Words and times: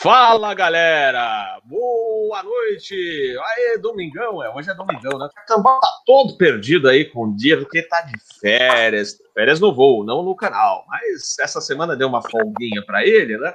Fala 0.00 0.54
galera, 0.54 1.60
boa 1.64 2.40
noite. 2.44 2.94
Aê, 3.36 3.78
domingão, 3.78 4.40
é, 4.40 4.48
hoje 4.54 4.70
é 4.70 4.74
domingão, 4.74 5.18
né? 5.18 5.26
O 5.26 5.46
Cambal 5.48 5.80
tá 5.80 5.88
todo 6.06 6.36
perdido 6.36 6.88
aí 6.88 7.04
com 7.06 7.24
o 7.24 7.34
dia, 7.34 7.58
porque 7.58 7.82
tá 7.82 8.02
de 8.02 8.12
férias. 8.40 9.18
Férias 9.34 9.58
no 9.58 9.74
voo, 9.74 10.04
não 10.04 10.22
no 10.22 10.36
canal. 10.36 10.84
Mas 10.86 11.36
essa 11.40 11.60
semana 11.60 11.96
deu 11.96 12.06
uma 12.06 12.22
folguinha 12.22 12.80
para 12.86 13.04
ele, 13.04 13.38
né? 13.38 13.52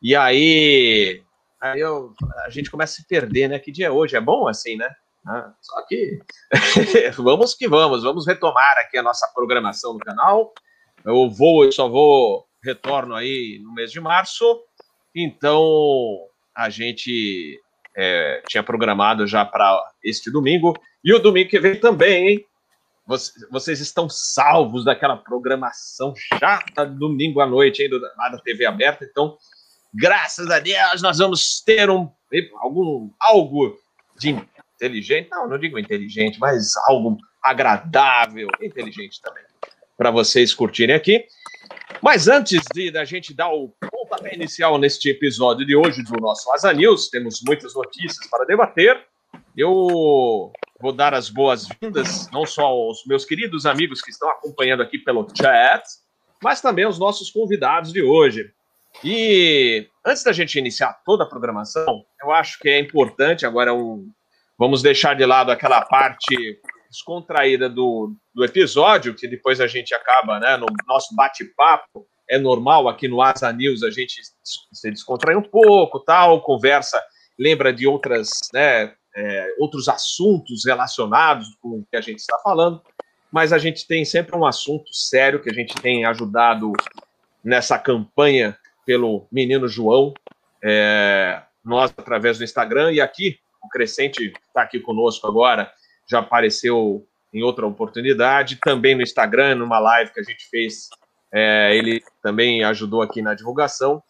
E 0.00 0.14
aí, 0.14 1.24
aí 1.60 1.80
eu, 1.80 2.12
a 2.44 2.50
gente 2.50 2.70
começa 2.70 2.92
a 2.92 2.96
se 3.02 3.08
perder, 3.08 3.48
né? 3.48 3.58
Que 3.58 3.72
dia 3.72 3.88
é 3.88 3.90
hoje? 3.90 4.14
É 4.14 4.20
bom 4.20 4.46
assim, 4.46 4.76
né? 4.76 4.88
Ah, 5.26 5.52
só 5.60 5.84
que 5.88 6.20
vamos 7.18 7.52
que 7.52 7.66
vamos, 7.66 8.04
vamos 8.04 8.28
retomar 8.28 8.78
aqui 8.78 8.96
a 8.96 9.02
nossa 9.02 9.26
programação 9.34 9.94
no 9.94 9.98
canal. 9.98 10.54
Eu 11.04 11.28
vou, 11.28 11.64
eu 11.64 11.72
só 11.72 11.88
vou, 11.88 12.46
retorno 12.62 13.16
aí 13.16 13.58
no 13.60 13.74
mês 13.74 13.90
de 13.90 14.00
março 14.00 14.44
então, 15.14 16.18
a 16.54 16.70
gente 16.70 17.60
é, 17.96 18.42
tinha 18.48 18.62
programado 18.62 19.26
já 19.26 19.44
para 19.44 19.82
este 20.02 20.30
domingo. 20.30 20.76
E 21.04 21.12
o 21.12 21.18
domingo 21.18 21.50
que 21.50 21.60
vem 21.60 21.76
também, 21.76 22.28
hein? 22.28 22.46
Vocês 23.50 23.80
estão 23.80 24.08
salvos 24.08 24.84
daquela 24.84 25.16
programação 25.16 26.14
chata 26.16 26.86
domingo 26.86 27.40
à 27.40 27.46
noite, 27.46 27.82
hein, 27.82 27.90
lá 28.16 28.28
da 28.28 28.38
TV 28.38 28.66
aberta. 28.66 29.04
Então, 29.04 29.36
graças 29.92 30.48
a 30.48 30.60
Deus, 30.60 31.02
nós 31.02 31.18
vamos 31.18 31.60
ter 31.60 31.90
um, 31.90 32.08
algum, 32.58 33.10
algo 33.18 33.76
de 34.16 34.36
inteligente. 34.76 35.28
Não, 35.28 35.48
não 35.48 35.58
digo 35.58 35.76
inteligente, 35.78 36.38
mas 36.38 36.76
algo 36.86 37.18
agradável, 37.42 38.48
inteligente 38.62 39.20
também, 39.20 39.42
para 39.96 40.12
vocês 40.12 40.54
curtirem 40.54 40.94
aqui. 40.94 41.26
Mas 42.02 42.28
antes 42.28 42.60
de 42.74 42.90
da 42.90 43.04
gente 43.04 43.34
dar 43.34 43.50
o 43.50 43.68
pontapé 43.90 44.34
inicial 44.34 44.78
neste 44.78 45.10
episódio 45.10 45.66
de 45.66 45.76
hoje 45.76 46.02
do 46.02 46.20
nosso 46.20 46.50
Asa 46.52 46.72
News, 46.72 47.08
temos 47.08 47.42
muitas 47.46 47.74
notícias 47.74 48.28
para 48.30 48.44
debater. 48.44 49.04
Eu 49.56 50.52
vou 50.80 50.92
dar 50.92 51.14
as 51.14 51.28
boas-vindas 51.28 52.30
não 52.30 52.46
só 52.46 52.66
aos 52.66 53.04
meus 53.06 53.24
queridos 53.24 53.66
amigos 53.66 54.00
que 54.00 54.10
estão 54.10 54.30
acompanhando 54.30 54.82
aqui 54.82 54.98
pelo 54.98 55.26
chat, 55.34 55.82
mas 56.42 56.60
também 56.60 56.84
aos 56.84 56.98
nossos 56.98 57.30
convidados 57.30 57.92
de 57.92 58.02
hoje. 58.02 58.50
E 59.04 59.86
antes 60.04 60.24
da 60.24 60.32
gente 60.32 60.58
iniciar 60.58 61.00
toda 61.04 61.24
a 61.24 61.28
programação, 61.28 62.04
eu 62.22 62.32
acho 62.32 62.58
que 62.58 62.68
é 62.68 62.78
importante 62.78 63.46
agora 63.46 63.74
um 63.74 64.10
vamos 64.58 64.82
deixar 64.82 65.14
de 65.14 65.24
lado 65.24 65.50
aquela 65.50 65.80
parte 65.82 66.60
descontraída 66.90 67.68
do, 67.68 68.14
do 68.34 68.44
episódio, 68.44 69.14
que 69.14 69.28
depois 69.28 69.60
a 69.60 69.66
gente 69.66 69.94
acaba, 69.94 70.40
né, 70.40 70.56
no 70.56 70.66
nosso 70.86 71.14
bate-papo, 71.14 72.06
é 72.28 72.38
normal 72.38 72.88
aqui 72.88 73.08
no 73.08 73.22
Asa 73.22 73.52
News 73.52 73.82
a 73.82 73.90
gente 73.90 74.20
se 74.72 74.90
descontrai 74.90 75.36
um 75.36 75.42
pouco, 75.42 76.00
tal, 76.00 76.42
conversa, 76.42 77.00
lembra 77.38 77.72
de 77.72 77.86
outras, 77.86 78.28
né, 78.52 78.92
é, 79.14 79.54
outros 79.58 79.88
assuntos 79.88 80.64
relacionados 80.66 81.56
com 81.60 81.78
o 81.78 81.86
que 81.88 81.96
a 81.96 82.00
gente 82.00 82.18
está 82.18 82.38
falando, 82.38 82.82
mas 83.32 83.52
a 83.52 83.58
gente 83.58 83.86
tem 83.86 84.04
sempre 84.04 84.36
um 84.36 84.44
assunto 84.44 84.92
sério 84.92 85.40
que 85.40 85.50
a 85.50 85.54
gente 85.54 85.74
tem 85.76 86.04
ajudado 86.04 86.72
nessa 87.42 87.78
campanha 87.78 88.58
pelo 88.84 89.26
menino 89.30 89.68
João, 89.68 90.12
é, 90.62 91.40
nós 91.64 91.92
através 91.96 92.38
do 92.38 92.44
Instagram 92.44 92.92
e 92.92 93.00
aqui 93.00 93.38
o 93.62 93.68
Crescente 93.68 94.32
está 94.48 94.62
aqui 94.62 94.80
conosco 94.80 95.26
agora 95.26 95.70
já 96.10 96.18
apareceu 96.18 97.06
em 97.32 97.42
outra 97.42 97.66
oportunidade, 97.66 98.56
também 98.56 98.94
no 98.94 99.02
Instagram, 99.02 99.54
numa 99.54 99.78
live 99.78 100.12
que 100.12 100.20
a 100.20 100.24
gente 100.24 100.48
fez, 100.48 100.88
é, 101.32 101.76
ele 101.76 102.02
também 102.22 102.64
ajudou 102.64 103.02
aqui 103.02 103.22
na 103.22 103.34
divulgação. 103.34 104.02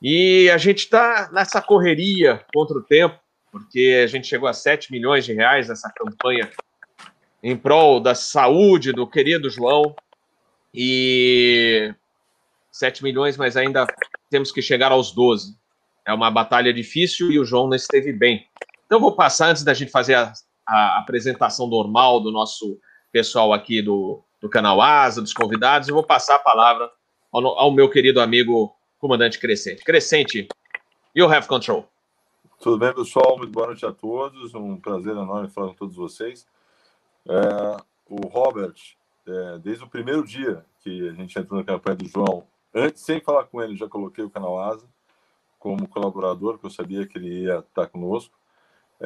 E 0.00 0.50
a 0.50 0.56
gente 0.56 0.80
está 0.80 1.30
nessa 1.32 1.60
correria 1.60 2.44
contra 2.54 2.76
o 2.76 2.82
tempo, 2.82 3.18
porque 3.52 4.00
a 4.02 4.06
gente 4.06 4.26
chegou 4.26 4.48
a 4.48 4.52
7 4.52 4.90
milhões 4.90 5.24
de 5.24 5.32
reais 5.32 5.68
nessa 5.68 5.90
campanha 5.90 6.50
em 7.42 7.56
prol 7.56 8.00
da 8.00 8.14
saúde 8.14 8.92
do 8.92 9.06
querido 9.06 9.50
João. 9.50 9.94
E 10.72 11.94
7 12.72 13.04
milhões, 13.04 13.36
mas 13.36 13.56
ainda 13.56 13.86
temos 14.28 14.50
que 14.50 14.60
chegar 14.60 14.90
aos 14.90 15.12
12. 15.12 15.54
É 16.06 16.12
uma 16.12 16.30
batalha 16.30 16.72
difícil 16.72 17.30
e 17.30 17.38
o 17.38 17.44
João 17.44 17.68
não 17.68 17.76
esteve 17.76 18.12
bem. 18.12 18.46
Então, 18.84 18.98
vou 18.98 19.14
passar, 19.14 19.50
antes 19.50 19.62
da 19.62 19.72
gente 19.72 19.90
fazer 19.90 20.14
a 20.14 20.32
a 20.66 20.98
apresentação 20.98 21.66
normal 21.66 22.20
do 22.20 22.30
nosso 22.30 22.78
pessoal 23.12 23.52
aqui 23.52 23.80
do, 23.80 24.22
do 24.40 24.48
canal 24.48 24.80
Asa, 24.80 25.22
dos 25.22 25.32
convidados, 25.32 25.88
eu 25.88 25.94
vou 25.94 26.04
passar 26.04 26.36
a 26.36 26.40
palavra 26.40 26.90
ao, 27.32 27.46
ao 27.58 27.72
meu 27.72 27.88
querido 27.90 28.20
amigo 28.20 28.74
comandante 28.98 29.38
Crescente. 29.38 29.84
Crescente, 29.84 30.48
you 31.14 31.30
have 31.30 31.46
control. 31.46 31.88
Tudo 32.60 32.78
bem, 32.78 32.94
pessoal? 32.94 33.36
Muito 33.36 33.52
boa 33.52 33.66
noite 33.66 33.84
a 33.84 33.92
todos. 33.92 34.54
Um 34.54 34.76
prazer 34.76 35.12
enorme 35.12 35.50
falar 35.50 35.68
com 35.68 35.74
todos 35.74 35.96
vocês. 35.96 36.46
É, 37.28 37.76
o 38.08 38.26
Robert, 38.28 38.74
é, 39.26 39.58
desde 39.58 39.84
o 39.84 39.88
primeiro 39.88 40.24
dia 40.26 40.64
que 40.80 41.08
a 41.08 41.12
gente 41.12 41.38
entrou 41.38 41.58
na 41.58 41.66
campanha 41.66 41.96
do 41.96 42.08
João, 42.08 42.46
antes, 42.74 43.02
sem 43.02 43.20
falar 43.20 43.44
com 43.44 43.60
ele, 43.62 43.76
já 43.76 43.88
coloquei 43.88 44.24
o 44.24 44.30
canal 44.30 44.58
Asa 44.58 44.86
como 45.58 45.88
colaborador, 45.88 46.52
porque 46.52 46.66
eu 46.66 46.70
sabia 46.70 47.06
que 47.06 47.18
ele 47.18 47.44
ia 47.44 47.58
estar 47.58 47.86
conosco. 47.86 48.34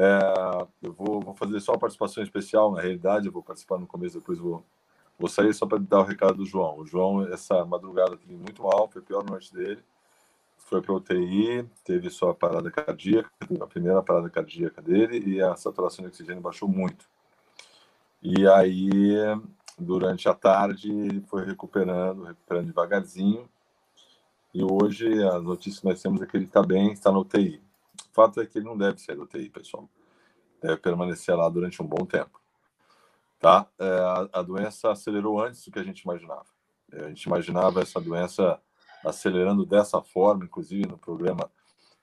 É, 0.01 0.69
eu 0.81 0.93
vou, 0.93 1.21
vou, 1.21 1.35
fazer 1.35 1.59
só 1.59 1.73
uma 1.73 1.79
participação 1.79 2.23
especial, 2.23 2.71
na 2.71 2.81
realidade, 2.81 3.27
eu 3.27 3.33
vou 3.33 3.43
participar 3.43 3.79
no 3.79 3.87
começo, 3.87 4.21
depois 4.21 4.39
vou, 4.39 4.65
vou 5.19 5.29
sair 5.29 5.53
só 5.53 5.67
para 5.67 5.79
dar 5.79 5.99
o 5.99 6.05
recado 6.05 6.37
do 6.37 6.47
João. 6.47 6.79
O 6.79 6.87
João, 6.87 7.27
essa 7.27 7.65
madrugada, 7.65 8.17
teve 8.17 8.37
muito 8.37 8.63
mal, 8.63 8.89
foi 8.89 9.03
a 9.03 9.05
pior 9.05 9.25
noite 9.25 9.53
dele. 9.53 9.83
Foi 10.57 10.81
para 10.81 10.95
UTI, 10.95 11.69
teve 11.83 12.11
só 12.11 12.31
a 12.31 12.35
parada 12.35 12.71
cardíaca, 12.71 13.29
a 13.61 13.67
primeira 13.67 14.01
parada 14.01 14.31
cardíaca 14.31 14.81
dele, 14.81 15.19
e 15.35 15.43
a 15.43 15.57
saturação 15.57 16.05
de 16.05 16.11
oxigênio 16.11 16.41
baixou 16.43 16.69
muito. 16.69 17.09
E 18.23 18.47
aí, 18.47 19.17
durante 19.77 20.29
a 20.29 20.35
tarde, 20.35 20.93
ele 20.93 21.23
foi 21.23 21.45
recuperando, 21.45 22.23
recuperando 22.23 22.67
devagarzinho. 22.67 23.49
E 24.55 24.63
hoje, 24.63 25.25
as 25.25 25.43
notícias 25.43 25.81
que 25.81 25.87
nós 25.87 26.01
temos 26.01 26.23
é 26.23 26.27
que 26.27 26.37
ele 26.37 26.45
está 26.45 26.63
bem, 26.63 26.93
está 26.93 27.11
na 27.11 27.19
UTI. 27.19 27.61
O 28.11 28.15
fato 28.15 28.41
é 28.41 28.47
que 28.47 28.59
ele 28.59 28.67
não 28.67 28.77
deve 28.77 28.99
sair 29.01 29.17
do 29.17 29.23
UTI, 29.23 29.49
pessoal. 29.49 29.89
Deve 30.61 30.77
permanecer 30.79 31.37
lá 31.37 31.49
durante 31.49 31.83
um 31.83 31.87
bom 31.87 32.05
tempo. 32.05 32.41
Tá? 33.39 33.67
É, 33.79 33.85
a, 33.85 34.29
a, 34.41 34.43
doença 34.43 34.91
acelerou 34.91 35.41
antes 35.41 35.65
do 35.65 35.71
que 35.71 35.79
a 35.79 35.85
gente 35.85 36.01
imaginava. 36.01 36.47
É, 36.93 37.05
a 37.05 37.09
gente 37.09 37.23
imaginava 37.23 37.81
essa 37.81 38.01
doença 38.01 38.61
acelerando 39.05 39.65
dessa 39.65 40.03
forma, 40.03 40.45
inclusive 40.45 40.87
no 40.87 40.99
programa 40.99 41.51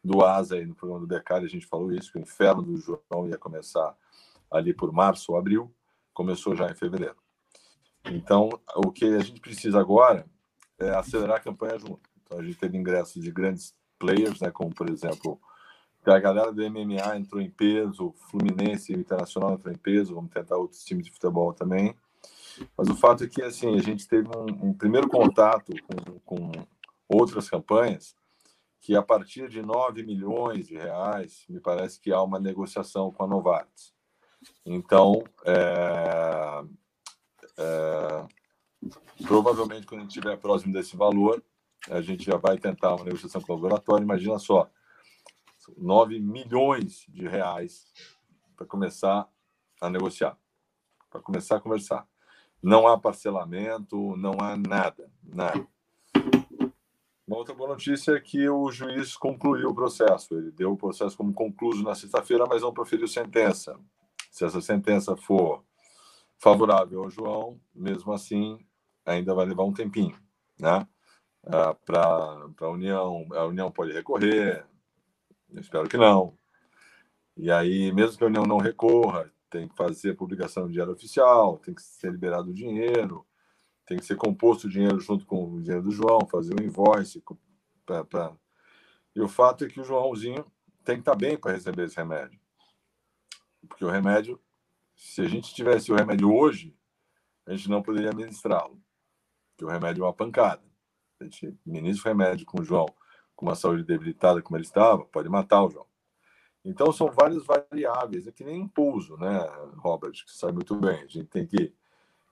do 0.03 0.23
ASA 0.23 0.57
e 0.57 0.65
no 0.65 0.75
programa 0.75 1.01
do 1.01 1.07
Decari, 1.07 1.45
a 1.45 1.49
gente 1.49 1.65
falou 1.65 1.91
isso, 1.91 2.11
que 2.11 2.19
o 2.19 2.21
inferno 2.21 2.61
do 2.61 2.77
João 2.77 3.27
ia 3.27 3.37
começar 3.37 3.97
ali 4.51 4.73
por 4.73 4.93
março 4.93 5.31
ou 5.31 5.37
abril, 5.37 5.73
começou 6.13 6.55
já 6.55 6.69
em 6.69 6.75
fevereiro. 6.75 7.17
Então, 8.05 8.49
o 8.75 8.91
que 8.91 9.05
a 9.05 9.19
gente 9.19 9.41
precisa 9.41 9.79
agora 9.79 10.25
é 10.79 10.91
acelerar 10.91 11.37
a 11.37 11.39
campanha 11.39 11.79
junto. 11.79 12.07
Então, 12.23 12.39
a 12.39 12.43
gente 12.43 12.57
teve 12.57 12.77
ingressos 12.77 13.21
de 13.21 13.31
grandes 13.31 13.73
players, 13.97 14.39
né, 14.39 14.51
como, 14.51 14.73
por 14.73 14.89
exemplo, 14.89 15.41
a 16.09 16.19
galera 16.19 16.51
do 16.51 16.61
MMA 16.69 17.17
entrou 17.17 17.41
em 17.41 17.49
peso, 17.49 18.13
Fluminense 18.29 18.93
e 18.93 18.97
Internacional 18.97 19.53
entrou 19.53 19.73
em 19.73 19.77
peso, 19.77 20.15
vamos 20.15 20.31
tentar 20.31 20.57
outros 20.57 20.83
times 20.83 21.05
de 21.05 21.11
futebol 21.11 21.53
também. 21.53 21.95
Mas 22.77 22.89
o 22.89 22.95
fato 22.95 23.23
é 23.23 23.27
que 23.27 23.41
assim, 23.41 23.75
a 23.75 23.81
gente 23.81 24.07
teve 24.07 24.27
um, 24.29 24.69
um 24.69 24.73
primeiro 24.73 25.09
contato 25.09 25.73
com, 25.83 26.19
com, 26.19 26.51
outras 27.07 27.49
campanhas 27.49 28.15
que 28.81 28.95
a 28.95 29.01
partir 29.01 29.47
de 29.47 29.61
9 29.61 30.03
milhões 30.03 30.67
de 30.67 30.75
reais, 30.75 31.43
me 31.49 31.59
parece 31.59 31.99
que 31.99 32.11
há 32.11 32.21
uma 32.21 32.39
negociação 32.39 33.11
com 33.11 33.23
a 33.23 33.27
Novartis. 33.27 33.93
Então, 34.65 35.23
é, 35.43 36.63
é, 37.57 38.27
provavelmente 39.23 39.87
quando 39.87 40.01
a 40.01 40.03
gente 40.03 40.15
estiver 40.17 40.37
próximo 40.37 40.73
desse 40.73 40.95
valor, 40.95 41.43
a 41.89 42.01
gente 42.01 42.25
já 42.25 42.37
vai 42.37 42.57
tentar 42.57 42.95
uma 42.95 43.05
negociação 43.05 43.41
com 43.41 43.53
o 43.53 43.55
laboratório. 43.55 44.03
Imagina 44.03 44.39
só, 44.39 44.69
9 45.77 46.19
milhões 46.19 47.05
de 47.09 47.27
reais 47.27 47.87
para 48.55 48.65
começar 48.65 49.27
a 49.81 49.89
negociar, 49.89 50.37
para 51.09 51.21
começar 51.21 51.57
a 51.57 51.59
conversar. 51.59 52.07
Não 52.61 52.87
há 52.87 52.97
parcelamento, 52.97 54.15
não 54.17 54.33
há 54.39 54.55
nada, 54.57 55.11
nada. 55.23 55.67
Uma 57.27 57.37
outra 57.37 57.55
boa 57.55 57.69
notícia 57.69 58.11
é 58.11 58.19
que 58.19 58.47
o 58.47 58.71
juiz 58.71 59.17
concluiu 59.17 59.69
o 59.69 59.75
processo. 59.75 60.37
Ele 60.37 60.51
deu 60.51 60.73
o 60.73 60.77
processo 60.77 61.17
como 61.17 61.33
concluído 61.33 61.83
na 61.83 61.95
sexta-feira, 61.95 62.45
mas 62.47 62.61
não 62.61 62.73
proferiu 62.73 63.07
sentença. 63.07 63.79
Se 64.31 64.45
essa 64.45 64.61
sentença 64.61 65.15
for 65.15 65.63
favorável 66.37 67.03
ao 67.03 67.09
João, 67.09 67.59
mesmo 67.73 68.13
assim, 68.13 68.59
ainda 69.05 69.33
vai 69.33 69.45
levar 69.45 69.63
um 69.63 69.73
tempinho, 69.73 70.17
né? 70.59 70.87
Ah, 71.47 71.73
para 71.73 72.47
a 72.61 72.69
União, 72.69 73.25
a 73.31 73.45
União 73.45 73.71
pode 73.71 73.91
recorrer, 73.91 74.65
eu 75.55 75.61
espero 75.61 75.87
que 75.87 75.97
não. 75.97 76.37
E 77.37 77.49
aí, 77.49 77.91
mesmo 77.91 78.17
que 78.17 78.23
a 78.23 78.27
União 78.27 78.43
não 78.43 78.57
recorra, 78.57 79.31
tem 79.49 79.67
que 79.67 79.75
fazer 79.75 80.15
publicação 80.15 80.67
de 80.67 80.73
diário 80.73 80.93
oficial, 80.93 81.57
tem 81.57 81.73
que 81.73 81.81
ser 81.81 82.11
liberado 82.11 82.49
o 82.49 82.53
dinheiro, 82.53 83.25
tem 83.85 83.97
que 83.97 84.05
ser 84.05 84.17
composto 84.17 84.67
o 84.67 84.69
dinheiro 84.69 84.99
junto 84.99 85.25
com 85.25 85.53
o 85.53 85.61
dinheiro 85.61 85.83
do 85.83 85.91
João, 85.91 86.27
fazer 86.29 86.53
um 86.59 86.63
invoice 86.63 87.23
para 87.85 88.35
E 89.15 89.21
o 89.21 89.27
fato 89.27 89.63
é 89.63 89.69
que 89.69 89.79
o 89.79 89.83
Joãozinho 89.83 90.45
tem 90.83 90.95
que 90.95 91.01
estar 91.01 91.15
bem 91.15 91.37
para 91.37 91.53
receber 91.53 91.85
esse 91.85 91.95
remédio. 91.95 92.39
Porque 93.67 93.85
o 93.85 93.89
remédio, 93.89 94.39
se 94.95 95.21
a 95.21 95.27
gente 95.27 95.53
tivesse 95.53 95.91
o 95.91 95.95
remédio 95.95 96.33
hoje, 96.33 96.75
a 97.45 97.55
gente 97.55 97.69
não 97.69 97.81
poderia 97.81 98.11
ministrá-lo. 98.11 98.81
Porque 99.51 99.65
o 99.65 99.69
remédio 99.69 100.03
é 100.03 100.07
uma 100.07 100.13
pancada. 100.13 100.63
A 101.19 101.23
gente 101.23 101.57
ministra 101.65 102.09
o 102.09 102.13
remédio 102.13 102.45
com 102.45 102.61
o 102.61 102.63
João 102.63 102.87
com 103.35 103.45
uma 103.45 103.55
saúde 103.55 103.83
debilitada 103.83 104.41
como 104.41 104.57
ele 104.57 104.65
estava, 104.65 105.05
pode 105.05 105.29
matar 105.29 105.63
o 105.63 105.69
João. 105.69 105.85
Então, 106.63 106.91
são 106.91 107.11
várias 107.11 107.45
variáveis. 107.45 108.25
É 108.25 108.31
que 108.31 108.43
nem 108.43 108.61
impulso, 108.61 109.17
né, 109.17 109.39
Robert, 109.77 110.13
que 110.13 110.31
sabe 110.31 110.53
muito 110.53 110.75
bem. 110.75 111.01
A 111.01 111.07
gente 111.07 111.25
tem 111.25 111.45
que 111.45 111.73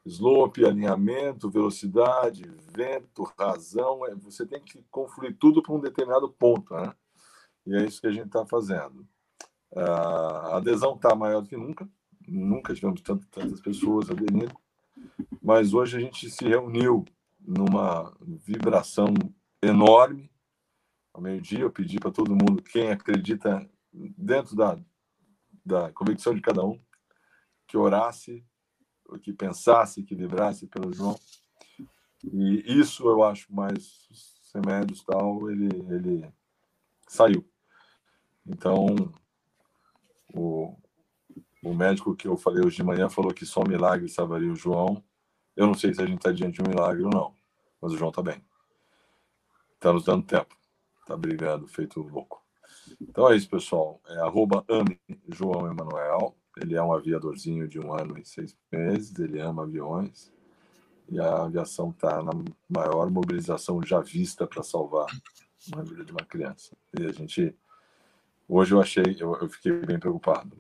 slope, 0.06 0.66
alinhamento, 0.66 1.50
velocidade, 1.50 2.44
vento, 2.76 3.24
razão. 3.38 4.06
É, 4.08 4.16
você 4.16 4.46
tem 4.46 4.62
que 4.62 4.84
confluir 4.90 5.38
tudo 5.38 5.62
para 5.62 5.74
um 5.74 5.80
determinado 5.80 6.30
ponto, 6.30 6.74
né? 6.74 6.94
E 7.66 7.76
é 7.76 7.86
isso 7.86 8.02
que 8.02 8.08
a 8.08 8.12
gente 8.12 8.28
está 8.28 8.46
fazendo. 8.46 9.08
A 9.76 10.58
adesão 10.58 10.96
está 10.96 11.16
maior 11.16 11.42
do 11.42 11.48
que 11.48 11.58
nunca. 11.58 11.88
Nunca 12.28 12.74
tivemos 12.74 13.02
tantas 13.02 13.62
pessoas 13.62 14.10
aderindo. 14.10 14.56
Mas 15.42 15.74
hoje 15.74 15.98
a 15.98 16.00
gente 16.00 16.30
se 16.30 16.48
reuniu 16.48 17.06
numa 17.40 18.14
vibração 18.20 19.14
enorme. 19.62 20.30
Ao 21.14 21.22
meio-dia, 21.22 21.60
eu 21.60 21.72
pedi 21.72 22.00
para 22.00 22.12
todo 22.12 22.32
mundo, 22.32 22.64
quem 22.64 22.90
acredita 22.92 23.70
dentro 23.94 24.56
da, 24.56 24.80
da 25.64 25.92
convicção 25.92 26.34
de 26.34 26.42
cada 26.42 26.66
um, 26.66 26.82
que 27.68 27.78
orasse, 27.78 28.44
que 29.22 29.32
pensasse, 29.32 30.04
que 30.04 30.16
vibrasse 30.16 30.66
pelo 30.68 30.92
João. 30.92 31.16
E 32.24 32.80
isso 32.80 33.08
eu 33.08 33.24
acho 33.24 33.54
mais 33.54 34.08
remédios 34.54 35.04
tal, 35.04 35.50
ele, 35.52 35.68
ele 35.94 36.34
saiu. 37.08 37.48
Então, 38.46 38.88
o, 40.34 40.76
o 41.64 41.74
médico 41.74 42.16
que 42.16 42.28
eu 42.28 42.36
falei 42.36 42.66
hoje 42.66 42.78
de 42.78 42.84
manhã 42.84 43.10
falou 43.10 43.34
que 43.34 43.46
só 43.46 43.62
um 43.62 43.70
milagre 43.70 44.10
salvaria 44.10 44.52
o 44.52 44.56
João. 44.56 45.04
Eu 45.56 45.68
não 45.68 45.74
sei 45.74 45.94
se 45.94 46.02
a 46.02 46.06
gente 46.06 46.18
está 46.18 46.32
diante 46.32 46.56
de 46.56 46.62
um 46.62 46.72
milagre 46.72 47.04
ou 47.04 47.10
não, 47.10 47.36
mas 47.82 47.94
o 47.94 47.98
João 47.98 48.10
está 48.10 48.22
bem. 48.22 48.44
Está 49.76 49.94
nos 49.94 50.04
dando 50.04 50.26
tempo. 50.26 50.63
Está 51.04 51.18
brigando, 51.18 51.68
feito 51.68 52.02
louco. 52.02 52.42
Então 53.02 53.30
é 53.30 53.36
isso, 53.36 53.50
pessoal. 53.50 54.00
É 54.08 54.20
arroba 54.20 54.64
ame 54.70 55.00
João 55.28 55.70
Emanuel. 55.70 56.34
Ele 56.58 56.76
é 56.76 56.82
um 56.82 56.94
aviadorzinho 56.94 57.68
de 57.68 57.78
um 57.78 57.94
ano 57.94 58.18
e 58.18 58.26
seis 58.26 58.58
meses. 58.72 59.20
Ele 59.20 59.40
ama 59.42 59.64
aviões. 59.64 60.32
E 61.10 61.20
a 61.20 61.44
aviação 61.44 61.90
está 61.90 62.24
na 62.24 62.32
maior 62.70 63.12
mobilização 63.12 63.84
já 63.84 64.00
vista 64.00 64.48
para 64.48 64.64
salvar 64.64 65.08
uma 65.74 65.84
vida 65.84 66.06
de 66.06 66.12
uma 66.14 66.26
criança. 66.26 66.76
E 66.98 67.06
a 67.06 67.12
gente. 67.12 67.54
Hoje 68.48 68.74
eu 68.74 68.80
achei, 68.80 69.18
eu, 69.20 69.36
eu 69.36 69.50
fiquei 69.50 69.74
bem 69.86 70.00
preocupado. 70.00 70.58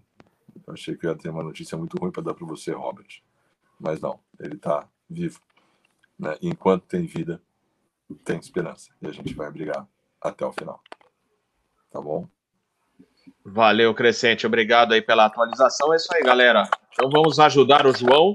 Eu 0.67 0.73
achei 0.73 0.95
que 0.95 1.05
eu 1.05 1.11
ia 1.11 1.17
ter 1.17 1.29
uma 1.29 1.43
notícia 1.43 1.77
muito 1.77 1.97
ruim 1.97 2.11
para 2.11 2.23
dar 2.23 2.33
para 2.33 2.45
você, 2.45 2.71
Robert. 2.71 3.21
Mas 3.79 4.01
não, 4.01 4.19
ele 4.39 4.55
está 4.55 4.89
vivo. 5.09 5.39
Né? 6.19 6.37
Enquanto 6.41 6.83
tem 6.83 7.05
vida, 7.05 7.41
tem 8.25 8.37
esperança. 8.39 8.91
E 9.01 9.07
a 9.07 9.11
gente 9.11 9.33
vai 9.33 9.49
brigar 9.49 9.87
até 10.23 10.45
o 10.45 10.51
final. 10.51 10.81
Tá 11.91 12.01
bom? 12.01 12.27
Valeu, 13.45 13.93
Crescente. 13.93 14.47
Obrigado 14.47 14.93
aí 14.93 15.01
pela 15.01 15.25
atualização. 15.25 15.93
É 15.93 15.97
isso 15.97 16.07
aí, 16.13 16.23
galera. 16.23 16.67
Então 16.91 17.09
vamos 17.09 17.39
ajudar 17.39 17.85
o 17.85 17.93
João. 17.93 18.33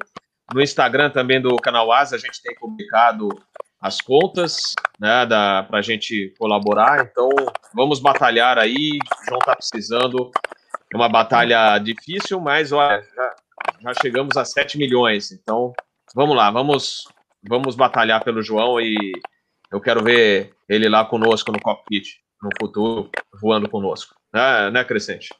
No 0.53 0.63
Instagram 0.63 1.11
também 1.11 1.41
do 1.41 1.57
canal 1.57 1.91
Asa, 1.93 2.17
a 2.17 2.19
gente 2.19 2.43
tem 2.43 2.55
publicado 2.55 3.29
as 3.81 4.01
contas, 4.01 4.75
né, 4.99 5.27
para 5.27 5.79
a 5.79 5.83
gente 5.83 6.35
colaborar. 6.39 7.05
Então 7.05 7.29
vamos 7.75 8.01
batalhar 8.01 8.59
aí. 8.59 8.99
O 9.23 9.25
João 9.29 9.39
tá 9.41 9.57
precisando. 9.57 10.31
É 10.93 10.97
uma 10.97 11.09
batalha 11.09 11.79
difícil, 11.79 12.41
mas 12.41 12.73
olha, 12.73 13.03
já, 13.03 13.37
já 13.81 13.93
chegamos 14.01 14.37
a 14.37 14.45
7 14.45 14.79
milhões. 14.79 15.33
Então 15.33 15.73
vamos 16.15 16.37
lá, 16.37 16.51
vamos, 16.51 17.05
vamos 17.47 17.75
batalhar 17.77 18.25
pelo 18.25 18.43
João 18.43 18.81
e 18.81 19.13
eu 19.71 19.81
quero 19.81 20.03
ver 20.03 20.55
ele 20.69 20.89
lá 20.89 21.05
conosco 21.05 21.53
no 21.53 21.61
cockpit 21.61 22.21
no 22.43 22.51
futuro 22.59 23.11
voando 23.41 23.69
conosco. 23.69 24.15
Né, 24.33 24.71
né 24.71 24.85
Crescente? 24.85 25.35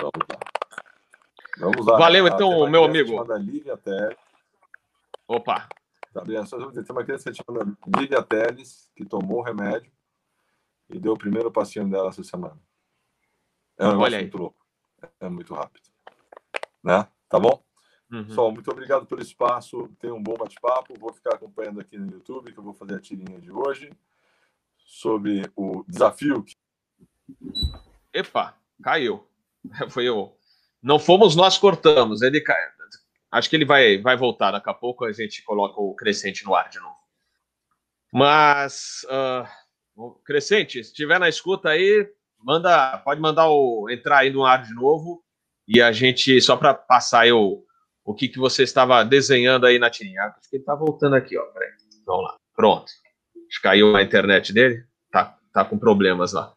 Vamos 0.00 0.26
lá. 0.30 0.38
Vamos 1.58 1.86
lá. 1.86 1.98
Valeu, 1.98 2.26
então, 2.26 2.68
meu 2.68 2.84
amigo. 2.84 3.24
Teles. 3.82 4.16
Opa. 5.26 5.68
Tá 6.12 6.22
tem 6.22 6.36
uma 6.90 7.04
criança 7.04 7.30
chamada 7.32 7.76
Lívia 7.98 8.22
Teles, 8.22 8.90
que 8.96 9.04
tomou 9.04 9.40
o 9.40 9.42
remédio 9.42 9.90
e 10.88 10.98
deu 10.98 11.12
o 11.12 11.18
primeiro 11.18 11.50
passinho 11.50 11.88
dela 11.88 12.08
essa 12.08 12.22
semana. 12.22 12.58
É 13.78 13.86
um 13.86 13.98
Olha 13.98 14.16
aí. 14.16 14.24
muito 14.24 14.38
louco. 14.38 14.66
É 15.20 15.28
muito 15.28 15.52
rápido. 15.52 15.84
Né? 16.82 17.06
Tá 17.28 17.38
bom? 17.38 17.62
Uhum. 18.10 18.24
Pessoal, 18.24 18.52
muito 18.52 18.70
obrigado 18.70 19.06
pelo 19.06 19.20
espaço. 19.20 19.88
Tenha 20.00 20.14
um 20.14 20.22
bom 20.22 20.34
bate-papo. 20.34 20.94
Vou 20.98 21.12
ficar 21.12 21.34
acompanhando 21.34 21.80
aqui 21.80 21.98
no 21.98 22.10
YouTube, 22.10 22.52
que 22.52 22.58
eu 22.58 22.64
vou 22.64 22.74
fazer 22.74 22.94
a 22.94 23.00
tirinha 23.00 23.40
de 23.40 23.50
hoje 23.50 23.90
sobre 24.78 25.50
o 25.56 25.84
desafio. 25.88 26.44
Epa, 28.12 28.56
caiu. 28.82 29.26
Foi 29.90 30.04
eu. 30.04 30.36
Não 30.82 30.98
fomos 30.98 31.34
nós 31.34 31.58
cortamos, 31.58 32.22
ele 32.22 32.40
caiu. 32.40 32.76
Acho 33.30 33.50
que 33.50 33.56
ele 33.56 33.64
vai, 33.64 33.98
vai 33.98 34.16
voltar 34.16 34.52
daqui 34.52 34.70
a 34.70 34.74
pouco, 34.74 35.04
a 35.04 35.12
gente 35.12 35.42
coloca 35.42 35.80
o 35.80 35.94
Crescente 35.94 36.44
no 36.44 36.54
ar 36.54 36.70
de 36.70 36.78
novo. 36.78 36.96
Mas, 38.12 39.04
uh, 39.94 40.10
Crescente, 40.24 40.82
se 40.82 40.90
estiver 40.90 41.18
na 41.18 41.28
escuta 41.28 41.70
aí, 41.70 42.08
manda, 42.38 42.96
pode 42.98 43.20
mandar 43.20 43.48
o 43.50 43.90
entrar 43.90 44.18
aí 44.18 44.30
no 44.30 44.44
ar 44.44 44.62
de 44.62 44.72
novo 44.72 45.22
e 45.66 45.82
a 45.82 45.90
gente, 45.92 46.40
só 46.40 46.56
para 46.56 46.72
passar 46.72 47.22
aí 47.22 47.32
o, 48.06 48.14
que, 48.14 48.28
que 48.28 48.38
você 48.38 48.62
estava 48.62 49.04
desenhando 49.04 49.66
aí 49.66 49.80
na 49.80 49.90
tirinha. 49.90 50.22
Acho 50.22 50.48
que 50.48 50.56
ele 50.56 50.62
está 50.62 50.76
voltando 50.76 51.16
aqui, 51.16 51.36
ó. 51.36 51.42
Peraí. 51.46 51.70
Vamos 52.06 52.24
lá. 52.24 52.36
Pronto. 52.54 52.84
Acho 52.84 53.56
que 53.56 53.62
caiu 53.62 53.96
a 53.96 54.02
internet 54.02 54.52
dele. 54.52 54.84
Tá, 55.10 55.36
tá 55.52 55.64
com 55.64 55.76
problemas 55.76 56.32
lá. 56.32 56.54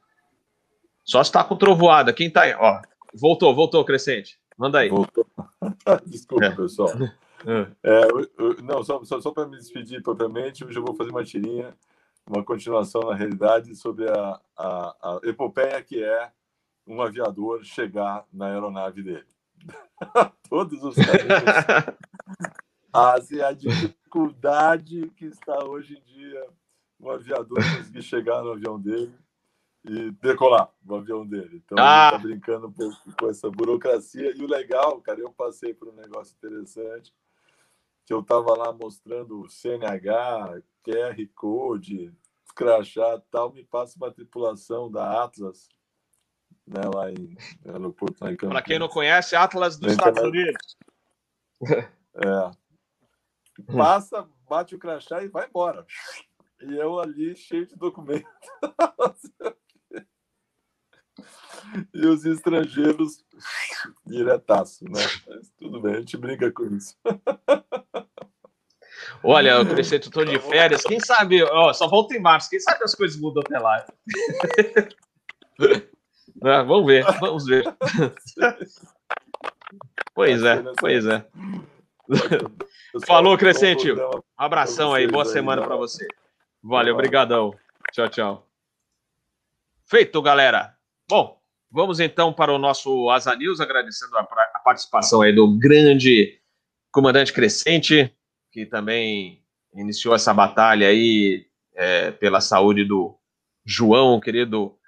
Só 1.04 1.24
se 1.24 1.32
tá 1.32 1.44
com 1.44 1.58
trovoada. 1.58 2.14
Quem 2.14 2.30
tá 2.30 2.44
aí? 2.44 2.54
Ó, 2.54 2.80
voltou, 3.16 3.54
voltou, 3.56 3.84
Crescente. 3.84 4.40
Manda 4.56 4.80
aí. 4.80 4.90
Voltou. 4.90 5.26
Desculpa, 6.06 6.46
é. 6.46 6.56
pessoal. 6.56 6.90
É, 6.94 7.72
é 7.84 8.04
eu, 8.04 8.30
eu, 8.38 8.64
não, 8.64 8.84
só, 8.84 9.04
só, 9.04 9.20
só 9.20 9.32
para 9.32 9.48
me 9.48 9.58
despedir 9.58 10.04
propriamente, 10.04 10.64
hoje 10.64 10.78
eu 10.78 10.86
vou 10.86 10.96
fazer 10.96 11.10
uma 11.10 11.24
tirinha, 11.24 11.74
uma 12.28 12.44
continuação 12.44 13.02
na 13.02 13.16
realidade 13.16 13.76
sobre 13.76 14.08
a, 14.08 14.40
a, 14.56 14.96
a 15.02 15.20
epopeia 15.24 15.82
que 15.82 16.04
é 16.04 16.32
um 16.86 17.02
aviador 17.02 17.64
chegar 17.64 18.24
na 18.32 18.48
aeronave 18.48 19.02
dele. 19.02 19.39
Todos 20.50 20.84
os 20.84 20.96
caminhos. 20.96 21.98
assim, 22.94 23.42
a 23.42 23.52
dificuldade 23.52 25.10
que 25.16 25.26
está 25.26 25.64
hoje 25.66 25.98
em 25.98 26.02
dia 26.04 26.48
um 27.00 27.10
aviador 27.10 27.58
conseguir 27.78 28.02
chegar 28.02 28.44
no 28.44 28.52
avião 28.52 28.80
dele 28.80 29.14
e 29.86 30.12
decolar 30.12 30.70
o 30.86 30.96
avião 30.96 31.26
dele. 31.26 31.62
Então, 31.64 31.78
ah. 31.80 32.10
a 32.10 32.12
tá 32.12 32.18
brincando 32.18 32.68
um 32.68 32.72
pouco 32.72 32.98
com 33.18 33.30
essa 33.30 33.50
burocracia. 33.50 34.36
E 34.36 34.44
o 34.44 34.48
legal, 34.48 35.00
cara, 35.02 35.22
eu 35.22 35.32
passei 35.32 35.74
por 35.74 35.88
um 35.88 35.96
negócio 35.96 36.36
interessante, 36.36 37.14
que 38.06 38.14
eu 38.14 38.22
tava 38.22 38.58
lá 38.58 38.74
mostrando 38.74 39.42
o 39.42 39.50
CNH, 39.50 40.62
QR 40.84 41.28
Code, 41.34 42.14
crachá 42.56 43.22
tal, 43.32 43.54
me 43.54 43.64
passa 43.64 43.96
uma 43.98 44.12
tripulação 44.12 44.92
da 44.92 45.24
Atlas, 45.24 45.70
né, 46.70 46.82
lá 46.94 47.12
em 47.12 47.36
aeroporto 47.66 48.24
lá 48.24 48.32
em 48.32 48.36
Para 48.36 48.62
quem 48.62 48.80
não 48.80 48.88
conhece, 48.88 49.36
Atlas 49.36 49.78
dos 49.78 49.92
Estados 49.92 50.22
Unidos. 50.22 50.78
É. 52.16 52.52
Passa, 53.72 54.28
bate 54.50 54.76
o 54.76 54.80
crachá 54.80 55.24
e 55.24 55.28
vai 55.28 55.48
embora. 55.48 55.86
E 56.62 56.76
eu 56.76 57.00
ali 57.00 57.36
cheio 57.36 57.68
de 57.68 57.76
documento. 57.76 58.28
e 61.94 62.08
os 62.08 62.26
estrangeiros 62.26 63.24
diretaço, 64.06 64.86
né? 64.86 65.02
Mas 65.28 65.52
tudo 65.58 65.82
bem, 65.82 65.96
a 65.96 66.00
gente 66.00 66.18
brinca 66.18 66.52
com 66.52 66.66
isso. 66.66 66.98
Olha, 69.24 69.52
eu 69.52 69.66
cresci 69.66 70.00
tutor 70.00 70.26
de 70.26 70.40
férias. 70.40 70.84
Quem 70.84 71.00
sabe, 71.00 71.44
ó, 71.44 71.72
só 71.74 71.88
volta 71.88 72.16
em 72.16 72.22
março. 72.22 72.50
Quem 72.50 72.60
sabe 72.60 72.84
as 72.84 72.96
coisas 72.96 73.20
mudam 73.20 73.44
até 73.46 73.60
lá. 73.60 73.86
Ah, 76.42 76.64
vamos 76.64 76.86
ver, 76.86 77.04
vamos 77.20 77.46
ver. 77.46 77.64
pois 80.16 80.42
é, 80.42 80.64
pois 80.80 81.06
é. 81.06 81.26
Falou, 83.06 83.38
Crescente. 83.38 83.92
Um 83.92 84.22
abração 84.38 84.94
aí, 84.94 85.06
boa 85.06 85.26
semana 85.26 85.62
para 85.62 85.76
você. 85.76 86.08
Valeu, 86.64 86.94
obrigadão. 86.94 87.54
Tchau, 87.92 88.10
tchau. 88.10 88.48
Feito, 89.86 90.22
galera. 90.22 90.76
Bom, 91.10 91.42
vamos 91.70 92.00
então 92.00 92.32
para 92.32 92.54
o 92.54 92.58
nosso 92.58 93.10
Asa 93.10 93.36
News, 93.36 93.60
agradecendo 93.60 94.18
a, 94.18 94.22
a 94.22 94.60
participação 94.60 95.22
aí 95.22 95.34
do 95.34 95.58
grande 95.58 96.40
comandante 96.92 97.34
Crescente, 97.34 98.16
que 98.52 98.66
também 98.66 99.44
iniciou 99.74 100.16
essa 100.16 100.34
batalha 100.34 100.88
aí 100.88 101.46
é, 101.76 102.12
pela 102.12 102.40
saúde 102.40 102.86
do 102.86 103.18
João, 103.66 104.22
querido 104.22 104.79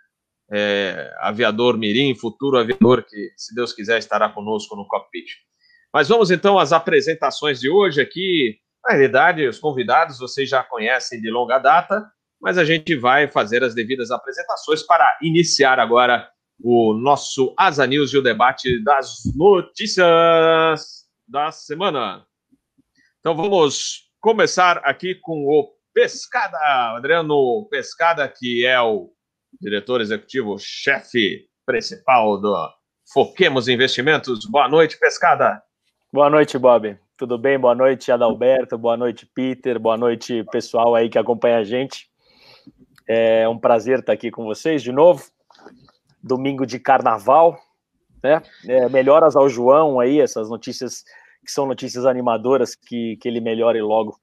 é, 0.52 1.14
aviador 1.20 1.78
Mirim, 1.78 2.14
futuro 2.16 2.58
aviador 2.58 3.04
que, 3.04 3.32
se 3.38 3.56
Deus 3.56 3.72
quiser, 3.72 3.98
estará 4.00 4.28
conosco 4.30 4.76
no 4.76 4.88
cockpit. 4.88 5.28
Mas 5.94 6.10
vamos 6.10 6.32
então 6.32 6.60
às 6.60 6.74
apresentações 6.74 7.60
de 7.60 7.70
hoje 7.70 8.02
aqui. 8.02 8.58
Na 8.84 8.94
realidade, 8.94 9.48
os 9.48 9.60
convidados 9.60 10.18
vocês 10.18 10.50
já 10.50 10.64
conhecem 10.64 11.22
de 11.22 11.30
longa 11.30 11.60
data, 11.60 12.04
mas 12.42 12.58
a 12.58 12.66
gente 12.66 12.96
vai 12.96 13.30
fazer 13.30 13.64
as 13.64 13.76
devidas 13.76 14.12
apresentações 14.12 14.84
para 14.84 15.18
iniciar 15.22 15.80
agora 15.80 16.28
o 16.64 16.94
nosso 16.94 17.54
Asa 17.58 17.86
News 17.86 18.14
e 18.14 18.18
o 18.18 18.22
debate 18.22 18.84
das 18.84 19.22
notícias 19.36 21.06
da 21.28 21.52
semana. 21.52 22.26
Então 23.20 23.36
vamos 23.36 24.10
começar 24.20 24.78
aqui 24.84 25.16
com 25.16 25.46
o 25.46 25.72
Pescada, 25.94 26.58
Adriano 26.96 27.68
Pescada, 27.70 28.28
que 28.28 28.66
é 28.66 28.80
o 28.82 29.12
diretor 29.60 30.02
executivo, 30.02 30.58
chefe 30.60 31.48
principal 31.66 32.40
do 32.40 32.56
Foquemos 33.14 33.68
Investimentos. 33.68 34.46
Boa 34.46 34.70
noite, 34.70 34.98
Pescada. 35.00 35.62
Boa 36.12 36.30
noite, 36.30 36.58
Bob. 36.58 36.98
Tudo 37.18 37.38
bem? 37.38 37.60
Boa 37.60 37.76
noite, 37.76 38.12
Adalberto. 38.12 38.78
Boa 38.78 38.98
noite, 38.98 39.30
Peter. 39.34 39.80
Boa 39.80 39.98
noite, 39.98 40.44
pessoal 40.52 40.96
aí 40.96 41.10
que 41.10 41.18
acompanha 41.18 41.58
a 41.58 41.64
gente. 41.64 42.10
É 43.08 43.48
um 43.48 43.60
prazer 43.60 44.00
estar 44.00 44.14
aqui 44.14 44.32
com 44.32 44.46
vocês 44.46 44.82
de 44.82 44.92
novo. 44.92 45.24
Domingo 46.24 46.66
de 46.66 46.80
carnaval, 46.80 47.60
né? 48.24 48.42
É, 48.68 48.88
melhoras 48.90 49.36
ao 49.36 49.50
João 49.50 50.00
aí, 50.00 50.20
essas 50.20 50.50
notícias 50.50 51.04
que 51.46 51.52
são 51.52 51.66
notícias 51.66 52.06
animadoras, 52.06 52.76
que, 52.76 53.18
que 53.18 53.28
ele 53.28 53.42
melhore 53.42 53.82
logo, 53.82 54.20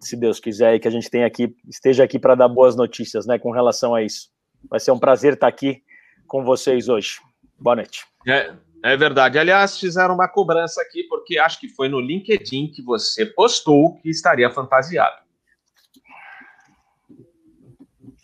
se 0.00 0.16
Deus 0.16 0.38
quiser, 0.38 0.74
e 0.74 0.80
que 0.80 0.88
a 0.88 0.90
gente 0.90 1.10
tenha 1.10 1.26
aqui, 1.26 1.54
esteja 1.68 2.04
aqui 2.04 2.18
para 2.18 2.34
dar 2.34 2.48
boas 2.48 2.76
notícias, 2.76 3.26
né, 3.26 3.38
com 3.38 3.50
relação 3.50 3.94
a 3.94 4.02
isso. 4.02 4.33
Vai 4.68 4.80
ser 4.80 4.90
um 4.90 4.98
prazer 4.98 5.34
estar 5.34 5.46
aqui 5.46 5.82
com 6.26 6.44
vocês 6.44 6.88
hoje. 6.88 7.20
Boa 7.58 7.76
noite. 7.76 8.04
É, 8.26 8.54
é 8.82 8.96
verdade. 8.96 9.38
Aliás, 9.38 9.78
fizeram 9.78 10.14
uma 10.14 10.28
cobrança 10.28 10.80
aqui, 10.82 11.04
porque 11.04 11.38
acho 11.38 11.60
que 11.60 11.68
foi 11.68 11.88
no 11.88 12.00
LinkedIn 12.00 12.68
que 12.68 12.82
você 12.82 13.24
postou 13.26 13.96
que 13.98 14.10
estaria 14.10 14.50
fantasiado. 14.50 15.22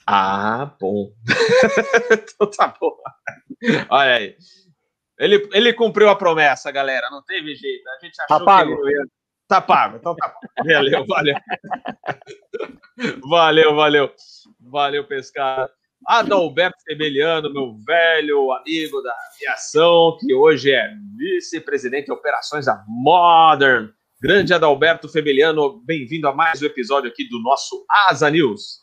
Ah, 0.07 0.75
bom. 0.81 1.13
então 2.11 2.51
tá 2.51 2.75
bom. 2.81 2.97
Olha 3.89 4.15
aí. 4.15 4.37
Ele, 5.19 5.49
ele 5.53 5.73
cumpriu 5.73 6.09
a 6.09 6.17
promessa, 6.17 6.71
galera. 6.73 7.11
Não 7.11 7.23
teve 7.23 7.55
jeito. 7.55 7.89
A 7.89 8.05
gente 8.05 8.21
achou 8.21 8.39
tá 8.39 8.45
pago. 8.45 8.77
que 8.83 8.89
ele. 8.89 9.11
Tá 9.47 9.61
pago, 9.61 9.97
então 9.97 10.15
tá 10.15 10.29
pago. 10.29 10.41
Valeu, 10.65 11.07
valeu. 11.07 11.35
valeu, 13.29 13.75
valeu. 13.75 14.15
Valeu, 14.61 15.07
pescar. 15.07 15.69
Adalberto 16.07 16.79
Rebeliano, 16.89 17.53
meu 17.53 17.77
velho 17.87 18.53
amigo 18.53 19.03
da 19.03 19.15
aviação, 19.35 20.17
que 20.19 20.33
hoje 20.35 20.73
é 20.73 20.91
vice-presidente 21.17 22.07
de 22.07 22.13
operações 22.13 22.67
da 22.67 22.83
Modern. 22.89 23.91
Grande 24.21 24.55
Adalberto 24.55 25.09
Febeliano, 25.09 25.81
bem-vindo 25.85 26.27
a 26.27 26.35
mais 26.35 26.63
um 26.63 26.67
episódio 26.67 27.11
aqui 27.11 27.29
do 27.29 27.41
nosso 27.41 27.85
Asa 28.09 28.31
News. 28.31 28.81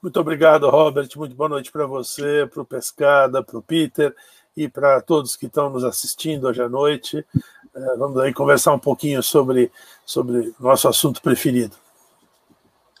Muito 0.00 0.20
obrigado, 0.20 0.70
Robert. 0.70 1.08
Muito 1.16 1.34
boa 1.34 1.48
noite 1.48 1.72
para 1.72 1.84
você, 1.84 2.48
para 2.52 2.62
o 2.62 2.66
Pescada, 2.66 3.42
para 3.42 3.58
o 3.58 3.62
Peter 3.62 4.14
e 4.56 4.68
para 4.68 5.00
todos 5.00 5.36
que 5.36 5.46
estão 5.46 5.68
nos 5.68 5.84
assistindo 5.84 6.46
hoje 6.46 6.62
à 6.62 6.68
noite. 6.68 7.24
É, 7.74 7.96
vamos 7.96 8.18
aí 8.18 8.32
conversar 8.32 8.72
um 8.72 8.78
pouquinho 8.78 9.22
sobre, 9.22 9.70
sobre 10.04 10.54
nosso 10.60 10.88
assunto 10.88 11.20
preferido. 11.20 11.76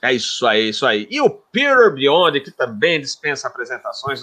É 0.06 0.12
isso 0.12 0.46
aí, 0.46 0.68
isso 0.68 0.86
aí. 0.86 1.08
E 1.10 1.20
o 1.20 1.28
Peter 1.28 1.92
Beyond, 1.92 2.40
que 2.40 2.52
também 2.52 3.00
dispensa 3.00 3.48
apresentações. 3.48 4.22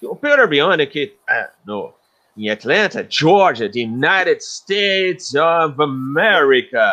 O 0.00 0.14
Peter 0.14 0.46
Beyond, 0.46 0.86
que 0.86 1.16
é 1.28 1.50
no, 1.66 1.92
em 2.36 2.48
Atlanta, 2.50 3.04
Georgia, 3.10 3.68
the 3.68 3.80
United 3.80 4.40
States 4.40 5.34
of 5.34 5.74
America. 5.82 6.92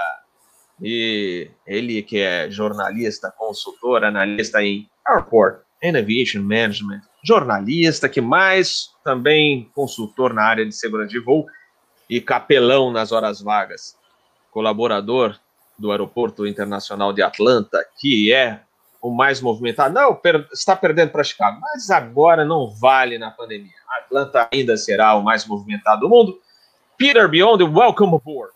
E 0.81 1.51
ele 1.67 2.01
que 2.01 2.19
é 2.19 2.49
jornalista, 2.49 3.31
consultor, 3.37 4.03
analista 4.03 4.63
em 4.63 4.89
Airport 5.07 5.61
and 5.83 5.99
Aviation 5.99 6.41
Management, 6.41 7.01
jornalista 7.23 8.09
que 8.09 8.21
mais 8.21 8.89
também 9.03 9.69
consultor 9.75 10.33
na 10.33 10.41
área 10.41 10.65
de 10.65 10.73
segurança 10.73 11.11
de 11.11 11.19
voo 11.19 11.45
e 12.09 12.19
capelão 12.19 12.91
nas 12.91 13.11
horas 13.11 13.39
vagas, 13.39 13.95
colaborador 14.49 15.39
do 15.77 15.91
Aeroporto 15.91 16.45
Internacional 16.45 17.13
de 17.13 17.21
Atlanta, 17.21 17.83
que 17.99 18.31
é 18.31 18.61
o 19.01 19.09
mais 19.09 19.41
movimentado. 19.41 19.93
Não, 19.93 20.13
per 20.13 20.47
está 20.53 20.75
perdendo 20.75 21.11
para 21.11 21.23
Chicago, 21.23 21.59
mas 21.59 21.89
agora 21.89 22.45
não 22.45 22.69
vale 22.69 23.17
na 23.17 23.31
pandemia. 23.31 23.71
Atlanta 24.05 24.47
ainda 24.51 24.77
será 24.77 25.15
o 25.15 25.23
mais 25.23 25.45
movimentado 25.45 26.01
do 26.01 26.09
mundo. 26.09 26.39
Peter 26.97 27.27
Beyond, 27.27 27.63
welcome 27.63 28.15
aboard. 28.15 28.53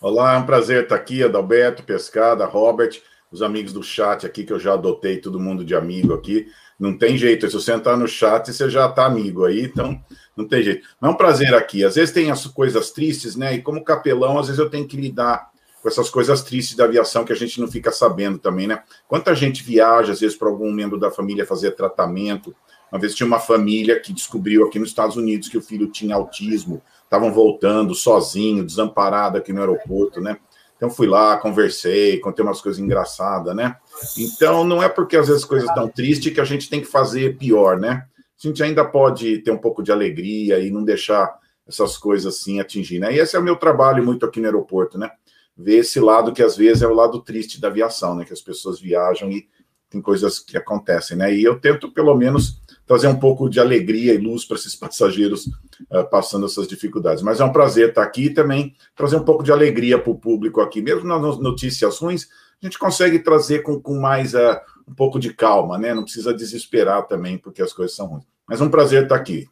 Olá, 0.00 0.34
é 0.34 0.38
um 0.38 0.46
prazer 0.46 0.84
estar 0.84 0.94
aqui, 0.94 1.24
Adalberto, 1.24 1.82
Pescada, 1.82 2.44
Robert, 2.44 3.00
os 3.32 3.42
amigos 3.42 3.72
do 3.72 3.82
chat 3.82 4.24
aqui, 4.24 4.44
que 4.44 4.52
eu 4.52 4.60
já 4.60 4.74
adotei 4.74 5.18
todo 5.18 5.40
mundo 5.40 5.64
de 5.64 5.74
amigo 5.74 6.14
aqui. 6.14 6.46
Não 6.78 6.96
tem 6.96 7.16
jeito, 7.16 7.48
se 7.48 7.54
você 7.54 7.72
entrar 7.72 7.96
no 7.96 8.06
chat, 8.06 8.52
você 8.52 8.68
já 8.68 8.86
está 8.86 9.06
amigo 9.06 9.44
aí, 9.44 9.62
então 9.62 9.98
não 10.36 10.46
tem 10.46 10.62
jeito. 10.62 10.86
Mas 11.00 11.10
é 11.10 11.14
um 11.14 11.16
prazer 11.16 11.54
aqui. 11.54 11.82
Às 11.82 11.94
vezes 11.94 12.14
tem 12.14 12.30
as 12.30 12.46
coisas 12.46 12.90
tristes, 12.90 13.34
né? 13.34 13.54
E 13.54 13.62
como 13.62 13.82
capelão, 13.82 14.38
às 14.38 14.46
vezes 14.46 14.60
eu 14.60 14.68
tenho 14.68 14.86
que 14.86 14.96
lidar 14.96 15.50
com 15.86 15.90
essas 15.90 16.10
coisas 16.10 16.42
tristes 16.42 16.76
da 16.76 16.82
aviação 16.82 17.24
que 17.24 17.32
a 17.32 17.36
gente 17.36 17.60
não 17.60 17.68
fica 17.68 17.92
sabendo 17.92 18.38
também, 18.38 18.66
né? 18.66 18.82
Quanta 19.06 19.32
gente 19.36 19.62
viaja, 19.62 20.10
às 20.10 20.18
vezes, 20.18 20.36
para 20.36 20.48
algum 20.48 20.72
membro 20.72 20.98
da 20.98 21.12
família 21.12 21.46
fazer 21.46 21.76
tratamento. 21.76 22.52
Uma 22.90 23.00
vez 23.00 23.14
tinha 23.14 23.24
uma 23.24 23.38
família 23.38 24.00
que 24.00 24.12
descobriu 24.12 24.66
aqui 24.66 24.80
nos 24.80 24.88
Estados 24.88 25.16
Unidos 25.16 25.48
que 25.48 25.56
o 25.56 25.62
filho 25.62 25.86
tinha 25.86 26.16
autismo, 26.16 26.82
estavam 27.04 27.32
voltando 27.32 27.94
sozinho, 27.94 28.64
desamparado 28.64 29.38
aqui 29.38 29.52
no 29.52 29.60
aeroporto, 29.60 30.20
né? 30.20 30.38
Então 30.76 30.90
fui 30.90 31.06
lá, 31.06 31.36
conversei, 31.36 32.18
contei 32.18 32.44
umas 32.44 32.60
coisas 32.60 32.80
engraçadas, 32.80 33.54
né? 33.54 33.76
Então 34.18 34.64
não 34.64 34.82
é 34.82 34.88
porque 34.88 35.16
às 35.16 35.28
vezes 35.28 35.44
coisas 35.44 35.72
tão 35.72 35.86
tristes 35.86 36.32
que 36.32 36.40
a 36.40 36.44
gente 36.44 36.68
tem 36.68 36.80
que 36.80 36.88
fazer 36.88 37.38
pior, 37.38 37.78
né? 37.78 38.06
A 38.42 38.48
gente 38.48 38.60
ainda 38.60 38.84
pode 38.84 39.38
ter 39.38 39.52
um 39.52 39.58
pouco 39.58 39.84
de 39.84 39.92
alegria 39.92 40.58
e 40.58 40.68
não 40.68 40.82
deixar 40.82 41.32
essas 41.64 41.96
coisas 41.96 42.34
assim 42.34 42.58
atingir, 42.58 42.98
né? 42.98 43.14
E 43.14 43.20
esse 43.20 43.36
é 43.36 43.38
o 43.38 43.42
meu 43.42 43.54
trabalho 43.54 44.04
muito 44.04 44.26
aqui 44.26 44.40
no 44.40 44.46
aeroporto, 44.46 44.98
né? 44.98 45.12
Ver 45.56 45.78
esse 45.78 45.98
lado 45.98 46.32
que 46.32 46.42
às 46.42 46.56
vezes 46.56 46.82
é 46.82 46.86
o 46.86 46.94
lado 46.94 47.22
triste 47.22 47.60
da 47.60 47.68
aviação, 47.68 48.14
né? 48.14 48.24
Que 48.24 48.32
as 48.32 48.40
pessoas 48.40 48.80
viajam 48.80 49.30
e 49.30 49.48
tem 49.88 50.02
coisas 50.02 50.38
que 50.38 50.56
acontecem, 50.56 51.16
né? 51.16 51.34
E 51.34 51.42
eu 51.42 51.58
tento 51.58 51.90
pelo 51.90 52.14
menos 52.14 52.60
trazer 52.86 53.08
um 53.08 53.18
pouco 53.18 53.48
de 53.48 53.58
alegria 53.58 54.14
e 54.14 54.18
luz 54.18 54.44
para 54.44 54.56
esses 54.56 54.74
passageiros 54.76 55.46
uh, 55.90 56.08
passando 56.10 56.46
essas 56.46 56.68
dificuldades. 56.68 57.22
Mas 57.22 57.40
é 57.40 57.44
um 57.44 57.52
prazer 57.52 57.90
estar 57.90 58.02
aqui 58.02 58.26
e 58.26 58.34
também 58.34 58.74
trazer 58.94 59.16
um 59.16 59.24
pouco 59.24 59.42
de 59.42 59.52
alegria 59.52 59.98
para 59.98 60.10
o 60.10 60.18
público 60.18 60.60
aqui. 60.60 60.80
Mesmo 60.82 61.04
nas 61.04 61.38
notícias 61.38 61.98
ruins, 61.98 62.28
a 62.62 62.66
gente 62.66 62.78
consegue 62.78 63.18
trazer 63.18 63.62
com, 63.62 63.80
com 63.80 63.98
mais 63.98 64.34
uh, 64.34 64.58
um 64.86 64.94
pouco 64.94 65.18
de 65.18 65.32
calma, 65.32 65.78
né? 65.78 65.94
Não 65.94 66.04
precisa 66.04 66.32
desesperar 66.32 67.06
também, 67.06 67.38
porque 67.38 67.62
as 67.62 67.72
coisas 67.72 67.96
são 67.96 68.06
ruins. 68.06 68.24
Mas 68.46 68.60
é 68.60 68.64
um 68.64 68.70
prazer 68.70 69.04
estar 69.04 69.16
aqui. 69.16 69.48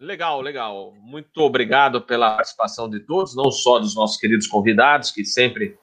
Legal, 0.00 0.40
legal. 0.40 0.94
Muito 1.00 1.40
obrigado 1.40 2.00
pela 2.00 2.36
participação 2.36 2.88
de 2.88 3.00
todos, 3.00 3.34
não 3.34 3.50
só 3.50 3.80
dos 3.80 3.96
nossos 3.96 4.16
queridos 4.16 4.46
convidados, 4.46 5.10
que 5.10 5.24
sempre 5.24 5.76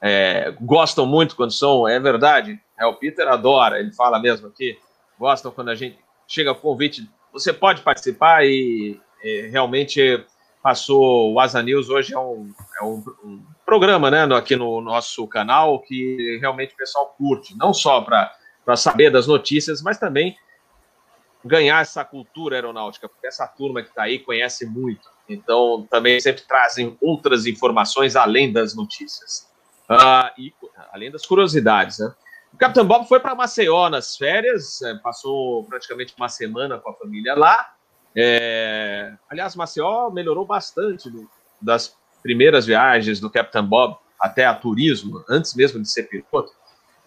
é, 0.00 0.54
gostam 0.60 1.06
muito 1.06 1.34
quando 1.34 1.52
são, 1.52 1.88
é 1.88 1.98
verdade, 1.98 2.60
é, 2.78 2.84
o 2.84 2.94
Peter 2.94 3.26
adora, 3.26 3.80
ele 3.80 3.92
fala 3.92 4.20
mesmo 4.20 4.48
aqui, 4.48 4.78
gostam 5.18 5.50
quando 5.50 5.70
a 5.70 5.74
gente 5.74 5.98
chega 6.28 6.54
com 6.54 6.60
convite. 6.60 7.08
Você 7.32 7.50
pode 7.50 7.80
participar 7.80 8.44
e, 8.44 9.00
e 9.24 9.48
realmente 9.50 10.22
passou 10.62 11.32
o 11.32 11.40
Asa 11.40 11.62
News 11.62 11.88
hoje 11.88 12.12
é 12.12 12.18
um, 12.18 12.52
é 12.78 12.84
um, 12.84 13.02
um 13.24 13.42
programa 13.64 14.10
né, 14.10 14.22
aqui 14.36 14.54
no 14.54 14.80
nosso 14.82 15.26
canal 15.26 15.80
que 15.80 16.38
realmente 16.40 16.74
o 16.74 16.76
pessoal 16.76 17.14
curte, 17.16 17.56
não 17.56 17.72
só 17.72 18.02
para 18.02 18.76
saber 18.76 19.10
das 19.10 19.26
notícias, 19.26 19.80
mas 19.80 19.98
também 19.98 20.36
ganhar 21.44 21.80
essa 21.80 22.04
cultura 22.04 22.56
aeronáutica, 22.56 23.08
porque 23.08 23.26
essa 23.26 23.46
turma 23.46 23.82
que 23.82 23.88
está 23.88 24.04
aí 24.04 24.18
conhece 24.18 24.66
muito. 24.66 25.08
Então, 25.28 25.86
também 25.90 26.20
sempre 26.20 26.42
trazem 26.42 26.96
outras 27.00 27.46
informações 27.46 28.16
além 28.16 28.52
das 28.52 28.74
notícias. 28.74 29.50
Uh, 29.90 30.40
e 30.40 30.54
além 30.92 31.10
das 31.10 31.26
curiosidades, 31.26 31.98
né? 31.98 32.14
O 32.52 32.56
Capitão 32.56 32.84
Bob 32.84 33.08
foi 33.08 33.18
para 33.18 33.34
Maceió 33.34 33.88
nas 33.88 34.16
férias, 34.16 34.82
é, 34.82 34.94
passou 34.96 35.64
praticamente 35.64 36.14
uma 36.16 36.28
semana 36.28 36.78
com 36.78 36.90
a 36.90 36.94
família 36.94 37.34
lá. 37.34 37.74
É, 38.14 39.14
aliás, 39.28 39.56
Maceió 39.56 40.10
melhorou 40.10 40.44
bastante 40.44 41.08
do, 41.08 41.28
das 41.60 41.96
primeiras 42.22 42.66
viagens 42.66 43.18
do 43.18 43.30
Capitão 43.30 43.66
Bob 43.66 43.96
até 44.20 44.44
a 44.44 44.54
turismo, 44.54 45.24
antes 45.28 45.54
mesmo 45.54 45.80
de 45.80 45.90
ser 45.90 46.04
piloto. 46.04 46.52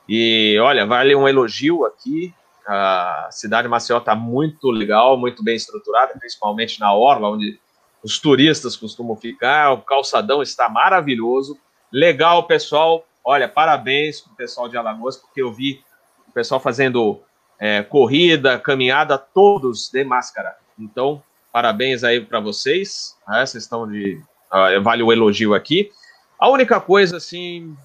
E 0.10 0.58
olha, 0.60 0.86
vale 0.86 1.16
um 1.16 1.28
elogio 1.28 1.86
aqui. 1.86 2.34
A 2.68 3.28
cidade 3.32 3.64
de 3.64 3.70
Maceió 3.70 4.00
está 4.00 4.16
muito 4.16 4.72
legal, 4.72 5.18
muito 5.18 5.44
bem 5.44 5.56
estruturada, 5.56 6.14
principalmente 6.18 6.80
na 6.80 6.94
orla, 6.94 7.30
onde 7.30 7.60
os 8.04 8.20
turistas 8.20 8.76
costumam 8.76 9.16
ficar. 9.16 9.72
O 9.72 9.82
calçadão 9.82 10.42
está 10.42 10.68
maravilhoso. 10.68 11.58
Legal, 11.92 12.48
pessoal 12.48 13.06
olha, 13.26 13.50
parabéns 13.50 14.22
para 14.22 14.34
o 14.34 14.36
pessoal 14.36 14.70
de 14.70 14.78
Alagoas, 14.78 15.18
porque 15.18 15.42
eu 15.42 15.52
vi 15.52 15.84
o 16.28 16.32
pessoal 16.32 16.60
fazendo 16.60 17.20
é, 17.60 17.82
corrida, 17.82 18.60
caminhada, 18.60 19.18
todos 19.18 19.90
de 19.90 20.04
máscara. 20.04 20.56
Então, 20.78 21.24
parabéns 21.52 22.04
aí 22.04 22.22
para 22.22 22.40
vocês. 22.40 23.18
Né? 23.28 23.44
Vocês 23.44 23.64
estão 23.64 23.90
de. 23.90 24.22
Uh, 24.54 24.82
vale 24.84 25.02
o 25.02 25.12
elogio 25.12 25.56
aqui. 25.56 25.92
A 26.38 26.50
única 26.50 26.80
coisa, 26.80 27.18
assim, 27.18 27.76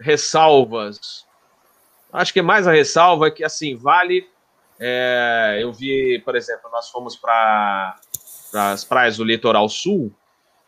ressalvas. 0.00 1.24
Acho 2.14 2.32
que 2.32 2.40
mais 2.40 2.68
a 2.68 2.72
ressalva 2.72 3.26
é 3.26 3.30
que, 3.32 3.42
assim, 3.42 3.76
vale. 3.76 4.28
É, 4.78 5.58
eu 5.60 5.72
vi, 5.72 6.22
por 6.24 6.36
exemplo, 6.36 6.70
nós 6.70 6.88
fomos 6.88 7.16
para 7.16 7.96
as 8.54 8.84
praias 8.84 9.16
do 9.16 9.24
litoral 9.24 9.68
sul. 9.68 10.14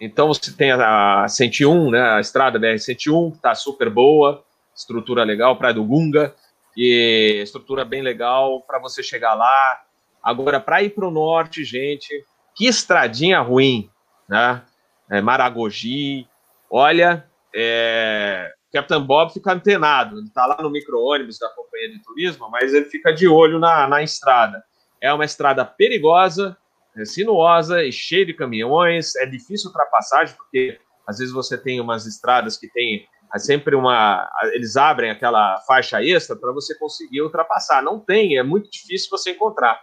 Então 0.01 0.27
você 0.27 0.53
tem 0.53 0.73
a, 0.73 1.23
a 1.23 1.29
101, 1.29 1.91
né, 1.91 2.01
a 2.01 2.21
estrada 2.21 2.59
BR-101, 2.59 3.31
que 3.31 3.37
está 3.37 3.55
super 3.55 3.89
boa, 3.89 4.45
estrutura 4.75 5.23
legal, 5.23 5.57
Praia 5.57 5.73
do 5.73 5.85
Gunga, 5.85 6.35
e 6.77 7.41
estrutura 7.43 7.85
bem 7.85 8.03
legal 8.03 8.61
para 8.63 8.81
você 8.81 9.03
chegar 9.03 9.35
lá. 9.35 9.83
Agora, 10.23 10.59
para 10.59 10.83
ir 10.83 10.91
para 10.91 11.07
o 11.07 11.13
norte, 11.13 11.65
gente, 11.65 12.25
que 12.57 12.67
estradinha 12.67 13.41
ruim, 13.41 13.89
né? 14.29 14.63
É, 15.09 15.21
Maragogi, 15.21 16.27
olha, 16.69 17.25
é, 17.55 18.53
Capitão 18.77 19.05
Bob 19.05 19.33
fica 19.33 19.53
antenado, 19.53 20.19
ele 20.19 20.27
está 20.27 20.47
lá 20.47 20.59
no 20.61 20.71
micro-ônibus 20.71 21.39
da 21.39 21.49
companhia 21.51 21.91
de 21.91 22.03
turismo, 22.03 22.49
mas 22.51 22.75
ele 22.75 22.87
fica 22.87 23.13
de 23.13 23.27
olho 23.27 23.59
na, 23.59 23.89
na 23.89 24.03
estrada. 24.03 24.63
É 25.01 25.13
uma 25.13 25.25
estrada 25.25 25.65
perigosa, 25.65 26.57
é 26.97 27.05
sinuosa 27.05 27.85
e 27.85 27.93
cheia 27.93 28.25
de 28.25 28.35
caminhões, 28.35 29.15
é 29.17 29.27
difícil 29.27 29.69
ultrapassagem, 29.69 30.35
porque 30.37 30.79
às 31.07 31.19
vezes 31.19 31.33
você 31.33 31.57
tem 31.57 31.81
umas 31.81 32.07
estradas 32.07 32.57
que 32.57 32.69
tem 32.69 33.07
é 33.35 33.39
sempre 33.39 33.75
uma. 33.75 34.29
Eles 34.53 34.77
abrem 34.77 35.11
aquela 35.11 35.61
faixa 35.67 36.03
extra 36.03 36.37
para 36.37 36.53
você 36.53 36.75
conseguir 36.79 37.23
ultrapassar. 37.23 37.83
Não 37.83 37.99
tem, 37.99 38.39
é 38.39 38.43
muito 38.43 38.71
difícil 38.71 39.11
você 39.11 39.33
encontrar. 39.33 39.81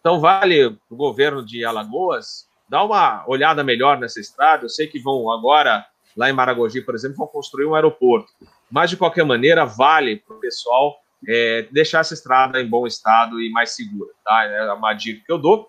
Então, 0.00 0.20
vale 0.20 0.66
o 0.66 0.96
governo 0.96 1.44
de 1.44 1.64
Alagoas 1.64 2.48
dar 2.68 2.84
uma 2.84 3.24
olhada 3.28 3.62
melhor 3.62 3.98
nessa 3.98 4.20
estrada. 4.20 4.64
Eu 4.64 4.68
sei 4.68 4.86
que 4.86 4.98
vão 4.98 5.30
agora, 5.30 5.84
lá 6.16 6.30
em 6.30 6.32
Maragogi, 6.32 6.80
por 6.80 6.94
exemplo, 6.94 7.16
vão 7.16 7.26
construir 7.26 7.66
um 7.66 7.74
aeroporto. 7.74 8.32
Mas, 8.70 8.90
de 8.90 8.96
qualquer 8.96 9.24
maneira, 9.24 9.64
vale 9.64 10.16
para 10.16 10.36
o 10.36 10.40
pessoal 10.40 10.96
é, 11.28 11.68
deixar 11.70 12.00
essa 12.00 12.14
estrada 12.14 12.60
em 12.60 12.68
bom 12.68 12.86
estado 12.86 13.40
e 13.40 13.50
mais 13.50 13.74
segura. 13.74 14.10
Tá? 14.24 14.44
É 14.44 14.72
uma 14.72 14.94
dica 14.94 15.22
que 15.24 15.32
eu 15.32 15.38
dou. 15.38 15.68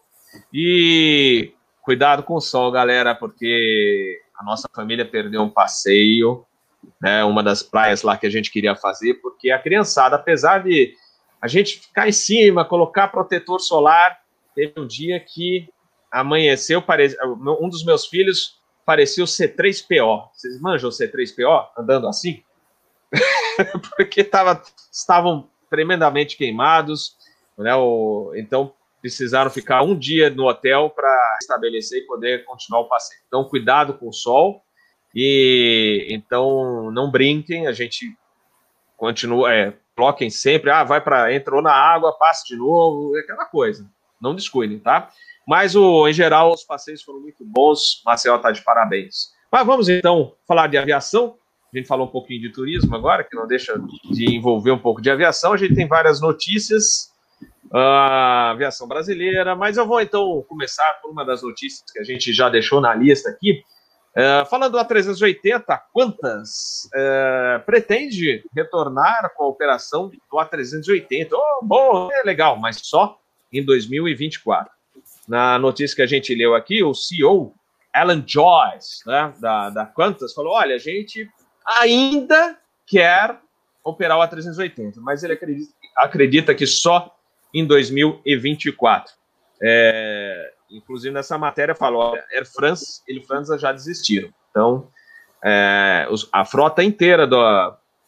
E 0.53 1.51
cuidado 1.81 2.23
com 2.23 2.35
o 2.35 2.41
sol, 2.41 2.71
galera, 2.71 3.15
porque 3.15 4.19
a 4.37 4.43
nossa 4.43 4.69
família 4.73 5.05
perdeu 5.05 5.41
um 5.41 5.49
passeio 5.49 6.45
né, 7.01 7.23
uma 7.23 7.43
das 7.43 7.61
praias 7.63 8.01
lá 8.01 8.17
que 8.17 8.25
a 8.25 8.29
gente 8.29 8.51
queria 8.51 8.75
fazer, 8.75 9.15
porque 9.15 9.51
a 9.51 9.59
criançada, 9.59 10.15
apesar 10.15 10.63
de 10.63 10.93
a 11.41 11.47
gente 11.47 11.79
ficar 11.79 12.07
em 12.07 12.11
cima, 12.11 12.65
colocar 12.65 13.07
protetor 13.09 13.59
solar, 13.59 14.19
teve 14.55 14.73
um 14.77 14.87
dia 14.87 15.19
que 15.19 15.69
amanheceu, 16.11 16.83
um 17.61 17.69
dos 17.69 17.83
meus 17.83 18.07
filhos 18.07 18.56
parecia 18.87 19.21
o 19.21 19.27
C3PO. 19.27 20.29
Vocês 20.31 20.61
manjam 20.61 20.89
o 20.89 20.93
C3PO 20.93 21.67
andando 21.77 22.07
assim? 22.07 22.41
porque 23.97 24.23
tava, 24.23 24.63
estavam 24.89 25.49
tremendamente 25.69 26.37
queimados, 26.37 27.17
né, 27.57 27.75
o... 27.75 28.31
então 28.35 28.73
precisaram 29.01 29.51
ficar 29.51 29.83
um 29.83 29.97
dia 29.97 30.29
no 30.29 30.47
hotel 30.47 30.89
para 30.89 31.37
estabelecer 31.41 32.01
e 32.01 32.07
poder 32.07 32.45
continuar 32.45 32.81
o 32.81 32.87
passeio. 32.87 33.21
Então, 33.27 33.43
cuidado 33.43 33.93
com 33.93 34.07
o 34.07 34.13
sol, 34.13 34.63
e 35.13 36.07
então 36.09 36.89
não 36.91 37.11
brinquem, 37.11 37.67
a 37.67 37.73
gente 37.73 38.17
continua, 38.95 39.53
é, 39.53 39.73
sempre, 40.29 40.71
ah, 40.71 40.83
vai 40.83 41.01
para 41.01 41.33
entrou 41.33 41.61
na 41.61 41.73
água, 41.73 42.17
passe 42.17 42.47
de 42.47 42.55
novo, 42.55 43.17
é 43.17 43.19
aquela 43.19 43.45
coisa. 43.45 43.85
Não 44.19 44.33
descuidem, 44.33 44.79
tá? 44.79 45.09
Mas 45.47 45.75
o, 45.75 46.07
em 46.07 46.13
geral 46.13 46.51
os 46.53 46.63
passeios 46.63 47.01
foram 47.01 47.21
muito 47.21 47.45
bons. 47.45 48.01
Marcel 48.05 48.37
tá 48.39 48.51
de 48.51 48.61
parabéns. 48.61 49.31
Mas 49.51 49.65
vamos 49.65 49.87
então 49.87 50.33
falar 50.45 50.67
de 50.67 50.77
aviação. 50.77 51.35
A 51.73 51.77
gente 51.77 51.87
falou 51.87 52.07
um 52.07 52.11
pouquinho 52.11 52.41
de 52.41 52.51
turismo 52.51 52.95
agora, 52.95 53.23
que 53.23 53.35
não 53.35 53.47
deixa 53.47 53.79
de 54.11 54.35
envolver 54.35 54.71
um 54.71 54.79
pouco 54.79 55.01
de 55.01 55.09
aviação. 55.09 55.53
A 55.53 55.57
gente 55.57 55.75
tem 55.75 55.87
várias 55.87 56.19
notícias, 56.19 57.11
uh, 57.73 58.51
aviação 58.51 58.87
brasileira, 58.87 59.55
mas 59.55 59.77
eu 59.77 59.85
vou 59.85 60.01
então 60.01 60.43
começar 60.47 60.99
por 61.01 61.11
uma 61.11 61.23
das 61.23 61.41
notícias 61.41 61.89
que 61.91 61.99
a 61.99 62.03
gente 62.03 62.33
já 62.33 62.49
deixou 62.49 62.81
na 62.81 62.93
lista 62.93 63.29
aqui, 63.29 63.63
Uh, 64.17 64.43
falando 64.47 64.73
da 64.73 64.83
380, 64.83 65.79
quantas 65.93 66.85
uh, 66.85 67.63
pretende 67.67 68.43
retornar 68.55 69.31
com 69.35 69.43
a 69.43 69.47
operação 69.47 70.09
do 70.09 70.37
A380? 70.37 71.29
Oh, 71.33 71.63
bom, 71.63 72.09
é 72.11 72.23
legal, 72.23 72.57
mas 72.57 72.79
só 72.81 73.19
em 73.53 73.63
2024. 73.63 74.76
Na 75.27 75.59
notícia 75.59 75.95
que 75.95 76.01
a 76.01 76.07
gente 76.07 76.33
leu 76.33 76.55
aqui, 76.55 76.83
o 76.83 76.93
CEO 76.93 77.53
Alan 77.93 78.23
Joyce, 78.25 79.05
né, 79.05 79.33
da, 79.39 79.69
da 79.69 79.85
Qantas, 79.85 80.33
falou: 80.33 80.53
olha, 80.53 80.75
a 80.75 80.79
gente 80.79 81.29
ainda 81.65 82.57
quer 82.85 83.39
operar 83.83 84.17
o 84.17 84.21
A380, 84.21 84.95
mas 84.97 85.23
ele 85.23 85.33
acredita, 85.33 85.73
acredita 85.95 86.55
que 86.55 86.65
só 86.65 87.15
em 87.53 87.65
2024. 87.65 89.13
É, 89.61 90.53
Inclusive, 90.69 91.13
nessa 91.13 91.37
matéria 91.37 91.73
falou, 91.73 92.11
olha, 92.11 92.25
Air 92.31 92.45
France 92.45 93.01
e 93.07 93.13
Lufthansa 93.13 93.57
já 93.57 93.71
desistiram. 93.71 94.29
Então, 94.49 94.89
é, 95.43 96.07
a 96.31 96.43
frota 96.43 96.83
inteira 96.83 97.25
do, 97.25 97.37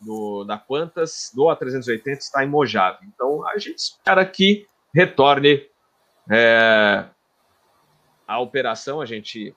do, 0.01 0.43
da 0.43 0.58
Qantas, 0.58 1.32
do 1.34 1.43
A380, 1.43 2.17
está 2.17 2.43
em 2.43 2.49
Mojave. 2.49 3.05
Então, 3.13 3.47
a 3.47 3.58
gente 3.58 3.77
espera 3.77 4.25
que 4.25 4.67
retorne 4.93 5.68
é, 6.30 7.06
a 8.28 8.39
operação, 8.39 9.02
a 9.02 9.06
gente 9.06 9.56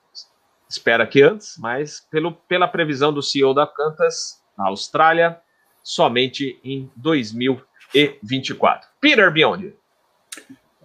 espera 0.69 1.05
que 1.05 1.21
antes, 1.21 1.55
mas 1.59 2.05
pelo, 2.09 2.33
pela 2.33 2.67
previsão 2.67 3.13
do 3.13 3.21
CEO 3.21 3.53
da 3.53 3.67
Qantas, 3.67 4.41
na 4.57 4.67
Austrália, 4.67 5.39
somente 5.83 6.59
em 6.63 6.89
2024. 6.95 8.89
Peter 8.99 9.31
Biondi. 9.31 9.75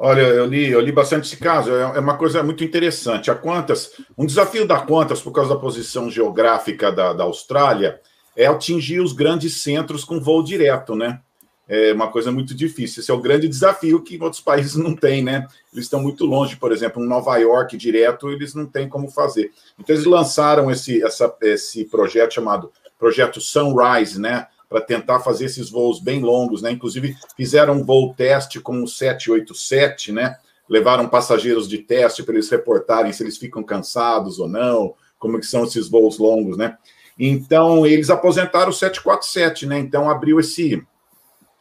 Olha, 0.01 0.21
eu 0.21 0.47
li, 0.47 0.69
eu 0.71 0.81
li 0.81 0.93
bastante 0.93 1.27
esse 1.27 1.37
caso, 1.37 1.75
é, 1.75 1.81
é 1.83 2.01
uma 2.01 2.17
coisa 2.17 2.43
muito 2.43 2.63
interessante. 2.63 3.31
A 3.31 3.35
Qantas, 3.35 3.93
um 4.17 4.27
desafio 4.27 4.67
da 4.67 4.81
Qantas, 4.81 5.21
por 5.21 5.33
causa 5.33 5.55
da 5.55 5.61
posição 5.61 6.09
geográfica 6.11 6.93
da, 6.93 7.13
da 7.13 7.25
Austrália, 7.25 8.01
é 8.37 8.47
atingir 8.47 9.01
os 9.01 9.13
grandes 9.13 9.63
centros 9.63 10.05
com 10.05 10.21
voo 10.21 10.43
direto, 10.43 10.95
né? 10.95 11.21
É 11.69 11.93
uma 11.93 12.11
coisa 12.11 12.33
muito 12.33 12.55
difícil. 12.55 13.03
Esse 13.03 13.11
é 13.11 13.15
o 13.15 13.21
grande 13.21 13.47
desafio 13.47 14.03
que 14.03 14.19
outros 14.23 14.41
países 14.41 14.75
não 14.75 14.97
têm, 14.97 15.23
né? 15.23 15.47
Eles 15.73 15.85
estão 15.85 16.01
muito 16.01 16.25
longe, 16.25 16.57
por 16.57 16.73
exemplo, 16.73 17.05
em 17.05 17.07
Nova 17.07 17.37
York 17.37 17.77
direto, 17.77 18.31
eles 18.31 18.55
não 18.55 18.65
têm 18.65 18.89
como 18.89 19.11
fazer. 19.11 19.53
Então, 19.79 19.95
eles 19.95 20.07
lançaram 20.07 20.71
esse, 20.71 21.03
essa, 21.03 21.35
esse 21.43 21.85
projeto 21.85 22.35
chamado 22.35 22.73
Projeto 22.99 23.41
Sunrise, 23.41 24.19
né? 24.19 24.47
para 24.69 24.81
tentar 24.81 25.21
fazer 25.21 25.47
esses 25.47 25.71
voos 25.71 25.99
bem 25.99 26.21
longos, 26.21 26.61
né? 26.61 26.71
Inclusive 26.71 27.17
fizeram 27.37 27.75
um 27.75 27.85
voo 27.85 28.15
teste 28.15 28.61
com 28.61 28.83
o 28.83 28.87
787, 28.87 30.13
né? 30.13 30.37
Levaram 30.69 31.09
passageiros 31.09 31.67
de 31.67 31.79
teste 31.79 32.23
para 32.23 32.35
eles 32.35 32.51
reportarem 32.51 33.13
se 33.13 33.23
eles 33.23 33.39
ficam 33.39 33.63
cansados 33.63 34.39
ou 34.39 34.47
não, 34.47 34.95
como 35.19 35.41
que 35.41 35.47
são 35.47 35.65
esses 35.65 35.89
voos 35.89 36.19
longos, 36.19 36.59
né? 36.59 36.77
Então 37.19 37.87
eles 37.87 38.11
aposentaram 38.11 38.69
o 38.69 38.75
747, 38.75 39.67
né? 39.67 39.79
Então 39.79 40.11
abriu 40.11 40.39
esse 40.39 40.83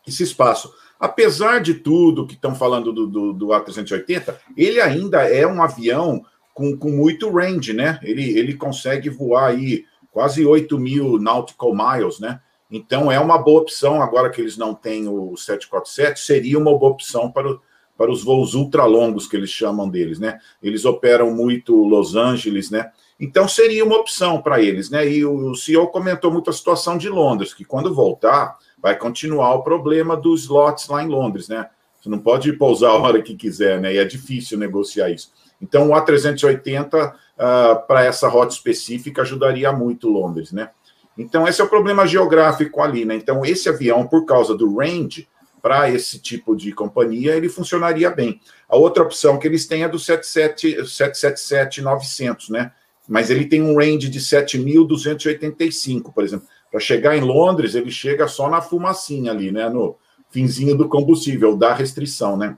esse 0.07 0.23
espaço. 0.23 0.73
Apesar 0.99 1.59
de 1.59 1.75
tudo 1.75 2.25
que 2.25 2.33
estão 2.33 2.55
falando 2.55 2.91
do, 2.91 3.07
do, 3.07 3.33
do 3.33 3.47
A380, 3.47 4.35
ele 4.55 4.81
ainda 4.81 5.21
é 5.23 5.45
um 5.45 5.61
avião 5.61 6.23
com, 6.53 6.75
com 6.75 6.89
muito 6.89 7.29
range, 7.29 7.73
né? 7.73 7.99
Ele, 8.01 8.37
ele 8.37 8.55
consegue 8.55 9.09
voar 9.09 9.49
aí 9.49 9.85
quase 10.09 10.43
8 10.43 10.79
mil 10.79 11.19
nautical 11.19 11.71
miles, 11.75 12.19
né? 12.19 12.39
Então, 12.69 13.11
é 13.11 13.19
uma 13.19 13.37
boa 13.37 13.61
opção, 13.61 14.01
agora 14.01 14.29
que 14.29 14.41
eles 14.41 14.57
não 14.57 14.73
têm 14.73 15.07
o 15.07 15.37
747, 15.37 16.19
seria 16.19 16.57
uma 16.57 16.75
boa 16.77 16.91
opção 16.91 17.31
para, 17.31 17.49
o, 17.49 17.61
para 17.95 18.11
os 18.11 18.23
voos 18.23 18.55
ultralongos, 18.55 19.27
que 19.27 19.37
eles 19.37 19.51
chamam 19.51 19.87
deles, 19.87 20.19
né? 20.19 20.39
Eles 20.61 20.83
operam 20.83 21.31
muito 21.31 21.75
Los 21.75 22.15
Angeles, 22.15 22.71
né? 22.71 22.91
Então, 23.19 23.47
seria 23.47 23.85
uma 23.85 23.97
opção 23.97 24.41
para 24.41 24.61
eles, 24.61 24.89
né? 24.89 25.07
E 25.07 25.23
o, 25.23 25.51
o 25.51 25.55
CEO 25.55 25.87
comentou 25.87 26.31
muito 26.31 26.49
a 26.49 26.53
situação 26.53 26.97
de 26.97 27.07
Londres, 27.07 27.53
que 27.53 27.63
quando 27.63 27.93
voltar, 27.93 28.57
vai 28.77 28.97
continuar 28.97 29.55
o 29.55 29.63
problema 29.63 30.15
dos 30.15 30.43
slots 30.43 30.87
lá 30.87 31.03
em 31.03 31.07
Londres, 31.07 31.47
né? 31.47 31.69
Você 31.99 32.09
não 32.09 32.19
pode 32.19 32.53
pousar 32.53 32.91
a 32.91 32.97
hora 32.97 33.21
que 33.21 33.35
quiser, 33.35 33.81
né? 33.81 33.93
E 33.93 33.97
é 33.97 34.05
difícil 34.05 34.57
negociar 34.57 35.09
isso. 35.09 35.31
Então, 35.61 35.89
o 35.89 35.93
A380, 35.93 37.13
uh, 37.13 37.87
para 37.87 38.05
essa 38.05 38.27
rota 38.27 38.53
específica, 38.53 39.23
ajudaria 39.23 39.71
muito 39.71 40.07
Londres, 40.07 40.51
né? 40.51 40.69
Então, 41.17 41.47
esse 41.47 41.59
é 41.59 41.63
o 41.63 41.69
problema 41.69 42.05
geográfico 42.05 42.79
ali, 42.81 43.03
né? 43.03 43.15
Então, 43.15 43.43
esse 43.43 43.67
avião, 43.67 44.05
por 44.05 44.25
causa 44.25 44.55
do 44.55 44.77
range, 44.77 45.27
para 45.61 45.89
esse 45.89 46.19
tipo 46.19 46.53
de 46.55 46.71
companhia, 46.71 47.35
ele 47.35 47.49
funcionaria 47.49 48.11
bem. 48.11 48.39
A 48.69 48.77
outra 48.77 49.01
opção 49.03 49.39
que 49.39 49.47
eles 49.47 49.65
têm 49.65 49.83
é 49.83 49.89
do 49.89 49.97
777-900, 49.97 52.49
né? 52.49 52.71
Mas 53.07 53.29
ele 53.29 53.45
tem 53.45 53.61
um 53.61 53.77
range 53.77 54.09
de 54.09 54.19
7.285, 54.19 56.11
por 56.13 56.23
exemplo. 56.23 56.47
Para 56.69 56.79
chegar 56.79 57.15
em 57.15 57.21
Londres, 57.21 57.75
ele 57.75 57.89
chega 57.91 58.27
só 58.27 58.49
na 58.49 58.61
fumacinha 58.61 59.31
ali, 59.31 59.51
né? 59.51 59.69
No, 59.69 59.97
finzinho 60.29 60.75
do 60.75 60.89
combustível, 60.89 61.55
da 61.55 61.73
restrição, 61.73 62.37
né? 62.37 62.57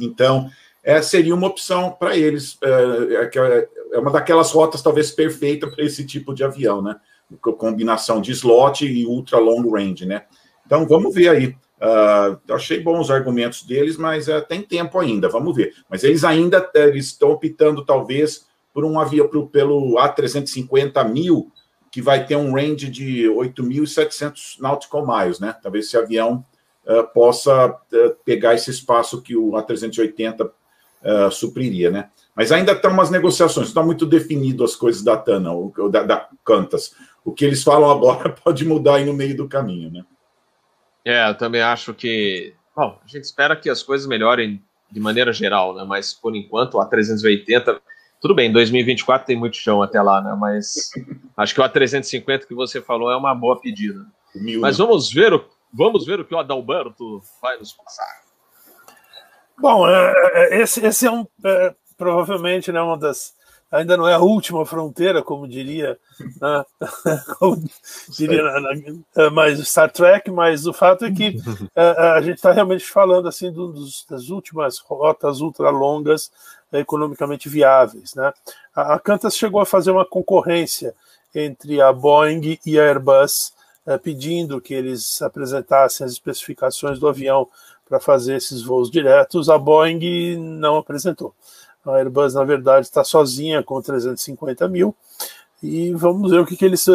Então, 0.00 0.50
é, 0.82 1.00
seria 1.02 1.34
uma 1.34 1.46
opção 1.46 1.90
para 1.90 2.16
eles. 2.16 2.58
É, 2.62 3.30
é, 3.38 3.68
é, 3.92 3.98
uma 3.98 4.10
daquelas 4.10 4.50
rotas 4.50 4.82
talvez 4.82 5.10
perfeita 5.10 5.66
para 5.68 5.84
esse 5.84 6.04
tipo 6.04 6.34
de 6.34 6.44
avião, 6.44 6.80
né? 6.82 6.96
Combinação 7.40 8.20
de 8.20 8.32
slot 8.32 8.84
e 8.84 9.06
ultra 9.06 9.38
long 9.38 9.70
range, 9.70 10.06
né? 10.06 10.24
Então 10.66 10.86
vamos 10.86 11.14
ver 11.14 11.28
aí. 11.28 11.46
Uh, 11.80 12.38
achei 12.52 12.78
bons 12.78 13.06
os 13.06 13.10
argumentos 13.10 13.62
deles, 13.62 13.96
mas 13.96 14.28
uh, 14.28 14.42
tem 14.46 14.60
tempo 14.60 14.98
ainda, 14.98 15.28
vamos 15.28 15.56
ver. 15.56 15.74
Mas 15.88 16.04
eles 16.04 16.24
ainda 16.24 16.70
eles 16.74 17.06
estão 17.06 17.30
optando, 17.30 17.84
talvez, 17.84 18.46
por 18.74 18.84
um 18.84 19.00
avião 19.00 19.28
pro, 19.28 19.46
pelo 19.46 19.94
A350 19.94 21.08
mil, 21.08 21.50
que 21.90 22.00
vai 22.00 22.24
ter 22.24 22.36
um 22.36 22.54
range 22.54 22.88
de 22.88 23.24
8.700 23.24 24.60
nautical 24.60 25.06
miles, 25.06 25.40
né? 25.40 25.54
Talvez 25.62 25.86
esse 25.86 25.96
avião 25.96 26.44
uh, 26.86 27.04
possa 27.12 27.76
pegar 28.24 28.54
esse 28.54 28.70
espaço 28.70 29.22
que 29.22 29.36
o 29.36 29.52
A380 29.52 30.50
supriria, 31.32 31.90
né? 31.90 32.10
Mas 32.36 32.52
ainda 32.52 32.72
estão 32.72 32.90
umas 32.90 33.10
negociações, 33.10 33.68
está 33.68 33.82
muito 33.82 34.06
definido 34.06 34.64
as 34.64 34.76
coisas 34.76 35.02
da 35.02 35.16
TANA, 35.16 35.50
da, 35.90 36.02
da 36.02 36.28
Cantas. 36.44 36.94
O 37.24 37.32
que 37.32 37.44
eles 37.44 37.62
falam 37.62 37.90
agora 37.90 38.30
pode 38.44 38.64
mudar 38.64 38.96
aí 38.96 39.04
no 39.04 39.12
meio 39.12 39.36
do 39.36 39.48
caminho, 39.48 39.90
né? 39.90 40.04
É, 41.04 41.28
eu 41.28 41.34
também 41.34 41.62
acho 41.62 41.94
que. 41.94 42.54
Bom, 42.74 42.98
a 43.04 43.08
gente 43.08 43.24
espera 43.24 43.56
que 43.56 43.68
as 43.68 43.82
coisas 43.82 44.06
melhorem 44.06 44.62
de 44.90 45.00
maneira 45.00 45.32
geral, 45.32 45.74
né? 45.74 45.84
Mas 45.84 46.12
por 46.12 46.34
enquanto 46.34 46.80
a 46.80 46.86
380. 46.86 47.80
Tudo 48.20 48.34
bem, 48.34 48.52
2024 48.52 49.26
tem 49.26 49.36
muito 49.36 49.56
chão 49.56 49.82
até 49.82 50.00
lá, 50.00 50.20
né? 50.20 50.36
Mas 50.38 50.90
acho 51.36 51.54
que 51.54 51.60
o 51.60 51.64
A350 51.64 52.46
que 52.46 52.54
você 52.54 52.80
falou 52.80 53.10
é 53.10 53.16
uma 53.16 53.34
boa 53.34 53.58
pedida. 53.58 54.06
Mil, 54.34 54.60
Mas 54.60 54.78
vamos 54.78 55.10
ver, 55.10 55.32
o, 55.32 55.44
vamos 55.72 56.04
ver 56.04 56.20
o 56.20 56.24
que 56.24 56.34
o 56.34 56.38
Adalberto 56.38 57.22
vai 57.40 57.58
nos 57.58 57.72
passar. 57.72 58.22
Bom, 59.58 59.88
é, 59.88 60.14
é, 60.34 60.62
esse, 60.62 60.84
esse 60.84 61.06
é 61.06 61.10
um 61.10 61.26
é, 61.44 61.74
provavelmente 61.96 62.70
né, 62.70 62.80
uma 62.80 62.96
das 62.96 63.34
ainda 63.70 63.96
não 63.96 64.08
é 64.08 64.14
a 64.14 64.18
última 64.18 64.66
fronteira, 64.66 65.22
como 65.22 65.46
diria, 65.46 65.98
né? 66.40 66.64
como 67.38 67.62
diria 68.08 68.42
na, 68.42 68.60
na, 68.60 68.70
é, 69.16 69.30
mais 69.30 69.58
Star 69.68 69.90
Trek, 69.90 70.30
mas 70.30 70.66
o 70.66 70.72
fato 70.72 71.04
é 71.04 71.12
que 71.12 71.36
a, 71.76 71.80
é, 71.80 71.84
é, 71.84 72.10
a 72.12 72.20
gente 72.20 72.36
está 72.36 72.52
realmente 72.52 72.84
falando 72.84 73.28
assim 73.28 73.52
dos, 73.52 74.04
das 74.08 74.28
últimas 74.28 74.78
rotas 74.78 75.40
ultra 75.40 75.70
longas 75.70 76.32
economicamente 76.78 77.48
viáveis. 77.48 78.14
Né? 78.14 78.32
A, 78.74 78.94
a 78.94 78.98
Qantas 79.00 79.36
chegou 79.36 79.60
a 79.60 79.66
fazer 79.66 79.90
uma 79.90 80.04
concorrência 80.04 80.94
entre 81.34 81.80
a 81.80 81.92
Boeing 81.92 82.58
e 82.64 82.78
a 82.78 82.84
Airbus, 82.84 83.52
pedindo 84.02 84.60
que 84.60 84.74
eles 84.74 85.20
apresentassem 85.22 86.04
as 86.04 86.12
especificações 86.12 86.98
do 86.98 87.08
avião 87.08 87.48
para 87.88 87.98
fazer 87.98 88.36
esses 88.36 88.62
voos 88.62 88.90
diretos. 88.90 89.48
A 89.48 89.58
Boeing 89.58 90.36
não 90.36 90.76
apresentou. 90.76 91.34
A 91.84 91.96
Airbus, 91.96 92.34
na 92.34 92.44
verdade, 92.44 92.86
está 92.86 93.02
sozinha 93.02 93.62
com 93.62 93.80
350 93.80 94.68
mil. 94.68 94.94
E 95.62 95.92
vamos 95.92 96.30
ver 96.30 96.40
o 96.40 96.46
que, 96.46 96.56
que 96.56 96.64
eles, 96.64 96.86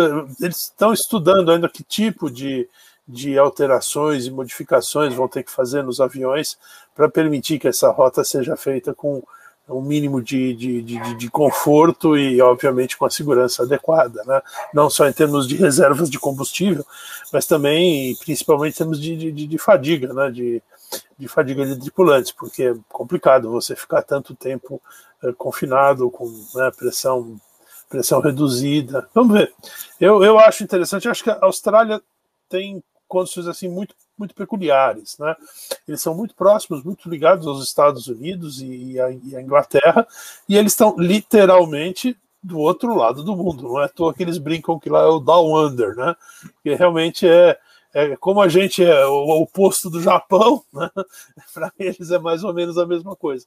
eles 0.42 0.64
estão 0.64 0.94
estudando 0.94 1.52
ainda, 1.52 1.70
que 1.70 1.84
tipo 1.84 2.32
de, 2.32 2.68
de 3.08 3.38
alterações 3.38 4.26
e 4.26 4.32
modificações 4.32 5.14
vão 5.14 5.28
ter 5.28 5.44
que 5.44 5.52
fazer 5.52 5.84
nos 5.84 6.02
aviões 6.02 6.58
para 6.96 7.10
permitir 7.10 7.60
que 7.60 7.68
essa 7.68 7.92
rota 7.92 8.24
seja 8.24 8.56
feita 8.56 8.94
com 8.94 9.22
um 9.68 9.82
mínimo 9.82 10.22
de, 10.22 10.54
de, 10.54 10.82
de, 10.82 11.16
de, 11.16 11.30
conforto 11.30 12.16
e, 12.18 12.40
obviamente, 12.42 12.96
com 12.96 13.06
a 13.06 13.10
segurança 13.10 13.64
adequada, 13.64 14.24
né? 14.26 14.42
não 14.74 14.90
só 14.90 15.08
em 15.08 15.14
termos 15.14 15.48
de 15.48 15.56
reservas 15.56 16.10
de 16.10 16.20
combustível, 16.20 16.86
mas 17.34 17.48
também, 17.48 18.16
principalmente, 18.18 18.76
em 18.76 18.78
termos 18.78 19.02
de, 19.02 19.32
de, 19.32 19.48
de 19.48 19.58
fadiga, 19.58 20.14
né? 20.14 20.30
de, 20.30 20.62
de 21.18 21.28
fadiga 21.28 21.66
de 21.66 21.80
tripulantes, 21.80 22.32
porque 22.32 22.64
é 22.64 22.76
complicado 22.90 23.50
você 23.50 23.76
ficar 23.76 24.04
tanto 24.04 24.36
tempo 24.36 24.80
é, 25.24 25.34
confinado 25.34 26.10
com 26.12 26.28
né, 26.54 26.72
pressão 26.78 27.40
pressão 27.90 28.20
reduzida. 28.20 29.08
Vamos 29.14 29.38
ver. 29.38 29.54
Eu, 30.02 30.24
eu 30.24 30.40
acho 30.40 30.64
interessante. 30.64 31.08
Acho 31.08 31.24
que 31.24 31.30
a 31.30 31.40
Austrália 31.44 32.02
tem 32.50 32.84
condições 33.08 33.48
assim 33.48 33.70
muito 33.70 33.96
muito 34.18 34.34
peculiares, 34.34 35.18
né? 35.18 35.36
Eles 35.88 36.02
são 36.02 36.16
muito 36.16 36.36
próximos, 36.36 36.84
muito 36.84 37.10
ligados 37.10 37.46
aos 37.48 37.64
Estados 37.64 38.08
Unidos 38.08 38.62
e, 38.62 39.00
a 39.00 39.42
Inglaterra, 39.42 40.08
e 40.48 40.58
eles 40.58 40.72
estão 40.72 40.96
literalmente 40.98 42.18
do 42.42 42.60
outro 42.60 42.96
lado 42.96 43.24
do 43.24 43.36
mundo. 43.36 43.64
Não 43.64 43.82
é 43.82 43.86
à 43.86 43.90
toa 43.90 44.14
que 44.14 44.24
eles 44.24 44.38
brincam 44.38 44.80
que 44.80 44.90
lá 44.90 45.02
é 45.02 45.08
o 45.08 45.20
Down 45.20 45.68
Under, 45.68 45.96
né? 45.96 46.16
Que 46.64 46.76
realmente 46.76 47.28
é 47.28 47.58
é, 47.96 48.14
como 48.18 48.42
a 48.42 48.50
gente 48.50 48.84
é 48.84 49.06
o 49.06 49.42
oposto 49.42 49.90
do 49.90 50.02
Japão, 50.02 50.62
né, 50.74 50.90
para 51.54 51.72
eles 51.80 52.12
é 52.12 52.20
mais 52.20 52.44
ou 52.44 52.54
menos 52.54 52.78
a 52.78 52.86
mesma 52.86 53.16
coisa. 53.16 53.46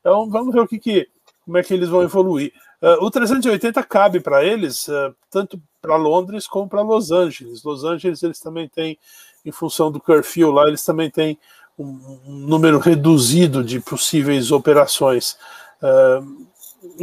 Então 0.00 0.30
vamos 0.30 0.54
ver 0.54 0.60
o 0.60 0.66
que, 0.66 0.78
que 0.78 1.06
como 1.44 1.58
é 1.58 1.62
que 1.62 1.74
eles 1.74 1.90
vão 1.90 2.02
evoluir. 2.02 2.50
Uh, 2.80 3.04
o 3.04 3.10
380 3.10 3.82
cabe 3.82 4.18
para 4.18 4.42
eles, 4.42 4.88
uh, 4.88 5.14
tanto 5.30 5.60
para 5.82 5.96
Londres 5.96 6.46
como 6.46 6.66
para 6.66 6.80
Los 6.80 7.12
Angeles. 7.12 7.62
Los 7.62 7.84
Angeles 7.84 8.22
eles 8.22 8.40
também 8.40 8.70
têm, 8.70 8.98
em 9.44 9.52
função 9.52 9.90
do 9.90 10.00
curfew 10.00 10.50
lá, 10.50 10.66
eles 10.66 10.84
também 10.84 11.10
têm 11.10 11.38
um, 11.78 12.20
número 12.26 12.78
reduzido 12.78 13.64
de 13.64 13.80
possíveis 13.80 14.50
operações. 14.52 15.36
Uh, 15.82 16.46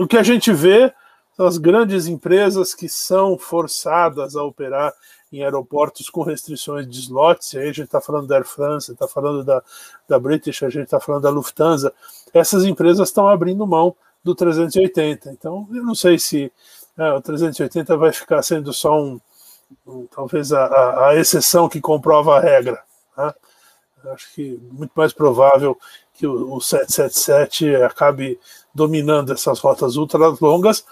o 0.04 0.08
que 0.08 0.18
a 0.18 0.24
gente 0.24 0.54
vê 0.54 0.94
são 1.36 1.46
as 1.46 1.58
grandes 1.58 2.08
empresas 2.08 2.74
que 2.74 2.88
são 2.88 3.38
forçadas 3.38 4.36
a 4.36 4.44
operar 4.44 4.94
em 5.32 5.44
aeroportos 5.44 6.10
com 6.10 6.24
restrições 6.24 6.88
de 6.88 7.00
slots, 7.00 7.54
aí 7.56 7.64
a 7.64 7.74
gente 7.74 7.82
está 7.82 8.00
falando 8.00 8.28
da 8.28 8.38
Air 8.38 8.46
France, 8.46 8.92
está 8.92 9.08
falando 9.08 9.44
da, 9.44 9.62
da 10.08 10.18
British, 10.18 10.64
a 10.64 10.70
gente 10.70 10.86
está 10.86 11.00
falando 11.00 11.24
da 11.24 11.30
Lufthansa, 11.30 11.94
essas 12.34 12.64
empresas 12.64 13.10
estão 13.10 13.28
abrindo 13.28 13.68
mão 13.68 13.96
do 14.24 14.34
380. 14.34 15.32
Então, 15.32 15.68
eu 15.74 15.84
não 15.84 15.96
sei 15.96 16.18
se 16.18 16.52
é, 16.98 17.12
o 17.12 17.22
380 17.22 17.98
vai 17.98 18.12
ficar 18.14 18.42
sendo 18.42 18.74
só 18.74 19.00
um 19.00 19.20
talvez 20.12 20.52
a, 20.52 20.66
a, 20.66 21.10
a, 21.10 21.16
exceção 21.16 21.70
que 21.70 21.82
comprova 21.82 22.38
a 22.38 22.40
regra. 22.40 22.82
Né? 23.18 23.34
Acho 24.14 24.34
que 24.34 24.60
muito 24.72 24.92
mais 24.96 25.14
provável 25.14 25.78
que 26.14 26.26
o, 26.26 26.56
o 26.56 26.62
777 26.62 27.76
acabe 27.84 28.40
dominando 28.74 29.34
essas 29.34 29.60
rotas 29.60 29.96
ultra 29.96 30.20
longas, 30.42 30.86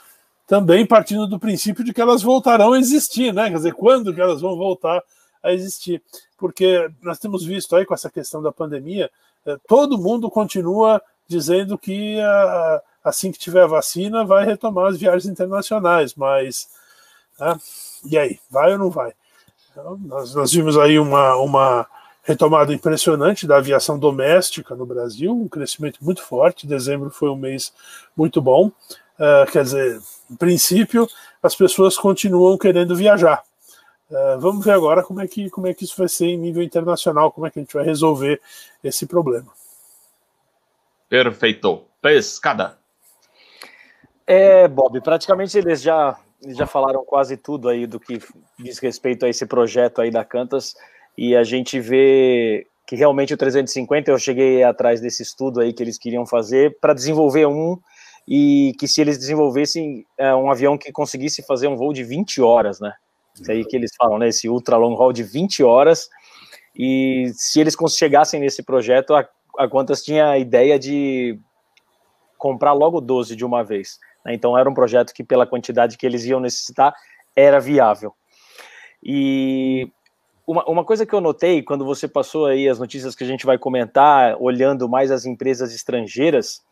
também 0.47 0.85
partindo 0.85 1.27
do 1.27 1.39
princípio 1.39 1.83
de 1.83 1.93
que 1.93 2.01
elas 2.01 2.21
voltarão 2.21 2.73
a 2.73 2.79
existir, 2.79 3.33
né? 3.33 3.49
Quer 3.49 3.55
dizer, 3.55 3.73
quando 3.73 4.13
que 4.13 4.21
elas 4.21 4.41
vão 4.41 4.55
voltar 4.55 5.01
a 5.41 5.51
existir? 5.51 6.01
Porque 6.37 6.89
nós 7.01 7.17
temos 7.17 7.43
visto 7.43 7.75
aí 7.75 7.85
com 7.85 7.93
essa 7.93 8.09
questão 8.09 8.41
da 8.41 8.51
pandemia, 8.51 9.09
eh, 9.45 9.57
todo 9.67 9.97
mundo 9.97 10.29
continua 10.29 11.01
dizendo 11.27 11.77
que 11.77 12.19
assim 13.03 13.31
que 13.31 13.39
tiver 13.39 13.63
a 13.63 13.67
vacina 13.67 14.23
vai 14.23 14.45
retomar 14.45 14.87
as 14.87 14.97
viagens 14.97 15.25
internacionais, 15.25 16.13
mas 16.15 16.67
né? 17.39 17.57
e 18.05 18.17
aí, 18.17 18.39
vai 18.49 18.71
ou 18.73 18.77
não 18.77 18.89
vai? 18.89 19.13
Então, 19.71 19.97
nós, 20.03 20.33
nós 20.33 20.51
vimos 20.53 20.77
aí 20.77 20.97
uma, 20.97 21.35
uma 21.35 21.87
retomada 22.23 22.73
impressionante 22.73 23.45
da 23.45 23.57
aviação 23.57 23.99
doméstica 23.99 24.75
no 24.75 24.85
Brasil, 24.85 25.31
um 25.31 25.47
crescimento 25.47 26.03
muito 26.03 26.23
forte. 26.23 26.65
Dezembro 26.65 27.09
foi 27.09 27.29
um 27.29 27.35
mês 27.35 27.73
muito 28.15 28.41
bom. 28.41 28.67
Uh, 28.67 29.51
quer 29.51 29.63
dizer, 29.63 30.01
em 30.29 30.35
princípio, 30.35 31.07
as 31.41 31.55
pessoas 31.55 31.97
continuam 31.97 32.57
querendo 32.57 32.95
viajar. 32.95 33.43
Uh, 34.09 34.39
vamos 34.39 34.65
ver 34.65 34.71
agora 34.71 35.03
como 35.03 35.21
é, 35.21 35.27
que, 35.27 35.49
como 35.49 35.67
é 35.67 35.73
que 35.73 35.83
isso 35.83 35.95
vai 35.97 36.07
ser 36.07 36.27
em 36.27 36.37
nível 36.37 36.63
internacional, 36.63 37.31
como 37.31 37.45
é 37.45 37.51
que 37.51 37.59
a 37.59 37.61
gente 37.61 37.73
vai 37.73 37.83
resolver 37.83 38.41
esse 38.83 39.05
problema. 39.05 39.51
Perfeito. 41.07 41.85
Pescada. 42.01 42.77
É, 44.27 44.67
Bob, 44.67 44.99
praticamente 45.01 45.57
eles 45.57 45.81
já, 45.81 46.17
já 46.47 46.65
falaram 46.65 47.03
quase 47.05 47.37
tudo 47.37 47.69
aí 47.69 47.87
do 47.87 47.99
que 47.99 48.19
diz 48.59 48.79
respeito 48.79 49.25
a 49.25 49.29
esse 49.29 49.45
projeto 49.45 50.01
aí 50.01 50.11
da 50.11 50.23
Cantas, 50.23 50.75
e 51.17 51.35
a 51.35 51.43
gente 51.43 51.79
vê 51.79 52.67
que 52.87 52.95
realmente 52.95 53.33
o 53.33 53.37
350, 53.37 54.11
eu 54.11 54.19
cheguei 54.19 54.63
atrás 54.63 55.01
desse 55.01 55.23
estudo 55.23 55.59
aí 55.59 55.73
que 55.73 55.81
eles 55.81 55.97
queriam 55.97 56.25
fazer 56.25 56.77
para 56.79 56.93
desenvolver 56.93 57.47
um 57.47 57.79
e 58.27 58.73
que 58.79 58.87
se 58.87 59.01
eles 59.01 59.17
desenvolvessem 59.17 60.05
é, 60.17 60.33
um 60.35 60.51
avião 60.51 60.77
que 60.77 60.91
conseguisse 60.91 61.43
fazer 61.43 61.67
um 61.67 61.75
voo 61.75 61.93
de 61.93 62.03
20 62.03 62.41
horas, 62.41 62.79
né? 62.79 62.93
Isso 63.33 63.51
aí 63.51 63.65
que 63.65 63.75
eles 63.75 63.91
falam, 63.97 64.17
né? 64.17 64.29
Esse 64.29 64.47
ultra 64.47 64.77
long 64.77 64.95
haul 64.95 65.11
de 65.11 65.23
20 65.23 65.63
horas. 65.63 66.09
E 66.75 67.31
se 67.33 67.59
eles 67.59 67.75
chegassem 67.89 68.39
nesse 68.39 68.63
projeto, 68.63 69.13
a, 69.13 69.27
a 69.57 69.69
Qantas 69.69 70.03
tinha 70.03 70.29
a 70.29 70.37
ideia 70.37 70.79
de 70.79 71.39
comprar 72.37 72.73
logo 72.73 73.01
12 73.01 73.35
de 73.35 73.45
uma 73.45 73.63
vez. 73.63 73.99
Né? 74.25 74.33
Então 74.33 74.57
era 74.57 74.69
um 74.69 74.73
projeto 74.73 75.13
que, 75.13 75.23
pela 75.23 75.45
quantidade 75.45 75.97
que 75.97 76.05
eles 76.05 76.25
iam 76.25 76.39
necessitar, 76.39 76.93
era 77.35 77.59
viável. 77.59 78.13
E 79.03 79.89
uma, 80.47 80.65
uma 80.65 80.83
coisa 80.83 81.05
que 81.05 81.13
eu 81.13 81.21
notei 81.21 81.61
quando 81.61 81.85
você 81.85 82.07
passou 82.07 82.47
aí 82.47 82.67
as 82.67 82.79
notícias 82.79 83.15
que 83.15 83.23
a 83.23 83.27
gente 83.27 83.45
vai 83.45 83.57
comentar, 83.57 84.35
olhando 84.41 84.89
mais 84.89 85.11
as 85.11 85.25
empresas 85.25 85.73
estrangeiras, 85.73 86.63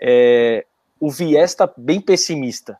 é, 0.00 0.66
o 0.98 1.10
viés 1.10 1.50
está 1.50 1.72
bem 1.76 2.00
pessimista. 2.00 2.78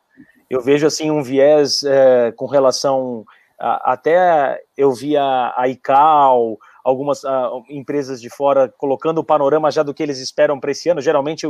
Eu 0.49 0.61
vejo 0.61 0.85
assim 0.85 1.11
um 1.11 1.21
viés 1.23 1.83
é, 1.83 2.31
com 2.31 2.45
relação 2.45 3.25
a, 3.59 3.93
até 3.93 4.61
eu 4.77 4.91
vi 4.93 5.17
a, 5.17 5.53
a 5.57 5.67
ICAO, 5.67 6.57
algumas 6.83 7.23
uh, 7.23 7.63
empresas 7.69 8.21
de 8.21 8.29
fora 8.29 8.73
colocando 8.77 9.17
o 9.17 9.23
panorama 9.23 9.69
já 9.69 9.83
do 9.83 9.93
que 9.93 10.01
eles 10.01 10.19
esperam 10.19 10.57
para 10.59 10.71
esse 10.71 10.87
ano. 10.87 11.01
Geralmente 11.01 11.45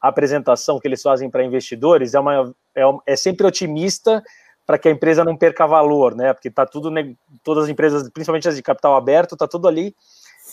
a 0.00 0.08
apresentação 0.08 0.78
que 0.80 0.88
eles 0.88 1.02
fazem 1.02 1.28
para 1.28 1.44
investidores 1.44 2.14
é, 2.14 2.20
uma, 2.20 2.54
é, 2.74 2.82
é 3.06 3.16
sempre 3.16 3.46
otimista 3.46 4.22
para 4.66 4.78
que 4.78 4.88
a 4.88 4.92
empresa 4.92 5.24
não 5.24 5.36
perca 5.36 5.66
valor, 5.66 6.14
né? 6.14 6.32
Porque 6.32 6.50
tá 6.50 6.64
tudo, 6.64 6.90
todas 7.42 7.64
as 7.64 7.70
empresas, 7.70 8.08
principalmente 8.08 8.48
as 8.48 8.56
de 8.56 8.62
capital 8.62 8.94
aberto, 8.96 9.36
tá 9.36 9.48
tudo 9.48 9.66
ali. 9.66 9.94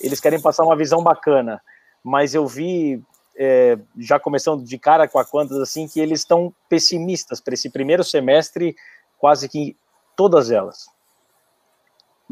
Eles 0.01 0.19
querem 0.19 0.41
passar 0.41 0.63
uma 0.63 0.75
visão 0.75 1.03
bacana. 1.03 1.61
Mas 2.03 2.33
eu 2.33 2.47
vi, 2.47 3.01
é, 3.37 3.77
já 3.97 4.19
começando 4.19 4.63
de 4.63 4.77
cara 4.79 5.07
com 5.07 5.19
a 5.19 5.25
Quantas, 5.25 5.57
assim, 5.59 5.87
que 5.87 5.99
eles 5.99 6.21
estão 6.21 6.53
pessimistas 6.67 7.39
para 7.39 7.53
esse 7.53 7.69
primeiro 7.69 8.03
semestre, 8.03 8.75
quase 9.19 9.47
que 9.47 9.77
todas 10.15 10.49
elas. 10.49 10.89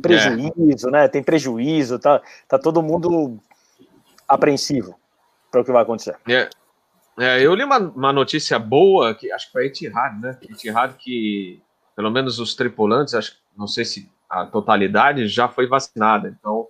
Prejuízo, 0.01 0.89
é. 0.89 0.91
né? 0.91 1.07
Tem 1.07 1.21
prejuízo, 1.21 1.99
tá, 1.99 2.19
tá 2.47 2.57
todo 2.57 2.81
mundo 2.81 3.39
apreensivo 4.27 4.99
para 5.51 5.61
o 5.61 5.63
que 5.63 5.71
vai 5.71 5.83
acontecer. 5.83 6.17
É. 6.27 6.49
É, 7.17 7.41
eu 7.41 7.55
li 7.55 7.63
uma, 7.63 7.77
uma, 7.77 8.13
notícia 8.13 8.59
boa, 8.59 9.15
que 9.15 9.31
acho 9.31 9.47
que 9.47 9.51
foi 9.53 9.63
a 9.63 9.65
Etihad, 9.67 10.19
né? 10.19 10.37
Etihad 10.41 10.95
que 10.97 11.61
pelo 11.95 12.11
menos 12.11 12.39
os 12.39 12.53
tripulantes, 12.53 13.13
acho, 13.13 13.37
não 13.57 13.67
sei 13.67 13.85
se 13.85 14.11
a 14.29 14.45
totalidade 14.45 15.27
já 15.27 15.47
foi 15.47 15.65
vacinada. 15.65 16.27
Então, 16.27 16.67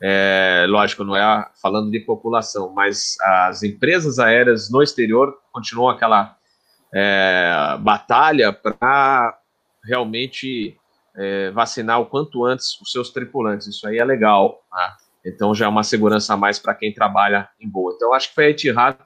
é, 0.00 0.66
lógico, 0.68 1.02
não 1.02 1.16
é 1.16 1.50
falando 1.60 1.90
de 1.90 1.98
população, 2.00 2.72
mas 2.72 3.16
as 3.20 3.64
empresas 3.64 4.20
aéreas 4.20 4.70
no 4.70 4.82
exterior 4.82 5.36
continuam 5.50 5.88
aquela 5.88 6.36
é, 6.94 7.76
batalha 7.80 8.52
para 8.52 9.36
realmente 9.84 10.76
é, 11.16 11.50
vacinar 11.50 12.00
o 12.00 12.06
quanto 12.06 12.44
antes 12.44 12.80
os 12.80 12.92
seus 12.92 13.10
tripulantes. 13.10 13.66
Isso 13.66 13.86
aí 13.88 13.98
é 13.98 14.04
legal. 14.04 14.62
Né? 14.72 14.92
Então 15.26 15.52
já 15.52 15.66
é 15.66 15.68
uma 15.68 15.82
segurança 15.82 16.34
a 16.34 16.36
mais 16.36 16.60
para 16.60 16.74
quem 16.74 16.94
trabalha 16.94 17.48
em 17.60 17.68
boa. 17.68 17.92
Então 17.96 18.14
acho 18.14 18.28
que 18.28 18.34
foi 18.36 18.46
a 18.46 18.50
Etihad 18.50 18.96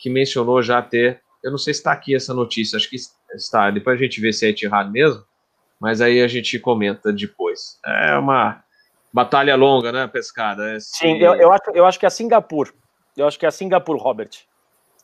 que 0.00 0.10
mencionou 0.10 0.62
já 0.62 0.80
ter 0.82 1.20
eu 1.42 1.50
não 1.50 1.58
sei 1.58 1.72
se 1.72 1.80
está 1.80 1.92
aqui 1.92 2.14
essa 2.14 2.34
notícia, 2.34 2.76
acho 2.76 2.88
que 2.88 2.96
está. 3.34 3.70
Depois 3.70 3.98
a 3.98 4.02
gente 4.02 4.20
vê 4.20 4.32
se 4.32 4.46
é 4.46 4.50
Etihad 4.50 4.90
mesmo, 4.90 5.24
mas 5.80 6.00
aí 6.00 6.20
a 6.22 6.28
gente 6.28 6.58
comenta 6.58 7.12
depois. 7.12 7.78
É 7.84 8.16
uma 8.16 8.62
batalha 9.12 9.56
longa, 9.56 9.90
né, 9.90 10.06
pescada? 10.06 10.76
Esse... 10.76 10.98
Sim, 10.98 11.18
eu, 11.18 11.34
eu, 11.34 11.52
acho, 11.52 11.70
eu 11.74 11.86
acho 11.86 11.98
que 11.98 12.06
é 12.06 12.08
a 12.08 12.10
Singapura. 12.10 12.70
Eu 13.16 13.26
acho 13.26 13.38
que 13.38 13.46
é 13.46 13.48
a 13.48 13.52
Singapura, 13.52 13.98
Robert. 13.98 14.30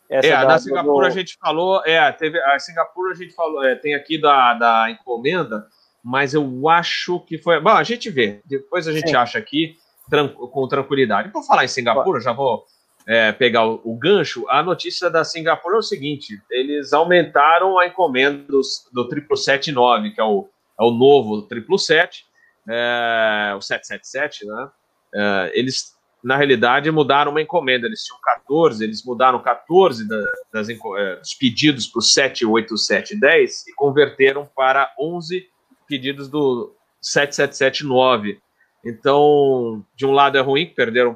Essa 0.09 0.29
é, 0.29 0.45
na 0.45 0.59
Singapura 0.59 1.09
do... 1.09 1.13
a 1.13 1.17
gente 1.17 1.37
falou, 1.39 1.83
é, 1.85 2.13
teve, 2.13 2.39
a 2.41 2.59
Singapura 2.59 3.13
a 3.13 3.17
gente 3.17 3.35
falou, 3.35 3.65
é, 3.65 3.75
tem 3.75 3.95
aqui 3.95 4.21
da, 4.21 4.55
da 4.55 4.91
encomenda, 4.91 5.67
mas 6.05 6.33
eu 6.33 6.69
acho 6.69 7.19
que 7.21 7.39
foi. 7.39 7.59
Bom, 7.61 7.71
a 7.71 7.83
gente 7.83 8.09
vê, 8.11 8.41
depois 8.45 8.87
a 8.87 8.93
gente 8.93 9.09
Sim. 9.09 9.17
acha 9.17 9.39
aqui 9.39 9.77
tran 10.09 10.29
com 10.29 10.69
tranquilidade. 10.69 11.31
Vou 11.33 11.43
falar 11.43 11.65
em 11.65 11.69
Singapura, 11.69 12.21
já 12.21 12.33
vou 12.33 12.65
é, 13.07 13.31
pegar 13.31 13.67
o, 13.67 13.81
o, 13.85 13.97
gancho, 13.97 14.45
a 14.49 14.63
notícia 14.63 15.09
da 15.09 15.23
Singapura 15.23 15.77
é 15.77 15.79
o 15.79 15.83
seguinte: 15.83 16.41
eles 16.51 16.93
aumentaram 16.93 17.79
a 17.79 17.87
encomenda 17.87 18.43
dos, 18.43 18.89
do 18.93 19.03
779, 19.05 20.11
que 20.11 20.21
é 20.21 20.25
o, 20.25 20.49
é 20.79 20.83
o 20.83 20.91
novo 20.91 21.43
777, 21.43 22.27
é, 22.69 23.55
o 23.57 23.61
777, 23.61 24.47
né? 24.47 24.71
É, 25.15 25.53
eles, 25.55 25.97
na 26.23 26.37
realidade, 26.37 26.91
mudaram 26.91 27.31
uma 27.31 27.41
encomenda. 27.41 27.87
Eles 27.87 28.03
tinham 28.03 28.21
14, 28.21 28.83
eles 28.83 29.05
mudaram 29.05 29.41
14 29.41 30.09
da, 30.09 30.25
das, 30.53 30.69
é, 30.69 31.17
dos 31.17 31.35
pedidos 31.35 31.87
para 31.87 32.01
o 32.01 32.03
78710 32.03 33.69
e 33.69 33.75
converteram 33.75 34.51
para 34.55 34.93
11 34.99 35.49
pedidos 35.89 36.29
do 36.29 36.75
7779. 37.01 38.41
Então, 38.85 39.85
de 39.95 40.05
um 40.05 40.11
lado 40.13 40.37
é 40.37 40.41
ruim, 40.41 40.67
perderam 40.67 41.15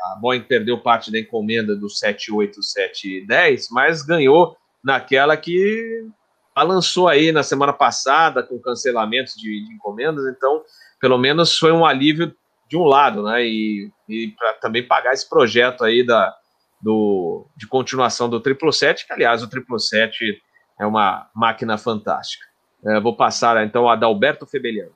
a 0.00 0.18
Boeing 0.20 0.42
perdeu 0.42 0.78
parte 0.80 1.10
da 1.10 1.18
encomenda 1.18 1.74
do 1.74 1.88
78710, 1.88 3.68
mas 3.70 4.02
ganhou 4.02 4.56
naquela 4.82 5.36
que 5.36 6.06
balançou 6.54 7.08
aí 7.08 7.32
na 7.32 7.42
semana 7.42 7.72
passada 7.72 8.42
com 8.42 8.58
cancelamentos 8.60 9.34
de, 9.34 9.64
de 9.64 9.72
encomendas, 9.72 10.24
então 10.26 10.62
pelo 11.00 11.18
menos 11.18 11.58
foi 11.58 11.72
um 11.72 11.84
alívio 11.84 12.34
de 12.68 12.76
um 12.76 12.84
lado, 12.84 13.22
né? 13.22 13.44
E, 13.44 13.90
e 14.08 14.28
para 14.28 14.54
também 14.54 14.86
pagar 14.86 15.12
esse 15.12 15.28
projeto 15.28 15.84
aí 15.84 16.04
da, 16.04 16.34
do, 16.80 17.46
de 17.56 17.66
continuação 17.66 18.28
do 18.28 18.36
777, 18.36 19.06
que 19.06 19.12
aliás 19.12 19.42
o 19.42 19.46
777 19.46 20.40
é 20.78 20.86
uma 20.86 21.28
máquina 21.34 21.76
fantástica. 21.76 22.44
É, 22.86 23.00
vou 23.00 23.16
passar 23.16 23.64
então 23.64 23.88
a 23.88 23.94
Adalberto 23.94 24.46
Febeliano. 24.46 24.92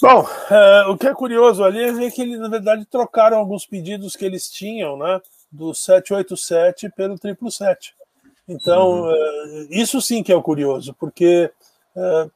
Bom, 0.00 0.26
é, 0.50 0.86
o 0.88 0.96
que 0.96 1.06
é 1.06 1.14
curioso 1.14 1.64
ali 1.64 1.82
é 1.82 1.92
ver 1.92 2.10
que 2.10 2.20
eles, 2.20 2.38
na 2.38 2.48
verdade, 2.48 2.84
trocaram 2.84 3.38
alguns 3.38 3.64
pedidos 3.64 4.14
que 4.14 4.24
eles 4.24 4.50
tinham, 4.50 4.96
né? 4.98 5.20
Do 5.50 5.74
787 5.74 6.90
pelo 6.90 7.16
777. 7.16 7.94
Então, 8.48 9.02
uhum. 9.02 9.10
é, 9.10 9.66
isso 9.70 10.00
sim 10.02 10.22
que 10.22 10.32
é 10.32 10.36
o 10.36 10.42
curioso, 10.42 10.94
porque 10.94 11.50
é, 11.96 12.30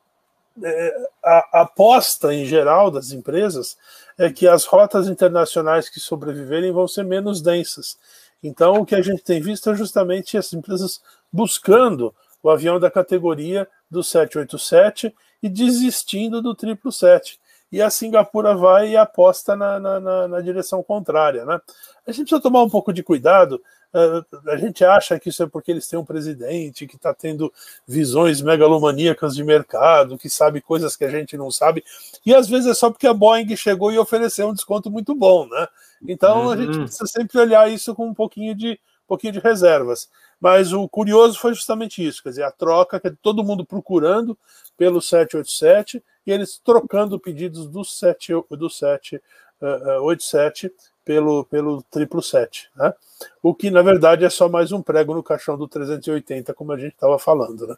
é, 0.62 0.96
a, 1.22 1.58
a 1.58 1.60
aposta 1.62 2.34
em 2.34 2.44
geral 2.46 2.90
das 2.90 3.12
empresas 3.12 3.76
é 4.18 4.30
que 4.30 4.48
as 4.48 4.64
rotas 4.64 5.06
internacionais 5.06 5.88
que 5.88 6.00
sobreviverem 6.00 6.72
vão 6.72 6.88
ser 6.88 7.04
menos 7.04 7.42
densas. 7.42 7.98
Então, 8.42 8.80
o 8.80 8.86
que 8.86 8.94
a 8.94 9.02
gente 9.02 9.22
tem 9.22 9.40
visto 9.40 9.70
é 9.70 9.74
justamente 9.74 10.38
as 10.38 10.52
empresas 10.52 11.00
buscando 11.30 12.14
o 12.42 12.48
avião 12.48 12.80
da 12.80 12.90
categoria 12.90 13.68
do 13.90 14.02
787 14.02 15.14
e 15.42 15.48
desistindo 15.48 16.40
do 16.40 16.50
777 16.50 17.38
e 17.72 17.80
a 17.80 17.88
Singapura 17.88 18.54
vai 18.54 18.90
e 18.90 18.96
aposta 18.96 19.54
na, 19.54 19.78
na, 19.78 20.00
na, 20.00 20.28
na 20.28 20.40
direção 20.40 20.82
contrária. 20.82 21.44
Né? 21.44 21.60
A 22.06 22.10
gente 22.10 22.24
precisa 22.24 22.42
tomar 22.42 22.62
um 22.62 22.70
pouco 22.70 22.92
de 22.92 23.02
cuidado. 23.02 23.62
Uh, 23.92 24.24
a 24.48 24.56
gente 24.56 24.84
acha 24.84 25.18
que 25.18 25.30
isso 25.30 25.42
é 25.42 25.48
porque 25.48 25.70
eles 25.70 25.86
têm 25.88 25.98
um 25.98 26.04
presidente 26.04 26.86
que 26.86 26.94
está 26.94 27.12
tendo 27.12 27.52
visões 27.86 28.40
megalomaníacas 28.40 29.34
de 29.34 29.42
mercado, 29.42 30.16
que 30.16 30.30
sabe 30.30 30.60
coisas 30.60 30.94
que 30.96 31.04
a 31.04 31.10
gente 31.10 31.36
não 31.36 31.50
sabe, 31.50 31.82
e 32.24 32.32
às 32.32 32.48
vezes 32.48 32.68
é 32.68 32.74
só 32.74 32.88
porque 32.88 33.08
a 33.08 33.12
Boeing 33.12 33.56
chegou 33.56 33.90
e 33.90 33.98
ofereceu 33.98 34.48
um 34.48 34.54
desconto 34.54 34.88
muito 34.88 35.12
bom, 35.12 35.48
né? 35.48 35.66
Então 36.06 36.44
uhum. 36.44 36.50
a 36.50 36.56
gente 36.56 36.78
uhum. 36.78 36.84
precisa 36.84 37.06
sempre 37.06 37.36
olhar 37.40 37.68
isso 37.68 37.92
com 37.92 38.06
um 38.06 38.14
pouquinho 38.14 38.54
de, 38.54 38.74
um 38.74 39.08
pouquinho 39.08 39.32
de 39.32 39.40
reservas. 39.40 40.08
Mas 40.40 40.72
o 40.72 40.88
curioso 40.88 41.38
foi 41.38 41.52
justamente 41.52 42.06
isso, 42.06 42.22
quer 42.22 42.30
dizer, 42.30 42.44
a 42.44 42.52
troca, 42.52 43.00
que 43.00 43.10
todo 43.10 43.44
mundo 43.44 43.66
procurando 43.66 44.38
pelo 44.76 45.02
787 45.02 46.00
e 46.26 46.32
eles 46.32 46.58
trocando 46.58 47.18
pedidos 47.18 47.66
do 47.66 47.84
7, 47.84 48.32
do 48.50 48.70
787 48.70 50.66
uh, 50.66 50.70
pelo, 51.04 51.44
pelo 51.44 51.78
777, 51.92 52.70
né? 52.76 52.94
O 53.42 53.54
que, 53.54 53.70
na 53.70 53.82
verdade, 53.82 54.24
é 54.24 54.30
só 54.30 54.48
mais 54.48 54.72
um 54.72 54.80
prego 54.80 55.14
no 55.14 55.22
caixão 55.22 55.56
do 55.58 55.68
380, 55.68 56.54
como 56.54 56.72
a 56.72 56.78
gente 56.78 56.94
estava 56.94 57.18
falando, 57.18 57.66
né? 57.66 57.76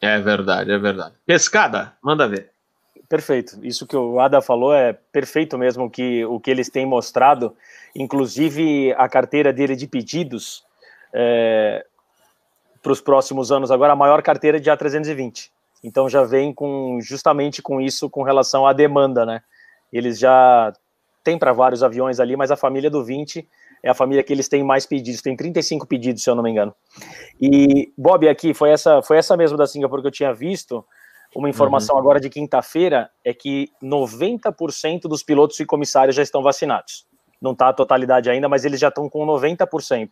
É 0.00 0.20
verdade, 0.20 0.70
é 0.70 0.78
verdade. 0.78 1.14
Pescada, 1.26 1.94
manda 2.02 2.28
ver. 2.28 2.50
Perfeito. 3.08 3.58
Isso 3.62 3.86
que 3.86 3.96
o 3.96 4.20
Ada 4.20 4.40
falou 4.40 4.72
é 4.72 4.92
perfeito 4.92 5.58
mesmo 5.58 5.90
que 5.90 6.24
o 6.26 6.38
que 6.38 6.50
eles 6.50 6.68
têm 6.68 6.86
mostrado, 6.86 7.56
inclusive 7.94 8.94
a 8.96 9.08
carteira 9.08 9.52
dele 9.52 9.74
de 9.74 9.88
pedidos 9.88 10.64
é, 11.12 11.84
para 12.80 12.92
os 12.92 13.00
próximos 13.00 13.50
anos 13.50 13.70
agora 13.70 13.94
a 13.94 13.96
maior 13.96 14.22
carteira 14.22 14.60
de 14.60 14.70
A320. 14.70 15.50
Então 15.82 16.08
já 16.08 16.22
vem 16.22 16.52
com 16.52 16.98
justamente 17.00 17.62
com 17.62 17.80
isso 17.80 18.10
com 18.10 18.22
relação 18.22 18.66
à 18.66 18.72
demanda, 18.72 19.24
né? 19.24 19.42
Eles 19.92 20.18
já 20.18 20.72
têm 21.24 21.38
para 21.38 21.52
vários 21.52 21.82
aviões 21.82 22.20
ali, 22.20 22.36
mas 22.36 22.50
a 22.50 22.56
família 22.56 22.90
do 22.90 23.04
20 23.04 23.46
é 23.82 23.90
a 23.90 23.94
família 23.94 24.22
que 24.22 24.32
eles 24.32 24.48
têm 24.48 24.62
mais 24.62 24.84
pedidos, 24.84 25.22
tem 25.22 25.34
35 25.34 25.86
pedidos, 25.86 26.22
se 26.22 26.28
eu 26.28 26.34
não 26.34 26.42
me 26.42 26.50
engano. 26.50 26.74
E 27.40 27.92
Bob, 27.96 28.28
aqui 28.28 28.52
foi 28.52 28.70
essa 28.70 29.02
foi 29.02 29.16
essa 29.16 29.36
mesmo 29.36 29.56
da 29.56 29.66
Singapura 29.66 30.02
que 30.02 30.08
eu 30.08 30.12
tinha 30.12 30.34
visto. 30.34 30.84
Uma 31.34 31.48
informação 31.48 31.94
uhum. 31.94 32.00
agora 32.00 32.20
de 32.20 32.28
quinta-feira 32.28 33.08
é 33.24 33.32
que 33.32 33.68
90% 33.82 35.02
dos 35.02 35.22
pilotos 35.22 35.60
e 35.60 35.64
comissários 35.64 36.16
já 36.16 36.22
estão 36.22 36.42
vacinados. 36.42 37.06
Não 37.40 37.52
está 37.52 37.68
a 37.68 37.72
totalidade 37.72 38.28
ainda, 38.28 38.48
mas 38.48 38.64
eles 38.64 38.80
já 38.80 38.88
estão 38.88 39.08
com 39.08 39.24
90% 39.24 40.08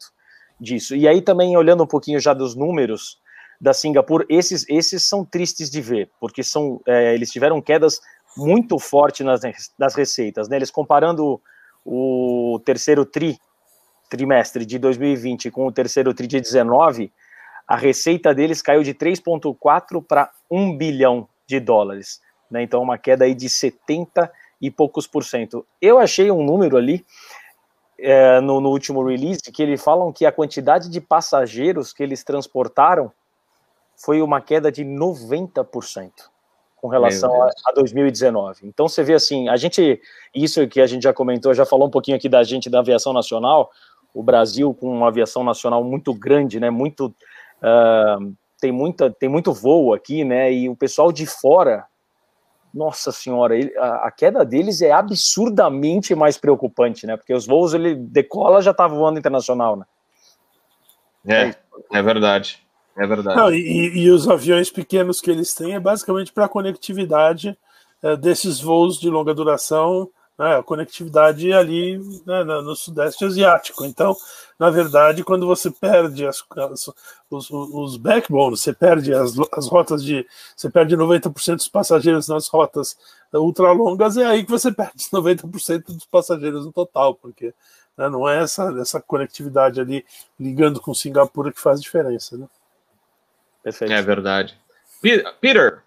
disso. 0.60 0.94
E 0.94 1.08
aí 1.08 1.20
também 1.20 1.56
olhando 1.56 1.82
um 1.82 1.86
pouquinho 1.86 2.20
já 2.20 2.32
dos 2.32 2.54
números, 2.54 3.18
da 3.60 3.72
Singapura, 3.72 4.24
esses, 4.28 4.64
esses 4.68 5.02
são 5.02 5.24
tristes 5.24 5.70
de 5.70 5.80
ver, 5.80 6.10
porque 6.20 6.42
são, 6.42 6.80
é, 6.86 7.14
eles 7.14 7.30
tiveram 7.30 7.60
quedas 7.60 8.00
muito 8.36 8.78
fortes 8.78 9.26
nas, 9.26 9.40
nas 9.78 9.94
receitas. 9.94 10.48
Né? 10.48 10.56
Eles 10.56 10.70
comparando 10.70 11.40
o 11.84 12.60
terceiro 12.64 13.04
tri, 13.04 13.38
trimestre 14.08 14.64
de 14.64 14.78
2020 14.78 15.50
com 15.50 15.66
o 15.66 15.72
terceiro 15.72 16.14
tri 16.14 16.26
de 16.26 16.40
19, 16.40 17.12
a 17.66 17.76
receita 17.76 18.34
deles 18.34 18.62
caiu 18.62 18.82
de 18.82 18.94
3,4 18.94 20.02
para 20.06 20.30
1 20.50 20.76
bilhão 20.76 21.28
de 21.46 21.58
dólares. 21.60 22.20
Né? 22.50 22.62
Então, 22.62 22.82
uma 22.82 22.96
queda 22.96 23.24
aí 23.24 23.34
de 23.34 23.48
70 23.48 24.30
e 24.60 24.70
poucos 24.70 25.06
por 25.06 25.24
cento. 25.24 25.66
Eu 25.80 25.98
achei 25.98 26.30
um 26.30 26.44
número 26.44 26.76
ali 26.76 27.04
é, 27.98 28.40
no, 28.40 28.60
no, 28.60 28.70
último 28.70 29.04
release 29.04 29.42
que 29.52 29.62
eles 29.62 29.82
falam 29.82 30.12
que 30.12 30.24
a 30.24 30.32
quantidade 30.32 30.88
de 30.88 31.00
passageiros 31.00 31.92
que 31.92 32.02
eles 32.02 32.24
transportaram 32.24 33.12
foi 33.98 34.22
uma 34.22 34.40
queda 34.40 34.70
de 34.70 34.84
90%. 34.84 36.12
com 36.76 36.86
relação 36.86 37.42
a, 37.42 37.50
a, 37.66 37.72
2019. 37.72 38.60
Então 38.62 38.88
você 38.88 39.02
vê 39.02 39.14
assim, 39.14 39.48
a 39.48 39.56
gente, 39.56 40.00
isso 40.32 40.66
que 40.68 40.80
a 40.80 40.86
gente 40.86 41.02
já 41.02 41.12
comentou, 41.12 41.52
já 41.52 41.66
falou 41.66 41.88
um 41.88 41.90
pouquinho 41.90 42.16
aqui 42.16 42.28
da 42.28 42.44
gente 42.44 42.70
da 42.70 42.78
aviação 42.78 43.12
nacional, 43.12 43.68
o 44.14 44.22
Brasil 44.22 44.72
com 44.72 44.88
uma 44.88 45.08
aviação 45.08 45.42
nacional 45.42 45.82
muito 45.82 46.14
grande, 46.14 46.60
né, 46.60 46.70
muito 46.70 47.06
uh, 47.06 48.34
tem 48.60 48.70
muita 48.70 49.10
tem 49.10 49.28
muito 49.28 49.52
voo 49.52 49.92
aqui, 49.92 50.24
né, 50.24 50.52
e 50.52 50.68
o 50.68 50.76
pessoal 50.76 51.10
de 51.10 51.26
fora, 51.26 51.84
nossa 52.72 53.10
senhora, 53.10 53.56
ele, 53.56 53.76
a, 53.76 54.06
a, 54.06 54.10
queda 54.12 54.44
deles 54.44 54.80
é 54.80 54.92
absurdamente 54.92 56.14
mais 56.14 56.38
preocupante, 56.38 57.08
né, 57.08 57.16
porque 57.16 57.34
os 57.34 57.44
voos 57.44 57.74
ele 57.74 57.96
decola 57.96 58.62
já 58.62 58.72
tá 58.72 58.86
voando 58.86 59.18
internacional, 59.18 59.76
né. 59.76 59.84
É, 61.26 61.54
é 61.98 62.02
verdade. 62.02 62.67
É 62.98 63.06
verdade. 63.06 63.36
Não, 63.36 63.52
e, 63.54 63.96
e, 63.96 64.10
os 64.10 64.28
aviões 64.28 64.70
pequenos 64.70 65.20
que 65.20 65.30
eles 65.30 65.54
têm 65.54 65.74
é 65.74 65.80
basicamente 65.80 66.32
para 66.32 66.46
a 66.46 66.48
conectividade 66.48 67.56
é, 68.02 68.16
desses 68.16 68.60
voos 68.60 68.98
de 68.98 69.08
longa 69.08 69.32
duração, 69.32 70.10
né, 70.36 70.56
a 70.56 70.62
conectividade 70.64 71.52
ali 71.52 71.98
né, 72.26 72.42
no 72.42 72.74
Sudeste 72.74 73.24
Asiático. 73.24 73.84
Então, 73.84 74.16
na 74.58 74.68
verdade, 74.68 75.22
quando 75.22 75.46
você 75.46 75.70
perde 75.70 76.26
as, 76.26 76.42
as, 76.56 76.90
os, 77.30 77.50
os 77.50 77.96
backbones, 77.96 78.60
você 78.60 78.72
perde 78.72 79.14
as, 79.14 79.34
as 79.52 79.68
rotas 79.68 80.02
de. 80.02 80.26
Você 80.56 80.68
perde 80.68 80.96
90% 80.96 81.56
dos 81.56 81.68
passageiros 81.68 82.26
nas 82.26 82.48
rotas 82.48 82.96
ultralongas, 83.32 84.16
é 84.16 84.26
aí 84.26 84.44
que 84.44 84.50
você 84.50 84.72
perde 84.72 85.04
90% 85.12 85.84
dos 85.86 86.06
passageiros 86.06 86.66
no 86.66 86.72
total, 86.72 87.14
porque 87.14 87.54
né, 87.96 88.08
não 88.08 88.28
é 88.28 88.42
essa, 88.42 88.74
essa 88.80 89.00
conectividade 89.00 89.80
ali 89.80 90.04
ligando 90.38 90.80
com 90.80 90.92
Singapura 90.94 91.52
que 91.52 91.60
faz 91.60 91.80
diferença. 91.80 92.36
Né? 92.36 92.46
Perfeito. 93.62 93.92
É 93.92 94.02
verdade. 94.02 94.56
Peter. 95.40 95.82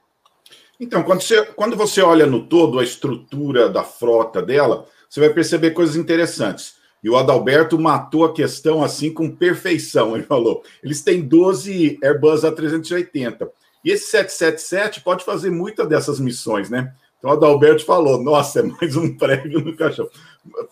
Então, 0.80 1.04
quando 1.04 1.22
você, 1.22 1.46
quando 1.46 1.76
você 1.76 2.02
olha 2.02 2.26
no 2.26 2.48
todo 2.48 2.80
a 2.80 2.84
estrutura 2.84 3.70
da 3.70 3.84
frota 3.84 4.42
dela, 4.42 4.88
você 5.10 5.20
vai 5.20 5.30
perceber 5.30 5.72
coisas 5.72 5.96
interessantes. 5.96 6.76
E 7.04 7.10
o 7.10 7.18
Adalberto 7.18 7.80
matou 7.80 8.26
a 8.26 8.34
questão 8.34 8.84
assim 8.84 9.14
com 9.14 9.36
perfeição. 9.36 10.16
Ele 10.16 10.24
falou: 10.24 10.64
eles 10.84 11.02
têm 11.02 11.22
12 11.22 12.00
Airbus 12.04 12.42
A380. 12.42 13.50
E 13.84 13.92
esse 13.92 14.06
777 14.12 15.02
pode 15.02 15.26
fazer 15.26 15.50
muitas 15.50 15.88
dessas 15.88 16.20
missões, 16.20 16.70
né? 16.70 16.94
Então 17.18 17.30
o 17.30 17.34
Adalberto 17.34 17.86
falou: 17.86 18.22
nossa, 18.22 18.60
é 18.60 18.64
mais 18.64 18.96
um 18.96 19.14
prego 19.18 19.60
no 19.60 19.76
caixão. 19.76 20.08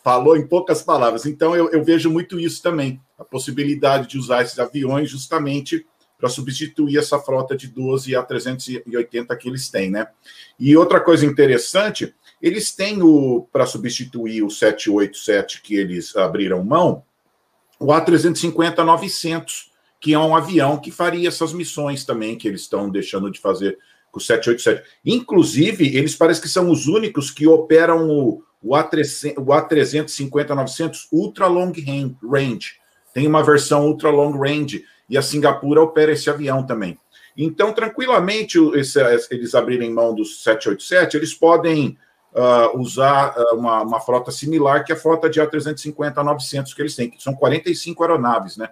Falou 0.04 0.38
em 0.38 0.48
poucas 0.48 0.82
palavras. 0.82 1.26
Então 1.26 1.56
eu, 1.56 1.70
eu 1.70 1.84
vejo 1.84 2.10
muito 2.10 2.40
isso 2.40 2.62
também, 2.62 3.02
a 3.18 3.24
possibilidade 3.26 4.08
de 4.08 4.18
usar 4.18 4.44
esses 4.44 4.58
aviões 4.60 5.10
justamente 5.10 5.86
para 6.19 6.29
substituir 6.29 6.97
essa 6.97 7.17
frota 7.17 7.55
de 7.55 7.67
12 7.67 8.13
a 8.13 8.21
380 8.21 9.34
que 9.38 9.47
eles 9.47 9.69
têm, 9.69 9.89
né? 9.89 10.10
E 10.60 10.75
outra 10.75 10.99
coisa 10.99 11.25
interessante, 11.25 12.13
eles 12.41 12.75
têm 12.75 13.01
o 13.01 13.47
para 13.51 13.65
substituir 13.65 14.43
o 14.43 14.49
787 14.49 15.62
que 15.62 15.75
eles 15.75 16.15
abriram 16.17 16.63
mão, 16.63 17.03
o 17.79 17.88
A350-900, 17.88 19.69
que 19.99 20.13
é 20.13 20.19
um 20.19 20.36
avião 20.36 20.77
que 20.77 20.91
faria 20.91 21.29
essas 21.29 21.53
missões 21.53 22.03
também 22.03 22.38
que 22.38 22.47
eles 22.47 22.62
estão 22.62 22.88
deixando 22.89 23.32
de 23.32 23.39
fazer 23.39 23.77
com 24.12 24.19
o 24.19 24.21
787. 24.21 24.86
Inclusive, 25.05 25.95
eles 25.95 26.15
parecem 26.15 26.43
que 26.43 26.49
são 26.49 26.69
os 26.69 26.88
únicos 26.88 27.32
que 27.32 27.47
operam 27.47 28.10
o, 28.10 28.43
o, 28.62 28.71
A350-900 28.71 31.08
Ultra 31.12 31.47
Long 31.47 31.71
Range. 32.21 32.73
Tem 33.13 33.25
uma 33.25 33.41
versão 33.41 33.88
Ultra 33.88 34.10
Long 34.10 34.38
Range 34.38 34.84
e 35.10 35.17
a 35.17 35.22
Singapura 35.22 35.82
opera 35.82 36.12
esse 36.12 36.30
avião 36.30 36.65
também. 36.65 36.98
Então, 37.36 37.72
tranquilamente, 37.72 38.60
esse, 38.76 39.00
eles 39.32 39.56
abrirem 39.56 39.93
mão 39.93 40.13
do 40.13 40.26
787, 40.26 41.15
eles 41.15 41.34
podem 41.34 41.98
uh, 42.34 42.78
usar 42.78 43.34
uh, 43.38 43.56
uma, 43.56 43.82
uma, 43.82 44.00
frota 44.00 44.32
similar 44.32 44.84
que 44.84 44.91
a 44.91 44.95
frota 44.95 45.30
de 45.30 45.39
A350-900 45.41 46.76
que 46.76 46.82
eles 46.82 46.95
têm, 46.95 47.10
que 47.10 47.22
são 47.22 47.34
45 47.34 48.04
aeronaves, 48.04 48.58
né? 48.58 48.69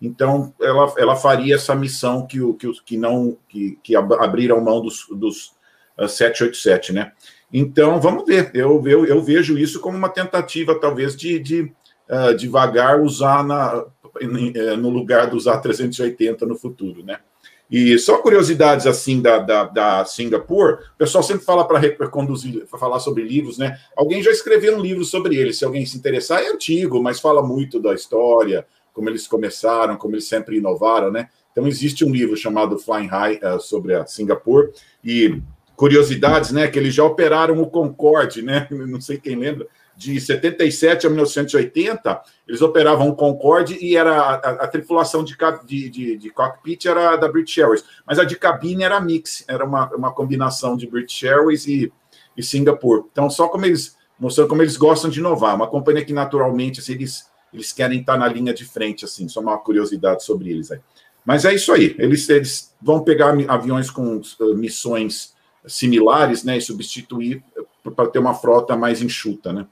Então, 0.00 0.52
ela, 0.60 0.94
ela 0.98 1.16
faria 1.16 1.54
essa 1.54 1.74
missão 1.74 2.26
que, 2.26 2.38
que, 2.54 2.72
que 2.84 2.96
não 2.96 3.36
que, 3.48 3.78
que 3.82 3.96
abriram 3.96 4.60
mão 4.60 4.80
dos, 4.80 5.06
dos 5.10 5.46
uh, 5.98 6.04
ah, 6.04 6.08
787, 6.08 6.92
né? 6.92 7.12
Então, 7.52 8.00
vamos 8.00 8.24
ver. 8.26 8.50
Eu, 8.54 8.82
eu, 8.86 9.06
eu 9.06 9.22
vejo 9.22 9.56
isso 9.56 9.80
como 9.80 9.96
uma 9.96 10.08
tentativa, 10.08 10.78
talvez, 10.78 11.16
de, 11.16 11.38
de 11.38 11.72
uh, 12.10 12.34
devagar 12.36 13.00
usar 13.00 13.44
na, 13.44 13.84
no 14.78 14.90
lugar 14.90 15.28
dos 15.28 15.44
A380 15.44 16.42
no 16.42 16.56
futuro, 16.56 17.04
né? 17.04 17.18
E 17.70 17.98
só 17.98 18.18
curiosidades 18.18 18.86
assim 18.86 19.20
da, 19.20 19.38
da, 19.38 19.64
da 19.64 20.04
Singapura, 20.04 20.78
o 20.94 20.98
pessoal 20.98 21.22
sempre 21.24 21.44
fala 21.44 21.66
para 21.66 21.80
reconduzir, 21.80 22.64
para 22.66 22.78
falar 22.78 23.00
sobre 23.00 23.24
livros, 23.24 23.58
né? 23.58 23.76
Alguém 23.96 24.22
já 24.22 24.30
escreveu 24.30 24.76
um 24.76 24.80
livro 24.80 25.04
sobre 25.04 25.36
ele, 25.36 25.52
se 25.52 25.64
alguém 25.64 25.84
se 25.84 25.96
interessar, 25.96 26.42
é 26.42 26.48
antigo, 26.48 27.02
mas 27.02 27.18
fala 27.18 27.42
muito 27.42 27.80
da 27.80 27.92
história, 27.92 28.64
como 28.92 29.10
eles 29.10 29.26
começaram, 29.26 29.96
como 29.96 30.14
eles 30.14 30.28
sempre 30.28 30.58
inovaram, 30.58 31.10
né? 31.10 31.28
Então 31.50 31.66
existe 31.66 32.04
um 32.04 32.10
livro 32.10 32.36
chamado 32.36 32.78
Flying 32.78 33.08
High 33.08 33.40
uh, 33.42 33.60
sobre 33.60 33.94
a 33.94 34.06
Singapura 34.06 34.70
e 35.02 35.40
curiosidades, 35.74 36.52
né? 36.52 36.68
Que 36.68 36.78
eles 36.78 36.94
já 36.94 37.02
operaram 37.02 37.60
o 37.60 37.68
Concorde, 37.68 38.42
né? 38.42 38.68
Não 38.70 39.00
sei 39.00 39.18
quem 39.18 39.34
lembra 39.36 39.66
de 39.96 40.20
77 40.20 41.06
a 41.06 41.10
1980, 41.10 42.22
eles 42.46 42.60
operavam 42.60 43.08
o 43.08 43.16
Concorde 43.16 43.78
e 43.80 43.96
era 43.96 44.14
a, 44.14 44.34
a, 44.34 44.50
a 44.64 44.68
tripulação 44.68 45.24
de, 45.24 45.36
de, 45.64 45.88
de, 45.88 46.16
de, 46.16 46.30
cockpit 46.30 46.86
era 46.86 47.16
da 47.16 47.28
British 47.28 47.58
Airways, 47.58 47.84
mas 48.06 48.18
a 48.18 48.24
de 48.24 48.36
cabine 48.36 48.84
era 48.84 49.00
mix, 49.00 49.44
era 49.48 49.64
uma, 49.64 49.88
uma 49.94 50.12
combinação 50.12 50.76
de 50.76 50.86
British 50.86 51.24
Airways 51.24 51.66
e, 51.66 51.90
e 52.36 52.42
Singapore. 52.42 53.04
Então, 53.10 53.30
só 53.30 53.48
como 53.48 53.64
eles 53.64 53.96
mostrando 54.18 54.48
como 54.48 54.62
eles 54.62 54.76
gostam 54.76 55.10
de 55.10 55.20
inovar, 55.20 55.54
uma 55.54 55.66
companhia 55.66 56.04
que 56.04 56.12
naturalmente 56.12 56.80
assim, 56.80 56.92
eles, 56.92 57.26
eles 57.52 57.72
querem 57.72 58.00
estar 58.00 58.16
na 58.16 58.26
linha 58.28 58.52
de 58.52 58.64
frente, 58.64 59.04
assim, 59.04 59.28
só 59.28 59.40
uma 59.40 59.58
curiosidade 59.58 60.24
sobre 60.24 60.50
eles 60.50 60.70
aí. 60.70 60.80
Mas 61.24 61.44
é 61.44 61.54
isso 61.54 61.72
aí, 61.72 61.94
eles, 61.98 62.28
eles 62.28 62.74
vão 62.80 63.02
pegar 63.02 63.34
aviões 63.48 63.90
com 63.90 64.16
uh, 64.18 64.54
missões 64.54 65.34
similares, 65.66 66.44
né, 66.44 66.56
e 66.56 66.60
substituir 66.60 67.42
uh, 67.84 67.90
para 67.90 68.08
ter 68.08 68.18
uma 68.18 68.34
frota 68.34 68.76
mais 68.76 69.02
enxuta, 69.02 69.52
né? 69.52 69.66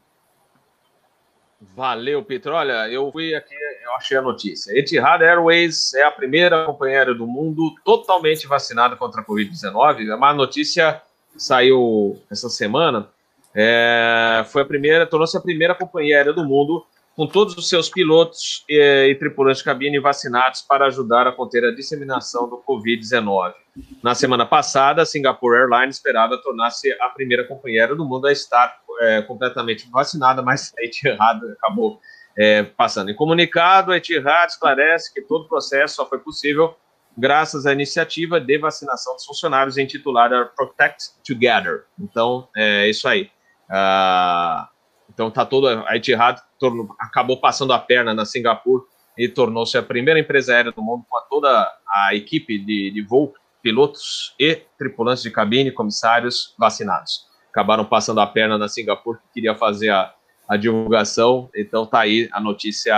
Valeu, 1.74 2.22
Peter. 2.24 2.52
Olha, 2.52 2.88
eu 2.88 3.10
fui 3.12 3.34
aqui, 3.34 3.54
eu 3.84 3.92
achei 3.94 4.16
a 4.16 4.22
notícia. 4.22 4.76
Etihad 4.76 5.22
Airways 5.22 5.94
é 5.94 6.02
a 6.02 6.10
primeira 6.10 6.66
companhia 6.66 6.98
aérea 6.98 7.14
do 7.14 7.26
mundo 7.26 7.72
totalmente 7.84 8.46
vacinada 8.46 8.96
contra 8.96 9.20
a 9.20 9.24
Covid-19. 9.24 10.08
É 10.08 10.14
uma 10.14 10.32
notícia 10.32 11.00
saiu 11.36 12.20
essa 12.30 12.48
semana. 12.48 13.08
É, 13.54 14.44
foi 14.48 14.62
a 14.62 14.64
primeira, 14.64 15.06
tornou-se 15.06 15.36
a 15.36 15.40
primeira 15.40 15.74
companhia 15.74 16.16
aérea 16.16 16.32
do 16.32 16.44
mundo 16.44 16.84
com 17.16 17.26
todos 17.26 17.56
os 17.56 17.68
seus 17.68 17.88
pilotos 17.88 18.64
e, 18.68 19.10
e, 19.10 19.14
tripulantes 19.14 19.58
de 19.58 19.64
cabine 19.64 20.00
vacinados 20.00 20.62
para 20.62 20.86
ajudar 20.86 21.26
a 21.26 21.32
conter 21.32 21.64
a 21.64 21.74
disseminação 21.74 22.48
do 22.48 22.62
Covid-19. 22.66 23.54
Na 24.02 24.14
semana 24.14 24.44
passada, 24.44 25.02
a 25.02 25.06
Singapore 25.06 25.56
Airlines 25.56 25.96
esperava 25.96 26.36
tornar-se 26.38 26.90
a 27.00 27.08
primeira 27.08 27.46
companhia 27.46 27.82
aérea 27.82 27.96
do 27.96 28.04
mundo 28.04 28.26
a 28.26 28.32
estar 28.32 28.78
é, 29.00 29.22
completamente 29.22 29.88
vacinada, 29.90 30.42
mas 30.42 30.72
a 30.78 30.82
Etihad 30.82 31.40
acabou 31.52 32.00
é, 32.36 32.64
passando. 32.64 33.10
Em 33.10 33.14
comunicado, 33.14 33.92
a 33.92 33.96
Etihad 33.96 34.50
esclarece 34.50 35.12
que 35.12 35.22
todo 35.22 35.44
o 35.44 35.48
processo 35.48 35.96
só 35.96 36.06
foi 36.06 36.18
possível 36.18 36.76
graças 37.16 37.64
à 37.64 37.72
iniciativa 37.72 38.40
de 38.40 38.58
vacinação 38.58 39.14
dos 39.14 39.24
funcionários 39.24 39.78
intitulada 39.78 40.46
Protect 40.56 41.12
Together. 41.24 41.84
Então, 41.98 42.48
é 42.56 42.88
isso 42.88 43.06
aí. 43.06 43.30
Uh, 43.70 44.73
então, 45.14 45.30
tá 45.30 45.46
todo 45.46 45.68
a 45.68 45.96
Etihad 45.96 46.40
tornou, 46.58 46.88
acabou 46.98 47.40
passando 47.40 47.72
a 47.72 47.78
perna 47.78 48.12
na 48.12 48.24
Singapura 48.24 48.82
e 49.16 49.28
tornou-se 49.28 49.78
a 49.78 49.82
primeira 49.82 50.20
empresa 50.20 50.52
aérea 50.52 50.72
do 50.72 50.82
mundo 50.82 51.04
com 51.08 51.18
toda 51.30 51.72
a 51.88 52.14
equipe 52.14 52.58
de, 52.58 52.90
de 52.90 53.02
voo, 53.02 53.32
pilotos 53.62 54.34
e 54.38 54.56
tripulantes 54.76 55.22
de 55.22 55.30
cabine, 55.30 55.70
comissários 55.70 56.54
vacinados 56.58 57.32
acabaram 57.54 57.84
passando 57.84 58.20
a 58.20 58.26
perna 58.26 58.58
na 58.58 58.68
Singapura, 58.68 59.18
que 59.18 59.34
queria 59.34 59.54
fazer 59.54 59.90
a, 59.90 60.12
a 60.48 60.56
divulgação. 60.56 61.48
Então 61.54 61.86
tá 61.86 62.00
aí 62.00 62.28
a 62.32 62.40
notícia. 62.40 62.92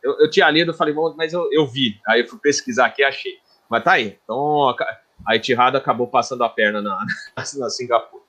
Eu, 0.00 0.20
eu 0.20 0.30
tinha 0.30 0.48
lido, 0.48 0.72
falei, 0.72 0.94
mas 1.16 1.32
eu, 1.32 1.52
eu 1.52 1.66
vi. 1.66 2.00
Aí 2.06 2.20
eu 2.20 2.28
fui 2.28 2.38
pesquisar 2.38 2.86
aqui 2.86 3.02
e 3.02 3.04
achei. 3.04 3.32
Mas 3.68 3.82
tá 3.82 3.92
aí. 3.92 4.16
Então 4.22 4.72
a 5.26 5.34
Etihad 5.34 5.74
acabou 5.76 6.06
passando 6.06 6.44
a 6.44 6.48
perna 6.48 6.80
na, 6.80 7.04
na 7.36 7.68
Singapura. 7.68 8.22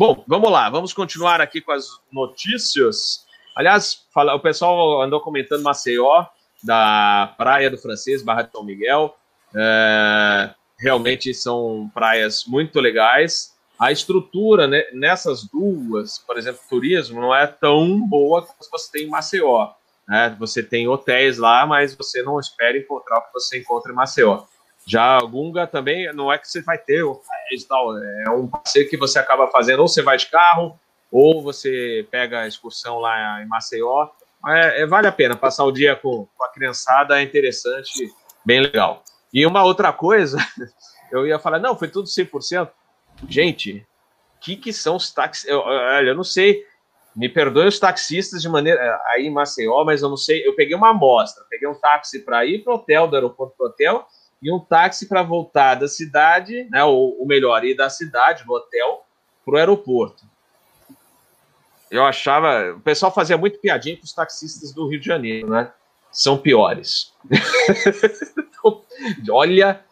Bom, 0.00 0.24
vamos 0.26 0.50
lá, 0.50 0.70
vamos 0.70 0.94
continuar 0.94 1.42
aqui 1.42 1.60
com 1.60 1.72
as 1.72 2.00
notícias. 2.10 3.26
Aliás, 3.54 4.06
fala, 4.14 4.34
o 4.34 4.40
pessoal 4.40 5.02
andou 5.02 5.20
comentando 5.20 5.62
Maceió, 5.62 6.24
da 6.64 7.34
Praia 7.36 7.68
do 7.68 7.76
Francês, 7.76 8.22
Barra 8.22 8.40
de 8.40 8.50
São 8.50 8.64
Miguel. 8.64 9.14
É, 9.54 10.54
realmente 10.78 11.34
são 11.34 11.90
praias 11.92 12.46
muito 12.46 12.80
legais 12.80 13.54
a 13.78 13.92
estrutura 13.92 14.66
né, 14.66 14.84
nessas 14.94 15.44
duas, 15.44 16.16
por 16.18 16.38
exemplo, 16.38 16.62
turismo, 16.66 17.20
não 17.20 17.34
é 17.34 17.46
tão 17.46 18.00
boa 18.00 18.40
quanto 18.40 18.70
você 18.70 18.90
tem 18.90 19.06
em 19.06 19.10
Maceió. 19.10 19.70
Né? 20.08 20.34
Você 20.38 20.62
tem 20.62 20.88
hotéis 20.88 21.36
lá, 21.36 21.66
mas 21.66 21.94
você 21.94 22.22
não 22.22 22.40
espera 22.40 22.78
encontrar 22.78 23.18
o 23.18 23.22
que 23.26 23.34
você 23.34 23.58
encontra 23.58 23.92
em 23.92 23.94
Maceió. 23.94 24.44
Já 24.86 25.18
a 25.18 25.22
Gunga 25.22 25.66
também 25.66 26.12
não 26.12 26.32
é 26.32 26.38
que 26.38 26.48
você 26.48 26.62
vai 26.62 26.78
ter 26.78 27.04
tal, 27.68 27.96
é 27.96 28.30
um 28.30 28.48
passeio 28.48 28.88
que 28.88 28.96
você 28.96 29.18
acaba 29.18 29.48
fazendo, 29.48 29.80
ou 29.80 29.88
você 29.88 30.02
vai 30.02 30.16
de 30.16 30.26
carro, 30.26 30.78
ou 31.10 31.42
você 31.42 32.06
pega 32.10 32.40
a 32.40 32.48
excursão 32.48 32.98
lá 32.98 33.42
em 33.42 33.46
Maceió. 33.46 34.08
É, 34.46 34.82
é, 34.82 34.86
vale 34.86 35.06
a 35.06 35.12
pena 35.12 35.36
passar 35.36 35.64
o 35.64 35.72
dia 35.72 35.94
com, 35.96 36.26
com 36.36 36.44
a 36.44 36.48
criançada, 36.48 37.20
é 37.20 37.22
interessante, 37.22 38.10
bem 38.44 38.60
legal. 38.60 39.04
E 39.32 39.46
uma 39.46 39.62
outra 39.62 39.92
coisa, 39.92 40.38
eu 41.12 41.26
ia 41.26 41.38
falar, 41.38 41.58
não, 41.58 41.76
foi 41.76 41.88
tudo 41.88 42.08
100%. 42.08 42.70
Gente, 43.28 43.86
o 44.36 44.40
que, 44.40 44.56
que 44.56 44.72
são 44.72 44.96
os 44.96 45.12
táxis? 45.12 45.48
Eu, 45.48 45.60
eu 45.60 46.14
não 46.14 46.24
sei, 46.24 46.64
me 47.14 47.28
perdoe 47.28 47.66
os 47.66 47.78
taxistas 47.78 48.40
de 48.40 48.48
maneira. 48.48 49.00
Aí 49.08 49.26
em 49.26 49.30
Maceió, 49.30 49.84
mas 49.84 50.02
eu 50.02 50.08
não 50.08 50.16
sei. 50.16 50.46
Eu 50.46 50.54
peguei 50.54 50.74
uma 50.74 50.90
amostra, 50.90 51.44
peguei 51.50 51.68
um 51.68 51.74
táxi 51.74 52.20
para 52.20 52.44
ir 52.46 52.64
para 52.64 52.72
o 52.72 52.76
hotel, 52.76 53.08
do 53.08 53.16
aeroporto 53.16 53.54
para 53.56 53.66
o 53.66 53.68
hotel, 53.68 54.06
e 54.42 54.52
um 54.52 54.58
táxi 54.58 55.06
para 55.06 55.22
voltar 55.22 55.74
da 55.74 55.88
cidade, 55.88 56.66
né, 56.70 56.82
ou, 56.84 57.18
ou 57.18 57.26
melhor, 57.26 57.64
ir 57.64 57.74
da 57.74 57.90
cidade, 57.90 58.44
do 58.44 58.52
hotel, 58.52 59.04
para 59.44 59.54
o 59.54 59.58
aeroporto. 59.58 60.24
Eu 61.90 62.04
achava. 62.04 62.74
O 62.74 62.80
pessoal 62.80 63.12
fazia 63.12 63.36
muito 63.36 63.58
piadinha 63.58 63.96
com 63.96 64.04
os 64.04 64.12
taxistas 64.12 64.72
do 64.72 64.88
Rio 64.88 65.00
de 65.00 65.06
Janeiro, 65.06 65.50
né? 65.50 65.72
São 66.12 66.38
piores. 66.38 67.12
Olha, 69.28 69.84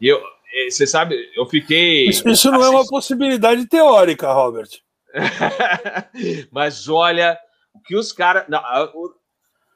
eu, 0.00 0.20
você 0.68 0.86
sabe, 0.86 1.16
eu 1.34 1.46
fiquei. 1.46 2.08
Isso, 2.08 2.28
isso 2.28 2.50
não 2.50 2.62
é 2.62 2.68
uma 2.68 2.86
possibilidade 2.86 3.66
teórica, 3.66 4.32
Robert. 4.32 4.68
Mas 6.52 6.88
olha, 6.88 7.38
o 7.72 7.80
que 7.80 7.96
os 7.96 8.12
caras. 8.12 8.44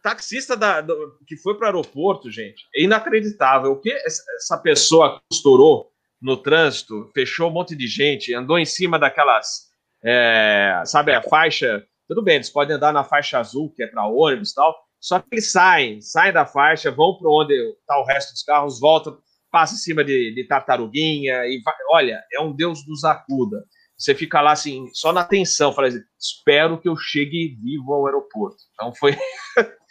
Taxista 0.02 0.56
da, 0.56 0.80
do, 0.80 1.18
que 1.26 1.36
foi 1.36 1.56
para 1.56 1.64
o 1.64 1.66
aeroporto, 1.66 2.30
gente, 2.30 2.64
é 2.74 2.82
inacreditável. 2.82 3.72
O 3.72 3.80
que 3.80 3.92
essa 3.92 4.58
pessoa 4.58 5.20
costurou 5.30 5.92
no 6.20 6.36
trânsito, 6.36 7.10
fechou 7.14 7.48
um 7.48 7.52
monte 7.52 7.76
de 7.76 7.86
gente, 7.86 8.34
andou 8.34 8.58
em 8.58 8.64
cima 8.64 8.98
daquelas. 8.98 9.70
É, 10.04 10.82
sabe, 10.84 11.12
a 11.12 11.22
faixa. 11.22 11.84
Tudo 12.08 12.22
bem, 12.22 12.36
eles 12.36 12.50
podem 12.50 12.76
andar 12.76 12.92
na 12.92 13.04
faixa 13.04 13.38
azul, 13.38 13.72
que 13.74 13.82
é 13.82 13.86
para 13.86 14.06
ônibus 14.06 14.50
e 14.50 14.54
tal. 14.54 14.74
Só 15.00 15.18
que 15.18 15.26
eles 15.32 15.50
saem, 15.50 16.00
saem 16.00 16.32
da 16.32 16.46
faixa, 16.46 16.90
vão 16.90 17.16
para 17.16 17.28
onde 17.28 17.54
está 17.54 17.98
o 17.98 18.04
resto 18.04 18.32
dos 18.32 18.42
carros, 18.42 18.78
voltam, 18.78 19.18
passa 19.50 19.74
em 19.74 19.78
cima 19.78 20.04
de, 20.04 20.32
de 20.34 20.44
tartaruguinha 20.44 21.44
e 21.46 21.60
vai, 21.64 21.74
olha, 21.90 22.22
é 22.32 22.40
um 22.40 22.54
Deus 22.54 22.86
nos 22.86 23.02
acuda. 23.02 23.64
Você 23.96 24.14
fica 24.14 24.40
lá 24.40 24.52
assim, 24.52 24.88
só 24.92 25.12
na 25.12 25.24
tensão, 25.24 25.72
fala 25.72 25.88
assim, 25.88 26.00
espero 26.18 26.80
que 26.80 26.88
eu 26.88 26.96
chegue 26.96 27.56
vivo 27.62 27.92
ao 27.92 28.06
aeroporto. 28.06 28.56
Então 28.74 28.94
foi. 28.94 29.16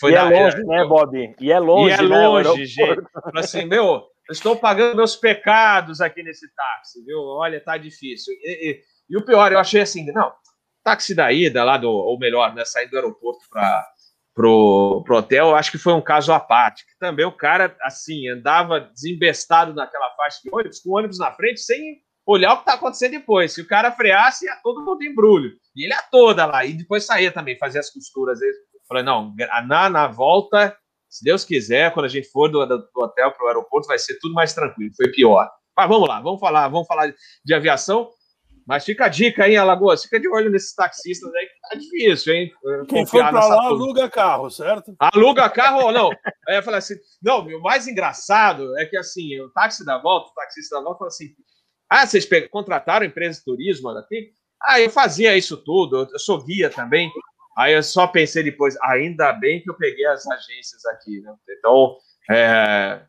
foi 0.00 0.12
e 0.12 0.14
é 0.14 0.22
na, 0.22 0.32
é 0.32 0.44
longe, 0.44 0.64
né, 0.64 0.84
Bob? 0.84 1.34
E 1.40 1.52
é 1.52 1.58
longe, 1.58 1.90
e 1.90 1.92
é 1.92 2.02
né, 2.02 2.28
longe, 2.28 2.66
gente. 2.66 3.02
Assim, 3.34 3.64
meu, 3.64 4.04
eu 4.28 4.32
estou 4.32 4.56
pagando 4.56 4.96
meus 4.96 5.16
pecados 5.16 6.00
aqui 6.00 6.22
nesse 6.22 6.46
táxi, 6.54 7.04
viu? 7.04 7.18
Olha, 7.20 7.60
tá 7.60 7.76
difícil. 7.76 8.34
E, 8.34 8.70
e, 8.70 8.80
e 9.10 9.16
o 9.16 9.24
pior, 9.24 9.52
eu 9.52 9.58
achei 9.58 9.80
assim, 9.80 10.04
não, 10.12 10.32
táxi 10.82 11.14
da 11.14 11.32
ida 11.32 11.62
lá 11.64 11.76
do, 11.76 11.90
ou 11.90 12.18
melhor, 12.18 12.54
né, 12.54 12.64
saindo 12.64 12.90
do 12.90 12.96
aeroporto 12.96 13.40
para 13.50 13.86
pro, 14.34 15.02
pro 15.04 15.18
hotel, 15.18 15.48
eu 15.48 15.54
acho 15.54 15.70
que 15.70 15.78
foi 15.78 15.92
um 15.92 16.00
caso 16.00 16.32
à 16.32 16.40
parte, 16.40 16.86
que 16.86 16.98
também 16.98 17.24
o 17.24 17.36
cara, 17.36 17.76
assim, 17.82 18.28
andava 18.28 18.80
desembestado 18.80 19.74
naquela 19.74 20.10
faixa 20.16 20.40
de 20.42 20.50
ônibus, 20.52 20.80
com 20.80 20.90
o 20.90 20.96
ônibus 20.96 21.18
na 21.18 21.32
frente, 21.32 21.60
sem 21.60 21.98
olhar 22.26 22.52
o 22.52 22.56
que 22.56 22.62
está 22.62 22.74
acontecendo 22.74 23.12
depois. 23.12 23.52
Se 23.52 23.60
o 23.60 23.66
cara 23.66 23.92
freasse, 23.92 24.46
ia 24.46 24.56
todo 24.62 24.84
mundo 24.84 25.02
embrulho. 25.02 25.50
E 25.76 25.84
ele 25.84 25.92
ia 25.92 26.02
toda 26.10 26.46
lá, 26.46 26.64
e 26.64 26.72
depois 26.72 27.04
saía 27.04 27.30
também, 27.30 27.58
fazia 27.58 27.80
as 27.80 27.90
costuras. 27.90 28.40
Eu 28.40 28.48
falei, 28.92 29.02
não, 29.02 29.34
na, 29.66 29.88
na 29.88 30.06
volta, 30.06 30.76
se 31.08 31.24
Deus 31.24 31.44
quiser, 31.44 31.92
quando 31.92 32.06
a 32.06 32.08
gente 32.08 32.28
for 32.30 32.48
do, 32.48 32.64
do 32.64 32.88
hotel 32.96 33.32
para 33.32 33.44
o 33.44 33.48
aeroporto, 33.48 33.88
vai 33.88 33.98
ser 33.98 34.18
tudo 34.18 34.34
mais 34.34 34.54
tranquilo, 34.54 34.94
foi 34.96 35.10
pior. 35.10 35.50
Mas 35.76 35.88
vamos 35.88 36.08
lá, 36.08 36.20
vamos 36.20 36.40
falar, 36.40 36.68
vamos 36.68 36.86
falar 36.86 37.12
de 37.44 37.54
aviação. 37.54 38.10
Mas 38.66 38.84
fica 38.84 39.06
a 39.06 39.08
dica 39.08 39.44
aí, 39.44 39.56
Alagoas, 39.56 40.02
fica 40.02 40.20
de 40.20 40.28
olho 40.28 40.48
nesses 40.48 40.74
taxistas 40.74 41.34
aí, 41.34 41.46
que 41.46 41.60
tá 41.68 41.74
difícil, 41.76 42.34
hein? 42.34 42.52
Quem 42.88 43.04
for 43.04 43.18
para 43.18 43.44
lá, 43.44 43.64
aluga 43.64 44.08
carro, 44.08 44.48
certo? 44.50 44.94
Aluga 44.98 45.50
carro 45.50 45.86
ou 45.86 45.92
não? 45.92 46.10
Aí 46.48 46.56
eu 46.56 46.62
falei 46.62 46.78
assim, 46.78 46.94
não, 47.20 47.40
o 47.40 47.60
mais 47.60 47.88
engraçado 47.88 48.78
é 48.78 48.86
que 48.86 48.96
assim, 48.96 49.40
o 49.40 49.50
táxi 49.50 49.84
da 49.84 49.98
volta, 49.98 50.30
o 50.30 50.34
taxista 50.34 50.76
da 50.76 50.82
volta 50.82 50.98
falou 50.98 51.08
assim, 51.08 51.34
ah, 51.90 52.06
vocês 52.06 52.26
contrataram 52.50 53.04
empresa 53.04 53.38
de 53.38 53.44
turismo 53.44 53.88
aqui? 53.90 54.30
Ah, 54.62 54.80
eu 54.80 54.88
fazia 54.88 55.36
isso 55.36 55.56
tudo, 55.56 56.08
eu 56.10 56.18
sou 56.18 56.42
guia 56.42 56.70
também. 56.70 57.10
Aí 57.56 57.74
eu 57.74 57.82
só 57.82 58.06
pensei 58.06 58.42
depois, 58.42 58.76
ainda 58.82 59.32
bem 59.32 59.62
que 59.62 59.70
eu 59.70 59.74
peguei 59.74 60.06
as 60.06 60.26
agências 60.26 60.84
aqui, 60.86 61.20
né? 61.20 61.34
Então, 61.58 61.96
é, 62.30 63.02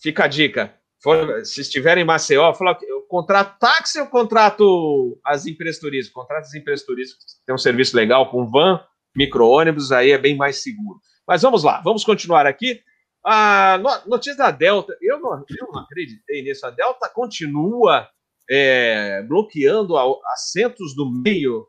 fica 0.00 0.24
a 0.24 0.28
dica, 0.28 0.74
for, 1.02 1.44
se 1.44 1.60
estiver 1.60 1.98
em 1.98 2.04
Maceió, 2.04 2.54
fala, 2.54 2.78
eu 2.82 3.02
contrato 3.02 3.58
táxi 3.58 4.00
ou 4.00 4.06
contrato 4.06 5.20
as 5.24 5.46
empresas 5.46 5.80
turísticas? 5.80 6.14
Contrato 6.14 6.44
as 6.44 6.54
empresas 6.54 6.84
turísticas, 6.86 7.24
tem 7.44 7.54
um 7.54 7.58
serviço 7.58 7.94
legal 7.94 8.30
com 8.30 8.50
van, 8.50 8.80
micro-ônibus, 9.14 9.92
aí 9.92 10.12
é 10.12 10.18
bem 10.18 10.36
mais 10.36 10.62
seguro. 10.62 10.98
Mas 11.26 11.42
vamos 11.42 11.62
lá, 11.62 11.80
vamos 11.82 12.04
continuar 12.04 12.46
aqui. 12.46 12.80
A 13.24 13.78
notícia 14.06 14.36
da 14.36 14.50
Delta, 14.50 14.96
eu 15.00 15.18
não, 15.18 15.32
eu 15.48 15.68
não 15.72 15.80
acreditei 15.80 16.42
nisso. 16.42 16.66
A 16.66 16.70
Delta 16.70 17.08
continua 17.08 18.08
é, 18.50 19.22
bloqueando 19.22 19.96
assentos 20.32 20.94
do 20.94 21.10
meio 21.10 21.66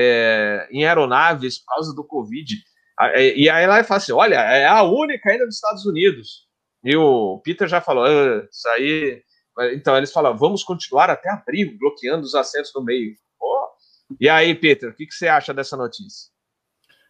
é, 0.00 0.68
em 0.70 0.84
aeronaves 0.84 1.58
por 1.58 1.74
causa 1.74 1.92
do 1.92 2.04
Covid. 2.04 2.54
E 3.16 3.50
aí 3.50 3.64
ela 3.64 3.82
fala 3.82 3.98
assim: 3.98 4.12
olha, 4.12 4.36
é 4.36 4.66
a 4.66 4.82
única 4.82 5.30
ainda 5.30 5.44
dos 5.44 5.56
Estados 5.56 5.84
Unidos. 5.84 6.46
E 6.84 6.96
o 6.96 7.40
Peter 7.44 7.66
já 7.66 7.80
falou, 7.80 8.04
ah, 8.04 8.46
isso 8.50 8.68
aí. 8.68 9.22
Então 9.72 9.96
eles 9.96 10.12
falam, 10.12 10.36
vamos 10.36 10.62
continuar 10.62 11.10
até 11.10 11.28
abril, 11.30 11.76
bloqueando 11.78 12.24
os 12.24 12.34
assentos 12.34 12.72
no 12.74 12.84
meio. 12.84 13.14
Oh. 13.40 13.66
E 14.20 14.28
aí, 14.28 14.54
Peter, 14.54 14.88
o 14.88 14.94
que, 14.94 15.06
que 15.06 15.14
você 15.14 15.26
acha 15.26 15.52
dessa 15.52 15.76
notícia? 15.76 16.30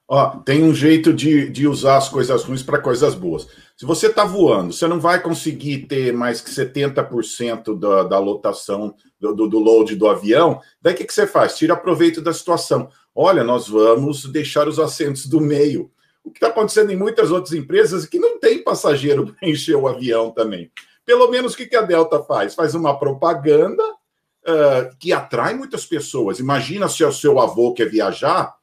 Ó, 0.08 0.38
tem 0.38 0.64
um 0.64 0.74
jeito 0.74 1.12
de, 1.12 1.50
de 1.50 1.68
usar 1.68 1.98
as 1.98 2.08
coisas 2.08 2.42
ruins 2.42 2.62
para 2.62 2.80
coisas 2.80 3.14
boas. 3.14 3.46
Se 3.76 3.84
você 3.84 4.06
está 4.06 4.24
voando, 4.24 4.72
você 4.72 4.88
não 4.88 4.98
vai 4.98 5.22
conseguir 5.22 5.86
ter 5.86 6.12
mais 6.12 6.40
que 6.40 6.50
70% 6.50 7.78
da, 7.78 8.04
da 8.04 8.18
lotação 8.18 8.94
do, 9.20 9.46
do, 9.46 9.58
load 9.58 9.94
do 9.94 10.08
avião. 10.08 10.60
Daí 10.80 10.94
o 10.94 10.96
que, 10.96 11.04
que 11.04 11.12
você 11.12 11.26
faz? 11.26 11.56
Tira 11.56 11.76
proveito 11.76 12.22
da 12.22 12.32
situação. 12.32 12.88
Olha, 13.14 13.44
nós 13.44 13.68
vamos 13.68 14.24
deixar 14.24 14.66
os 14.66 14.78
assentos 14.78 15.26
do 15.26 15.40
meio 15.40 15.90
o 16.28 16.30
que 16.30 16.36
está 16.36 16.48
acontecendo 16.48 16.92
em 16.92 16.96
muitas 16.96 17.30
outras 17.30 17.54
empresas 17.54 18.04
que 18.04 18.18
não 18.18 18.38
tem 18.38 18.62
passageiro 18.62 19.32
para 19.34 19.48
encher 19.48 19.76
o 19.76 19.88
avião 19.88 20.30
também. 20.30 20.70
Pelo 21.04 21.28
menos 21.30 21.54
o 21.54 21.56
que 21.56 21.74
a 21.74 21.80
Delta 21.80 22.22
faz? 22.22 22.54
Faz 22.54 22.74
uma 22.74 22.98
propaganda 22.98 23.82
uh, 23.82 24.96
que 24.98 25.10
atrai 25.10 25.54
muitas 25.54 25.86
pessoas. 25.86 26.38
Imagina 26.38 26.86
se 26.88 27.02
o 27.02 27.12
seu 27.12 27.40
avô 27.40 27.72
quer 27.72 27.88
viajar 27.88 28.54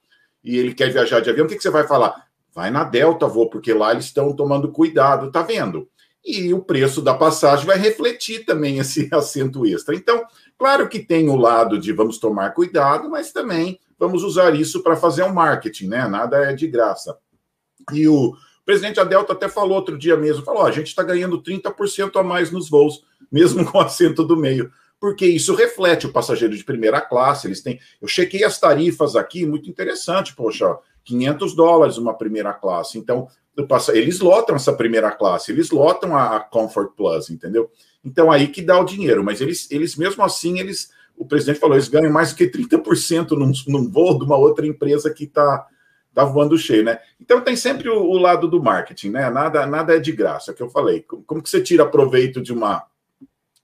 e 0.45 0.57
ele 0.57 0.75
quer 0.75 0.91
viajar 0.91 1.19
de 1.19 1.29
avião, 1.29 1.45
o 1.45 1.49
que, 1.49 1.55
que 1.55 1.63
você 1.63 1.71
vai 1.71 1.87
falar? 1.87 2.27
Vai 2.53 2.69
na 2.69 2.83
Delta, 2.83 3.25
avô, 3.25 3.49
porque 3.49 3.73
lá 3.73 3.91
eles 3.91 4.05
estão 4.05 4.33
tomando 4.33 4.71
cuidado, 4.71 5.31
tá 5.31 5.41
vendo? 5.41 5.89
E 6.23 6.53
o 6.53 6.61
preço 6.61 7.01
da 7.01 7.13
passagem 7.13 7.65
vai 7.65 7.77
refletir 7.77 8.45
também 8.45 8.77
esse 8.77 9.09
assento 9.13 9.65
extra. 9.65 9.95
Então, 9.95 10.23
claro 10.57 10.87
que 10.87 10.99
tem 10.99 11.29
o 11.29 11.35
lado 11.35 11.79
de 11.79 11.91
vamos 11.91 12.19
tomar 12.19 12.51
cuidado, 12.51 13.09
mas 13.09 13.31
também 13.31 13.79
vamos 13.97 14.23
usar 14.23 14.55
isso 14.55 14.83
para 14.83 14.95
fazer 14.95 15.23
um 15.23 15.33
marketing, 15.33 15.87
né? 15.87 16.07
Nada 16.07 16.37
é 16.37 16.53
de 16.53 16.67
graça. 16.67 17.17
E 17.91 18.07
o 18.07 18.35
presidente 18.63 18.99
Adelto 18.99 19.31
até 19.31 19.49
falou 19.49 19.75
outro 19.75 19.97
dia 19.97 20.15
mesmo, 20.15 20.43
falou, 20.43 20.65
a 20.65 20.71
gente 20.71 20.87
está 20.87 21.03
ganhando 21.03 21.41
30% 21.41 22.19
a 22.19 22.23
mais 22.23 22.51
nos 22.51 22.69
voos, 22.69 23.03
mesmo 23.31 23.65
com 23.69 23.79
assento 23.79 24.23
do 24.23 24.37
meio, 24.37 24.71
porque 24.99 25.25
isso 25.25 25.55
reflete 25.55 26.07
o 26.07 26.11
passageiro 26.11 26.55
de 26.55 26.63
primeira 26.63 27.01
classe, 27.01 27.47
eles 27.47 27.61
têm... 27.61 27.79
Eu 28.01 28.07
chequei 28.07 28.43
as 28.43 28.59
tarifas 28.59 29.15
aqui, 29.15 29.45
muito 29.45 29.69
interessante, 29.69 30.35
poxa, 30.35 30.77
500 31.03 31.55
dólares 31.55 31.97
uma 31.97 32.13
primeira 32.13 32.53
classe, 32.53 32.97
então 32.97 33.27
eles 33.93 34.19
lotam 34.19 34.55
essa 34.55 34.73
primeira 34.73 35.11
classe, 35.11 35.51
eles 35.51 35.69
lotam 35.71 36.15
a 36.15 36.39
Comfort 36.39 36.91
Plus, 36.95 37.29
entendeu? 37.29 37.71
Então 38.03 38.31
aí 38.31 38.47
que 38.47 38.61
dá 38.61 38.79
o 38.79 38.85
dinheiro, 38.85 39.23
mas 39.23 39.39
eles, 39.39 39.69
eles 39.71 39.95
mesmo 39.95 40.23
assim, 40.23 40.59
eles, 40.59 40.91
o 41.15 41.25
presidente 41.25 41.59
falou, 41.59 41.75
eles 41.75 41.87
ganham 41.87 42.11
mais 42.11 42.31
do 42.31 42.35
que 42.35 42.47
30% 42.47 43.31
num, 43.31 43.51
num 43.67 43.89
voo 43.89 44.19
de 44.19 44.25
uma 44.25 44.35
outra 44.35 44.65
empresa 44.67 45.13
que 45.13 45.23
está 45.23 45.65
tá 46.13 46.23
voando 46.23 46.57
cheio, 46.57 46.83
né? 46.83 46.99
Então 47.19 47.41
tem 47.41 47.55
sempre 47.55 47.89
o, 47.89 48.01
o, 48.01 48.17
lado 48.17 48.47
do 48.47 48.61
marketing, 48.61 49.09
né? 49.11 49.29
Nada, 49.29 49.65
nada 49.65 49.95
é 49.95 49.99
de 49.99 50.11
graça, 50.11 50.51
é 50.51 50.53
que 50.53 50.63
eu 50.63 50.69
falei. 50.69 51.01
Como, 51.01 51.23
como, 51.23 51.41
que 51.41 51.49
você 51.49 51.61
tira 51.61 51.85
proveito 51.85 52.41
de 52.41 52.53
uma 52.53 52.85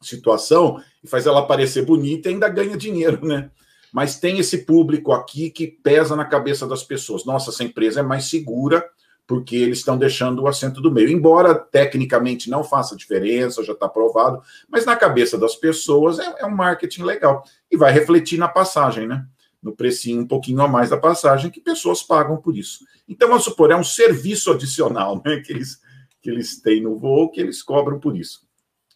situação 0.02 0.82
e 1.04 1.08
faz 1.08 1.26
ela 1.26 1.46
parecer 1.46 1.86
bonita 1.86 2.30
e 2.30 2.34
ainda 2.34 2.50
ganha 2.50 2.78
dinheiro, 2.78 3.26
né? 3.26 3.50
Mas 3.94 4.20
tem 4.20 4.40
esse 4.40 4.60
público 4.60 5.12
aqui 5.12 5.50
que 5.50 5.68
pesa 5.68 6.16
na 6.16 6.26
cabeça 6.26 6.66
das 6.66 6.84
pessoas. 6.84 7.26
Nossa, 7.26 7.50
essa 7.50 7.64
empresa 7.64 8.00
é 8.00 8.04
mais 8.04 8.26
segura 8.26 8.84
porque 9.28 9.56
eles 9.56 9.80
estão 9.80 9.98
deixando 9.98 10.42
o 10.42 10.48
assento 10.48 10.82
do 10.82 10.92
meio. 10.92 11.10
Embora 11.10 11.56
tecnicamente 11.56 12.50
não 12.50 12.64
faça 12.64 12.96
diferença, 12.96 13.64
já 13.64 13.74
está 13.74 13.88
provado, 13.88 14.42
mas 14.68 14.86
na 14.86 14.96
cabeça 14.96 15.38
das 15.38 15.56
pessoas 15.56 16.20
é, 16.20 16.36
é 16.40 16.46
um 16.46 16.56
marketing 16.56 17.04
legal. 17.04 17.44
E 17.70 17.78
vai 17.78 17.92
refletir 17.92 18.38
na 18.38 18.48
passagem, 18.48 19.08
né? 19.08 19.26
no 19.62 19.76
precinho 19.76 20.22
um 20.22 20.28
pouquinho 20.28 20.62
a 20.62 20.68
mais 20.68 20.90
da 20.90 20.98
passagem, 20.98 21.52
que 21.52 21.62
pessoas 21.62 22.02
pagam 22.02 22.38
por 22.38 22.58
isso. 22.58 22.84
Então, 23.08 23.28
vamos 23.28 23.44
supor, 23.44 23.72
é 23.72 23.76
um 23.76 23.84
serviço 23.84 24.52
adicional 24.52 25.22
né, 25.24 25.40
que, 25.46 25.54
eles, 25.54 25.80
que 26.22 26.30
eles 26.30 26.60
têm 26.60 26.82
no 26.82 26.98
voo, 26.98 27.30
que 27.30 27.40
eles 27.40 27.62
cobram 27.62 28.00
por 28.00 28.18
isso. 28.18 28.42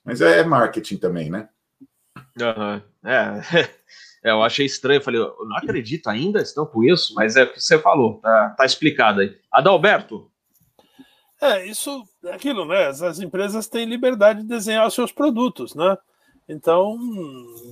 Mas 0.06 0.22
é 0.22 0.43
marketing 0.43 0.97
também, 0.97 1.30
né? 1.30 1.49
Uhum. 2.39 2.82
É. 3.03 3.41
é, 4.24 4.32
eu 4.32 4.43
achei 4.43 4.66
estranho. 4.66 5.01
Falei, 5.01 5.20
eu 5.20 5.36
não 5.45 5.58
acredito 5.58 6.08
ainda, 6.08 6.41
estão 6.41 6.66
com 6.66 6.84
isso, 6.84 7.14
mas 7.16 7.36
é 7.36 7.43
o 7.43 7.51
que 7.51 7.60
você 7.60 7.80
falou, 7.80 8.20
tá, 8.20 8.51
tá 8.51 8.66
explicado 8.66 9.22
aí. 9.22 9.36
Adalberto. 9.51 10.30
É, 11.41 11.66
isso 11.66 12.08
é 12.24 12.34
aquilo, 12.34 12.66
né? 12.66 12.88
As 12.88 13.20
empresas 13.20 13.68
têm 13.68 13.86
liberdade 13.86 14.41
de 14.41 14.47
desenhar 14.47 14.88
os 14.88 14.93
seus 14.93 15.12
produtos, 15.12 15.76
né? 15.76 15.97
Então, 16.47 16.97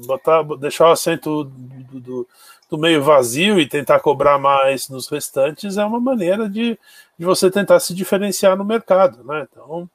botar, 0.05 0.41
deixar 0.59 0.87
o 0.89 0.91
assento 0.91 1.43
do, 1.43 1.99
do, 1.99 2.27
do, 2.69 2.77
meio 2.77 3.03
vazio 3.03 3.59
e 3.59 3.67
tentar 3.67 3.99
cobrar 3.99 4.39
mais 4.39 4.89
nos 4.89 5.07
restantes 5.07 5.77
é 5.77 5.85
uma 5.85 5.99
maneira 5.99 6.49
de, 6.49 6.77
de 7.17 7.25
você 7.25 7.51
tentar 7.51 7.79
se 7.79 7.93
diferenciar 7.93 8.57
no 8.57 8.65
mercado, 8.65 9.23
né? 9.23 9.47
Então, 9.49 9.87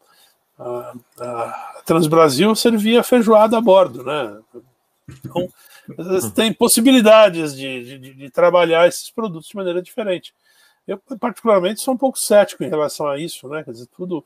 a, 0.58 0.94
a 1.20 1.82
Transbrasil 1.84 2.54
servia 2.54 3.02
feijoada 3.02 3.56
a 3.56 3.60
bordo, 3.60 4.02
né? 4.02 4.38
Então, 5.08 5.48
tem 6.34 6.52
possibilidades 6.52 7.56
de, 7.56 7.98
de, 7.98 8.14
de, 8.14 8.30
trabalhar 8.30 8.88
esses 8.88 9.10
produtos 9.10 9.48
de 9.48 9.56
maneira 9.56 9.80
diferente. 9.80 10.34
Eu, 10.86 10.98
particularmente, 11.20 11.80
sou 11.80 11.94
um 11.94 11.98
pouco 11.98 12.18
cético 12.18 12.64
em 12.64 12.68
relação 12.68 13.06
a 13.06 13.18
isso, 13.18 13.48
né? 13.48 13.62
Quer 13.62 13.72
dizer, 13.72 13.88
tudo, 13.96 14.24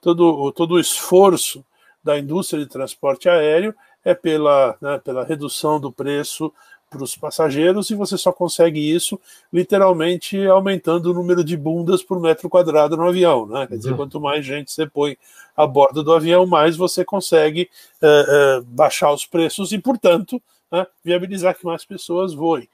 todo, 0.00 0.52
todo 0.52 0.72
o 0.72 0.80
esforço 0.80 1.64
da 2.02 2.18
indústria 2.18 2.62
de 2.62 2.68
transporte 2.68 3.28
aéreo 3.28 3.74
é 4.04 4.14
pela, 4.14 4.76
né, 4.80 4.98
pela 4.98 5.24
redução 5.24 5.78
do 5.78 5.92
preço 5.92 6.52
para 6.88 7.02
os 7.02 7.16
passageiros 7.16 7.90
e 7.90 7.94
você 7.94 8.16
só 8.16 8.32
consegue 8.32 8.80
isso 8.80 9.20
literalmente 9.52 10.46
aumentando 10.46 11.10
o 11.10 11.14
número 11.14 11.44
de 11.44 11.56
bundas 11.56 12.02
por 12.02 12.20
metro 12.20 12.48
quadrado 12.48 12.96
no 12.96 13.08
avião, 13.08 13.46
né? 13.46 13.66
Quer 13.66 13.76
dizer, 13.76 13.90
uhum. 13.90 13.96
quanto 13.96 14.20
mais 14.20 14.44
gente 14.44 14.72
você 14.72 14.86
põe 14.86 15.16
a 15.56 15.66
bordo 15.66 16.02
do 16.02 16.12
avião, 16.12 16.46
mais 16.46 16.76
você 16.76 17.04
consegue 17.04 17.68
é, 18.00 18.06
é, 18.06 18.60
baixar 18.66 19.12
os 19.12 19.26
preços 19.26 19.72
e, 19.72 19.78
portanto, 19.78 20.40
né, 20.70 20.86
viabilizar 21.04 21.56
que 21.56 21.64
mais 21.64 21.84
pessoas 21.84 22.32
voem. 22.32 22.68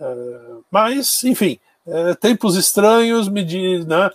É, 0.00 0.16
mas, 0.70 1.24
enfim, 1.24 1.58
tempos 2.20 2.54
estranhos 2.54 3.28
medir, 3.28 3.86
né, 3.86 4.10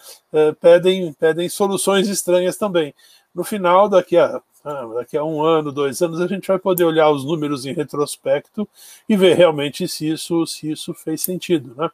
pedem, 0.62 1.12
pedem 1.14 1.49
soluções 1.49 2.08
estranhas 2.08 2.56
também. 2.56 2.93
No 3.34 3.43
final, 3.43 3.89
daqui 3.89 4.16
a 4.16 4.39
ah, 4.64 4.86
daqui 4.95 5.18
a 5.18 5.24
um 5.24 5.43
ano, 5.43 5.72
dois 5.72 6.01
anos, 6.01 6.22
a 6.22 6.28
gente 6.28 6.47
vai 6.47 6.57
poder 6.57 6.86
olhar 6.86 7.09
os 7.09 7.26
números 7.26 7.66
em 7.66 7.74
retrospecto 7.74 8.68
e 9.09 9.18
ver 9.18 9.36
realmente 9.36 9.88
se 9.88 10.09
isso, 10.09 10.45
se 10.47 10.72
isso 10.72 10.93
fez 10.93 11.22
sentido. 11.22 11.76
Né? 11.76 11.89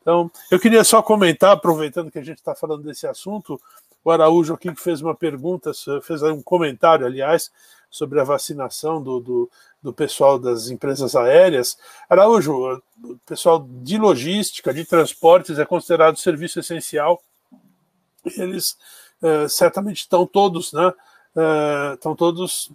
Então, 0.00 0.30
eu 0.50 0.58
queria 0.58 0.82
só 0.82 1.02
comentar, 1.02 1.52
aproveitando 1.52 2.10
que 2.10 2.18
a 2.18 2.24
gente 2.24 2.38
está 2.38 2.54
falando 2.54 2.82
desse 2.82 3.06
assunto, 3.06 3.60
o 4.02 4.10
Araújo 4.10 4.54
aqui 4.54 4.72
que 4.72 4.80
fez 4.80 5.02
uma 5.02 5.14
pergunta, 5.14 5.72
fez 6.02 6.22
um 6.22 6.40
comentário, 6.40 7.04
aliás, 7.04 7.50
sobre 7.90 8.20
a 8.20 8.24
vacinação 8.24 9.02
do, 9.02 9.20
do, 9.20 9.50
do 9.82 9.92
pessoal 9.92 10.38
das 10.38 10.68
empresas 10.68 11.16
aéreas. 11.16 11.76
Araújo, 12.08 12.80
o 13.02 13.18
pessoal 13.26 13.66
de 13.68 13.98
logística, 13.98 14.72
de 14.72 14.84
transportes, 14.84 15.58
é 15.58 15.64
considerado 15.64 16.16
serviço 16.18 16.60
essencial. 16.60 17.20
Eles 18.38 18.76
eh, 19.22 19.48
certamente 19.48 19.98
estão 19.98 20.26
todos, 20.26 20.72
né? 20.72 20.92
Estão 21.94 22.12
uh, 22.12 22.16
todos 22.16 22.70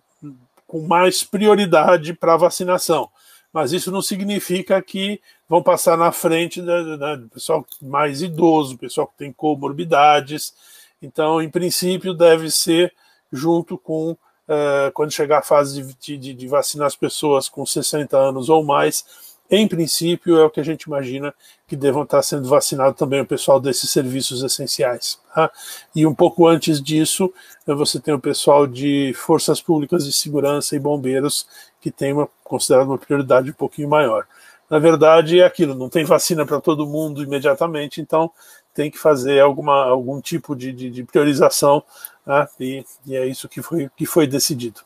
com 0.68 0.82
mais 0.82 1.24
prioridade 1.24 2.14
para 2.14 2.38
vacinação. 2.38 3.10
Mas 3.52 3.74
isso 3.74 3.92
não 3.92 4.02
significa 4.02 4.82
que 4.82 5.20
vão 5.50 5.62
passar 5.62 5.98
na 5.98 6.12
frente 6.12 6.62
do 6.62 7.30
pessoal 7.34 7.66
mais 7.82 8.22
idoso, 8.22 8.78
pessoal 8.78 9.08
que 9.08 9.18
tem 9.18 9.34
comorbidades. 9.34 10.54
Então, 11.02 11.42
em 11.42 11.50
princípio, 11.50 12.14
deve 12.14 12.50
ser 12.50 12.94
junto 13.34 13.78
com, 13.78 14.12
uh, 14.12 14.92
quando 14.94 15.12
chegar 15.12 15.40
a 15.40 15.44
fase 15.44 15.94
de, 16.00 16.18
de, 16.18 16.34
de 16.34 16.48
vacinar 16.48 16.88
as 16.88 16.96
pessoas 16.96 17.50
com 17.50 17.66
60 17.66 18.18
anos 18.18 18.48
ou 18.48 18.64
mais, 18.64 19.04
em 19.52 19.68
princípio, 19.68 20.38
é 20.38 20.46
o 20.46 20.50
que 20.50 20.62
a 20.62 20.64
gente 20.64 20.84
imagina 20.84 21.34
que 21.68 21.76
devam 21.76 22.04
estar 22.04 22.22
sendo 22.22 22.48
vacinados 22.48 22.98
também 22.98 23.20
o 23.20 23.26
pessoal 23.26 23.60
desses 23.60 23.90
serviços 23.90 24.42
essenciais. 24.42 25.20
Tá? 25.36 25.52
E 25.94 26.08
um 26.08 26.16
pouco 26.16 26.48
antes 26.48 26.82
disso, 26.82 27.34
você 27.68 28.00
tem 28.00 28.14
o 28.14 28.20
pessoal 28.20 28.66
de 28.66 29.14
forças 29.14 29.62
públicas 29.62 30.06
de 30.06 30.14
segurança 30.14 30.74
e 30.74 30.80
bombeiros, 30.80 31.46
que 31.82 31.92
tem 31.92 32.14
uma 32.14 32.30
considerada 32.46 32.90
uma 32.90 32.98
prioridade 32.98 33.50
um 33.50 33.54
pouquinho 33.54 33.90
maior. 33.90 34.26
Na 34.70 34.80
verdade, 34.80 35.42
é 35.42 35.46
aquilo, 35.46 35.76
não 35.76 35.90
tem 35.90 36.06
vacina 36.06 36.46
para 36.46 36.62
todo 36.62 36.88
mundo 36.88 37.22
imediatamente, 37.22 38.00
então 38.00 38.32
tem 38.74 38.90
que 38.90 38.98
fazer 38.98 39.42
alguma, 39.42 39.84
algum 39.84 40.22
tipo 40.22 40.56
de, 40.56 40.72
de, 40.72 40.90
de 40.90 41.04
priorização, 41.04 41.84
tá? 42.24 42.48
e, 42.58 42.86
e 43.06 43.18
é 43.18 43.26
isso 43.26 43.50
que 43.50 43.62
foi, 43.62 43.90
que 43.98 44.06
foi 44.06 44.26
decidido. 44.26 44.80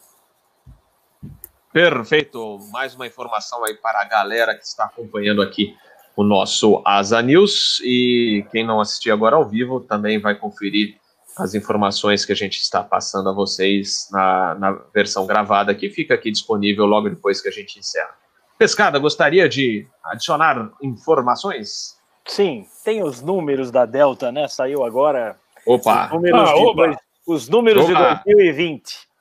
Perfeito. 1.76 2.58
Mais 2.72 2.96
uma 2.96 3.06
informação 3.06 3.66
aí 3.66 3.74
para 3.74 4.00
a 4.00 4.06
galera 4.06 4.56
que 4.56 4.64
está 4.64 4.86
acompanhando 4.86 5.42
aqui 5.42 5.76
o 6.16 6.24
nosso 6.24 6.82
Asa 6.86 7.22
News. 7.22 7.82
E 7.84 8.46
quem 8.50 8.66
não 8.66 8.80
assistiu 8.80 9.14
agora 9.14 9.36
ao 9.36 9.46
vivo 9.46 9.82
também 9.82 10.18
vai 10.18 10.36
conferir 10.36 10.96
as 11.38 11.54
informações 11.54 12.24
que 12.24 12.32
a 12.32 12.36
gente 12.36 12.62
está 12.62 12.82
passando 12.82 13.28
a 13.28 13.34
vocês 13.34 14.08
na, 14.10 14.56
na 14.56 14.72
versão 14.94 15.28
gravada, 15.28 15.76
que 15.76 15.90
fica 15.90 16.14
aqui 16.14 16.32
disponível 16.32 16.86
logo 16.86 17.10
depois 17.10 17.42
que 17.42 17.50
a 17.50 17.52
gente 17.52 17.78
encerra. 17.78 18.16
Pescada, 18.58 18.98
gostaria 18.98 19.50
de 19.50 19.86
adicionar 20.06 20.72
informações? 20.82 21.98
Sim, 22.26 22.66
tem 22.86 23.04
os 23.04 23.22
números 23.22 23.70
da 23.70 23.86
Delta, 23.86 24.32
né? 24.32 24.48
Saiu 24.48 24.86
agora. 24.86 25.38
Opa! 25.66 26.06
Os 26.06 26.12
números, 26.14 26.50
ah, 26.50 26.54
de, 26.54 26.74
dois, 26.74 26.98
os 27.28 27.50
números 27.50 27.86
de 27.86 27.94
2020. 27.94 29.15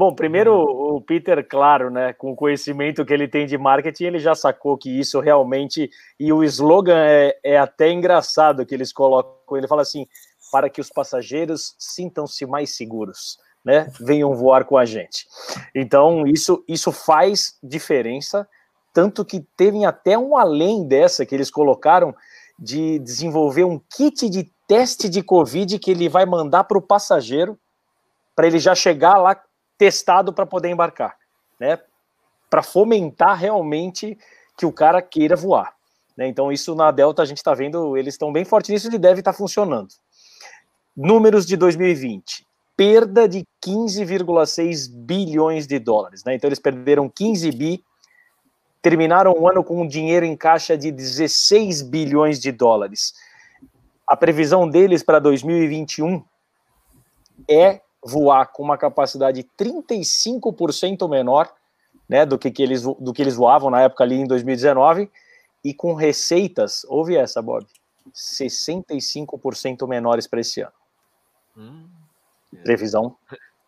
Bom, 0.00 0.14
primeiro 0.14 0.54
uhum. 0.54 0.96
o 0.96 1.00
Peter, 1.02 1.46
claro, 1.46 1.90
né, 1.90 2.14
com 2.14 2.32
o 2.32 2.34
conhecimento 2.34 3.04
que 3.04 3.12
ele 3.12 3.28
tem 3.28 3.44
de 3.44 3.58
marketing, 3.58 4.04
ele 4.04 4.18
já 4.18 4.34
sacou 4.34 4.78
que 4.78 4.88
isso 4.88 5.20
realmente 5.20 5.90
e 6.18 6.32
o 6.32 6.42
slogan 6.42 7.04
é, 7.04 7.38
é 7.44 7.58
até 7.58 7.92
engraçado 7.92 8.64
que 8.64 8.74
eles 8.74 8.94
colocam. 8.94 9.58
Ele 9.58 9.68
fala 9.68 9.82
assim: 9.82 10.06
para 10.50 10.70
que 10.70 10.80
os 10.80 10.88
passageiros 10.88 11.74
sintam-se 11.78 12.46
mais 12.46 12.74
seguros, 12.74 13.38
né? 13.62 13.92
Venham 14.00 14.34
voar 14.34 14.64
com 14.64 14.78
a 14.78 14.86
gente. 14.86 15.26
Então 15.74 16.26
isso 16.26 16.64
isso 16.66 16.90
faz 16.90 17.58
diferença, 17.62 18.48
tanto 18.94 19.22
que 19.22 19.40
teve 19.54 19.84
até 19.84 20.16
um 20.16 20.34
além 20.34 20.88
dessa 20.88 21.26
que 21.26 21.34
eles 21.34 21.50
colocaram 21.50 22.14
de 22.58 22.98
desenvolver 23.00 23.64
um 23.64 23.78
kit 23.78 24.30
de 24.30 24.50
teste 24.66 25.10
de 25.10 25.22
Covid 25.22 25.78
que 25.78 25.90
ele 25.90 26.08
vai 26.08 26.24
mandar 26.24 26.64
para 26.64 26.78
o 26.78 26.82
passageiro 26.82 27.58
para 28.34 28.46
ele 28.46 28.58
já 28.58 28.74
chegar 28.74 29.18
lá 29.18 29.38
testado 29.80 30.30
para 30.30 30.44
poder 30.44 30.68
embarcar, 30.68 31.16
né? 31.58 31.78
Para 32.50 32.62
fomentar 32.62 33.34
realmente 33.38 34.18
que 34.54 34.66
o 34.66 34.72
cara 34.72 35.00
queira 35.00 35.34
voar. 35.34 35.74
Né? 36.14 36.28
Então, 36.28 36.52
isso 36.52 36.74
na 36.74 36.90
Delta 36.90 37.22
a 37.22 37.24
gente 37.24 37.38
está 37.38 37.54
vendo, 37.54 37.96
eles 37.96 38.12
estão 38.12 38.30
bem 38.30 38.44
fortes 38.44 38.68
nisso 38.68 38.94
e 38.94 38.98
deve 38.98 39.20
estar 39.20 39.32
tá 39.32 39.38
funcionando. 39.38 39.88
Números 40.94 41.46
de 41.46 41.56
2020. 41.56 42.46
Perda 42.76 43.26
de 43.26 43.42
15,6 43.64 44.90
bilhões 44.92 45.66
de 45.66 45.78
dólares. 45.78 46.24
Né? 46.24 46.34
Então, 46.34 46.48
eles 46.48 46.58
perderam 46.58 47.08
15 47.08 47.50
bi, 47.52 47.82
terminaram 48.82 49.32
o 49.32 49.48
ano 49.48 49.64
com 49.64 49.80
um 49.80 49.88
dinheiro 49.88 50.26
em 50.26 50.36
caixa 50.36 50.76
de 50.76 50.92
16 50.92 51.80
bilhões 51.80 52.38
de 52.38 52.52
dólares. 52.52 53.14
A 54.06 54.14
previsão 54.14 54.68
deles 54.68 55.02
para 55.02 55.18
2021 55.18 56.22
é 57.48 57.80
voar 58.02 58.46
com 58.46 58.62
uma 58.62 58.78
capacidade 58.78 59.46
35% 59.58 61.08
menor 61.08 61.52
né, 62.08 62.24
do, 62.26 62.38
que, 62.38 62.50
que 62.50 62.62
eles, 62.62 62.82
do 62.82 63.12
que 63.12 63.22
eles 63.22 63.36
voavam 63.36 63.70
na 63.70 63.82
época 63.82 64.02
ali 64.02 64.16
em 64.16 64.26
2019 64.26 65.10
e 65.62 65.74
com 65.74 65.94
receitas, 65.94 66.84
ouve 66.88 67.16
essa, 67.16 67.40
Bob, 67.42 67.66
65% 68.14 69.86
menores 69.86 70.26
para 70.26 70.40
esse 70.40 70.62
ano. 70.62 70.72
Hum, 71.56 71.86
é. 72.54 72.62
Previsão 72.62 73.16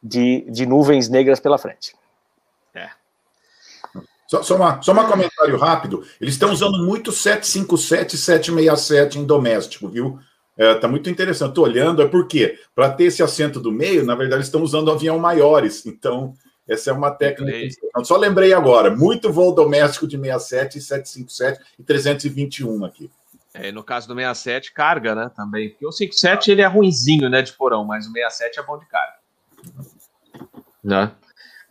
de, 0.02 0.40
de 0.50 0.66
nuvens 0.66 1.08
negras 1.08 1.38
pela 1.38 1.58
frente. 1.58 1.94
É. 2.74 2.90
Só, 4.26 4.42
só, 4.42 4.56
uma, 4.56 4.80
só 4.82 4.92
um 4.92 5.06
comentário 5.06 5.58
rápido. 5.58 6.04
Eles 6.20 6.34
estão 6.34 6.50
usando 6.50 6.84
muito 6.84 7.12
757 7.12 8.14
e 8.14 8.18
767 8.18 9.18
em 9.18 9.24
doméstico, 9.26 9.88
viu? 9.88 10.18
É, 10.56 10.74
tá 10.74 10.86
muito 10.86 11.08
interessante. 11.08 11.50
Estou 11.50 11.64
olhando, 11.64 12.02
é 12.02 12.08
porque 12.08 12.58
para 12.74 12.90
ter 12.90 13.04
esse 13.04 13.22
assento 13.22 13.58
do 13.58 13.72
meio, 13.72 14.04
na 14.04 14.14
verdade, 14.14 14.44
estão 14.44 14.62
usando 14.62 14.90
avião 14.90 15.18
maiores. 15.18 15.86
Então, 15.86 16.34
essa 16.68 16.90
é 16.90 16.92
uma 16.92 17.10
técnica. 17.10 17.76
Só 18.04 18.16
lembrei 18.16 18.52
agora, 18.52 18.94
muito 18.94 19.32
voo 19.32 19.54
doméstico 19.54 20.06
de 20.06 20.16
67, 20.16 20.80
757 20.80 21.60
e 21.78 21.82
321 21.82 22.84
aqui. 22.84 23.10
É, 23.54 23.70
no 23.70 23.82
caso 23.82 24.08
do 24.08 24.14
67, 24.14 24.72
carga, 24.72 25.14
né? 25.14 25.30
Também. 25.34 25.70
Porque 25.70 25.86
o 25.86 25.92
57 25.92 26.50
ele 26.50 26.62
é 26.62 26.66
ruinzinho, 26.66 27.28
né? 27.28 27.42
De 27.42 27.52
porão, 27.52 27.84
mas 27.84 28.06
o 28.06 28.12
67 28.12 28.60
é 28.60 28.62
bom 28.62 28.78
de 28.78 28.86
carga. 28.86 29.14
Né? 30.82 31.12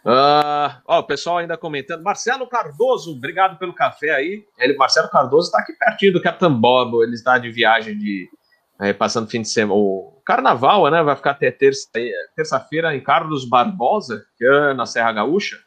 Uh, 0.05 0.81
ó, 0.85 0.99
o 0.99 1.03
pessoal 1.03 1.37
ainda 1.37 1.57
comentando. 1.57 2.03
Marcelo 2.03 2.47
Cardoso, 2.47 3.11
obrigado 3.11 3.57
pelo 3.57 3.73
café 3.73 4.11
aí. 4.11 4.43
Ele, 4.57 4.75
Marcelo 4.75 5.09
Cardoso 5.09 5.47
está 5.47 5.59
aqui 5.59 5.73
pertinho 5.73 6.13
do 6.13 6.21
Capitão 6.21 6.53
Bob. 6.53 7.03
Ele 7.03 7.13
está 7.13 7.37
de 7.37 7.51
viagem 7.51 7.97
de 7.97 8.29
Aí 8.81 8.95
passando 8.95 9.29
fim 9.29 9.43
de 9.43 9.47
semana. 9.47 9.79
O 9.79 10.23
carnaval, 10.25 10.89
né? 10.89 11.03
Vai 11.03 11.15
ficar 11.15 11.31
até 11.31 11.51
terça-feira 11.51 12.17
terça 12.35 12.67
em 12.95 12.99
Carlos 12.99 13.45
Barbosa, 13.45 14.25
que 14.35 14.43
é 14.43 14.73
na 14.73 14.87
Serra 14.87 15.11
Gaúcha, 15.11 15.59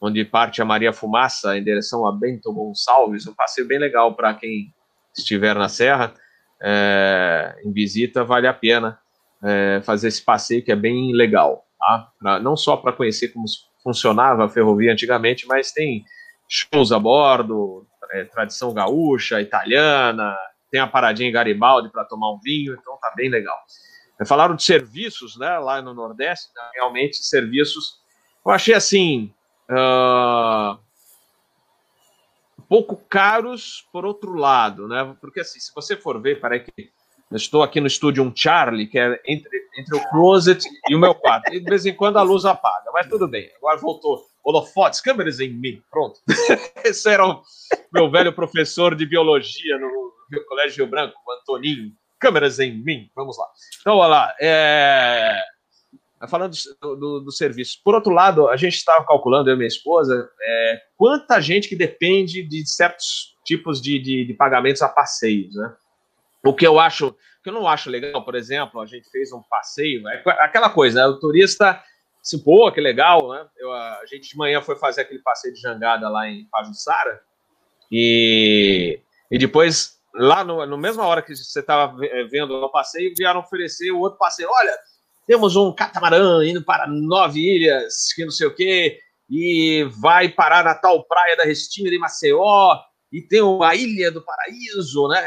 onde 0.00 0.24
parte 0.24 0.62
a 0.62 0.64
Maria 0.64 0.90
Fumaça 0.90 1.58
em 1.58 1.62
direção 1.62 2.06
a 2.06 2.12
Bento 2.12 2.50
Gonçalves. 2.50 3.26
Um 3.26 3.34
passeio 3.34 3.68
bem 3.68 3.78
legal 3.78 4.14
para 4.14 4.32
quem 4.32 4.72
estiver 5.14 5.54
na 5.54 5.68
Serra. 5.68 6.14
É, 6.62 7.56
em 7.62 7.70
visita, 7.72 8.24
vale 8.24 8.46
a 8.46 8.54
pena 8.54 8.98
é, 9.44 9.82
fazer 9.82 10.08
esse 10.08 10.22
passeio 10.22 10.64
que 10.64 10.72
é 10.72 10.76
bem 10.76 11.12
legal. 11.12 11.66
Tá? 11.78 12.08
Pra, 12.18 12.40
não 12.40 12.56
só 12.56 12.74
para 12.74 12.94
conhecer 12.94 13.28
como 13.28 13.44
funcionava 13.82 14.46
a 14.46 14.48
ferrovia 14.48 14.92
antigamente, 14.92 15.46
mas 15.46 15.72
tem 15.72 16.06
shows 16.48 16.90
a 16.90 16.98
bordo, 16.98 17.86
é, 18.12 18.24
tradição 18.24 18.72
gaúcha, 18.72 19.42
italiana, 19.42 20.34
tem 20.70 20.80
a 20.80 20.86
paradinha 20.86 21.28
em 21.28 21.32
Garibaldi 21.32 21.90
para 21.90 22.04
tomar 22.04 22.32
um 22.32 22.38
vinho, 22.38 22.76
então 22.80 22.96
tá 22.98 23.12
bem 23.16 23.28
legal. 23.28 23.56
É, 24.20 24.24
falaram 24.24 24.54
de 24.54 24.62
serviços, 24.62 25.36
né, 25.36 25.58
lá 25.58 25.80
no 25.80 25.94
Nordeste, 25.94 26.50
né, 26.54 26.62
realmente 26.74 27.16
serviços, 27.16 28.00
eu 28.44 28.52
achei 28.52 28.74
assim, 28.74 29.32
uh, 29.70 30.78
um 32.58 32.62
pouco 32.68 32.96
caros 33.08 33.86
por 33.92 34.04
outro 34.04 34.34
lado, 34.34 34.86
né, 34.86 35.16
porque 35.20 35.40
assim, 35.40 35.58
se 35.58 35.72
você 35.74 35.96
for 35.96 36.20
ver, 36.20 36.40
para 36.40 36.58
que 36.58 36.90
estou 37.36 37.62
aqui 37.62 37.80
no 37.80 37.86
estúdio 37.86 38.24
um 38.24 38.32
Charlie, 38.34 38.86
que 38.86 38.98
é 38.98 39.20
entre, 39.26 39.68
entre 39.78 39.96
o 39.96 40.10
closet 40.10 40.68
e 40.88 40.94
o 40.94 40.98
meu 40.98 41.14
quarto. 41.14 41.52
E 41.54 41.60
de 41.60 41.68
vez 41.68 41.86
em 41.86 41.94
quando 41.94 42.18
a 42.18 42.22
luz 42.22 42.44
apaga, 42.44 42.90
mas 42.92 43.08
tudo 43.08 43.28
bem. 43.28 43.50
Agora 43.56 43.78
voltou. 43.78 44.26
Holofotes, 44.42 45.00
câmeras 45.00 45.38
em 45.38 45.50
mim. 45.50 45.82
Pronto. 45.90 46.18
Esse 46.84 47.08
era 47.08 47.24
o 47.24 47.42
meu 47.92 48.10
velho 48.10 48.32
professor 48.32 48.94
de 48.94 49.06
biologia 49.06 49.78
no 49.78 50.12
Colégio 50.48 50.84
Rio 50.84 50.90
Branco, 50.90 51.14
o 51.26 51.32
Antoninho. 51.32 51.92
Câmeras 52.18 52.58
em 52.58 52.82
mim. 52.82 53.10
Vamos 53.14 53.38
lá. 53.38 53.46
Então, 53.80 53.96
olha 53.96 54.08
lá. 54.08 54.34
É... 54.40 55.42
Falando 56.28 56.54
do, 56.82 56.96
do, 56.96 57.20
do, 57.20 57.32
serviço. 57.32 57.80
Por 57.82 57.94
outro 57.94 58.12
lado, 58.12 58.48
a 58.48 58.56
gente 58.56 58.74
estava 58.74 59.06
calculando, 59.06 59.48
eu 59.48 59.54
e 59.54 59.56
minha 59.56 59.66
esposa, 59.66 60.30
é, 60.42 60.82
quanta 60.94 61.40
gente 61.40 61.66
que 61.66 61.74
depende 61.74 62.42
de 62.42 62.66
certos 62.68 63.34
tipos 63.42 63.80
de, 63.80 63.98
de, 63.98 64.26
de 64.26 64.34
pagamentos 64.34 64.82
a 64.82 64.88
passeios, 64.88 65.54
né? 65.54 65.74
O 66.44 66.52
que 66.52 66.66
eu 66.66 66.78
acho, 66.78 67.16
que 67.42 67.48
eu 67.48 67.54
não 67.54 67.66
acho 67.66 67.88
legal, 67.88 68.22
por 68.22 68.34
exemplo, 68.34 68.82
a 68.82 68.86
gente 68.86 69.08
fez 69.10 69.32
um 69.32 69.42
passeio, 69.42 70.06
é 70.08 70.22
aquela 70.40 70.68
coisa, 70.68 71.00
né? 71.00 71.06
o 71.06 71.18
turista 71.18 71.82
se 72.22 72.42
pô, 72.42 72.70
que 72.70 72.80
legal, 72.80 73.30
né? 73.30 73.46
Eu, 73.56 73.72
a 73.72 74.02
gente 74.06 74.28
de 74.28 74.36
manhã 74.36 74.60
foi 74.60 74.76
fazer 74.76 75.02
aquele 75.02 75.20
passeio 75.20 75.54
de 75.54 75.60
jangada 75.60 76.08
lá 76.08 76.28
em 76.28 76.46
Pajussara 76.50 77.20
e, 77.90 79.00
e 79.30 79.38
depois 79.38 79.99
lá 80.14 80.44
no, 80.44 80.64
no 80.66 80.78
mesma 80.78 81.06
hora 81.06 81.22
que 81.22 81.34
você 81.34 81.60
estava 81.60 81.96
vendo 82.30 82.54
o 82.54 82.70
passeio, 82.70 83.14
vieram 83.16 83.40
oferecer 83.40 83.90
o 83.90 84.00
outro 84.00 84.18
passeio. 84.18 84.48
Olha, 84.50 84.76
temos 85.26 85.56
um 85.56 85.72
catamarã 85.72 86.44
indo 86.44 86.64
para 86.64 86.86
nove 86.86 87.40
ilhas, 87.40 88.12
que 88.14 88.24
não 88.24 88.30
sei 88.30 88.46
o 88.46 88.54
quê, 88.54 88.98
e 89.28 89.88
vai 90.00 90.28
parar 90.28 90.64
na 90.64 90.74
tal 90.74 91.04
praia 91.04 91.36
da 91.36 91.44
Restinga 91.44 91.90
de 91.90 91.98
Maceió, 91.98 92.76
e 93.12 93.20
tem 93.20 93.40
a 93.62 93.74
Ilha 93.74 94.10
do 94.10 94.22
Paraíso, 94.22 95.08
né? 95.08 95.20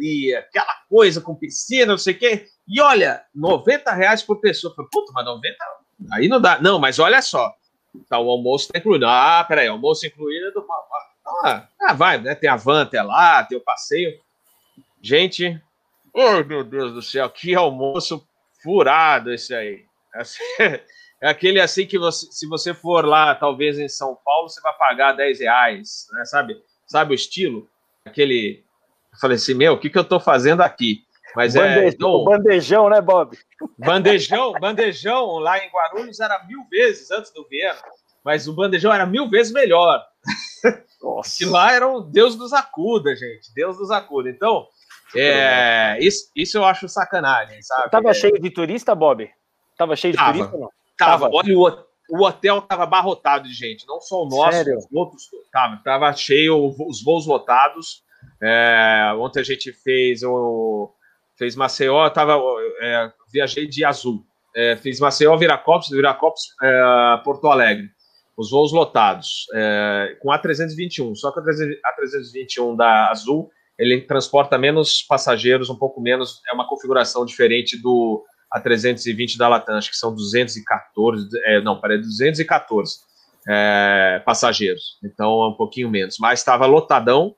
E 0.00 0.34
aquela 0.34 0.74
coisa 0.88 1.20
com 1.20 1.34
piscina, 1.34 1.92
não 1.92 1.98
sei 1.98 2.14
o 2.14 2.18
quê. 2.18 2.46
E 2.66 2.80
olha, 2.80 3.22
90 3.34 3.92
reais 3.92 4.22
por 4.22 4.40
pessoa. 4.40 4.74
Puta, 4.74 5.12
mas 5.12 5.24
90 5.24 5.56
aí 6.12 6.28
não 6.28 6.40
dá. 6.40 6.60
Não, 6.60 6.78
mas 6.78 6.98
olha 6.98 7.20
só. 7.20 7.52
Tá, 8.08 8.18
o 8.18 8.30
almoço 8.30 8.72
tá 8.72 8.78
incluído. 8.78 9.06
Ah, 9.06 9.44
peraí, 9.46 9.68
almoço 9.68 10.06
incluído 10.06 10.52
do. 10.52 10.66
Ah, 11.44 11.68
ah, 11.80 11.92
vai, 11.92 12.18
né? 12.18 12.34
Tem 12.34 12.48
a 12.48 12.56
van 12.56 12.82
até 12.82 13.02
lá, 13.02 13.44
tem 13.44 13.58
o 13.58 13.64
passeio. 13.64 14.12
Gente, 15.06 15.62
oh 16.12 16.42
meu 16.42 16.64
Deus 16.64 16.92
do 16.92 17.00
céu, 17.00 17.30
que 17.30 17.54
almoço 17.54 18.26
furado 18.60 19.32
esse 19.32 19.54
aí. 19.54 19.84
É 21.18 21.30
aquele 21.30 21.58
assim 21.58 21.86
que 21.86 21.98
você, 21.98 22.26
se 22.30 22.46
você 22.46 22.74
for 22.74 23.02
lá, 23.02 23.34
talvez 23.34 23.78
em 23.78 23.88
São 23.88 24.14
Paulo, 24.22 24.50
você 24.50 24.60
vai 24.60 24.76
pagar 24.76 25.12
10 25.14 25.40
reais, 25.40 26.06
né? 26.12 26.26
Sabe? 26.26 26.62
Sabe 26.86 27.12
o 27.12 27.14
estilo? 27.14 27.66
Aquele. 28.04 28.62
Eu 29.10 29.18
falei 29.18 29.36
assim, 29.36 29.54
meu, 29.54 29.72
o 29.72 29.78
que, 29.78 29.88
que 29.88 29.98
eu 29.98 30.04
tô 30.04 30.20
fazendo 30.20 30.60
aqui? 30.60 31.04
Mas 31.34 31.54
bandejão, 31.54 31.82
é. 31.82 31.88
Então, 31.88 32.24
bandejão, 32.24 32.90
né, 32.90 33.00
Bob? 33.00 33.38
Bandejão, 33.78 34.52
bandejão 34.60 35.38
lá 35.38 35.58
em 35.58 35.70
Guarulhos 35.70 36.20
era 36.20 36.44
mil 36.44 36.66
vezes 36.70 37.10
antes 37.10 37.32
do 37.32 37.48
Viena, 37.48 37.80
mas 38.22 38.46
o 38.46 38.52
bandejão 38.52 38.92
era 38.92 39.06
mil 39.06 39.26
vezes 39.30 39.54
melhor. 39.54 40.04
Nossa. 41.00 41.38
Que 41.38 41.46
lá 41.46 41.72
era 41.72 41.88
o 41.88 42.02
Deus 42.02 42.36
dos 42.36 42.52
acuda, 42.52 43.16
gente. 43.16 43.54
Deus 43.54 43.78
dos 43.78 43.90
acuda. 43.90 44.28
Então, 44.28 44.68
é, 45.14 45.98
isso, 46.00 46.30
isso 46.34 46.58
eu 46.58 46.64
acho 46.64 46.88
sacanagem, 46.88 47.60
sabe? 47.62 47.90
Tava 47.90 48.10
é... 48.10 48.14
cheio 48.14 48.40
de 48.40 48.50
turista, 48.50 48.94
Bob? 48.94 49.30
Tava 49.76 49.94
cheio 49.94 50.12
de 50.12 50.18
tava, 50.18 50.32
turista? 50.32 50.56
Não? 50.58 50.70
Tava. 50.98 51.30
Olha, 51.32 51.58
o, 51.58 51.86
o 52.10 52.24
hotel 52.24 52.62
tava 52.62 52.84
abarrotado 52.84 53.48
de 53.48 53.54
gente, 53.54 53.86
não 53.86 54.00
só 54.00 54.22
o 54.22 54.28
nosso, 54.28 54.56
Sério? 54.56 54.78
os 54.78 54.86
outros. 54.92 55.24
Tava, 55.52 55.76
tava 55.84 56.12
cheio, 56.12 56.74
os 56.88 57.02
voos 57.02 57.26
lotados. 57.26 58.04
É, 58.42 59.12
ontem 59.18 59.40
a 59.40 59.44
gente 59.44 59.72
fez 59.72 60.22
o 60.22 60.92
fez 61.36 61.54
Maceió, 61.54 62.08
tava, 62.10 62.38
é, 62.80 63.12
viajei 63.30 63.66
de 63.66 63.84
azul. 63.84 64.24
É, 64.54 64.74
fiz 64.76 64.98
Maceió, 64.98 65.36
Viracopos, 65.36 65.90
Viracopos, 65.90 66.54
é, 66.62 67.20
Porto 67.22 67.46
Alegre. 67.48 67.90
Os 68.36 68.50
voos 68.50 68.72
lotados, 68.72 69.46
é, 69.54 70.16
com 70.20 70.30
a 70.30 70.38
321. 70.38 71.14
Só 71.14 71.30
que 71.30 71.40
a 71.40 71.42
321 71.42 72.76
da 72.76 73.10
Azul, 73.10 73.50
ele 73.78 74.00
transporta 74.02 74.56
menos 74.56 75.02
passageiros, 75.02 75.68
um 75.68 75.76
pouco 75.76 76.00
menos, 76.00 76.40
é 76.50 76.54
uma 76.54 76.68
configuração 76.68 77.24
diferente 77.24 77.80
do 77.80 78.24
A320 78.54 79.36
da 79.36 79.48
Latam, 79.48 79.76
acho 79.76 79.90
que 79.90 79.96
são 79.96 80.14
214, 80.14 81.28
é, 81.44 81.60
não, 81.60 81.80
peraí, 81.80 81.98
214 81.98 83.00
é, 83.48 84.22
passageiros. 84.24 84.98
Então, 85.04 85.42
é 85.42 85.48
um 85.48 85.54
pouquinho 85.54 85.90
menos. 85.90 86.16
Mas 86.18 86.40
estava 86.40 86.66
lotadão, 86.66 87.34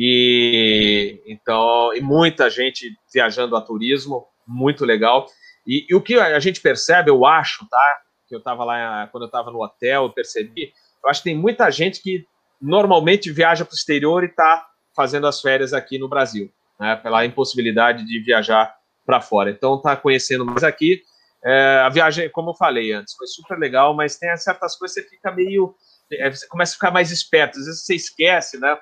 e 0.00 1.20
então, 1.26 1.92
e 1.92 2.00
muita 2.00 2.48
gente 2.48 2.96
viajando 3.12 3.56
a 3.56 3.60
turismo, 3.60 4.26
muito 4.46 4.84
legal. 4.84 5.26
E, 5.66 5.86
e 5.90 5.94
o 5.94 6.00
que 6.00 6.14
a 6.14 6.38
gente 6.38 6.60
percebe, 6.60 7.10
eu 7.10 7.26
acho, 7.26 7.68
tá? 7.68 7.98
Que 8.28 8.34
eu 8.34 8.38
estava 8.38 8.64
lá 8.64 9.08
quando 9.08 9.24
eu 9.24 9.28
estava 9.28 9.50
no 9.50 9.60
hotel, 9.60 10.04
eu 10.04 10.12
percebi. 10.12 10.72
Eu 11.02 11.10
acho 11.10 11.20
que 11.20 11.30
tem 11.30 11.36
muita 11.36 11.68
gente 11.72 12.00
que 12.00 12.24
normalmente 12.62 13.32
viaja 13.32 13.64
para 13.64 13.72
o 13.72 13.76
exterior 13.76 14.22
e 14.22 14.28
está 14.28 14.67
fazendo 14.98 15.28
as 15.28 15.40
férias 15.40 15.72
aqui 15.72 15.96
no 15.96 16.08
Brasil, 16.08 16.50
né? 16.80 16.96
Pela 16.96 17.24
impossibilidade 17.24 18.04
de 18.04 18.18
viajar 18.18 18.74
para 19.06 19.20
fora. 19.20 19.48
Então, 19.48 19.76
está 19.76 19.94
conhecendo 19.94 20.44
mais 20.44 20.64
aqui. 20.64 21.02
É, 21.44 21.82
a 21.84 21.88
viagem, 21.88 22.28
como 22.30 22.50
eu 22.50 22.54
falei 22.54 22.92
antes, 22.92 23.14
foi 23.14 23.28
super 23.28 23.56
legal, 23.56 23.94
mas 23.94 24.18
tem 24.18 24.36
certas 24.36 24.76
coisas 24.76 24.96
que 24.96 25.02
você 25.02 25.08
fica 25.08 25.30
meio. 25.30 25.72
É, 26.12 26.28
você 26.28 26.48
começa 26.48 26.72
a 26.72 26.74
ficar 26.74 26.90
mais 26.90 27.12
esperto, 27.12 27.60
às 27.60 27.66
vezes 27.66 27.84
você 27.84 27.94
esquece, 27.94 28.58
né? 28.58 28.76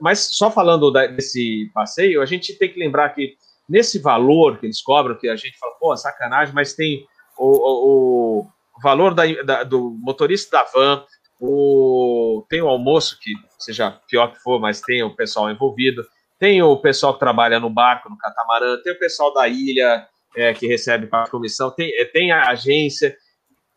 Mas 0.00 0.30
só 0.32 0.50
falando 0.50 0.90
desse 0.90 1.70
passeio, 1.74 2.22
a 2.22 2.26
gente 2.26 2.56
tem 2.58 2.72
que 2.72 2.80
lembrar 2.80 3.10
que 3.10 3.34
nesse 3.68 3.98
valor 3.98 4.58
que 4.58 4.66
eles 4.66 4.80
cobram, 4.80 5.14
que 5.14 5.28
a 5.28 5.36
gente 5.36 5.58
fala, 5.58 5.74
pô, 5.78 5.94
sacanagem, 5.94 6.54
mas 6.54 6.72
tem 6.72 7.06
o, 7.38 7.46
o, 7.46 8.40
o 8.40 8.82
valor 8.82 9.14
da, 9.14 9.24
da, 9.42 9.62
do 9.62 9.90
motorista 10.00 10.56
da 10.56 10.64
van, 10.72 11.04
o, 11.40 12.44
tem 12.48 12.60
o 12.60 12.68
almoço, 12.68 13.18
que 13.18 13.32
seja 13.58 13.98
pior 14.08 14.32
que 14.32 14.38
for, 14.40 14.60
mas 14.60 14.80
tem 14.80 15.02
o 15.02 15.16
pessoal 15.16 15.50
envolvido, 15.50 16.04
tem 16.38 16.62
o 16.62 16.76
pessoal 16.76 17.14
que 17.14 17.20
trabalha 17.20 17.58
no 17.58 17.70
barco, 17.70 18.10
no 18.10 18.18
catamarã, 18.18 18.76
tem 18.82 18.92
o 18.92 18.98
pessoal 18.98 19.32
da 19.32 19.48
ilha 19.48 20.06
é, 20.36 20.52
que 20.52 20.66
recebe 20.66 21.06
para 21.06 21.24
a 21.24 21.30
comissão, 21.30 21.70
tem, 21.70 21.90
tem 22.12 22.30
a 22.30 22.50
agência 22.50 23.16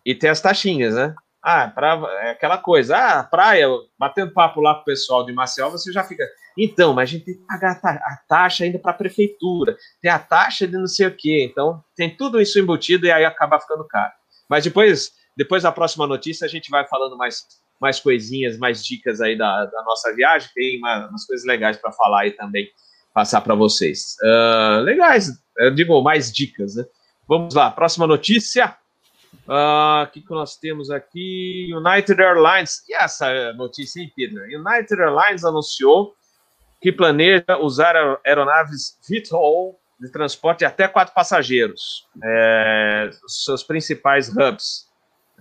e 0.06 0.14
tem 0.14 0.30
as 0.30 0.42
taxinhas, 0.42 0.96
né? 0.96 1.16
Ah, 1.42 1.68
pra, 1.68 2.00
é 2.22 2.32
aquela 2.32 2.58
coisa, 2.58 2.98
ah, 2.98 3.24
praia, 3.24 3.68
batendo 3.98 4.32
papo 4.32 4.62
lá 4.62 4.76
com 4.76 4.82
o 4.82 4.86
pessoal 4.86 5.26
de 5.26 5.34
Maceió, 5.34 5.70
você 5.70 5.92
já 5.92 6.04
fica. 6.04 6.26
Então, 6.58 6.94
mas 6.94 7.10
a 7.10 7.12
gente 7.12 7.26
tem 7.26 7.36
que 7.36 7.46
pagar 7.46 7.80
a 7.84 8.18
taxa 8.28 8.64
ainda 8.64 8.80
para 8.80 8.92
a 8.92 8.96
prefeitura, 8.96 9.76
tem 10.02 10.10
a 10.10 10.20
taxa 10.20 10.66
de 10.68 10.78
não 10.78 10.88
sei 10.88 11.08
o 11.08 11.16
quê, 11.16 11.48
então 11.50 11.84
tem 11.96 12.16
tudo 12.16 12.40
isso 12.40 12.60
embutido 12.60 13.06
e 13.06 13.12
aí 13.12 13.26
acaba 13.26 13.60
ficando 13.60 13.86
caro. 13.88 14.14
Mas 14.50 14.64
depois, 14.64 15.12
depois 15.36 15.64
da 15.64 15.72
próxima 15.72 16.06
notícia, 16.08 16.46
a 16.46 16.50
gente 16.50 16.70
vai 16.70 16.88
falando 16.88 17.18
mais, 17.18 17.46
mais 17.80 18.00
coisinhas, 18.00 18.58
mais 18.58 18.84
dicas 18.86 19.22
aí 19.22 19.38
da, 19.38 19.66
da 19.66 19.84
nossa 19.84 20.14
viagem, 20.14 20.50
tem 20.54 20.78
uma, 20.78 21.08
umas 21.08 21.26
coisas 21.26 21.46
legais 21.46 21.78
para 21.78 21.92
falar 21.92 22.22
aí 22.22 22.32
também, 22.32 22.70
passar 23.14 23.42
para 23.42 23.56
vocês. 23.56 24.16
Uh, 24.22 24.82
legais, 24.82 25.32
eu 25.58 25.74
digo 25.74 26.02
mais 26.02 26.32
dicas, 26.32 26.76
né? 26.76 26.86
Vamos 27.28 27.54
lá, 27.54 27.72
próxima 27.72 28.06
notícia. 28.06 28.76
O 29.48 29.52
ah, 29.52 30.10
que, 30.12 30.22
que 30.22 30.32
nós 30.32 30.56
temos 30.58 30.92
aqui? 30.92 31.70
United 31.74 32.22
Airlines. 32.22 32.84
E 32.88 32.94
essa 32.94 33.52
notícia, 33.54 34.00
hein, 34.00 34.12
Pedro? 34.16 34.44
United 34.44 35.02
Airlines 35.02 35.44
anunciou 35.44 36.14
que 36.82 36.92
planeja 36.92 37.58
usar 37.60 37.96
aeronaves 38.26 38.98
VTOL 39.10 39.80
de 40.00 40.10
transporte 40.10 40.60
de 40.60 40.66
até 40.66 40.88
quatro 40.88 41.14
passageiros. 41.14 42.08
É, 42.24 43.10
seus 43.28 43.64
principais 43.64 44.30
hubs. 44.30 44.92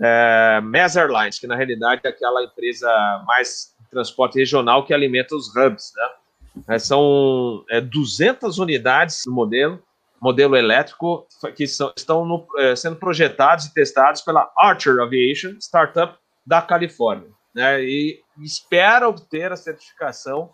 É, 0.03 0.61
Mass 0.63 0.97
Airlines, 0.97 1.39
que 1.39 1.47
na 1.47 1.55
realidade 1.55 2.01
é 2.05 2.09
aquela 2.09 2.43
empresa 2.43 2.89
mais 3.27 3.75
transporte 3.91 4.39
regional 4.39 4.85
que 4.85 4.93
alimenta 4.93 5.37
os 5.37 5.55
hubs. 5.55 5.93
Né? 5.95 6.75
É, 6.75 6.79
são 6.79 7.65
é, 7.71 7.81
200 7.81 8.59
unidades 8.59 9.23
do 9.25 9.33
modelo 9.33 9.83
modelo 10.23 10.55
elétrico 10.55 11.27
que 11.57 11.67
são, 11.67 11.93
estão 11.97 12.25
no, 12.25 12.47
é, 12.59 12.77
sendo 12.77 12.95
projetados 12.95 13.65
e 13.65 13.75
testados 13.75 14.23
pela 14.23 14.49
Archer 14.57 15.01
Aviation, 15.01 15.57
startup 15.59 16.17
da 16.47 16.63
Califórnia, 16.63 17.29
né, 17.53 17.83
e 17.83 18.23
espera 18.39 19.09
obter 19.09 19.51
a 19.51 19.57
certificação 19.57 20.51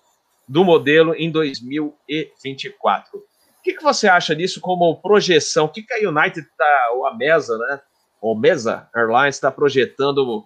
do 0.48 0.64
modelo 0.64 1.14
em 1.14 1.30
2024. 1.30 3.18
O 3.18 3.22
que, 3.62 3.74
que 3.74 3.82
você 3.82 4.08
acha 4.08 4.34
disso 4.34 4.58
como 4.58 4.96
projeção? 5.02 5.66
O 5.66 5.68
que, 5.68 5.82
que 5.82 5.92
a 5.92 6.08
United 6.08 6.46
está, 6.46 6.90
ou 6.94 7.04
a 7.06 7.14
Mesa, 7.14 7.58
né, 7.58 7.78
ou 8.20 8.38
Mesa 8.38 8.88
Airlines 8.94 9.36
está 9.36 9.50
projetando 9.50 10.44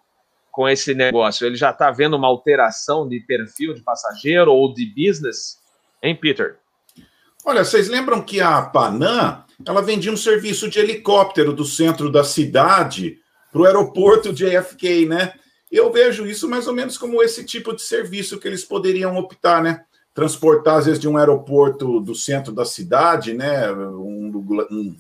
com 0.51 0.69
esse 0.69 0.95
negócio? 0.95 1.47
Ele 1.47 1.57
já 1.57 1.71
está 1.71 1.91
vendo 1.91 2.17
uma 2.17 2.29
alteração 2.29 3.09
de 3.09 3.21
perfil 3.21 3.75
de 3.75 3.83
passageiro 3.83 4.53
ou 4.53 4.73
de 4.73 4.87
business? 4.87 5.59
Hein, 6.03 6.17
Peter? 6.17 6.59
Olha, 7.45 7.65
vocês 7.65 7.89
lembram 7.89 8.23
que 8.23 8.41
a 8.41 8.63
Panam 8.63 9.43
ela 9.67 9.83
vendia 9.83 10.13
um 10.13 10.17
serviço 10.17 10.69
de 10.69 10.79
helicóptero 10.79 11.53
do 11.53 11.65
centro 11.65 12.11
da 12.11 12.25
cidade 12.25 13.19
para 13.51 13.63
o 13.63 13.65
aeroporto 13.65 14.33
de 14.33 14.45
JFK, 14.45 15.07
né? 15.07 15.33
Eu 15.71 15.91
vejo 15.93 16.27
isso 16.27 16.49
mais 16.49 16.67
ou 16.67 16.75
menos 16.75 16.99
como 16.99 17.23
esse 17.23 17.45
tipo 17.45 17.75
de 17.75 17.83
serviço 17.83 18.39
que 18.39 18.47
eles 18.47 18.65
poderiam 18.65 19.17
optar, 19.17 19.63
né? 19.63 19.85
Transportar, 20.15 20.77
às 20.77 20.87
vezes, 20.87 21.01
de 21.01 21.09
um 21.09 21.17
aeroporto 21.17 22.01
do 22.01 22.15
centro 22.15 22.53
da 22.53 22.65
cidade, 22.65 23.33
né? 23.33 23.73
Um, 23.73 24.31
um, 24.71 24.97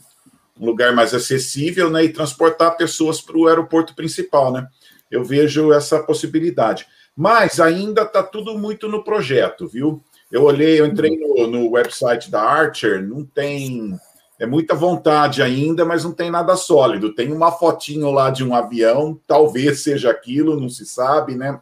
um 0.62 0.66
lugar 0.66 0.94
mais 0.94 1.12
acessível, 1.12 1.90
né? 1.90 2.04
E 2.04 2.12
transportar 2.12 2.76
pessoas 2.76 3.20
para 3.20 3.36
o 3.36 3.48
aeroporto 3.48 3.96
principal, 3.96 4.52
né? 4.52 4.68
Eu 5.10 5.24
vejo 5.24 5.72
essa 5.72 6.00
possibilidade. 6.00 6.86
Mas 7.16 7.58
ainda 7.58 8.02
está 8.02 8.22
tudo 8.22 8.56
muito 8.56 8.88
no 8.88 9.02
projeto, 9.02 9.66
viu? 9.66 10.00
Eu 10.30 10.44
olhei, 10.44 10.80
eu 10.80 10.86
entrei 10.86 11.18
no, 11.18 11.48
no 11.48 11.70
website 11.72 12.30
da 12.30 12.40
Archer, 12.40 13.02
não 13.02 13.24
tem. 13.24 13.98
É 14.38 14.46
muita 14.46 14.74
vontade 14.74 15.42
ainda, 15.42 15.84
mas 15.84 16.04
não 16.04 16.12
tem 16.12 16.30
nada 16.30 16.56
sólido. 16.56 17.12
Tem 17.12 17.32
uma 17.32 17.50
fotinho 17.50 18.10
lá 18.12 18.30
de 18.30 18.44
um 18.44 18.54
avião, 18.54 19.20
talvez 19.26 19.80
seja 19.80 20.10
aquilo, 20.10 20.58
não 20.58 20.68
se 20.68 20.86
sabe, 20.86 21.34
né? 21.34 21.60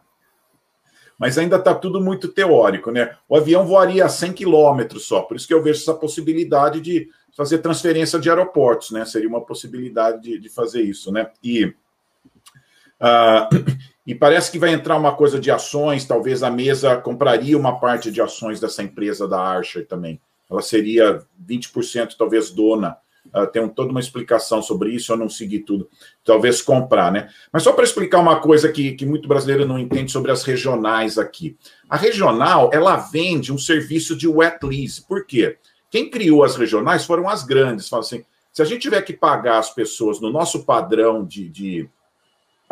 Mas 1.19 1.37
ainda 1.37 1.57
está 1.57 1.75
tudo 1.75 2.01
muito 2.01 2.29
teórico, 2.29 2.91
né? 2.91 3.17
O 3.29 3.37
avião 3.37 3.67
voaria 3.67 4.05
a 4.05 4.09
100 4.09 4.35
quilômetros 4.35 5.07
só, 5.07 5.23
por 5.23 5.37
isso 5.37 5.47
que 5.47 5.55
eu 5.55 5.63
vejo 5.63 5.81
essa 5.81 5.93
possibilidade 5.93 6.81
de 6.81 7.09
fazer 7.37 7.59
transferência 7.59 8.19
de 8.19 8.29
aeroportos, 8.29 8.91
né? 8.91 9.05
Seria 9.05 9.29
uma 9.29 9.45
possibilidade 9.45 10.23
de, 10.23 10.39
de 10.39 10.49
fazer 10.49 10.83
isso, 10.83 11.13
né? 11.13 11.31
E, 11.43 11.65
uh, 11.65 13.49
e 14.07 14.15
parece 14.15 14.51
que 14.51 14.59
vai 14.59 14.73
entrar 14.73 14.97
uma 14.97 15.15
coisa 15.15 15.39
de 15.39 15.51
ações, 15.51 16.05
talvez 16.05 16.43
a 16.43 16.51
mesa 16.51 16.97
compraria 16.97 17.57
uma 17.57 17.79
parte 17.79 18.11
de 18.11 18.21
ações 18.21 18.61
dessa 18.61 18.83
empresa 18.83 19.29
da 19.29 19.41
Archer 19.41 19.87
também. 19.87 20.21
Ela 20.51 20.63
seria 20.63 21.23
20% 21.47 22.17
talvez 22.19 22.51
dona. 22.51 22.97
Uh, 23.35 23.47
tem 23.47 23.69
toda 23.69 23.91
uma 23.91 24.01
explicação 24.01 24.63
sobre 24.63 24.91
isso, 24.91 25.13
eu 25.13 25.17
não 25.17 25.29
segui 25.29 25.61
tudo. 25.61 25.89
Talvez 26.25 26.61
comprar, 26.63 27.13
né? 27.13 27.29
Mas 27.53 27.63
só 27.63 27.73
para 27.73 27.85
explicar 27.85 28.19
uma 28.19 28.41
coisa 28.41 28.73
que, 28.73 28.93
que 28.93 29.07
muito 29.07 29.29
brasileiro 29.29 29.67
não 29.67 29.79
entende 29.79 30.11
sobre 30.11 30.33
as 30.33 30.43
regionais 30.43 31.19
aqui. 31.19 31.57
A 31.89 31.97
regional, 31.97 32.71
ela 32.73 32.97
vende 32.97 33.53
um 33.53 33.59
serviço 33.59 34.17
de 34.17 34.27
wet 34.27 34.65
lease. 34.65 35.07
Por 35.07 35.27
quê? 35.27 35.59
Quem 35.91 36.09
criou 36.09 36.45
as 36.45 36.57
regionais 36.57 37.05
foram 37.05 37.29
as 37.29 37.43
grandes. 37.43 37.89
Fala 37.89 38.03
assim, 38.03 38.25
se 38.53 38.63
a 38.63 38.65
gente 38.65 38.83
tiver 38.83 39.03
que 39.03 39.13
pagar 39.13 39.59
as 39.59 39.71
pessoas 39.75 40.21
no 40.21 40.31
nosso 40.31 40.65
padrão 40.65 41.25
de, 41.25 41.49
de 41.49 41.91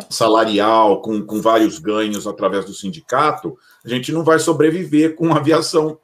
salarial, 0.09 1.01
com, 1.01 1.21
com 1.21 1.41
vários 1.41 1.79
ganhos 1.79 2.25
através 2.25 2.65
do 2.65 2.73
sindicato, 2.73 3.57
a 3.83 3.89
gente 3.89 4.11
não 4.11 4.23
vai 4.23 4.39
sobreviver 4.39 5.15
com 5.15 5.33
aviação 5.33 5.99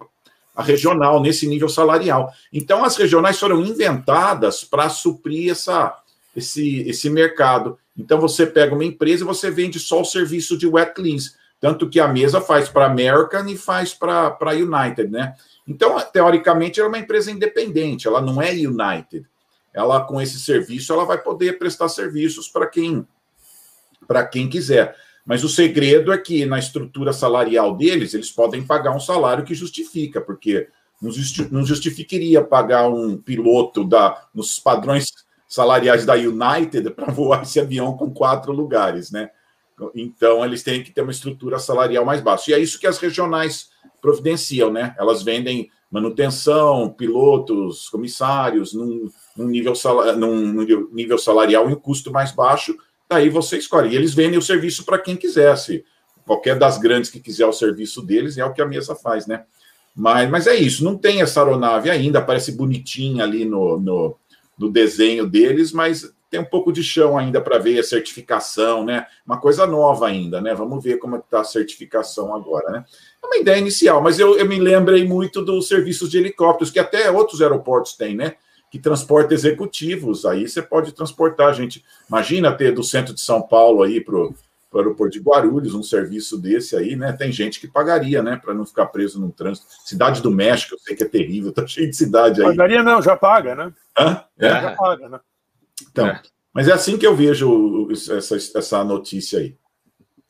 a 0.55 0.63
regional 0.63 1.21
nesse 1.21 1.47
nível 1.47 1.67
salarial. 1.67 2.31
Então, 2.51 2.83
as 2.83 2.95
regionais 2.95 3.37
foram 3.37 3.61
inventadas 3.61 4.63
para 4.63 4.89
suprir 4.89 5.51
essa, 5.51 5.97
esse, 6.35 6.79
esse 6.87 7.09
mercado. 7.09 7.77
Então, 7.97 8.19
você 8.19 8.45
pega 8.45 8.73
uma 8.73 8.85
empresa 8.85 9.23
e 9.23 9.27
você 9.27 9.51
vende 9.51 9.79
só 9.79 10.01
o 10.01 10.05
serviço 10.05 10.57
de 10.57 10.65
wet 10.65 10.99
lease. 10.99 11.33
Tanto 11.59 11.89
que 11.89 11.99
a 11.99 12.07
mesa 12.07 12.41
faz 12.41 12.69
para 12.69 12.85
American 12.85 13.47
e 13.47 13.57
faz 13.57 13.93
para 13.93 14.37
United, 14.51 15.09
né? 15.09 15.35
Então, 15.67 15.99
teoricamente, 16.11 16.79
ela 16.79 16.87
é 16.87 16.91
uma 16.91 16.99
empresa 16.99 17.31
independente, 17.31 18.07
ela 18.07 18.21
não 18.21 18.41
é 18.41 18.51
United. 18.51 19.25
Ela, 19.73 20.01
com 20.01 20.21
esse 20.21 20.39
serviço, 20.39 20.93
ela 20.93 21.05
vai 21.05 21.17
poder 21.17 21.57
prestar 21.57 21.89
serviços 21.89 22.47
para 22.47 22.67
quem 22.67 23.05
para 24.07 24.25
quem 24.25 24.47
quiser. 24.47 24.95
Mas 25.25 25.43
o 25.43 25.49
segredo 25.49 26.13
é 26.13 26.17
que 26.17 26.45
na 26.45 26.59
estrutura 26.59 27.11
salarial 27.11 27.75
deles, 27.75 28.13
eles 28.13 28.31
podem 28.31 28.63
pagar 28.63 28.95
um 28.95 28.99
salário 28.99 29.43
que 29.43 29.55
justifica, 29.55 30.21
porque 30.21 30.69
não 31.51 31.65
justificaria 31.65 32.43
pagar 32.43 32.87
um 32.87 33.17
piloto 33.17 33.83
da, 33.83 34.27
nos 34.33 34.59
padrões 34.59 35.11
salariais 35.47 36.05
da 36.05 36.13
United 36.13 36.91
para 36.91 37.09
voar 37.11 37.41
esse 37.41 37.59
avião 37.59 37.97
com 37.97 38.11
quatro 38.11 38.51
lugares, 38.51 39.11
né? 39.11 39.31
Então, 39.93 40.43
eles 40.45 40.63
têm 40.63 40.83
que 40.83 40.91
ter 40.91 41.01
uma 41.01 41.11
estrutura 41.11 41.59
salarial 41.59 42.05
mais 42.05 42.21
baixa. 42.21 42.51
E 42.51 42.53
é 42.53 42.59
isso 42.59 42.79
que 42.79 42.87
as 42.87 42.97
regionais 42.97 43.69
providenciam, 44.01 44.71
né? 44.71 44.95
Elas 44.97 45.23
vendem 45.23 45.69
manutenção, 45.91 46.89
pilotos, 46.89 47.89
comissários, 47.89 48.73
num, 48.73 49.09
num 49.35 49.47
nível, 49.47 49.73
num 50.17 50.89
nível 50.91 51.17
salarial 51.17 51.69
em 51.69 51.73
um 51.73 51.79
custo 51.79 52.11
mais 52.11 52.31
baixo, 52.31 52.75
Daí 53.09 53.29
você 53.29 53.57
escolhe. 53.57 53.93
E 53.93 53.95
eles 53.95 54.13
vendem 54.13 54.37
o 54.37 54.41
serviço 54.41 54.83
para 54.83 54.99
quem 54.99 55.15
quisesse. 55.15 55.85
Qualquer 56.25 56.57
das 56.57 56.77
grandes 56.77 57.09
que 57.09 57.19
quiser 57.19 57.45
o 57.45 57.53
serviço 57.53 58.01
deles, 58.01 58.37
é 58.37 58.43
o 58.43 58.53
que 58.53 58.61
a 58.61 58.65
mesa 58.65 58.95
faz, 58.95 59.27
né? 59.27 59.43
Mas, 59.95 60.29
mas 60.29 60.47
é 60.47 60.55
isso, 60.55 60.83
não 60.83 60.97
tem 60.97 61.21
essa 61.21 61.39
aeronave 61.39 61.89
ainda, 61.89 62.21
parece 62.21 62.51
bonitinha 62.51 63.23
ali 63.23 63.45
no, 63.45 63.79
no, 63.79 64.17
no 64.57 64.69
desenho 64.69 65.25
deles, 65.25 65.71
mas 65.71 66.13
tem 66.35 66.41
um 66.41 66.45
pouco 66.45 66.71
de 66.71 66.83
chão 66.83 67.17
ainda 67.17 67.39
para 67.39 67.57
ver 67.57 67.79
a 67.79 67.83
certificação, 67.83 68.83
né? 68.83 69.07
Uma 69.25 69.39
coisa 69.39 69.65
nova 69.65 70.07
ainda, 70.07 70.41
né? 70.41 70.53
Vamos 70.53 70.83
ver 70.83 70.97
como 70.97 71.15
está 71.15 71.39
a 71.39 71.45
certificação 71.45 72.35
agora, 72.35 72.69
né? 72.71 72.85
É 73.23 73.25
uma 73.25 73.37
ideia 73.37 73.57
inicial, 73.57 74.01
mas 74.01 74.19
eu, 74.19 74.37
eu 74.37 74.45
me 74.45 74.59
lembrei 74.59 75.07
muito 75.07 75.41
dos 75.41 75.69
serviços 75.69 76.09
de 76.09 76.17
helicópteros, 76.17 76.71
que 76.71 76.79
até 76.79 77.09
outros 77.09 77.41
aeroportos 77.41 77.93
têm, 77.93 78.15
né? 78.15 78.33
que 78.69 78.79
transporta 78.79 79.33
executivos. 79.33 80.25
Aí 80.25 80.49
você 80.49 80.61
pode 80.61 80.91
transportar, 80.91 81.53
gente. 81.53 81.85
Imagina 82.09 82.51
ter 82.51 82.73
do 82.73 82.83
centro 82.83 83.13
de 83.13 83.21
São 83.21 83.41
Paulo 83.41 83.83
aí 83.83 84.01
para 84.01 84.15
o 84.15 84.35
aeroporto 84.73 85.13
de 85.13 85.23
Guarulhos 85.23 85.73
um 85.73 85.83
serviço 85.83 86.37
desse 86.37 86.75
aí, 86.75 86.93
né? 86.97 87.13
Tem 87.13 87.31
gente 87.31 87.61
que 87.61 87.69
pagaria, 87.69 88.21
né? 88.21 88.37
Para 88.43 88.53
não 88.53 88.65
ficar 88.65 88.87
preso 88.87 89.21
num 89.21 89.31
trânsito. 89.31 89.67
Cidade 89.85 90.21
do 90.21 90.29
México, 90.29 90.75
eu 90.75 90.79
sei 90.79 90.93
que 90.93 91.03
é 91.03 91.07
terrível, 91.07 91.53
tá 91.53 91.63
cheio 91.65 91.89
de 91.89 91.95
cidade 91.95 92.41
aí. 92.41 92.47
Pagaria 92.47 92.83
não, 92.83 93.01
já 93.01 93.15
paga, 93.15 93.55
né? 93.55 93.73
Hã? 93.97 94.25
É. 94.37 94.49
Já 94.49 94.75
paga, 94.75 95.07
né? 95.07 95.19
Então, 95.81 96.07
é. 96.07 96.21
mas 96.53 96.67
é 96.67 96.73
assim 96.73 96.97
que 96.97 97.05
eu 97.05 97.15
vejo 97.15 97.87
essa, 97.91 98.35
essa 98.35 98.83
notícia 98.83 99.39
aí. 99.39 99.57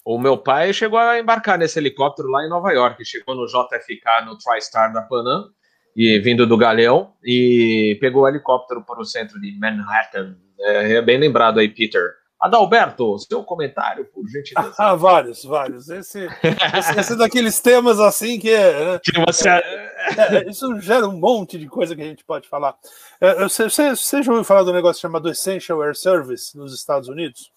O 0.04 0.20
meu 0.20 0.38
pai 0.38 0.72
chegou 0.72 1.00
a 1.00 1.20
embarcar 1.20 1.58
nesse 1.58 1.80
helicóptero 1.80 2.30
lá 2.30 2.46
em 2.46 2.50
Nova 2.50 2.72
York, 2.72 3.04
chegou 3.04 3.36
no 3.36 3.48
JFK, 3.48 4.26
no 4.26 4.38
TriStar 4.38 4.93
da 4.93 5.02
Panam, 5.02 5.50
e 5.96 6.20
vindo 6.20 6.46
do 6.46 6.58
Galeão 6.58 7.14
e 7.24 7.98
pegou 8.00 8.24
o 8.24 8.28
helicóptero 8.28 8.84
para 8.84 9.00
o 9.00 9.06
centro 9.06 9.39
de 9.39 9.58
Manhattan. 9.58 10.36
É, 10.60 10.93
é 10.93 11.02
bem 11.02 11.18
lembrado 11.18 11.60
aí, 11.60 11.70
Peter. 11.70 12.14
Adalberto, 12.46 13.18
seu 13.18 13.43
comentário, 13.43 14.06
por 14.06 14.28
gentileza. 14.28 14.74
Ah, 14.78 14.93
vários, 14.93 15.43
vários. 15.43 15.89
Esse, 15.89 16.28
esse, 16.43 17.00
esse 17.00 17.14
é 17.14 17.16
daqueles 17.16 17.60
temas 17.60 18.00
assim 18.00 18.38
que. 18.38 18.56
Né, 18.56 19.00
que 19.04 19.12
você... 19.26 19.50
É, 19.50 19.91
é, 20.18 20.48
isso 20.48 20.80
gera 20.80 21.08
um 21.08 21.18
monte 21.18 21.58
de 21.58 21.68
coisa 21.68 21.96
que 21.96 22.04
a 22.04 22.06
gente 22.06 22.24
pode 22.24 22.48
falar. 22.48 22.76
É, 23.20 23.43
você, 23.43 23.68
você 23.68 24.22
já 24.22 24.32
ouviu 24.32 24.43
falar 24.43 24.62
do 24.62 24.72
negócio 24.72 25.02
chamado 25.02 25.28
Essential 25.28 25.82
Air 25.82 25.96
Service 25.96 26.56
nos 26.56 26.72
Estados 26.72 27.10
Unidos? 27.10 27.52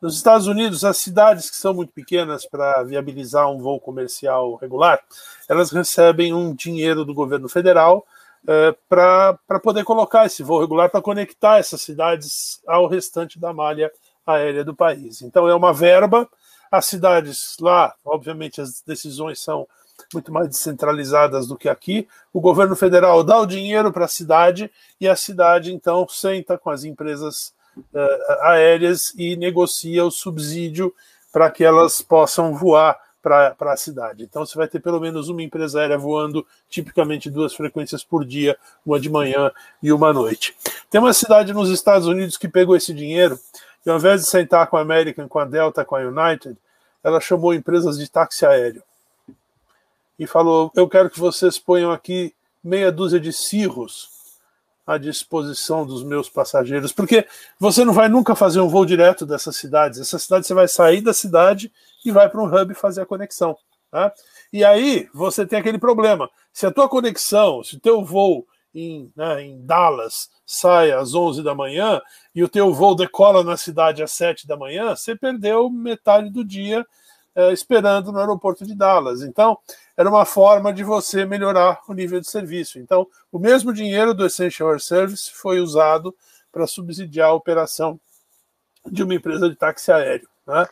Nos 0.00 0.14
Estados 0.14 0.46
Unidos, 0.46 0.84
as 0.84 0.98
cidades 0.98 1.50
que 1.50 1.56
são 1.56 1.74
muito 1.74 1.92
pequenas 1.92 2.46
para 2.46 2.84
viabilizar 2.84 3.50
um 3.50 3.58
voo 3.58 3.80
comercial 3.80 4.54
regular, 4.54 5.00
elas 5.48 5.72
recebem 5.72 6.32
um 6.32 6.54
dinheiro 6.54 7.04
do 7.04 7.14
governo 7.14 7.48
federal 7.48 8.06
é, 8.46 8.74
para 8.88 9.60
poder 9.62 9.84
colocar 9.84 10.26
esse 10.26 10.42
voo 10.42 10.60
regular 10.60 10.90
para 10.90 11.02
conectar 11.02 11.58
essas 11.58 11.80
cidades 11.82 12.60
ao 12.66 12.86
restante 12.86 13.38
da 13.38 13.52
malha 13.52 13.90
aérea 14.26 14.64
do 14.64 14.74
país. 14.74 15.22
Então 15.22 15.48
é 15.48 15.54
uma 15.54 15.72
verba. 15.72 16.28
As 16.70 16.84
cidades 16.84 17.56
lá, 17.60 17.94
obviamente, 18.04 18.60
as 18.60 18.82
decisões 18.82 19.40
são 19.40 19.66
muito 20.12 20.32
mais 20.32 20.48
descentralizadas 20.48 21.46
do 21.46 21.56
que 21.56 21.68
aqui. 21.68 22.06
O 22.32 22.40
governo 22.40 22.76
federal 22.76 23.24
dá 23.24 23.38
o 23.38 23.46
dinheiro 23.46 23.92
para 23.92 24.04
a 24.04 24.08
cidade 24.08 24.70
e 25.00 25.08
a 25.08 25.16
cidade 25.16 25.72
então 25.72 26.06
senta 26.08 26.56
com 26.56 26.70
as 26.70 26.84
empresas 26.84 27.52
uh, 27.76 28.32
aéreas 28.42 29.12
e 29.16 29.36
negocia 29.36 30.04
o 30.04 30.10
subsídio 30.10 30.94
para 31.32 31.50
que 31.50 31.64
elas 31.64 32.00
possam 32.00 32.54
voar 32.54 32.98
para 33.22 33.54
a 33.60 33.76
cidade. 33.76 34.24
Então 34.24 34.44
você 34.44 34.56
vai 34.56 34.68
ter 34.68 34.80
pelo 34.80 35.00
menos 35.00 35.28
uma 35.28 35.42
empresa 35.42 35.80
aérea 35.80 35.98
voando, 35.98 36.46
tipicamente 36.68 37.30
duas 37.30 37.54
frequências 37.54 38.04
por 38.04 38.24
dia, 38.24 38.56
uma 38.84 38.98
de 38.98 39.10
manhã 39.10 39.50
e 39.82 39.92
uma 39.92 40.08
à 40.08 40.12
noite. 40.12 40.56
Tem 40.90 41.00
uma 41.00 41.12
cidade 41.12 41.52
nos 41.52 41.68
Estados 41.70 42.06
Unidos 42.06 42.36
que 42.36 42.48
pegou 42.48 42.76
esse 42.76 42.94
dinheiro 42.94 43.38
e 43.84 43.90
ao 43.90 43.96
invés 43.96 44.22
de 44.22 44.28
sentar 44.28 44.66
com 44.68 44.76
a 44.76 44.80
American, 44.80 45.28
com 45.28 45.38
a 45.38 45.44
Delta, 45.44 45.84
com 45.84 45.96
a 45.96 46.00
United, 46.00 46.56
ela 47.02 47.20
chamou 47.20 47.54
empresas 47.54 47.98
de 47.98 48.10
táxi 48.10 48.44
aéreo 48.44 48.82
e 50.18 50.26
falou: 50.26 50.70
Eu 50.74 50.88
quero 50.88 51.10
que 51.10 51.20
vocês 51.20 51.58
ponham 51.58 51.92
aqui 51.92 52.34
meia 52.62 52.90
dúzia 52.90 53.20
de 53.20 53.32
cirros 53.32 54.10
à 54.86 54.96
disposição 54.98 55.86
dos 55.86 56.02
meus 56.02 56.28
passageiros, 56.28 56.92
porque 56.92 57.26
você 57.60 57.84
não 57.84 57.92
vai 57.92 58.08
nunca 58.08 58.34
fazer 58.34 58.60
um 58.60 58.68
voo 58.68 58.86
direto 58.86 59.26
dessas 59.26 59.56
cidades. 59.56 60.00
Essa 60.00 60.18
cidade 60.18 60.46
você 60.46 60.54
vai 60.54 60.66
sair 60.66 61.00
da 61.00 61.12
cidade 61.12 61.70
e 62.04 62.10
vai 62.10 62.28
para 62.28 62.40
um 62.40 62.46
hub 62.46 62.74
fazer 62.74 63.02
a 63.02 63.06
conexão. 63.06 63.56
Tá? 63.90 64.12
E 64.52 64.64
aí 64.64 65.08
você 65.14 65.46
tem 65.46 65.58
aquele 65.58 65.78
problema. 65.78 66.28
Se 66.52 66.66
a 66.66 66.70
tua 66.70 66.88
conexão, 66.88 67.62
se 67.62 67.76
o 67.76 67.80
teu 67.80 68.04
voo 68.04 68.46
em, 68.74 69.10
né, 69.16 69.42
em 69.42 69.64
Dallas 69.64 70.28
sai 70.44 70.92
às 70.92 71.14
11 71.14 71.42
da 71.42 71.54
manhã 71.54 72.00
e 72.34 72.42
o 72.42 72.48
teu 72.48 72.72
voo 72.72 72.94
decola 72.94 73.42
na 73.42 73.56
cidade 73.56 74.02
às 74.02 74.12
7 74.12 74.46
da 74.46 74.56
manhã, 74.56 74.94
você 74.94 75.16
perdeu 75.16 75.70
metade 75.70 76.30
do 76.30 76.44
dia 76.44 76.86
é, 77.34 77.52
esperando 77.52 78.10
no 78.10 78.18
aeroporto 78.18 78.66
de 78.66 78.74
Dallas. 78.74 79.22
Então, 79.22 79.56
era 79.96 80.08
uma 80.08 80.24
forma 80.24 80.72
de 80.72 80.82
você 80.82 81.24
melhorar 81.24 81.80
o 81.88 81.94
nível 81.94 82.20
de 82.20 82.28
serviço. 82.28 82.78
Então, 82.78 83.06
o 83.30 83.38
mesmo 83.38 83.72
dinheiro 83.72 84.12
do 84.12 84.26
Essential 84.26 84.70
Air 84.70 84.80
Service 84.80 85.30
foi 85.32 85.60
usado 85.60 86.14
para 86.50 86.66
subsidiar 86.66 87.28
a 87.28 87.34
operação 87.34 87.98
de 88.86 89.02
uma 89.02 89.14
empresa 89.14 89.48
de 89.48 89.56
táxi 89.56 89.92
aéreo. 89.92 90.28
Né? 90.46 90.66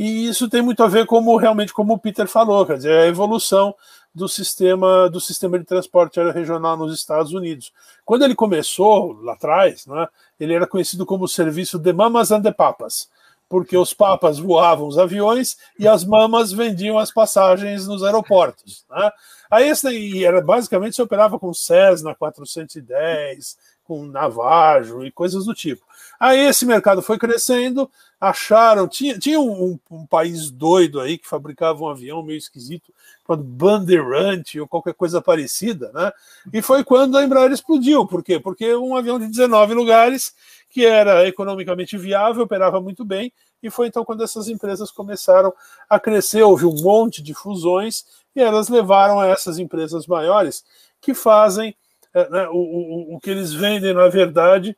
E 0.00 0.28
isso 0.28 0.48
tem 0.48 0.62
muito 0.62 0.80
a 0.84 0.86
ver 0.86 1.06
como 1.06 1.36
realmente 1.36 1.72
como 1.72 1.94
o 1.94 1.98
Peter 1.98 2.28
falou, 2.28 2.64
quer 2.64 2.76
dizer, 2.76 3.00
a 3.00 3.06
evolução 3.08 3.74
do 4.14 4.28
sistema 4.28 5.10
do 5.10 5.20
sistema 5.20 5.58
de 5.58 5.64
transporte 5.64 6.20
aéreo 6.20 6.32
regional 6.32 6.76
nos 6.76 6.94
Estados 6.94 7.32
Unidos. 7.32 7.72
Quando 8.04 8.22
ele 8.22 8.36
começou 8.36 9.20
lá 9.20 9.32
atrás, 9.32 9.86
né, 9.88 10.06
ele 10.38 10.54
era 10.54 10.68
conhecido 10.68 11.04
como 11.04 11.24
o 11.24 11.28
serviço 11.28 11.80
de 11.80 11.92
mamas 11.92 12.30
and 12.30 12.42
the 12.42 12.52
papas, 12.52 13.10
porque 13.48 13.76
os 13.76 13.92
papas 13.92 14.38
voavam 14.38 14.86
os 14.86 14.98
aviões 14.98 15.56
e 15.76 15.88
as 15.88 16.04
mamas 16.04 16.52
vendiam 16.52 16.96
as 16.96 17.12
passagens 17.12 17.88
nos 17.88 18.04
aeroportos. 18.04 18.84
Né? 18.88 19.10
Aí 19.50 19.68
esse 19.68 20.24
era 20.24 20.40
basicamente 20.40 20.94
se 20.94 21.02
operava 21.02 21.40
com 21.40 21.52
Cessna 21.52 22.14
410, 22.14 23.58
com 23.82 24.06
Navajo 24.06 25.04
e 25.04 25.10
coisas 25.10 25.44
do 25.44 25.54
tipo. 25.54 25.87
Aí 26.18 26.40
esse 26.40 26.66
mercado 26.66 27.00
foi 27.00 27.16
crescendo, 27.16 27.88
acharam, 28.20 28.88
tinha, 28.88 29.16
tinha 29.18 29.38
um, 29.38 29.78
um, 29.90 30.04
país 30.04 30.50
doido 30.50 31.00
aí 31.00 31.16
que 31.16 31.28
fabricava 31.28 31.82
um 31.84 31.88
avião 31.88 32.22
meio 32.22 32.38
esquisito, 32.38 32.92
chamado 33.24 33.44
Bandeirante 33.44 34.58
ou 34.58 34.66
qualquer 34.66 34.94
coisa 34.94 35.22
parecida, 35.22 35.92
né? 35.92 36.10
E 36.52 36.60
foi 36.60 36.82
quando 36.82 37.16
a 37.16 37.24
Embraer 37.24 37.52
explodiu. 37.52 38.04
Por 38.06 38.24
quê? 38.24 38.40
Porque 38.40 38.74
um 38.74 38.96
avião 38.96 39.18
de 39.18 39.28
19 39.28 39.74
lugares, 39.74 40.34
que 40.68 40.84
era 40.84 41.26
economicamente 41.28 41.96
viável, 41.96 42.42
operava 42.42 42.80
muito 42.80 43.04
bem, 43.04 43.32
e 43.62 43.70
foi 43.70 43.86
então 43.86 44.04
quando 44.04 44.24
essas 44.24 44.48
empresas 44.48 44.90
começaram 44.90 45.52
a 45.88 46.00
crescer, 46.00 46.42
houve 46.42 46.64
um 46.64 46.82
monte 46.82 47.22
de 47.22 47.32
fusões, 47.32 48.04
e 48.34 48.40
elas 48.40 48.68
levaram 48.68 49.20
a 49.20 49.26
essas 49.26 49.58
empresas 49.58 50.06
maiores 50.06 50.64
que 51.00 51.14
fazem 51.14 51.76
é, 52.14 52.28
né, 52.30 52.48
o, 52.48 52.56
o, 52.56 53.16
o 53.16 53.20
que 53.20 53.30
eles 53.30 53.52
vendem, 53.52 53.94
na 53.94 54.08
verdade, 54.08 54.76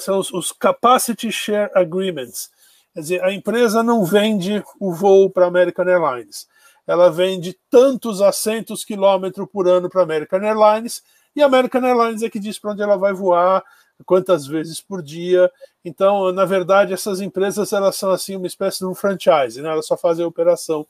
são 0.00 0.18
os, 0.18 0.32
os, 0.32 0.52
Capacity 0.52 1.30
Share 1.30 1.70
Agreements. 1.74 2.50
Quer 2.94 3.00
dizer, 3.00 3.24
a 3.24 3.32
empresa 3.32 3.82
não 3.82 4.04
vende 4.04 4.62
o 4.80 4.92
voo 4.92 5.30
para 5.30 5.44
a 5.44 5.48
American 5.48 5.86
Airlines. 5.86 6.48
Ela 6.86 7.10
vende 7.10 7.56
tantos 7.70 8.22
assentos 8.22 8.84
quilômetro 8.84 9.46
por 9.46 9.68
ano 9.68 9.88
para 9.88 10.00
a 10.00 10.04
American 10.04 10.40
Airlines, 10.40 11.02
e 11.36 11.42
a 11.42 11.46
American 11.46 11.84
Airlines 11.84 12.22
é 12.22 12.30
que 12.30 12.40
diz 12.40 12.58
para 12.58 12.72
onde 12.72 12.82
ela 12.82 12.96
vai 12.96 13.12
voar, 13.12 13.62
quantas 14.04 14.46
vezes 14.46 14.80
por 14.80 15.02
dia. 15.02 15.50
Então, 15.84 16.32
na 16.32 16.44
verdade, 16.44 16.92
essas 16.92 17.20
empresas 17.20 17.72
elas 17.72 17.96
são 17.96 18.10
assim 18.10 18.36
uma 18.36 18.46
espécie 18.46 18.78
de 18.78 18.86
um 18.86 18.94
franchise, 18.94 19.60
né? 19.60 19.70
elas 19.70 19.86
só 19.86 19.96
fazem 19.96 20.24
a 20.24 20.28
operação 20.28 20.86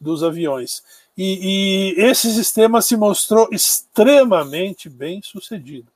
dos 0.00 0.22
aviões. 0.22 0.82
E, 1.16 1.94
e 1.98 2.04
esse 2.04 2.32
sistema 2.32 2.80
se 2.80 2.96
mostrou 2.96 3.48
extremamente 3.50 4.88
bem 4.88 5.20
sucedido. 5.22 5.90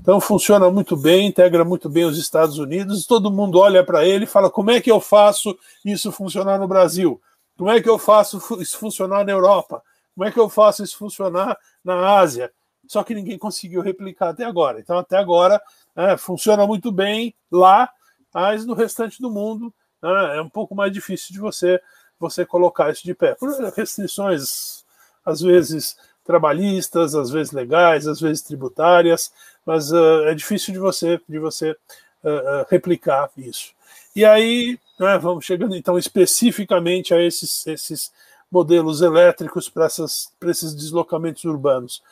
Então 0.00 0.18
funciona 0.20 0.70
muito 0.70 0.96
bem, 0.96 1.28
integra 1.28 1.64
muito 1.64 1.88
bem 1.88 2.04
os 2.04 2.18
Estados 2.18 2.58
Unidos, 2.58 3.06
todo 3.06 3.30
mundo 3.30 3.58
olha 3.58 3.84
para 3.84 4.04
ele 4.04 4.24
e 4.24 4.26
fala: 4.26 4.50
como 4.50 4.70
é 4.70 4.80
que 4.80 4.90
eu 4.90 5.00
faço 5.00 5.56
isso 5.84 6.10
funcionar 6.10 6.58
no 6.58 6.66
Brasil? 6.66 7.20
Como 7.56 7.70
é 7.70 7.80
que 7.80 7.88
eu 7.88 7.98
faço 7.98 8.38
isso 8.60 8.78
funcionar 8.78 9.24
na 9.24 9.32
Europa? 9.32 9.82
Como 10.14 10.26
é 10.26 10.32
que 10.32 10.40
eu 10.40 10.48
faço 10.48 10.82
isso 10.82 10.96
funcionar 10.96 11.56
na 11.84 12.18
Ásia? 12.18 12.50
Só 12.86 13.04
que 13.04 13.14
ninguém 13.14 13.38
conseguiu 13.38 13.82
replicar 13.82 14.30
até 14.30 14.44
agora. 14.44 14.80
Então, 14.80 14.98
até 14.98 15.18
agora, 15.18 15.60
é, 15.94 16.16
funciona 16.16 16.66
muito 16.66 16.90
bem 16.90 17.34
lá, 17.52 17.88
mas 18.32 18.64
no 18.64 18.74
restante 18.74 19.20
do 19.20 19.30
mundo 19.30 19.72
é, 20.02 20.38
é 20.38 20.42
um 20.42 20.48
pouco 20.48 20.74
mais 20.74 20.92
difícil 20.92 21.32
de 21.32 21.38
você 21.38 21.80
você 22.18 22.44
colocar 22.44 22.90
isso 22.90 23.02
de 23.04 23.14
pé. 23.14 23.34
Por 23.34 23.50
restrições, 23.74 24.84
às 25.24 25.40
vezes 25.40 25.96
trabalhistas, 26.22 27.14
às 27.14 27.30
vezes 27.30 27.52
legais, 27.52 28.06
às 28.06 28.20
vezes 28.20 28.42
tributárias, 28.42 29.32
mas 29.70 29.92
uh, 29.92 30.24
é 30.24 30.34
difícil 30.34 30.72
de 30.72 30.80
você, 30.80 31.20
de 31.28 31.38
você 31.38 31.70
uh, 31.70 32.66
replicar 32.68 33.30
isso. 33.36 33.72
E 34.16 34.24
aí, 34.24 34.76
né, 34.98 35.16
vamos 35.16 35.44
chegando 35.44 35.76
então 35.76 35.96
especificamente 35.96 37.14
a 37.14 37.22
esses, 37.22 37.64
esses 37.68 38.12
modelos 38.50 39.00
elétricos 39.00 39.68
para 39.68 39.86
esses 39.86 40.74
deslocamentos 40.74 41.44
urbanos. 41.44 42.02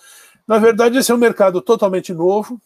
Na 0.46 0.58
verdade, 0.58 0.98
esse 0.98 1.10
é 1.10 1.14
um 1.16 1.18
mercado 1.18 1.60
totalmente 1.60 2.14
novo, 2.14 2.60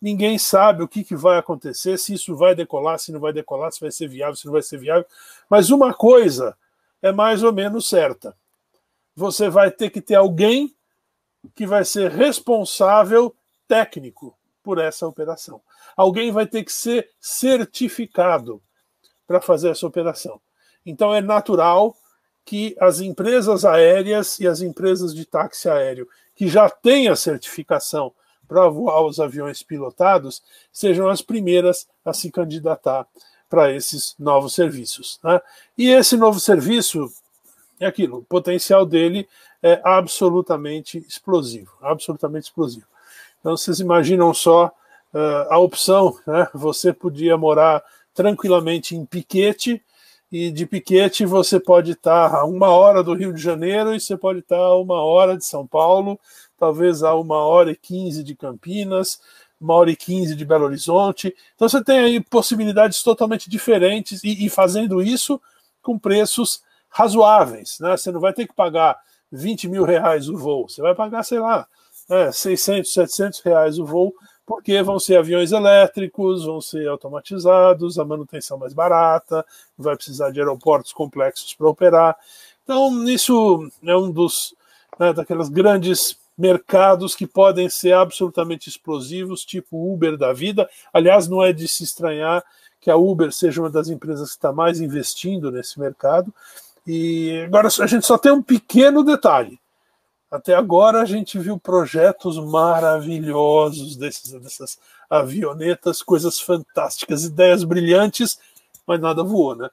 ninguém 0.00 0.38
sabe 0.38 0.82
o 0.82 0.88
que, 0.88 1.04
que 1.04 1.14
vai 1.14 1.36
acontecer, 1.36 1.98
se 1.98 2.14
isso 2.14 2.34
vai 2.34 2.54
decolar, 2.54 2.98
se 2.98 3.12
não 3.12 3.20
vai 3.20 3.34
decolar, 3.34 3.70
se 3.70 3.80
vai 3.80 3.90
ser 3.90 4.08
viável, 4.08 4.34
se 4.34 4.46
não 4.46 4.52
vai 4.54 4.62
ser 4.62 4.78
viável, 4.78 5.04
mas 5.50 5.68
uma 5.68 5.92
coisa 5.92 6.56
é 7.02 7.12
mais 7.12 7.42
ou 7.42 7.52
menos 7.52 7.86
certa. 7.86 8.34
Você 9.14 9.50
vai 9.50 9.70
ter 9.70 9.90
que 9.90 10.00
ter 10.00 10.14
alguém 10.14 10.74
que 11.54 11.66
vai 11.66 11.84
ser 11.84 12.10
responsável 12.10 13.36
técnico 13.68 14.37
por 14.68 14.76
essa 14.76 15.06
operação. 15.06 15.62
Alguém 15.96 16.30
vai 16.30 16.46
ter 16.46 16.62
que 16.62 16.70
ser 16.70 17.08
certificado 17.18 18.60
para 19.26 19.40
fazer 19.40 19.70
essa 19.70 19.86
operação. 19.86 20.38
Então 20.84 21.14
é 21.14 21.22
natural 21.22 21.96
que 22.44 22.76
as 22.78 23.00
empresas 23.00 23.64
aéreas 23.64 24.38
e 24.38 24.46
as 24.46 24.60
empresas 24.60 25.14
de 25.14 25.24
táxi 25.24 25.70
aéreo 25.70 26.06
que 26.36 26.46
já 26.48 26.68
têm 26.68 27.08
a 27.08 27.16
certificação 27.16 28.12
para 28.46 28.68
voar 28.68 29.06
os 29.06 29.18
aviões 29.18 29.62
pilotados 29.62 30.42
sejam 30.70 31.08
as 31.08 31.22
primeiras 31.22 31.88
a 32.04 32.12
se 32.12 32.30
candidatar 32.30 33.06
para 33.48 33.72
esses 33.72 34.14
novos 34.18 34.52
serviços. 34.52 35.18
Né? 35.24 35.40
E 35.78 35.88
esse 35.88 36.14
novo 36.14 36.38
serviço 36.38 37.10
é 37.80 37.86
aquilo, 37.86 38.18
o 38.18 38.24
potencial 38.24 38.84
dele 38.84 39.26
é 39.62 39.80
absolutamente 39.82 40.98
explosivo, 41.08 41.72
absolutamente 41.80 42.48
explosivo. 42.48 42.86
Então 43.40 43.56
vocês 43.56 43.80
imaginam 43.80 44.32
só 44.34 44.66
uh, 44.66 45.52
a 45.52 45.58
opção, 45.58 46.16
né? 46.26 46.48
Você 46.54 46.92
podia 46.92 47.36
morar 47.36 47.82
tranquilamente 48.14 48.96
em 48.96 49.04
Piquete 49.04 49.82
e 50.30 50.50
de 50.50 50.66
Piquete 50.66 51.24
você 51.24 51.58
pode 51.58 51.92
estar 51.92 52.34
a 52.34 52.44
uma 52.44 52.68
hora 52.68 53.02
do 53.02 53.14
Rio 53.14 53.32
de 53.32 53.40
Janeiro 53.40 53.94
e 53.94 54.00
você 54.00 54.16
pode 54.16 54.40
estar 54.40 54.58
a 54.58 54.78
uma 54.78 55.02
hora 55.02 55.36
de 55.36 55.44
São 55.44 55.66
Paulo, 55.66 56.18
talvez 56.58 57.02
a 57.02 57.14
uma 57.14 57.36
hora 57.36 57.70
e 57.70 57.76
quinze 57.76 58.22
de 58.22 58.34
Campinas, 58.34 59.20
uma 59.60 59.74
hora 59.74 59.90
e 59.90 59.96
quinze 59.96 60.36
de 60.36 60.44
Belo 60.44 60.66
Horizonte. 60.66 61.34
Então 61.54 61.68
você 61.68 61.82
tem 61.82 61.98
aí 61.98 62.20
possibilidades 62.20 63.02
totalmente 63.02 63.48
diferentes 63.48 64.22
e, 64.22 64.44
e, 64.44 64.48
fazendo 64.50 65.00
isso 65.00 65.40
com 65.82 65.98
preços 65.98 66.62
razoáveis. 66.90 67.78
Né? 67.80 67.96
Você 67.96 68.12
não 68.12 68.20
vai 68.20 68.32
ter 68.32 68.46
que 68.46 68.54
pagar 68.54 68.98
20 69.32 69.68
mil 69.68 69.84
reais 69.84 70.28
o 70.28 70.36
voo, 70.36 70.68
você 70.68 70.82
vai 70.82 70.94
pagar, 70.94 71.22
sei 71.22 71.38
lá, 71.38 71.66
né, 72.08 72.32
600, 72.32 72.92
700 72.92 73.40
reais 73.40 73.78
o 73.78 73.84
voo, 73.84 74.14
porque 74.46 74.82
vão 74.82 74.98
ser 74.98 75.16
aviões 75.16 75.52
elétricos, 75.52 76.44
vão 76.44 76.60
ser 76.60 76.88
automatizados, 76.88 77.98
a 77.98 78.04
manutenção 78.04 78.56
mais 78.56 78.72
barata, 78.72 79.44
vai 79.76 79.94
precisar 79.94 80.30
de 80.30 80.40
aeroportos 80.40 80.92
complexos 80.92 81.54
para 81.54 81.68
operar. 81.68 82.16
Então, 82.64 83.06
isso 83.08 83.70
é 83.84 83.96
um 83.96 84.10
dos 84.10 84.54
né, 84.98 85.12
daquelas 85.12 85.48
grandes 85.48 86.16
mercados 86.36 87.14
que 87.14 87.26
podem 87.26 87.68
ser 87.68 87.92
absolutamente 87.92 88.68
explosivos, 88.68 89.44
tipo 89.44 89.92
Uber 89.92 90.16
da 90.16 90.32
vida. 90.32 90.68
Aliás, 90.92 91.28
não 91.28 91.42
é 91.42 91.52
de 91.52 91.66
se 91.66 91.82
estranhar 91.82 92.42
que 92.80 92.90
a 92.90 92.96
Uber 92.96 93.32
seja 93.32 93.60
uma 93.60 93.70
das 93.70 93.88
empresas 93.88 94.30
que 94.30 94.36
está 94.36 94.52
mais 94.52 94.80
investindo 94.80 95.50
nesse 95.50 95.80
mercado. 95.80 96.32
E 96.86 97.42
agora 97.44 97.68
a 97.68 97.86
gente 97.86 98.06
só 98.06 98.16
tem 98.16 98.32
um 98.32 98.42
pequeno 98.42 99.02
detalhe. 99.02 99.60
Até 100.30 100.54
agora 100.54 101.00
a 101.00 101.04
gente 101.06 101.38
viu 101.38 101.58
projetos 101.58 102.38
maravilhosos 102.38 103.96
desses, 103.96 104.32
dessas 104.32 104.78
avionetas, 105.08 106.02
coisas 106.02 106.38
fantásticas, 106.38 107.24
ideias 107.24 107.64
brilhantes, 107.64 108.38
mas 108.86 109.00
nada 109.00 109.22
voou, 109.22 109.56
né? 109.56 109.70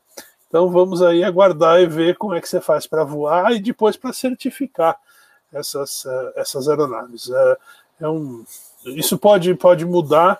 Então 0.47 0.69
vamos 0.69 1.01
aí 1.01 1.23
aguardar 1.23 1.81
e 1.81 1.85
ver 1.85 2.17
como 2.17 2.33
é 2.33 2.39
que 2.39 2.47
você 2.47 2.61
faz 2.61 2.87
para 2.87 3.03
voar 3.03 3.51
e 3.51 3.59
depois 3.59 3.97
para 3.97 4.13
certificar 4.13 4.97
essas, 5.51 6.05
eh, 6.05 6.33
essas 6.37 6.69
aeronaves. 6.69 7.29
É, 7.29 7.57
é 8.01 8.07
um, 8.07 8.45
isso 8.85 9.17
pode, 9.17 9.53
pode 9.55 9.85
mudar, 9.85 10.39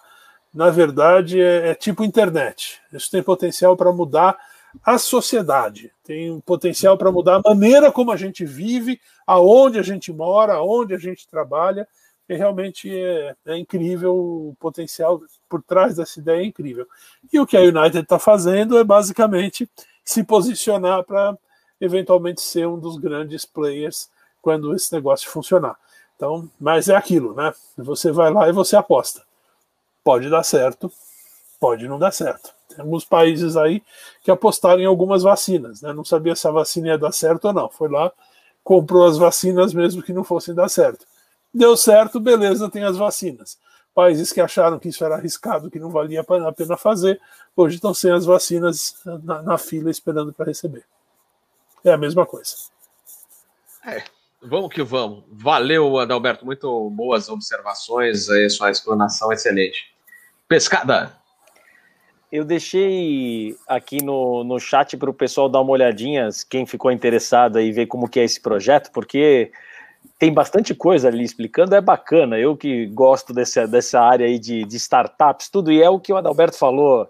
na 0.54 0.70
verdade, 0.70 1.42
é, 1.42 1.72
é 1.72 1.76
tipo 1.76 2.04
internet. 2.04 2.80
Isso 2.94 3.12
tem 3.12 3.22
potencial 3.22 3.76
para 3.76 3.92
mudar 3.92 4.38
a 4.84 4.98
sociedade, 4.98 5.92
tem 6.04 6.40
potencial 6.42 6.98
para 6.98 7.12
mudar 7.12 7.36
a 7.36 7.50
maneira 7.50 7.92
como 7.92 8.12
a 8.12 8.18
gente 8.18 8.46
vive, 8.46 9.00
aonde 9.26 9.80
a 9.80 9.84
gente 9.84 10.12
mora, 10.12 10.54
aonde 10.54 10.94
a 10.94 10.98
gente 10.98 11.28
trabalha. 11.28 11.88
E 12.28 12.36
realmente 12.36 12.90
é, 12.92 13.36
é 13.46 13.58
incrível 13.58 14.16
o 14.16 14.56
potencial 14.60 15.22
por 15.48 15.62
trás 15.62 15.96
dessa 15.96 16.20
ideia 16.20 16.42
é 16.42 16.46
incrível. 16.46 16.88
E 17.32 17.40
o 17.40 17.46
que 17.46 17.56
a 17.56 17.62
United 17.62 18.00
está 18.00 18.18
fazendo 18.18 18.78
é 18.78 18.84
basicamente 18.84 19.70
se 20.04 20.24
posicionar 20.24 21.04
para 21.04 21.38
eventualmente 21.80 22.42
ser 22.42 22.68
um 22.68 22.80
dos 22.80 22.98
grandes 22.98 23.46
players 23.46 24.10
quando 24.42 24.74
esse 24.74 24.92
negócio 24.94 25.30
funcionar. 25.30 25.78
Então, 26.16 26.50
mas 26.60 26.88
é 26.88 26.96
aquilo, 26.96 27.36
né? 27.36 27.54
Você 27.78 28.12
vai 28.12 28.32
lá 28.32 28.48
e 28.48 28.54
você 28.54 28.76
aposta. 28.76 29.24
Pode 30.04 30.30
dar 30.30 30.44
certo, 30.44 30.92
pode 31.60 31.88
não 31.88 32.00
dar 32.00 32.12
certo. 32.12 32.55
Tem 32.76 32.84
alguns 32.84 33.06
países 33.06 33.56
aí 33.56 33.82
que 34.22 34.30
apostaram 34.30 34.82
em 34.82 34.86
algumas 34.86 35.24
vacinas, 35.24 35.82
né? 35.82 35.94
Não 35.94 36.04
sabia 36.04 36.36
se 36.36 36.48
a 36.48 36.52
vacina 36.52 36.90
ia 36.90 36.98
dar 36.98 37.12
certo 37.12 37.46
ou 37.46 37.54
não. 37.54 37.70
Foi 37.70 37.90
lá, 37.90 38.12
comprou 38.64 39.06
as 39.06 39.18
vacinas 39.18 39.74
mesmo 39.74 40.04
que 40.04 40.12
não 40.12 40.24
fossem 40.24 40.54
dar 40.54 40.70
certo. 40.70 41.06
Deu 41.54 41.78
certo, 41.78 42.20
beleza, 42.20 42.70
tem 42.70 42.84
as 42.84 42.98
vacinas. 42.98 43.58
Países 43.94 44.34
que 44.34 44.42
acharam 44.42 44.78
que 44.78 44.90
isso 44.90 45.06
era 45.06 45.16
arriscado, 45.16 45.72
que 45.72 45.80
não 45.80 45.90
valia 45.90 46.20
a 46.20 46.52
pena 46.52 46.76
fazer, 46.76 47.22
hoje 47.56 47.76
estão 47.76 47.94
sem 47.94 48.12
as 48.12 48.26
vacinas 48.26 48.98
na, 49.24 49.42
na 49.42 49.58
fila 49.58 49.90
esperando 49.90 50.34
para 50.34 50.48
receber. 50.48 50.84
É 51.82 51.94
a 51.94 51.98
mesma 51.98 52.26
coisa. 52.26 52.56
É, 53.86 54.04
vamos 54.42 54.74
que 54.74 54.84
vamos. 54.84 55.24
Valeu, 55.32 55.98
Adalberto. 55.98 56.46
Muito 56.46 56.90
boas 56.90 57.30
observações, 57.30 58.30
aí, 58.30 58.50
sua 58.50 58.72
explanação 58.72 59.32
excelente. 59.32 59.96
Pescada. 60.48 61.16
Eu 62.36 62.44
deixei 62.44 63.56
aqui 63.66 64.04
no, 64.04 64.44
no 64.44 64.60
chat 64.60 64.98
para 64.98 65.10
o 65.10 65.14
pessoal 65.14 65.48
dar 65.48 65.62
uma 65.62 65.72
olhadinha, 65.72 66.28
quem 66.50 66.66
ficou 66.66 66.92
interessado 66.92 67.62
e 67.62 67.72
ver 67.72 67.86
como 67.86 68.10
que 68.10 68.20
é 68.20 68.26
esse 68.26 68.42
projeto, 68.42 68.92
porque 68.92 69.54
tem 70.20 70.34
bastante 70.34 70.76
coisa 70.76 71.08
ali 71.08 71.24
explicando, 71.24 71.74
é 71.76 71.80
bacana. 71.80 72.38
Eu 72.38 72.58
que 72.58 72.88
gosto 72.88 73.34
dessa, 73.34 73.66
dessa 73.66 74.02
área 74.02 74.26
aí 74.26 74.38
de, 74.38 74.66
de 74.66 74.76
startups, 74.76 75.48
tudo, 75.48 75.72
e 75.72 75.82
é 75.82 75.90
o 75.90 75.98
que 75.98 76.12
o 76.12 76.18
Adalberto 76.18 76.58
falou, 76.58 77.08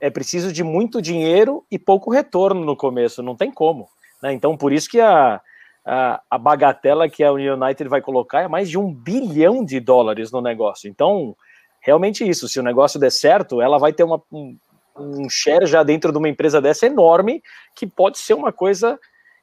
é 0.00 0.08
preciso 0.08 0.52
de 0.52 0.62
muito 0.62 1.02
dinheiro 1.02 1.64
e 1.68 1.76
pouco 1.76 2.12
retorno 2.12 2.64
no 2.64 2.76
começo, 2.76 3.24
não 3.24 3.34
tem 3.34 3.50
como. 3.50 3.88
Né? 4.22 4.32
Então, 4.32 4.56
por 4.56 4.72
isso 4.72 4.88
que 4.88 5.00
a, 5.00 5.40
a, 5.84 6.22
a, 6.30 6.38
bagatela 6.38 7.08
que 7.08 7.24
a 7.24 7.32
United 7.32 7.88
vai 7.88 8.00
colocar 8.00 8.42
é 8.42 8.48
mais 8.48 8.70
de 8.70 8.78
um 8.78 8.94
bilhão 8.94 9.64
de 9.64 9.80
dólares 9.80 10.30
no 10.30 10.40
negócio. 10.40 10.88
Então, 10.88 11.34
realmente 11.80 12.28
isso, 12.28 12.48
se 12.48 12.60
o 12.60 12.62
negócio 12.62 13.00
der 13.00 13.10
certo, 13.10 13.60
ela 13.60 13.78
vai 13.78 13.92
ter 13.92 14.04
uma, 14.04 14.22
um, 14.30 14.56
um 14.96 15.28
share 15.28 15.66
já 15.66 15.82
dentro 15.82 16.12
de 16.12 16.18
uma 16.18 16.28
empresa 16.28 16.60
dessa 16.60 16.86
enorme, 16.86 17.42
que 17.74 17.86
pode 17.86 18.18
ser 18.18 18.34
uma 18.34 18.52
coisa 18.52 18.98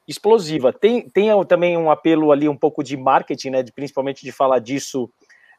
explosiva. 0.08 0.72
Tem, 0.72 1.10
tem 1.10 1.30
também 1.46 1.78
um 1.78 1.92
apelo 1.92 2.32
ali 2.32 2.48
um 2.48 2.56
pouco 2.56 2.84
de 2.84 2.96
marketing, 2.96 3.50
né, 3.50 3.64
de, 3.64 3.72
principalmente 3.72 4.24
de 4.24 4.32
falar 4.32 4.60
disso, 4.60 5.10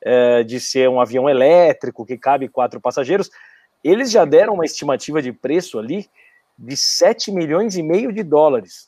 é, 0.02 0.42
de 0.42 0.58
ser 0.58 0.88
um 0.88 1.00
avião 1.00 1.28
elétrico 1.28 2.06
que 2.06 2.16
cabe 2.16 2.48
quatro 2.48 2.80
passageiros. 2.80 3.30
Eles 3.84 4.10
já 4.10 4.24
deram 4.24 4.54
uma 4.54 4.64
estimativa 4.64 5.20
de 5.20 5.32
preço 5.32 5.78
ali 5.78 6.06
de 6.58 6.76
7 6.76 7.30
milhões 7.30 7.76
e 7.76 7.82
meio 7.82 8.12
de 8.12 8.22
dólares 8.22 8.87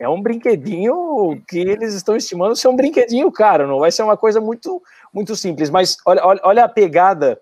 é 0.00 0.08
um 0.08 0.22
brinquedinho 0.22 1.42
que 1.46 1.58
eles 1.58 1.92
estão 1.92 2.16
estimando 2.16 2.56
ser 2.56 2.68
um 2.68 2.74
brinquedinho 2.74 3.30
caro, 3.30 3.68
não 3.68 3.80
vai 3.80 3.92
ser 3.92 4.02
uma 4.02 4.16
coisa 4.16 4.40
muito, 4.40 4.82
muito 5.12 5.36
simples. 5.36 5.68
Mas 5.68 5.98
olha, 6.06 6.24
olha, 6.24 6.40
olha 6.42 6.64
a 6.64 6.68
pegada 6.68 7.38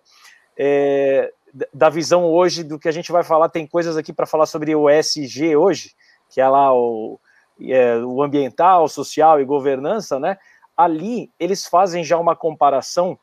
é, 0.58 1.32
da 1.72 1.88
visão 1.88 2.24
hoje 2.24 2.64
do 2.64 2.76
que 2.76 2.88
a 2.88 2.92
gente 2.92 3.12
vai 3.12 3.22
falar. 3.22 3.48
Tem 3.48 3.64
coisas 3.64 3.96
aqui 3.96 4.12
para 4.12 4.26
falar 4.26 4.46
sobre 4.46 4.74
o 4.74 4.90
ESG 4.90 5.54
hoje, 5.54 5.94
que 6.28 6.40
é 6.40 6.48
lá 6.48 6.74
o, 6.74 7.20
é, 7.60 7.96
o 7.98 8.20
ambiental, 8.24 8.88
social 8.88 9.40
e 9.40 9.44
governança, 9.44 10.18
né? 10.18 10.36
Ali 10.76 11.30
eles 11.38 11.64
fazem 11.64 12.02
já 12.02 12.18
uma 12.18 12.34
comparação 12.34 13.16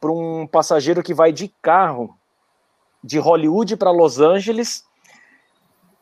para 0.00 0.12
um 0.12 0.46
passageiro 0.46 1.02
que 1.02 1.12
vai 1.12 1.32
de 1.32 1.48
carro 1.60 2.16
de 3.02 3.18
Hollywood 3.18 3.76
para 3.76 3.90
Los 3.90 4.20
Angeles 4.20 4.84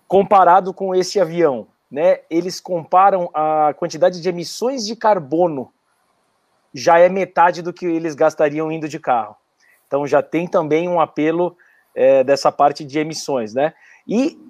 comparado 0.06 0.74
com 0.74 0.94
esse 0.94 1.18
avião 1.18 1.71
né, 1.92 2.20
eles 2.30 2.58
comparam 2.58 3.28
a 3.34 3.74
quantidade 3.76 4.18
de 4.18 4.26
emissões 4.26 4.86
de 4.86 4.96
carbono 4.96 5.70
já 6.72 6.98
é 6.98 7.06
metade 7.10 7.60
do 7.60 7.70
que 7.70 7.84
eles 7.84 8.14
gastariam 8.14 8.72
indo 8.72 8.88
de 8.88 8.98
carro. 8.98 9.36
Então 9.86 10.06
já 10.06 10.22
tem 10.22 10.48
também 10.48 10.88
um 10.88 10.98
apelo 10.98 11.54
é, 11.94 12.24
dessa 12.24 12.50
parte 12.50 12.82
de 12.82 12.98
emissões, 12.98 13.52
né? 13.52 13.74
E 14.08 14.40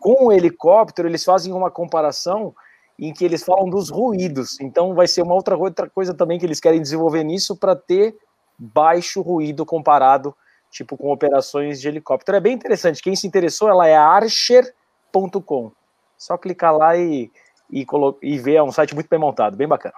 com 0.00 0.26
o 0.26 0.32
helicóptero 0.32 1.06
eles 1.06 1.24
fazem 1.24 1.52
uma 1.52 1.70
comparação 1.70 2.52
em 2.98 3.12
que 3.12 3.24
eles 3.24 3.44
falam 3.44 3.70
dos 3.70 3.88
ruídos. 3.88 4.58
Então 4.60 4.96
vai 4.96 5.06
ser 5.06 5.22
uma 5.22 5.34
outra, 5.34 5.56
outra 5.56 5.88
coisa 5.88 6.12
também 6.12 6.40
que 6.40 6.44
eles 6.44 6.58
querem 6.58 6.82
desenvolver 6.82 7.22
nisso 7.22 7.56
para 7.56 7.76
ter 7.76 8.16
baixo 8.58 9.22
ruído 9.22 9.64
comparado, 9.64 10.34
tipo 10.72 10.96
com 10.96 11.12
operações 11.12 11.80
de 11.80 11.86
helicóptero. 11.86 12.36
É 12.36 12.40
bem 12.40 12.54
interessante. 12.54 13.00
Quem 13.00 13.14
se 13.14 13.28
interessou, 13.28 13.68
ela 13.68 13.86
é 13.86 13.96
archer.com. 13.96 15.77
Só 16.18 16.36
clicar 16.36 16.76
lá 16.76 16.96
e, 16.96 17.30
e, 17.70 17.86
e 18.22 18.38
ver, 18.38 18.56
é 18.56 18.62
um 18.62 18.72
site 18.72 18.94
muito 18.94 19.08
bem 19.08 19.18
montado, 19.18 19.56
bem 19.56 19.68
bacana. 19.68 19.94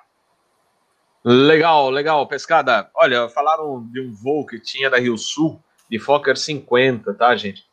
Legal, 1.25 1.91
legal, 1.91 2.27
pescada. 2.27 2.91
Olha, 2.95 3.29
falaram 3.29 3.87
de 3.91 4.01
um 4.01 4.13
voo 4.13 4.47
que 4.47 4.61
tinha 4.61 4.89
da 4.89 4.99
Rio 4.99 5.17
Sul, 5.19 5.61
de 5.91 5.99
Fokker 5.99 6.37
50, 6.37 7.13
tá, 7.15 7.35
gente? 7.37 7.65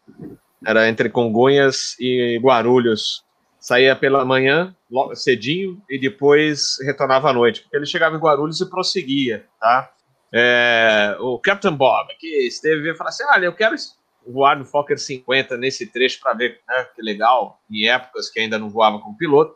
Era 0.65 0.89
entre 0.89 1.09
Congonhas 1.09 1.95
e 1.99 2.39
Guarulhos. 2.41 3.23
Saía 3.59 3.95
pela 3.95 4.23
manhã, 4.23 4.75
cedinho, 5.13 5.81
e 5.89 5.99
depois 5.99 6.77
retornava 6.85 7.29
à 7.29 7.33
noite, 7.33 7.61
porque 7.61 7.75
ele 7.75 7.85
chegava 7.85 8.15
em 8.15 8.19
Guarulhos 8.19 8.61
e 8.61 8.69
prosseguia, 8.69 9.45
tá? 9.59 9.91
É, 10.31 11.15
o 11.19 11.39
Captain 11.39 11.73
Bob, 11.73 12.07
que 12.17 12.47
esteve 12.47 12.95
falou 12.95 13.09
assim: 13.09 13.23
olha, 13.29 13.45
eu 13.45 13.53
quero 13.53 13.75
voar 14.31 14.57
no 14.57 14.65
Fokker 14.65 14.99
50 14.99 15.57
nesse 15.57 15.87
trecho 15.87 16.19
para 16.19 16.33
ver 16.33 16.59
né, 16.67 16.87
que 16.95 17.01
legal, 17.01 17.59
em 17.69 17.87
épocas 17.87 18.29
que 18.29 18.39
ainda 18.39 18.57
não 18.57 18.69
voava 18.69 18.99
como 18.99 19.17
piloto. 19.17 19.55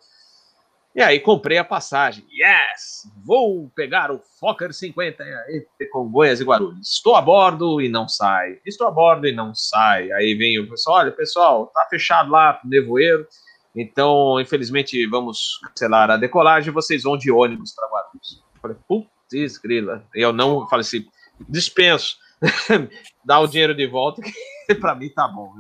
E 0.94 1.02
aí 1.02 1.22
comprei 1.22 1.58
a 1.58 1.64
passagem. 1.64 2.26
Yes! 2.30 3.10
Vou 3.26 3.72
pegar 3.74 4.12
o 4.12 4.20
Fokker 4.40 4.74
50 4.74 5.24
entre 5.50 5.88
Congonhas 5.90 6.42
e 6.42 6.44
Guarulhos. 6.44 6.96
Estou 6.96 7.16
a 7.16 7.22
bordo 7.22 7.82
e 7.82 7.88
não 7.88 8.10
sai. 8.10 8.60
Estou 8.66 8.88
a 8.88 8.92
bordo 8.92 9.26
e 9.26 9.32
não 9.32 9.56
sai. 9.56 10.12
Aí 10.12 10.36
vem 10.36 10.60
o 10.60 10.70
pessoal, 10.70 10.98
olha, 10.98 11.12
pessoal, 11.12 11.68
tá 11.68 11.88
fechado 11.90 12.30
lá 12.30 12.60
nevoeiro. 12.66 13.26
Então, 13.74 14.38
infelizmente, 14.42 15.08
vamos 15.08 15.60
cancelar 15.70 16.12
a 16.12 16.18
decolagem. 16.18 16.74
Vocês 16.74 17.04
vão 17.04 17.18
de 17.18 17.32
ônibus 17.32 17.74
para 17.74 17.88
Guarulhos. 17.88 18.44
Eu 18.56 18.62
falei, 18.62 18.78
putz, 18.86 19.58
grila. 19.60 20.06
Eu 20.14 20.34
não 20.34 20.68
falei 20.68 20.82
assim, 20.82 21.06
dispenso. 21.48 22.18
Dá 23.24 23.39
o 23.39 23.48
dinheiro 23.48 23.76
de 23.76 23.88
volta, 23.88 24.22
que 24.22 24.76
para 24.76 24.96
mim 24.96 25.10
tá 25.10 25.28
bom. 25.28 25.54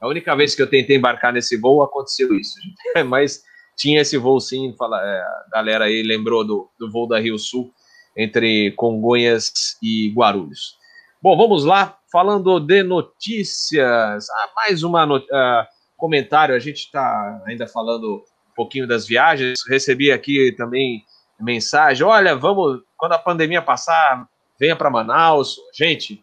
A 0.00 0.08
única 0.08 0.34
vez 0.34 0.54
que 0.54 0.62
eu 0.62 0.68
tentei 0.68 0.96
embarcar 0.96 1.32
nesse 1.32 1.56
voo 1.56 1.82
aconteceu 1.82 2.34
isso. 2.34 2.54
Mas 3.06 3.42
tinha 3.76 4.00
esse 4.00 4.18
voo 4.18 4.40
sim, 4.40 4.74
fala, 4.78 5.00
é, 5.02 5.20
a 5.20 5.44
galera 5.52 5.84
aí 5.86 6.02
lembrou 6.02 6.44
do, 6.44 6.70
do 6.78 6.90
voo 6.90 7.08
da 7.08 7.18
Rio 7.18 7.38
Sul 7.38 7.72
entre 8.16 8.72
Congonhas 8.72 9.76
e 9.82 10.12
Guarulhos. 10.14 10.78
Bom, 11.22 11.36
vamos 11.36 11.64
lá, 11.64 11.98
falando 12.10 12.58
de 12.60 12.82
notícias. 12.82 14.28
Ah, 14.30 14.48
mais 14.56 14.82
uma 14.82 15.06
not 15.06 15.24
uh, 15.26 15.66
comentário, 15.96 16.54
a 16.54 16.58
gente 16.58 16.78
está 16.78 17.42
ainda 17.46 17.66
falando 17.66 18.24
um 18.50 18.54
pouquinho 18.54 18.86
das 18.86 19.06
viagens. 19.06 19.60
Recebi 19.68 20.10
aqui 20.10 20.54
também 20.56 21.04
mensagem: 21.38 22.04
olha, 22.06 22.34
vamos, 22.34 22.80
quando 22.96 23.12
a 23.12 23.18
pandemia 23.18 23.62
passar, 23.62 24.26
venha 24.60 24.76
para 24.76 24.90
Manaus. 24.90 25.56
Gente, 25.74 26.22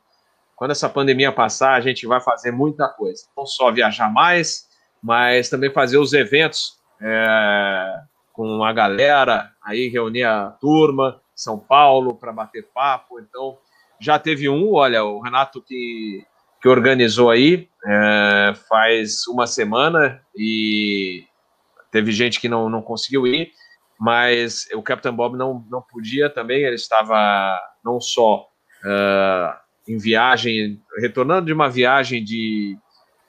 quando 0.56 0.72
essa 0.72 0.88
pandemia 0.88 1.32
passar, 1.32 1.74
a 1.74 1.82
gente 1.82 2.06
vai 2.06 2.22
fazer 2.22 2.52
muita 2.52 2.88
coisa. 2.88 3.24
Não 3.36 3.48
só 3.48 3.72
viajar 3.72 4.14
mais, 4.14 4.68
mas 5.02 5.50
também 5.50 5.74
fazer 5.74 5.98
os 5.98 6.14
eventos 6.14 6.78
é, 7.02 8.00
com 8.32 8.64
a 8.64 8.72
galera, 8.72 9.52
aí 9.64 9.88
reunir 9.90 10.24
a 10.24 10.52
turma, 10.52 11.20
São 11.36 11.58
Paulo, 11.58 12.14
para 12.16 12.32
bater 12.32 12.68
papo. 12.72 13.20
Então, 13.20 13.58
já 14.00 14.20
teve 14.20 14.48
um, 14.48 14.72
olha, 14.74 15.04
o 15.04 15.20
Renato 15.20 15.60
que, 15.60 16.24
que 16.62 16.70
organizou 16.70 17.32
aí 17.32 17.68
é, 17.84 18.54
faz 18.70 19.26
uma 19.28 19.48
semana 19.48 20.22
e 20.36 21.26
teve 21.90 22.12
gente 22.12 22.40
que 22.40 22.48
não, 22.48 22.70
não 22.70 22.84
conseguiu 22.84 23.26
ir 23.26 23.52
mas 24.00 24.68
o 24.74 24.82
Captain 24.82 25.14
Bob 25.14 25.38
não, 25.38 25.66
não 25.70 25.82
podia 25.82 26.30
também, 26.30 26.64
ele 26.64 26.76
estava 26.76 27.60
não 27.84 28.00
só 28.00 28.48
uh, 28.84 29.58
em 29.88 29.98
viagem, 29.98 30.82
retornando 31.00 31.48
de 31.48 31.54
uma 31.54 31.70
viagem 31.70 32.24
de 32.24 32.78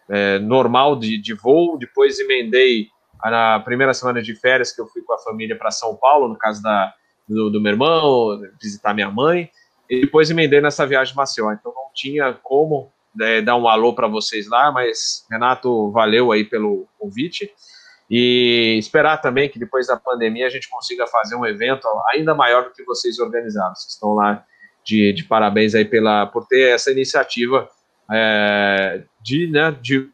uh, 0.09 0.45
normal 0.45 0.97
de, 0.97 1.17
de 1.19 1.35
voo, 1.35 1.79
depois 1.79 2.19
emendei 2.19 2.89
na 3.25 3.61
primeira 3.61 3.95
semana 3.95 4.23
de 4.23 4.35
férias 4.35 4.73
que 4.73 4.81
eu 4.81 4.87
fui 4.87 5.03
com 5.03 5.13
a 5.13 5.19
família 5.19 5.57
para 5.57 5.71
São 5.71 5.97
Paulo, 5.97 6.29
no 6.29 6.37
caso 6.37 6.63
da, 6.63 6.93
do, 7.29 7.51
do, 7.51 7.61
meu 7.61 7.73
irmão, 7.73 8.41
visitar 8.61 8.95
minha 8.95 9.11
mãe, 9.11 9.51
e 9.89 10.03
depois 10.03 10.31
emendei 10.31 10.61
nessa 10.61 10.87
viagem 10.87 11.13
de 11.13 11.17
Maceió, 11.17 11.51
então 11.53 11.73
não 11.75 11.91
tinha 11.95 12.33
como 12.35 12.93
né, 13.15 13.41
dar 13.41 13.57
um 13.57 13.67
alô 13.67 13.95
para 13.95 14.07
vocês 14.07 14.49
lá, 14.49 14.71
mas 14.71 15.27
Renato, 15.31 15.91
valeu 15.91 16.31
aí 16.31 16.45
pelo 16.45 16.87
convite. 16.99 17.51
E 18.11 18.77
esperar 18.79 19.19
também 19.19 19.49
que 19.49 19.59
depois 19.59 19.87
da 19.87 19.97
pandemia 19.97 20.47
a 20.47 20.51
gente 20.51 20.69
consiga 20.69 21.07
fazer 21.07 21.37
um 21.37 21.45
evento 21.45 21.87
ainda 22.13 22.35
maior 22.35 22.65
do 22.65 22.73
que 22.73 22.83
vocês 22.85 23.19
organizaram. 23.19 23.75
Vocês 23.75 23.93
estão 23.93 24.15
lá 24.15 24.45
de, 24.83 25.13
de 25.13 25.25
parabéns 25.25 25.75
aí 25.75 25.85
pela, 25.85 26.27
por 26.27 26.47
ter 26.47 26.71
essa 26.71 26.91
iniciativa 26.91 27.69
é, 28.11 29.05
de, 29.21 29.51
né, 29.51 29.77
de 29.81 30.09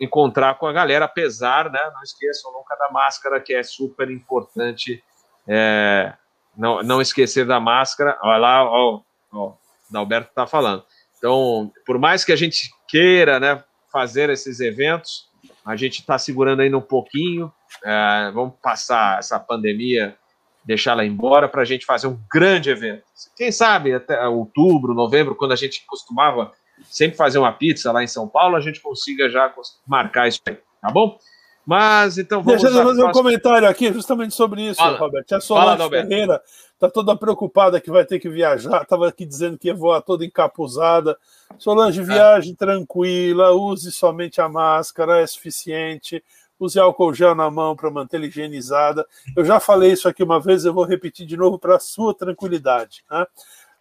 encontrar 0.00 0.58
com 0.58 0.66
a 0.66 0.72
galera, 0.72 1.04
apesar, 1.04 1.70
né, 1.70 1.80
não 1.94 2.02
esqueçam 2.02 2.52
nunca 2.52 2.74
da 2.76 2.90
máscara, 2.90 3.40
que 3.40 3.54
é 3.54 3.62
super 3.62 4.10
importante, 4.10 5.02
é, 5.46 6.14
não, 6.56 6.82
não 6.82 7.02
esquecer 7.02 7.46
da 7.46 7.60
máscara, 7.60 8.18
olha 8.22 8.38
lá, 8.38 8.64
ó, 8.64 9.00
ó, 9.32 9.52
o 9.92 9.96
Alberto 9.98 10.30
está 10.30 10.46
falando. 10.46 10.84
Então, 11.18 11.70
por 11.86 11.98
mais 11.98 12.24
que 12.24 12.32
a 12.32 12.36
gente 12.36 12.70
queira, 12.88 13.38
né, 13.38 13.62
fazer 13.92 14.30
esses 14.30 14.58
eventos, 14.60 15.30
a 15.64 15.76
gente 15.76 16.00
está 16.00 16.18
segurando 16.18 16.60
ainda 16.60 16.76
um 16.76 16.82
pouquinho, 16.82 17.52
é, 17.82 18.30
vamos 18.32 18.54
passar 18.62 19.18
essa 19.18 19.40
pandemia, 19.40 20.16
deixá-la 20.64 21.04
embora 21.04 21.48
para 21.48 21.62
a 21.62 21.64
gente 21.64 21.86
fazer 21.86 22.06
um 22.06 22.18
grande 22.30 22.70
evento. 22.70 23.04
Quem 23.36 23.50
sabe 23.50 23.94
até 23.94 24.26
outubro, 24.26 24.94
novembro, 24.94 25.34
quando 25.34 25.52
a 25.52 25.56
gente 25.56 25.84
costumava 25.86 26.52
sempre 26.84 27.16
fazer 27.16 27.38
uma 27.38 27.52
pizza 27.52 27.92
lá 27.92 28.02
em 28.02 28.06
São 28.06 28.28
Paulo, 28.28 28.56
a 28.56 28.60
gente 28.60 28.80
consiga 28.80 29.30
já 29.30 29.52
marcar 29.86 30.28
isso 30.28 30.40
aí, 30.46 30.58
tá 30.80 30.90
bom? 30.90 31.18
Mas 31.66 32.18
então 32.18 32.42
vamos. 32.42 32.60
Deixa 32.60 32.76
eu 32.76 32.84
fazer 32.84 33.04
um 33.04 33.12
comentário 33.12 33.68
aqui 33.68 33.92
justamente 33.92 34.34
sobre 34.34 34.62
isso, 34.62 34.76
Fala. 34.76 34.98
Robert. 34.98 35.24
A 35.32 35.40
Solange 35.40 35.78
Fala, 35.78 35.90
Ferreira 35.90 36.42
está 36.74 36.90
toda 36.90 37.16
preocupada 37.16 37.80
que 37.80 37.90
vai 37.90 38.04
ter 38.04 38.18
que 38.18 38.28
viajar, 38.28 38.82
estava 38.82 39.08
aqui 39.08 39.24
dizendo 39.24 39.56
que 39.56 39.68
ia 39.68 39.74
voar 39.74 40.02
toda 40.02 40.24
encapuzada. 40.24 41.16
Solange, 41.58 42.00
é. 42.00 42.04
viaje 42.04 42.54
tranquila, 42.54 43.52
use 43.52 43.90
somente 43.92 44.40
a 44.40 44.48
máscara, 44.48 45.20
é 45.20 45.26
suficiente. 45.26 46.22
Use 46.58 46.78
álcool 46.78 47.12
gel 47.12 47.34
na 47.34 47.50
mão 47.50 47.74
para 47.74 47.90
mantê-la 47.90 48.26
higienizada. 48.26 49.04
Eu 49.36 49.44
já 49.44 49.58
falei 49.58 49.92
isso 49.92 50.08
aqui 50.08 50.22
uma 50.22 50.40
vez, 50.40 50.64
eu 50.64 50.72
vou 50.72 50.84
repetir 50.84 51.26
de 51.26 51.36
novo 51.36 51.58
para 51.58 51.76
a 51.76 51.80
sua 51.80 52.14
tranquilidade. 52.14 53.04
Né? 53.10 53.26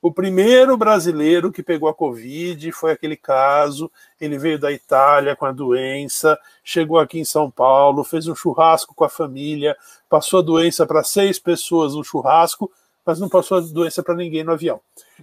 O 0.03 0.11
primeiro 0.11 0.75
brasileiro 0.75 1.49
que 1.49 1.63
pegou 1.63 1.87
a 1.87 1.93
Covid 1.93 2.73
foi 2.73 2.91
aquele 2.91 3.15
caso. 3.15 3.89
Ele 4.19 4.37
veio 4.37 4.59
da 4.59 4.69
Itália 4.69 5.33
com 5.33 5.45
a 5.45 5.51
doença, 5.53 6.37
chegou 6.61 6.99
aqui 6.99 7.21
em 7.21 7.23
São 7.23 7.49
Paulo, 7.49 8.03
fez 8.03 8.27
um 8.27 8.35
churrasco 8.35 8.93
com 8.93 9.05
a 9.05 9.09
família, 9.09 9.77
passou 10.09 10.41
a 10.41 10.43
doença 10.43 10.85
para 10.85 11.05
seis 11.05 11.39
pessoas 11.39 11.95
no 11.95 12.03
churrasco, 12.03 12.69
mas 13.05 13.17
não 13.17 13.29
passou 13.29 13.57
a 13.57 13.61
doença 13.61 14.03
para 14.03 14.13
ninguém 14.13 14.43
no 14.43 14.51
avião. 14.51 14.81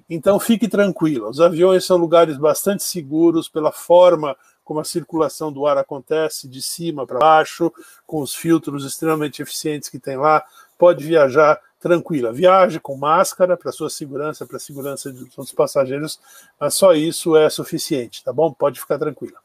Então 0.08 0.40
fique 0.40 0.66
tranquila. 0.66 1.28
Os 1.28 1.42
aviões 1.42 1.84
são 1.84 1.98
lugares 1.98 2.38
bastante 2.38 2.82
seguros 2.82 3.50
pela 3.50 3.72
forma 3.72 4.34
como 4.64 4.80
a 4.80 4.84
circulação 4.84 5.52
do 5.52 5.66
ar 5.66 5.76
acontece 5.76 6.48
de 6.48 6.62
cima 6.62 7.06
para 7.06 7.18
baixo, 7.18 7.70
com 8.06 8.22
os 8.22 8.34
filtros 8.34 8.86
extremamente 8.86 9.42
eficientes 9.42 9.90
que 9.90 9.98
tem 9.98 10.16
lá. 10.16 10.42
Pode 10.78 11.04
viajar 11.04 11.60
tranquila. 11.80 12.32
Viaje 12.32 12.78
com 12.78 12.96
máscara 12.96 13.56
para 13.56 13.72
sua 13.72 13.88
segurança, 13.88 14.46
para 14.46 14.58
a 14.58 14.60
segurança 14.60 15.10
dos 15.10 15.52
passageiros, 15.52 16.20
mas 16.60 16.74
só 16.74 16.92
isso 16.92 17.36
é 17.36 17.48
suficiente, 17.48 18.22
tá 18.22 18.32
bom? 18.32 18.52
Pode 18.52 18.78
ficar 18.78 18.98
tranquila. 18.98 19.38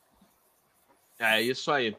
É 1.17 1.41
isso 1.41 1.71
aí. 1.71 1.95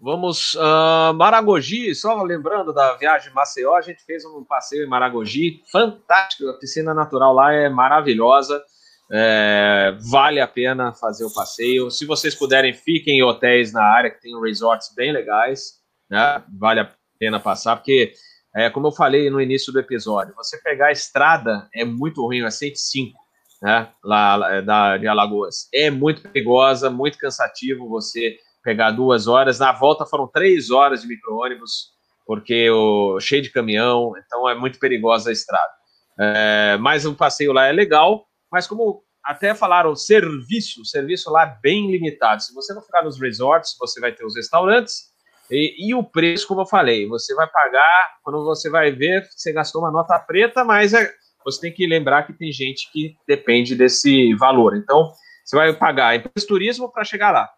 Vamos, 0.00 0.54
uh, 0.54 1.14
Maragogi, 1.14 1.94
só 1.94 2.22
lembrando 2.22 2.72
da 2.72 2.94
viagem 2.94 3.32
Maceió, 3.32 3.76
a 3.76 3.80
gente 3.80 4.04
fez 4.04 4.24
um 4.26 4.44
passeio 4.44 4.84
em 4.84 4.88
Maragogi, 4.88 5.62
fantástico, 5.72 6.48
a 6.50 6.58
piscina 6.58 6.92
natural 6.92 7.32
lá 7.32 7.52
é 7.52 7.68
maravilhosa, 7.70 8.62
é, 9.10 9.96
vale 10.10 10.40
a 10.40 10.46
pena 10.46 10.92
fazer 10.92 11.24
o 11.24 11.32
passeio. 11.32 11.90
Se 11.90 12.04
vocês 12.04 12.34
puderem, 12.34 12.74
fiquem 12.74 13.18
em 13.18 13.22
hotéis 13.22 13.72
na 13.72 13.82
área, 13.82 14.10
que 14.10 14.20
tem 14.20 14.38
resorts 14.40 14.92
bem 14.94 15.12
legais, 15.12 15.80
né? 16.10 16.42
vale 16.58 16.80
a 16.80 16.92
pena 17.18 17.40
passar, 17.40 17.76
porque 17.76 18.12
é, 18.56 18.70
como 18.70 18.86
eu 18.86 18.92
falei 18.92 19.28
no 19.28 19.38
início 19.38 19.70
do 19.70 19.78
episódio, 19.78 20.34
você 20.34 20.56
pegar 20.62 20.86
a 20.86 20.92
estrada 20.92 21.68
é 21.74 21.84
muito 21.84 22.22
ruim, 22.22 22.42
é 22.42 22.50
105, 22.50 23.12
né, 23.60 23.90
lá 24.02 24.54
é, 24.54 24.62
da, 24.62 24.96
de 24.96 25.06
Alagoas. 25.06 25.68
É 25.74 25.90
muito 25.90 26.22
perigosa, 26.22 26.88
muito 26.88 27.18
cansativo 27.18 27.86
você 27.86 28.38
pegar 28.64 28.92
duas 28.92 29.26
horas. 29.26 29.58
Na 29.58 29.72
volta 29.72 30.06
foram 30.06 30.26
três 30.26 30.70
horas 30.70 31.02
de 31.02 31.08
micro-ônibus, 31.08 31.90
porque 32.24 32.70
o, 32.70 33.20
cheio 33.20 33.42
de 33.42 33.52
caminhão, 33.52 34.14
então 34.16 34.48
é 34.48 34.54
muito 34.54 34.78
perigosa 34.78 35.28
a 35.28 35.32
estrada. 35.34 35.72
É, 36.18 36.78
mas 36.80 37.04
o 37.04 37.14
passeio 37.14 37.52
lá 37.52 37.66
é 37.66 37.72
legal, 37.72 38.24
mas 38.50 38.66
como 38.66 39.02
até 39.22 39.54
falaram, 39.54 39.94
serviço, 39.94 40.82
serviço 40.86 41.30
lá 41.30 41.42
é 41.42 41.58
bem 41.60 41.90
limitado. 41.90 42.42
Se 42.42 42.54
você 42.54 42.72
não 42.72 42.80
ficar 42.80 43.04
nos 43.04 43.20
resorts, 43.20 43.76
você 43.78 44.00
vai 44.00 44.12
ter 44.12 44.24
os 44.24 44.34
restaurantes, 44.34 45.14
e, 45.50 45.88
e, 45.88 45.94
o 45.94 46.02
preço, 46.02 46.46
como 46.46 46.62
eu 46.62 46.66
falei, 46.66 47.06
você 47.06 47.34
vai 47.34 47.46
pagar, 47.46 48.18
quando 48.22 48.44
você 48.44 48.68
vai 48.68 48.90
ver, 48.90 49.28
você 49.30 49.52
gastou 49.52 49.82
uma 49.82 49.90
nota 49.90 50.18
preta, 50.18 50.64
mas 50.64 50.92
é, 50.92 51.12
você 51.44 51.60
tem 51.60 51.72
que 51.72 51.86
lembrar 51.86 52.24
que 52.24 52.32
tem 52.32 52.50
gente 52.50 52.90
que 52.90 53.16
depende 53.26 53.76
desse 53.76 54.34
valor. 54.34 54.76
Então, 54.76 55.12
você 55.44 55.54
vai 55.54 55.72
pagar 55.72 56.16
empresa 56.16 56.46
turismo 56.46 56.90
para 56.90 57.04
chegar 57.04 57.30
lá. 57.30 57.48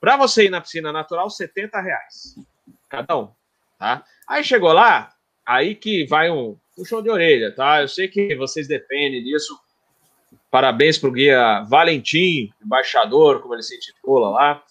Para 0.00 0.16
você 0.16 0.46
ir 0.46 0.50
na 0.50 0.60
piscina 0.60 0.92
natural, 0.92 1.30
70 1.30 1.80
reais. 1.80 2.34
Cada 2.88 3.16
um. 3.16 3.30
Tá? 3.78 4.04
Aí 4.26 4.42
chegou 4.42 4.72
lá, 4.72 5.12
aí 5.46 5.74
que 5.74 6.04
vai 6.06 6.30
um 6.30 6.56
puxão 6.74 7.00
de 7.00 7.10
orelha, 7.10 7.54
tá? 7.54 7.82
Eu 7.82 7.88
sei 7.88 8.08
que 8.08 8.34
vocês 8.34 8.66
dependem 8.66 9.22
disso. 9.22 9.56
Parabéns 10.50 10.98
para 10.98 11.08
o 11.08 11.12
guia 11.12 11.62
Valentim, 11.68 12.50
embaixador, 12.64 13.40
como 13.40 13.54
ele 13.54 13.62
se 13.62 13.76
intitula 13.76 14.30
lá 14.30 14.64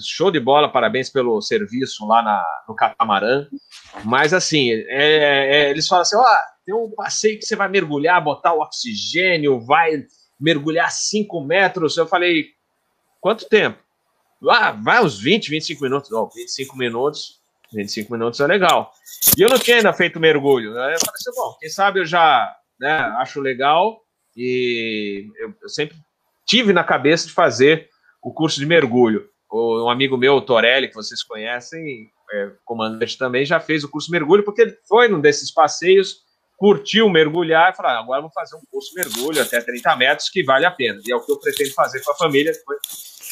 show 0.00 0.30
de 0.30 0.40
bola, 0.40 0.70
parabéns 0.70 1.10
pelo 1.10 1.40
serviço 1.40 2.06
lá 2.06 2.22
na, 2.22 2.44
no 2.68 2.74
catamarã. 2.74 3.46
Mas 4.04 4.32
assim, 4.32 4.70
é, 4.70 4.86
é, 4.88 5.70
eles 5.70 5.86
falam 5.86 6.02
assim: 6.02 6.16
ó, 6.16 6.24
tem 6.64 6.74
um 6.74 6.90
passeio 6.90 7.38
que 7.38 7.44
você 7.44 7.56
vai 7.56 7.68
mergulhar, 7.68 8.22
botar 8.22 8.52
o 8.52 8.60
oxigênio, 8.60 9.60
vai 9.60 10.04
mergulhar 10.40 10.90
5 10.90 11.44
metros. 11.44 11.96
Eu 11.96 12.06
falei, 12.06 12.46
quanto 13.20 13.48
tempo? 13.48 13.78
Ah, 14.48 14.72
vai 14.72 15.02
uns 15.02 15.20
20, 15.20 15.50
25 15.50 15.82
minutos. 15.82 16.12
Oh, 16.12 16.28
25 16.34 16.76
minutos, 16.76 17.40
25 17.72 18.12
minutos 18.12 18.40
é 18.40 18.46
legal. 18.46 18.92
E 19.36 19.42
eu 19.42 19.48
não 19.48 19.58
tinha 19.58 19.76
ainda 19.76 19.92
feito 19.92 20.20
mergulho. 20.20 20.70
Eu 20.70 20.74
falei 20.74 20.94
assim, 20.94 21.30
bom, 21.34 21.56
quem 21.60 21.68
sabe 21.68 22.00
eu 22.00 22.06
já 22.06 22.52
né, 22.80 22.92
acho 23.18 23.40
legal 23.40 24.00
e 24.36 25.28
eu, 25.38 25.54
eu 25.62 25.68
sempre 25.68 25.96
tive 26.46 26.72
na 26.72 26.82
cabeça 26.82 27.28
de 27.28 27.32
fazer 27.32 27.88
o 28.22 28.32
curso 28.32 28.58
de 28.58 28.66
mergulho 28.66 29.31
um 29.52 29.90
amigo 29.90 30.16
meu, 30.16 30.36
o 30.36 30.40
Torelli, 30.40 30.88
que 30.88 30.94
vocês 30.94 31.22
conhecem, 31.22 32.10
é, 32.32 32.52
comandante 32.64 33.18
também, 33.18 33.44
já 33.44 33.60
fez 33.60 33.84
o 33.84 33.90
curso 33.90 34.10
mergulho, 34.10 34.42
porque 34.44 34.62
ele 34.62 34.78
foi 34.88 35.08
num 35.08 35.20
desses 35.20 35.52
passeios, 35.52 36.22
curtiu 36.56 37.08
mergulhar 37.10 37.72
e 37.72 37.76
falou: 37.76 37.92
ah, 37.92 37.98
agora 37.98 38.22
vou 38.22 38.30
fazer 38.32 38.56
um 38.56 38.62
curso 38.70 38.94
mergulho 38.94 39.42
até 39.42 39.60
30 39.60 39.96
metros, 39.96 40.30
que 40.30 40.42
vale 40.42 40.64
a 40.64 40.70
pena. 40.70 41.00
E 41.04 41.12
é 41.12 41.16
o 41.16 41.20
que 41.20 41.30
eu 41.30 41.38
pretendo 41.38 41.72
fazer 41.74 42.02
com 42.02 42.12
a 42.12 42.16
família. 42.16 42.52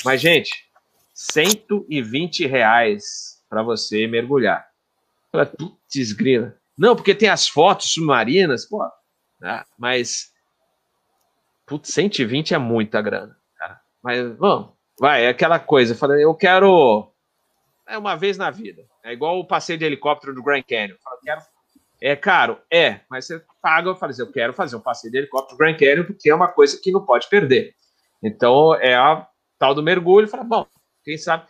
Mas, 0.04 0.20
gente, 0.20 0.50
120 1.14 2.46
reais 2.46 3.42
para 3.48 3.62
você 3.62 4.06
mergulhar. 4.06 4.68
Putz, 5.56 6.12
grila. 6.12 6.54
Não, 6.76 6.94
porque 6.94 7.14
tem 7.14 7.28
as 7.28 7.48
fotos 7.48 7.92
submarinas, 7.92 8.66
pô. 8.66 8.86
Né? 9.40 9.64
Mas, 9.78 10.32
putz, 11.66 11.94
120 11.94 12.52
é 12.52 12.58
muita 12.58 13.00
grana, 13.00 13.36
cara. 13.56 13.80
Mas, 14.02 14.36
vamos 14.36 14.79
Vai, 15.00 15.24
é 15.24 15.28
aquela 15.28 15.58
coisa. 15.58 15.94
Falei, 15.94 16.22
eu 16.22 16.34
quero. 16.34 17.10
É 17.88 17.96
uma 17.96 18.16
vez 18.16 18.36
na 18.36 18.50
vida. 18.50 18.84
É 19.02 19.14
igual 19.14 19.38
o 19.38 19.46
passeio 19.46 19.78
de 19.78 19.84
helicóptero 19.86 20.34
do 20.34 20.42
Grand 20.42 20.62
Canyon. 20.62 20.94
Quero. 21.24 21.40
É 22.02 22.14
caro? 22.14 22.60
É, 22.70 23.00
mas 23.08 23.24
você 23.24 23.42
paga. 23.62 23.88
Eu 23.88 23.96
falei, 23.96 24.14
eu 24.18 24.30
quero 24.30 24.52
fazer 24.52 24.76
um 24.76 24.80
passeio 24.80 25.10
de 25.10 25.16
helicóptero 25.16 25.56
do 25.56 25.58
Grand 25.58 25.74
Canyon 25.78 26.04
porque 26.04 26.28
é 26.28 26.34
uma 26.34 26.48
coisa 26.48 26.78
que 26.78 26.92
não 26.92 27.02
pode 27.02 27.30
perder. 27.30 27.74
Então, 28.22 28.74
é 28.74 28.94
a 28.94 29.26
tal 29.58 29.74
do 29.74 29.82
mergulho. 29.82 30.28
Falei, 30.28 30.44
bom, 30.44 30.66
quem 31.02 31.16
sabe. 31.16 31.46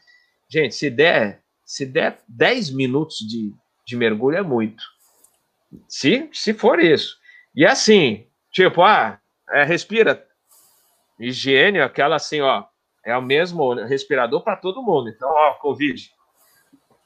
Gente, 0.48 0.76
se 0.76 0.88
der, 0.88 1.42
se 1.66 1.84
der 1.84 2.20
10 2.28 2.70
minutos 2.70 3.16
de, 3.18 3.52
de 3.84 3.96
mergulho 3.96 4.36
é 4.36 4.42
muito. 4.42 4.84
Se, 5.88 6.30
se 6.32 6.54
for 6.54 6.78
isso. 6.78 7.16
E 7.52 7.66
assim, 7.66 8.28
tipo, 8.52 8.80
ah, 8.82 9.20
é, 9.50 9.64
respira. 9.64 10.24
Higiene, 11.18 11.80
aquela 11.80 12.16
assim, 12.16 12.40
ó, 12.40 12.64
é 13.04 13.16
o 13.16 13.22
mesmo 13.22 13.74
respirador 13.74 14.42
para 14.42 14.56
todo 14.56 14.82
mundo. 14.82 15.08
Então, 15.08 15.28
ó, 15.28 15.54
Covid. 15.54 16.10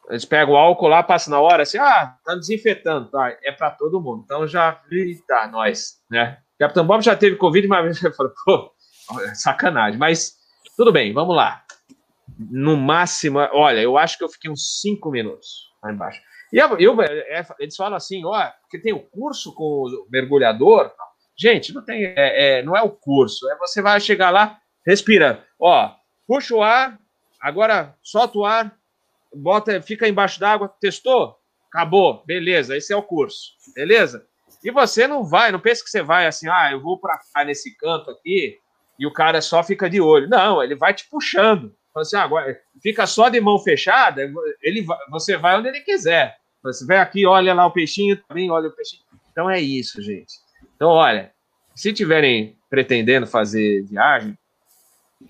Eles 0.08 0.24
pegam 0.24 0.54
o 0.54 0.56
álcool 0.56 0.88
lá, 0.88 1.02
passam 1.02 1.30
na 1.30 1.40
hora, 1.40 1.62
assim, 1.62 1.78
ah, 1.78 2.14
tá 2.24 2.34
desinfetando, 2.34 3.10
tá? 3.10 3.36
É 3.42 3.50
para 3.50 3.70
todo 3.70 4.00
mundo. 4.00 4.22
Então 4.24 4.46
já, 4.46 4.78
tá, 5.26 5.48
nós, 5.48 6.02
né? 6.10 6.38
Capitão 6.58 6.86
Bob 6.86 7.02
já 7.02 7.16
teve 7.16 7.36
Covid 7.36 7.66
eu 8.04 8.12
falei, 8.12 8.32
pô, 8.44 8.70
sacanagem. 9.34 9.98
Mas 9.98 10.36
tudo 10.76 10.92
bem, 10.92 11.12
vamos 11.12 11.34
lá. 11.34 11.64
No 12.38 12.76
máximo, 12.76 13.38
olha, 13.52 13.80
eu 13.80 13.96
acho 13.96 14.18
que 14.18 14.24
eu 14.24 14.28
fiquei 14.28 14.50
uns 14.50 14.80
cinco 14.80 15.10
minutos 15.10 15.70
lá 15.82 15.92
embaixo. 15.92 16.20
E 16.52 16.58
eu, 16.58 16.78
eu 16.78 17.02
é, 17.02 17.46
eles 17.58 17.76
falam 17.76 17.96
assim, 17.96 18.24
ó, 18.24 18.50
porque 18.60 18.78
tem 18.78 18.92
o 18.92 19.00
curso 19.00 19.54
com 19.54 19.64
o 19.64 20.06
mergulhador. 20.10 20.92
Gente, 21.36 21.72
não 21.72 21.84
tem, 21.84 22.04
é, 22.04 22.58
é, 22.58 22.62
não 22.62 22.76
é 22.76 22.82
o 22.82 22.90
curso, 22.90 23.50
é 23.50 23.56
você 23.56 23.82
vai 23.82 23.98
chegar 24.00 24.30
lá, 24.30 24.58
respira. 24.86 25.44
Ó, 25.58 25.90
puxa 26.26 26.54
o 26.54 26.62
ar, 26.62 26.98
agora 27.40 27.94
solta 28.02 28.38
o 28.38 28.44
ar, 28.44 28.76
bota, 29.34 29.80
fica 29.82 30.08
embaixo 30.08 30.38
d'água, 30.38 30.72
testou, 30.80 31.36
acabou, 31.68 32.22
beleza, 32.26 32.76
esse 32.76 32.92
é 32.92 32.96
o 32.96 33.02
curso, 33.02 33.52
beleza? 33.74 34.26
E 34.62 34.70
você 34.70 35.06
não 35.06 35.24
vai, 35.24 35.52
não 35.52 35.60
pensa 35.60 35.84
que 35.84 35.90
você 35.90 36.02
vai 36.02 36.26
assim, 36.26 36.48
ah, 36.48 36.70
eu 36.72 36.80
vou 36.80 36.98
para 36.98 37.20
cá 37.32 37.44
nesse 37.44 37.76
canto 37.76 38.10
aqui 38.10 38.58
e 38.98 39.06
o 39.06 39.12
cara 39.12 39.42
só 39.42 39.62
fica 39.62 39.90
de 39.90 40.00
olho. 40.00 40.28
Não, 40.28 40.62
ele 40.62 40.74
vai 40.74 40.94
te 40.94 41.06
puxando. 41.10 41.74
Assim, 41.94 42.16
ah, 42.16 42.22
agora 42.22 42.58
fica 42.82 43.06
só 43.06 43.28
de 43.28 43.40
mão 43.40 43.58
fechada, 43.58 44.22
ele 44.62 44.82
vai, 44.82 44.98
você 45.10 45.36
vai 45.36 45.58
onde 45.58 45.68
ele 45.68 45.80
quiser. 45.80 46.36
Você 46.62 46.86
vai 46.86 46.96
aqui, 46.96 47.26
olha 47.26 47.52
lá 47.52 47.66
o 47.66 47.72
peixinho, 47.72 48.16
também 48.26 48.50
olha 48.50 48.68
o 48.68 48.72
peixinho. 48.72 49.02
Então 49.30 49.50
é 49.50 49.60
isso, 49.60 50.00
gente. 50.00 50.32
Então, 50.74 50.88
olha, 50.88 51.30
se 51.74 51.92
tiverem 51.92 52.56
pretendendo 52.70 53.26
fazer 53.26 53.84
viagem, 53.84 54.36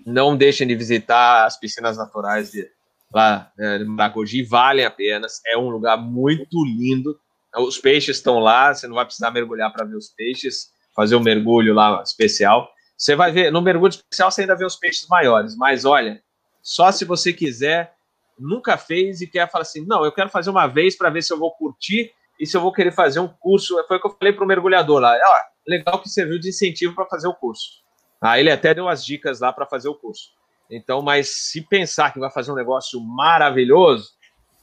não 0.05 0.35
deixem 0.35 0.67
de 0.67 0.75
visitar 0.75 1.45
as 1.45 1.59
piscinas 1.59 1.97
naturais 1.97 2.51
de, 2.51 2.67
lá 3.13 3.51
é, 3.59 3.79
de 3.79 3.85
Maragogi, 3.85 4.43
valem 4.43 4.85
a 4.85 4.91
pena. 4.91 5.27
É 5.47 5.57
um 5.57 5.69
lugar 5.69 5.97
muito 5.97 6.63
lindo. 6.65 7.17
Os 7.57 7.77
peixes 7.77 8.17
estão 8.17 8.39
lá, 8.39 8.73
você 8.73 8.87
não 8.87 8.95
vai 8.95 9.05
precisar 9.05 9.31
mergulhar 9.31 9.71
para 9.71 9.85
ver 9.85 9.95
os 9.95 10.09
peixes, 10.09 10.69
fazer 10.95 11.15
um 11.15 11.21
mergulho 11.21 11.73
lá 11.73 12.01
especial. 12.01 12.69
Você 12.97 13.15
vai 13.15 13.31
ver, 13.31 13.51
no 13.51 13.61
mergulho 13.61 13.89
especial 13.89 14.31
você 14.31 14.41
ainda 14.41 14.55
vê 14.55 14.65
os 14.65 14.75
peixes 14.75 15.07
maiores, 15.07 15.55
mas 15.55 15.85
olha, 15.85 16.21
só 16.61 16.91
se 16.91 17.05
você 17.05 17.31
quiser, 17.31 17.93
nunca 18.39 18.77
fez 18.77 19.21
e 19.21 19.27
quer 19.27 19.49
falar 19.49 19.63
assim, 19.63 19.85
não, 19.85 20.03
eu 20.03 20.11
quero 20.11 20.29
fazer 20.29 20.49
uma 20.49 20.67
vez 20.67 20.97
para 20.97 21.09
ver 21.09 21.21
se 21.21 21.31
eu 21.31 21.37
vou 21.37 21.51
curtir 21.55 22.11
e 22.39 22.45
se 22.45 22.55
eu 22.55 22.61
vou 22.61 22.73
querer 22.73 22.91
fazer 22.91 23.19
um 23.19 23.27
curso. 23.27 23.75
Foi 23.87 23.97
o 23.97 24.01
que 24.01 24.07
eu 24.07 24.17
falei 24.17 24.33
para 24.33 24.43
o 24.43 24.47
mergulhador 24.47 24.99
lá. 24.99 25.15
Ó, 25.15 25.35
legal 25.67 26.01
que 26.01 26.09
serviu 26.09 26.39
de 26.39 26.49
incentivo 26.49 26.95
para 26.95 27.05
fazer 27.05 27.27
o 27.27 27.35
curso. 27.35 27.84
Ah, 28.25 28.39
ele 28.39 28.51
até 28.51 28.73
deu 28.73 28.89
as 28.89 29.05
dicas 29.05 29.39
lá 29.39 29.53
para 29.53 29.65
fazer 29.65 29.87
o 29.87 29.95
curso. 29.95 30.31
Então, 30.69 31.01
mas 31.01 31.29
se 31.29 31.61
pensar 31.61 32.11
que 32.11 32.19
vai 32.19 32.31
fazer 32.31 32.51
um 32.51 32.55
negócio 32.55 32.99
maravilhoso, 32.99 34.09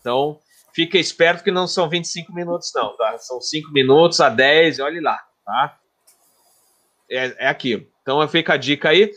então 0.01 0.41
fica 0.75 0.99
esperto 0.99 1.45
que 1.45 1.51
não 1.51 1.67
são 1.67 1.89
25 1.89 2.33
minutos, 2.35 2.73
não, 2.75 2.97
tá? 2.97 3.17
São 3.19 3.41
5 3.41 3.71
minutos 3.71 4.21
a 4.21 4.29
10, 4.29 4.81
olhe 4.81 5.01
lá, 5.01 5.19
tá? 5.45 5.79
É, 7.09 7.45
é 7.45 7.49
aquilo. 7.49 7.87
Então 8.03 8.27
fica 8.27 8.55
a 8.55 8.57
dica 8.57 8.89
aí. 8.89 9.13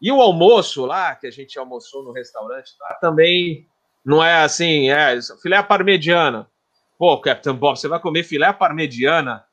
E 0.00 0.12
o 0.12 0.20
almoço 0.20 0.86
lá, 0.86 1.14
que 1.14 1.26
a 1.26 1.30
gente 1.30 1.58
almoçou 1.58 2.04
no 2.04 2.12
restaurante, 2.12 2.70
tá? 2.78 2.96
também 3.00 3.66
não 4.04 4.24
é 4.24 4.42
assim, 4.42 4.90
é 4.90 5.18
filé 5.42 5.62
parmegiana. 5.62 6.48
Pô, 6.96 7.20
Captain 7.20 7.54
Bob, 7.54 7.78
você 7.78 7.88
vai 7.88 7.98
comer 8.00 8.22
filé 8.22 8.52
parmegiana 8.52 9.44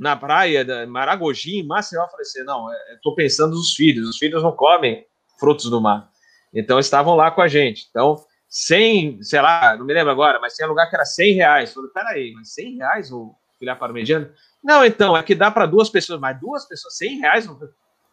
na 0.00 0.16
praia 0.16 0.64
de 0.64 0.86
Maragogi, 0.86 1.58
em 1.58 1.66
Maceió? 1.66 2.02
Eu 2.02 2.08
falei 2.08 2.22
assim, 2.22 2.42
não, 2.42 2.66
estou 2.94 3.12
é, 3.12 3.16
pensando 3.16 3.54
nos 3.54 3.74
filhos. 3.74 4.08
Os 4.08 4.16
filhos 4.16 4.42
não 4.42 4.52
comem 4.52 5.06
frutos 5.38 5.68
do 5.68 5.78
mar. 5.78 6.08
Então 6.54 6.78
estavam 6.78 7.14
lá 7.14 7.30
com 7.30 7.42
a 7.42 7.48
gente. 7.48 7.86
Então, 7.90 8.16
100, 8.48 9.22
sei 9.22 9.42
lá, 9.42 9.76
não 9.76 9.84
me 9.84 9.92
lembro 9.92 10.10
agora, 10.10 10.40
mas 10.40 10.54
tinha 10.54 10.66
lugar 10.66 10.88
que 10.88 10.96
era 10.96 11.04
100 11.04 11.34
reais. 11.34 11.68
Eu 11.68 11.74
falei, 11.74 11.90
peraí, 11.90 12.32
mas 12.32 12.54
100 12.54 12.76
reais 12.78 13.12
o 13.12 13.34
filé 13.58 13.74
parmegiana? 13.74 14.32
Não, 14.64 14.82
então, 14.84 15.14
é 15.14 15.22
que 15.22 15.34
dá 15.34 15.50
para 15.50 15.66
duas 15.66 15.90
pessoas, 15.90 16.18
mas 16.18 16.40
duas 16.40 16.66
pessoas, 16.66 16.96
100 16.96 17.20
reais? 17.20 17.48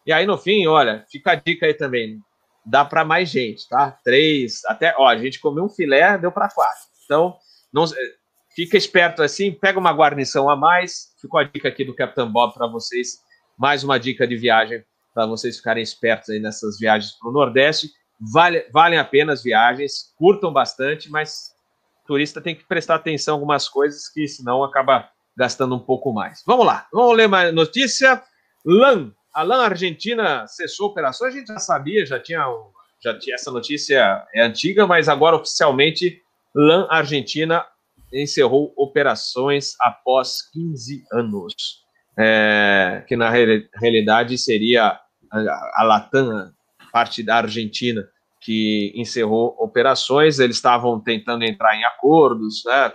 E 0.04 0.12
aí, 0.12 0.26
no 0.26 0.36
fim, 0.36 0.66
olha, 0.66 1.06
fica 1.10 1.32
a 1.32 1.34
dica 1.36 1.64
aí 1.64 1.72
também. 1.72 2.20
Dá 2.66 2.84
para 2.84 3.02
mais 3.02 3.30
gente, 3.30 3.66
tá? 3.66 3.98
Três, 4.04 4.62
até, 4.66 4.94
ó, 4.98 5.08
a 5.08 5.16
gente 5.16 5.40
comeu 5.40 5.64
um 5.64 5.68
filé, 5.70 6.18
deu 6.18 6.30
para 6.30 6.50
quatro. 6.50 6.84
Então, 7.06 7.34
não, 7.72 7.84
fica 8.58 8.76
esperto 8.76 9.22
assim, 9.22 9.52
pega 9.52 9.78
uma 9.78 9.92
guarnição 9.92 10.50
a 10.50 10.56
mais. 10.56 11.14
Ficou 11.20 11.38
a 11.38 11.44
dica 11.44 11.68
aqui 11.68 11.84
do 11.84 11.94
Capitão 11.94 12.28
Bob 12.28 12.52
para 12.54 12.66
vocês. 12.66 13.20
Mais 13.56 13.84
uma 13.84 14.00
dica 14.00 14.26
de 14.26 14.36
viagem 14.36 14.84
para 15.14 15.26
vocês 15.26 15.58
ficarem 15.58 15.80
espertos 15.80 16.28
aí 16.28 16.40
nessas 16.40 16.76
viagens 16.76 17.12
para 17.12 17.30
o 17.30 17.32
Nordeste. 17.32 17.88
Vale, 18.32 18.66
valem 18.72 18.98
a 18.98 19.04
pena 19.04 19.32
as 19.32 19.44
viagens, 19.44 20.12
curtam 20.16 20.52
bastante, 20.52 21.08
mas 21.08 21.54
turista 22.04 22.40
tem 22.40 22.52
que 22.52 22.64
prestar 22.64 22.96
atenção 22.96 23.34
em 23.34 23.36
algumas 23.36 23.68
coisas 23.68 24.08
que 24.08 24.26
senão 24.26 24.64
acaba 24.64 25.08
gastando 25.36 25.76
um 25.76 25.80
pouco 25.80 26.12
mais. 26.12 26.42
Vamos 26.44 26.66
lá, 26.66 26.88
vamos 26.92 27.16
ler 27.16 27.28
mais 27.28 27.54
notícia. 27.54 28.20
LAN, 28.66 29.12
a 29.32 29.44
LAN 29.44 29.62
Argentina 29.66 30.44
cessou 30.48 30.88
operações, 30.88 31.32
a 31.32 31.38
gente 31.38 31.46
já 31.46 31.60
sabia, 31.60 32.04
já 32.04 32.18
tinha, 32.18 32.44
já 33.00 33.16
tinha 33.16 33.36
essa 33.36 33.52
notícia 33.52 34.26
é 34.34 34.42
antiga, 34.42 34.84
mas 34.84 35.08
agora 35.08 35.36
oficialmente 35.36 36.20
LAN 36.56 36.88
Argentina 36.90 37.64
encerrou 38.12 38.72
operações 38.76 39.74
após 39.80 40.42
15 40.52 41.04
anos, 41.12 41.54
é, 42.18 43.04
que 43.06 43.16
na 43.16 43.30
realidade 43.30 44.36
seria 44.38 44.98
a, 45.30 45.84
Latam, 45.84 46.52
parte 46.92 47.22
da 47.22 47.36
Argentina, 47.36 48.06
que 48.40 48.92
encerrou 48.94 49.56
operações. 49.58 50.38
Eles 50.38 50.56
estavam 50.56 50.98
tentando 51.00 51.44
entrar 51.44 51.76
em 51.76 51.84
acordos, 51.84 52.62
né, 52.64 52.92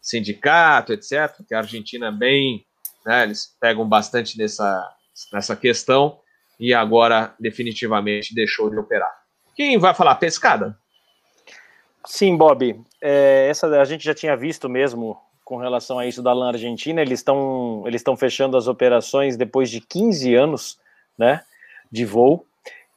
sindicato, 0.00 0.92
etc. 0.92 1.44
Que 1.46 1.54
a 1.54 1.58
Argentina 1.58 2.08
é 2.08 2.12
bem, 2.12 2.64
né, 3.04 3.24
eles 3.24 3.56
pegam 3.60 3.88
bastante 3.88 4.38
nessa, 4.38 4.88
nessa 5.32 5.56
questão 5.56 6.18
e 6.58 6.72
agora 6.72 7.34
definitivamente 7.40 8.34
deixou 8.34 8.70
de 8.70 8.78
operar. 8.78 9.12
Quem 9.54 9.78
vai 9.78 9.94
falar 9.94 10.14
pescada? 10.14 10.78
Sim, 12.06 12.36
Bob. 12.36 12.80
É, 13.00 13.46
essa 13.48 13.66
a 13.80 13.84
gente 13.84 14.04
já 14.04 14.14
tinha 14.14 14.36
visto 14.36 14.68
mesmo 14.68 15.16
com 15.44 15.56
relação 15.56 15.98
a 15.98 16.06
isso 16.06 16.22
da 16.22 16.32
LAN 16.32 16.48
Argentina. 16.48 17.00
Eles 17.00 17.20
estão 17.20 17.84
eles 17.86 18.00
estão 18.00 18.16
fechando 18.16 18.56
as 18.56 18.66
operações 18.66 19.36
depois 19.36 19.70
de 19.70 19.80
15 19.80 20.34
anos, 20.34 20.78
né? 21.18 21.42
de 21.92 22.06
voo, 22.06 22.46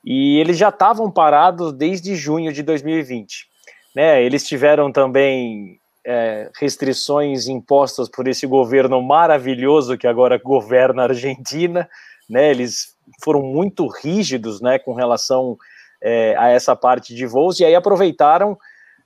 e 0.04 0.40
eles 0.40 0.58
já 0.58 0.70
estavam 0.70 1.12
parados 1.12 1.74
desde 1.74 2.16
junho 2.16 2.54
de 2.54 2.64
2020. 2.64 3.48
Né? 3.94 4.24
Eles 4.24 4.48
tiveram 4.48 4.92
também 4.92 5.80
é, 6.06 6.50
restrições 6.60 7.48
impostas 7.48 8.08
por 8.08 8.28
esse 8.28 8.48
governo 8.48 9.02
maravilhoso 9.02 9.98
que 9.98 10.08
agora 10.08 10.38
governa 10.38 11.02
a 11.02 11.08
Argentina. 11.08 11.90
Né? 12.30 12.52
Eles 12.52 12.96
foram 13.24 13.42
muito 13.42 13.88
rígidos 13.88 14.62
né, 14.62 14.80
com 14.80 14.94
relação 14.94 15.58
é, 16.02 16.36
a 16.38 16.50
essa 16.50 16.76
parte 16.76 17.14
de 17.14 17.26
voos, 17.26 17.60
e 17.60 17.66
aí 17.66 17.76
aproveitaram 17.76 18.58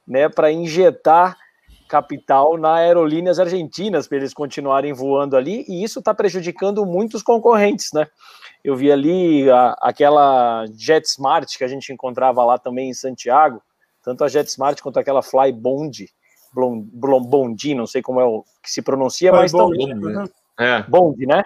né, 0.09 0.27
para 0.27 0.51
injetar 0.51 1.37
capital 1.87 2.57
na 2.57 2.75
aerolíneas 2.75 3.39
argentinas 3.39 4.07
para 4.07 4.17
eles 4.17 4.33
continuarem 4.33 4.91
voando 4.93 5.37
ali, 5.37 5.65
e 5.67 5.83
isso 5.83 5.99
está 5.99 6.13
prejudicando 6.13 6.85
muitos 6.85 7.23
concorrentes, 7.23 7.91
né? 7.93 8.07
Eu 8.63 8.75
vi 8.75 8.91
ali 8.91 9.49
a, 9.49 9.75
aquela 9.81 10.65
JetSmart 10.67 11.57
que 11.57 11.63
a 11.63 11.67
gente 11.67 11.93
encontrava 11.93 12.43
lá 12.43 12.57
também 12.57 12.89
em 12.89 12.93
Santiago, 12.93 13.61
tanto 14.03 14.23
a 14.23 14.27
JetSmart 14.27 14.81
quanto 14.81 14.99
aquela 14.99 15.21
Fly 15.21 15.51
Bond, 15.51 16.07
Bondi, 16.53 17.73
não 17.73 17.87
sei 17.87 18.01
como 18.01 18.19
é 18.19 18.25
o 18.25 18.43
que 18.61 18.71
se 18.71 18.81
pronuncia, 18.81 19.31
Fly 19.31 19.39
mas 19.39 19.51
Bond, 19.51 19.77
também 19.77 19.95
né? 19.95 20.25
é. 20.59 20.83
Bond, 20.83 21.25
né? 21.25 21.43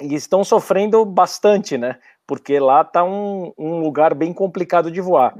E 0.00 0.14
estão 0.14 0.44
sofrendo 0.44 1.04
bastante, 1.04 1.78
né? 1.78 1.98
Porque 2.26 2.58
lá 2.58 2.82
está 2.82 3.02
um, 3.02 3.52
um 3.58 3.80
lugar 3.80 4.14
bem 4.14 4.32
complicado 4.32 4.90
de 4.90 5.00
voar. 5.00 5.34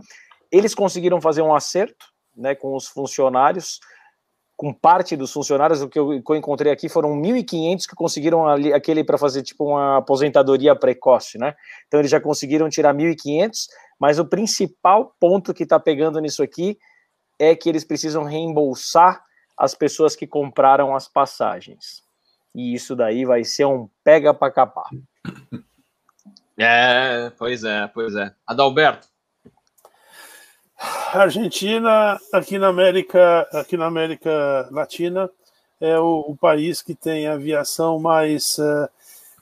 Eles 0.52 0.74
conseguiram 0.74 1.20
fazer 1.20 1.42
um 1.42 1.54
acerto, 1.54 2.06
né, 2.36 2.54
com 2.54 2.76
os 2.76 2.86
funcionários, 2.86 3.80
com 4.62 4.72
parte 4.72 5.16
dos 5.16 5.32
funcionários, 5.32 5.82
o 5.82 5.88
que 5.88 5.98
eu, 5.98 6.22
que 6.22 6.30
eu 6.30 6.36
encontrei 6.36 6.70
aqui 6.70 6.88
foram 6.88 7.20
1.500 7.20 7.84
que 7.88 7.96
conseguiram 7.96 8.46
ali, 8.46 8.72
aquele 8.72 9.02
para 9.02 9.18
fazer 9.18 9.42
tipo 9.42 9.64
uma 9.64 9.96
aposentadoria 9.96 10.76
precoce, 10.76 11.36
né? 11.36 11.54
Então 11.88 11.98
eles 11.98 12.10
já 12.10 12.20
conseguiram 12.20 12.68
tirar 12.68 12.94
1.500, 12.94 13.66
mas 13.98 14.20
o 14.20 14.24
principal 14.24 15.16
ponto 15.18 15.52
que 15.52 15.64
está 15.64 15.80
pegando 15.80 16.20
nisso 16.20 16.42
aqui 16.44 16.78
é 17.40 17.56
que 17.56 17.68
eles 17.68 17.82
precisam 17.82 18.22
reembolsar 18.22 19.24
as 19.58 19.74
pessoas 19.74 20.14
que 20.14 20.28
compraram 20.28 20.94
as 20.94 21.08
passagens. 21.08 22.04
E 22.54 22.74
isso 22.74 22.94
daí 22.94 23.24
vai 23.24 23.42
ser 23.42 23.64
um 23.64 23.88
pega 24.04 24.32
para 24.32 24.52
capar. 24.52 24.90
É, 26.56 27.30
pois 27.38 27.64
é, 27.64 27.88
pois 27.88 28.14
é. 28.14 28.32
Adalberto, 28.46 29.08
Argentina, 31.12 32.18
aqui 32.32 32.58
na 32.58 32.68
América, 32.68 33.46
aqui 33.52 33.76
na 33.76 33.86
América 33.86 34.68
Latina, 34.70 35.30
é 35.80 35.98
o, 35.98 36.24
o 36.28 36.36
país 36.36 36.80
que 36.80 36.94
tem 36.94 37.26
aviação 37.26 37.98
mais 37.98 38.56
uh, 38.58 38.88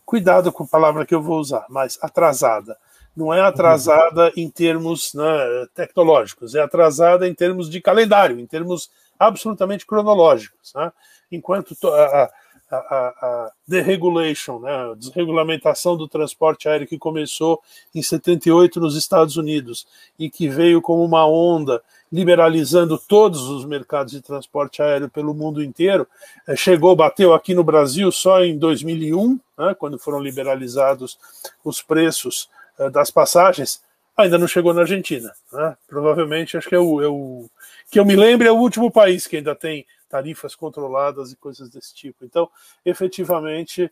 cuidado 0.05 0.51
com 0.51 0.65
a 0.65 0.67
palavra 0.67 1.07
que 1.07 1.15
eu 1.15 1.23
vou 1.23 1.39
usar, 1.39 1.67
mais 1.69 1.99
atrasada. 2.03 2.77
Não 3.17 3.33
é 3.33 3.41
atrasada 3.41 4.25
uhum. 4.27 4.33
em 4.37 4.51
termos 4.51 5.15
né, 5.15 5.67
tecnológicos, 5.75 6.55
é 6.55 6.61
atrasada 6.61 7.29
em 7.29 7.35
termos 7.35 7.69
de 7.71 7.81
calendário, 7.81 8.41
em 8.41 8.47
termos 8.47 8.91
absolutamente 9.19 9.87
cronológicos. 9.87 10.73
Né? 10.75 10.93
Enquanto 11.31 11.77
a, 11.89 12.05
a, 12.05 12.31
a 12.77 13.53
deregulation, 13.67 14.61
né, 14.61 14.93
a 14.93 14.95
desregulamentação 14.95 15.97
do 15.97 16.07
transporte 16.07 16.69
aéreo 16.69 16.87
que 16.87 16.99
começou 16.99 17.61
em 17.95 18.03
78 18.03 18.79
nos 18.81 18.97
Estados 18.97 19.37
Unidos 19.37 19.87
e 20.19 20.31
que 20.31 20.49
veio 20.49 20.81
como 20.81 21.05
uma 21.05 21.27
onda 21.27 21.83
liberalizando 22.13 22.99
todos 22.99 23.43
os 23.43 23.65
mercados 23.65 24.13
de 24.13 24.21
transporte 24.21 24.83
aéreo 24.83 25.09
pelo 25.09 25.33
mundo 25.33 25.63
inteiro, 25.63 26.07
eh, 26.47 26.57
chegou, 26.57 26.95
bateu 26.97 27.33
aqui 27.33 27.55
no 27.55 27.63
Brasil 27.63 28.11
só 28.11 28.43
em 28.43 28.59
2001, 28.59 29.39
né, 29.57 29.75
quando 29.79 29.99
foram 29.99 30.19
liberalizados 30.21 31.19
os 31.65 31.81
preços 31.81 32.49
eh, 32.79 32.91
das 32.91 33.11
passagens, 33.11 33.81
ainda 34.17 34.39
não 34.39 34.49
chegou 34.49 34.75
na 34.75 34.83
Argentina. 34.83 35.33
Né? 35.53 35.77
Provavelmente, 35.89 36.57
acho 36.57 36.69
que 36.69 36.75
é 36.75 36.79
o, 36.81 37.01
é 37.01 37.09
o 37.09 37.49
que 37.91 37.99
eu 37.99 38.05
me 38.05 38.17
lembre, 38.17 38.49
é 38.49 38.53
o 38.53 38.59
último 38.59 38.91
país 38.91 39.27
que 39.27 39.37
ainda 39.37 39.55
tem 39.55 39.87
tarifas 40.11 40.55
controladas 40.55 41.31
e 41.31 41.37
coisas 41.37 41.71
desse 41.71 41.95
tipo. 41.95 42.25
Então, 42.25 42.51
efetivamente, 42.85 43.91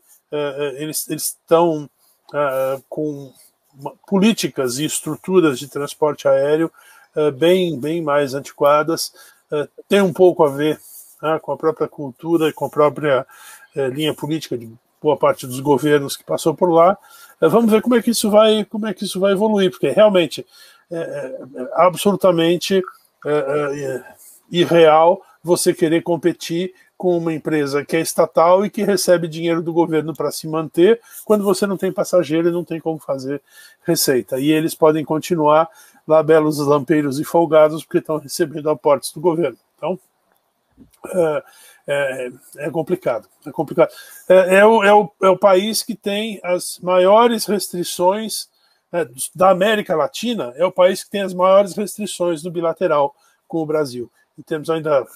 eles 0.76 1.08
estão 1.08 1.88
com 2.88 3.32
políticas 4.06 4.78
e 4.78 4.84
estruturas 4.84 5.58
de 5.58 5.68
transporte 5.68 6.26
aéreo 6.26 6.70
bem, 7.36 7.78
bem 7.78 8.02
mais 8.02 8.34
antiquadas. 8.34 9.12
Tem 9.88 10.02
um 10.02 10.12
pouco 10.12 10.42
a 10.42 10.48
ver 10.48 10.78
né, 11.22 11.38
com 11.40 11.52
a 11.52 11.56
própria 11.56 11.88
cultura 11.88 12.48
e 12.48 12.52
com 12.52 12.64
a 12.64 12.70
própria 12.70 13.26
linha 13.92 14.12
política 14.12 14.58
de 14.58 14.68
boa 15.00 15.16
parte 15.16 15.46
dos 15.46 15.60
governos 15.60 16.16
que 16.16 16.24
passou 16.24 16.54
por 16.54 16.70
lá. 16.70 16.98
Vamos 17.40 17.70
ver 17.70 17.80
como 17.80 17.94
é 17.94 18.02
que 18.02 18.10
isso 18.10 18.28
vai, 18.28 18.64
como 18.64 18.88
é 18.88 18.92
que 18.92 19.04
isso 19.04 19.20
vai 19.20 19.32
evoluir, 19.32 19.70
porque 19.70 19.88
realmente 19.90 20.44
é, 20.90 21.38
absolutamente 21.74 22.82
irreal 24.50 25.22
você 25.48 25.72
querer 25.72 26.02
competir 26.02 26.74
com 26.96 27.16
uma 27.16 27.32
empresa 27.32 27.84
que 27.84 27.96
é 27.96 28.00
estatal 28.00 28.66
e 28.66 28.70
que 28.70 28.82
recebe 28.82 29.26
dinheiro 29.26 29.62
do 29.62 29.72
governo 29.72 30.14
para 30.14 30.30
se 30.30 30.46
manter, 30.46 31.00
quando 31.24 31.44
você 31.44 31.66
não 31.66 31.76
tem 31.76 31.92
passageiro 31.92 32.48
e 32.48 32.52
não 32.52 32.64
tem 32.64 32.80
como 32.80 32.98
fazer 32.98 33.40
receita. 33.84 34.38
E 34.38 34.50
eles 34.50 34.74
podem 34.74 35.04
continuar 35.04 35.68
lá 36.06 36.22
belos 36.22 36.58
lampeiros 36.58 37.18
e 37.18 37.24
folgados 37.24 37.84
porque 37.84 37.98
estão 37.98 38.18
recebendo 38.18 38.68
aportes 38.68 39.12
do 39.12 39.20
governo. 39.20 39.56
Então, 39.76 39.98
é, 41.06 41.42
é, 41.86 42.30
é 42.58 42.70
complicado. 42.70 43.28
É 43.46 43.50
complicado. 43.50 43.90
É, 44.28 44.56
é, 44.56 44.66
o, 44.66 44.82
é, 44.82 44.92
o, 44.92 45.10
é 45.22 45.28
o 45.28 45.38
país 45.38 45.82
que 45.82 45.94
tem 45.94 46.40
as 46.42 46.78
maiores 46.80 47.46
restrições 47.46 48.48
é, 48.92 49.06
da 49.34 49.50
América 49.50 49.94
Latina, 49.94 50.52
é 50.56 50.64
o 50.64 50.72
país 50.72 51.04
que 51.04 51.10
tem 51.10 51.22
as 51.22 51.32
maiores 51.32 51.74
restrições 51.74 52.42
no 52.42 52.50
bilateral 52.50 53.14
com 53.46 53.58
o 53.58 53.66
Brasil. 53.66 54.10
E 54.36 54.42
temos 54.42 54.68
ainda 54.68 55.06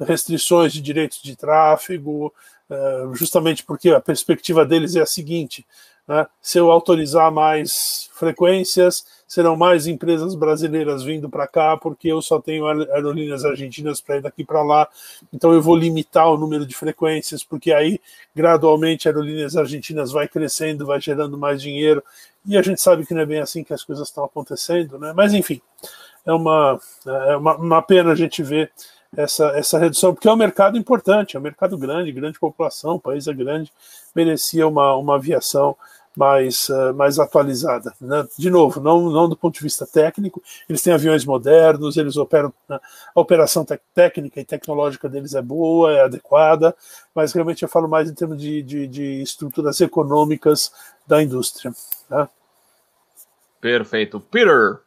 restrições 0.00 0.72
de 0.72 0.80
direitos 0.80 1.20
de 1.22 1.36
tráfego, 1.36 2.32
é, 2.70 3.04
justamente 3.14 3.64
porque 3.64 3.90
a 3.90 4.00
perspectiva 4.00 4.64
deles 4.64 4.94
é 4.94 5.00
a 5.00 5.06
seguinte: 5.06 5.66
né, 6.06 6.26
se 6.40 6.58
eu 6.58 6.70
autorizar 6.70 7.30
mais 7.30 8.08
frequências, 8.14 9.04
serão 9.26 9.56
mais 9.56 9.86
empresas 9.86 10.34
brasileiras 10.34 11.02
vindo 11.02 11.28
para 11.28 11.46
cá, 11.46 11.76
porque 11.76 12.08
eu 12.08 12.22
só 12.22 12.40
tenho 12.40 12.66
aerolíneas 12.66 13.44
argentinas 13.44 14.00
para 14.00 14.16
ir 14.16 14.22
daqui 14.22 14.42
para 14.42 14.62
lá, 14.62 14.88
então 15.32 15.52
eu 15.52 15.60
vou 15.60 15.76
limitar 15.76 16.30
o 16.30 16.38
número 16.38 16.64
de 16.66 16.74
frequências, 16.74 17.44
porque 17.44 17.72
aí 17.72 18.00
gradualmente 18.34 19.06
aerolíneas 19.06 19.54
argentinas 19.54 20.10
vai 20.10 20.26
crescendo, 20.26 20.86
vai 20.86 21.00
gerando 21.00 21.36
mais 21.36 21.60
dinheiro, 21.60 22.02
e 22.46 22.56
a 22.56 22.62
gente 22.62 22.80
sabe 22.80 23.04
que 23.04 23.12
não 23.12 23.20
é 23.20 23.26
bem 23.26 23.40
assim 23.40 23.62
que 23.62 23.74
as 23.74 23.84
coisas 23.84 24.08
estão 24.08 24.24
acontecendo, 24.24 24.98
né? 24.98 25.12
Mas 25.14 25.34
enfim, 25.34 25.60
é 26.24 26.32
uma, 26.32 26.80
é 27.06 27.36
uma, 27.36 27.56
uma 27.56 27.82
pena 27.82 28.12
a 28.12 28.14
gente 28.14 28.42
ver 28.42 28.72
essa, 29.16 29.46
essa 29.56 29.78
redução, 29.78 30.14
porque 30.14 30.28
é 30.28 30.32
um 30.32 30.36
mercado 30.36 30.76
importante, 30.76 31.36
é 31.36 31.40
um 31.40 31.42
mercado 31.42 31.76
grande, 31.78 32.12
grande 32.12 32.38
população, 32.38 32.96
o 32.96 33.00
país 33.00 33.26
é 33.26 33.32
grande, 33.32 33.72
merecia 34.14 34.66
uma, 34.66 34.94
uma 34.96 35.16
aviação 35.16 35.76
mais, 36.16 36.68
uh, 36.68 36.92
mais 36.94 37.18
atualizada. 37.18 37.94
Né? 38.00 38.26
De 38.36 38.50
novo, 38.50 38.80
não, 38.80 39.08
não 39.08 39.28
do 39.28 39.36
ponto 39.36 39.54
de 39.54 39.62
vista 39.62 39.86
técnico, 39.86 40.42
eles 40.68 40.82
têm 40.82 40.92
aviões 40.92 41.24
modernos, 41.24 41.96
eles 41.96 42.16
operam, 42.16 42.52
né? 42.68 42.78
a 43.14 43.20
operação 43.20 43.64
técnica 43.94 44.40
e 44.40 44.44
tecnológica 44.44 45.08
deles 45.08 45.34
é 45.34 45.42
boa, 45.42 45.92
é 45.92 46.02
adequada, 46.02 46.74
mas 47.14 47.32
realmente 47.32 47.62
eu 47.62 47.68
falo 47.68 47.88
mais 47.88 48.10
em 48.10 48.14
termos 48.14 48.40
de, 48.40 48.62
de, 48.62 48.86
de 48.88 49.22
estruturas 49.22 49.80
econômicas 49.80 50.72
da 51.06 51.22
indústria. 51.22 51.72
Né? 52.10 52.28
Perfeito. 53.60 54.20
Peter. 54.20 54.80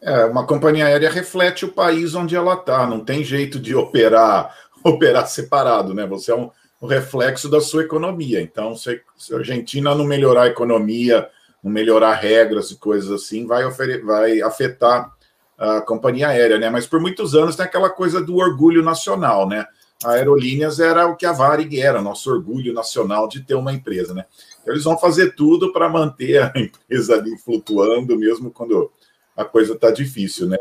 É, 0.00 0.24
uma 0.26 0.46
companhia 0.46 0.86
aérea 0.86 1.10
reflete 1.10 1.64
o 1.64 1.72
país 1.72 2.14
onde 2.14 2.36
ela 2.36 2.54
está, 2.54 2.86
não 2.86 3.00
tem 3.00 3.24
jeito 3.24 3.58
de 3.58 3.74
operar 3.74 4.54
operar 4.84 5.26
separado, 5.26 5.94
né? 5.94 6.06
Você 6.06 6.30
é 6.30 6.36
um, 6.36 6.50
o 6.80 6.86
reflexo 6.86 7.48
da 7.48 7.60
sua 7.60 7.82
economia. 7.82 8.40
Então, 8.40 8.76
se, 8.76 9.00
se 9.16 9.34
a 9.34 9.38
Argentina 9.38 9.94
não 9.94 10.04
melhorar 10.04 10.42
a 10.42 10.48
economia, 10.48 11.28
não 11.62 11.70
melhorar 11.70 12.14
regras 12.14 12.70
e 12.70 12.76
coisas 12.76 13.10
assim, 13.10 13.46
vai, 13.46 13.68
vai 14.00 14.40
afetar 14.42 15.12
a 15.58 15.80
companhia 15.80 16.28
aérea, 16.28 16.58
né? 16.58 16.70
Mas 16.70 16.86
por 16.86 17.00
muitos 17.00 17.34
anos 17.34 17.56
tem 17.56 17.64
aquela 17.64 17.90
coisa 17.90 18.20
do 18.20 18.36
orgulho 18.36 18.82
nacional, 18.82 19.48
né? 19.48 19.66
A 20.04 20.12
Aerolíneas 20.12 20.78
era 20.78 21.06
o 21.06 21.16
que 21.16 21.24
a 21.24 21.32
Varig 21.32 21.80
era, 21.80 22.02
nosso 22.02 22.30
orgulho 22.30 22.74
nacional 22.74 23.26
de 23.26 23.40
ter 23.40 23.54
uma 23.54 23.72
empresa, 23.72 24.12
né? 24.12 24.26
Então, 24.60 24.74
eles 24.74 24.84
vão 24.84 24.98
fazer 24.98 25.34
tudo 25.34 25.72
para 25.72 25.88
manter 25.88 26.42
a 26.42 26.52
empresa 26.54 27.14
ali 27.14 27.36
flutuando, 27.38 28.18
mesmo 28.18 28.50
quando 28.50 28.92
a 29.36 29.44
coisa 29.44 29.74
está 29.74 29.90
difícil, 29.90 30.48
né? 30.48 30.58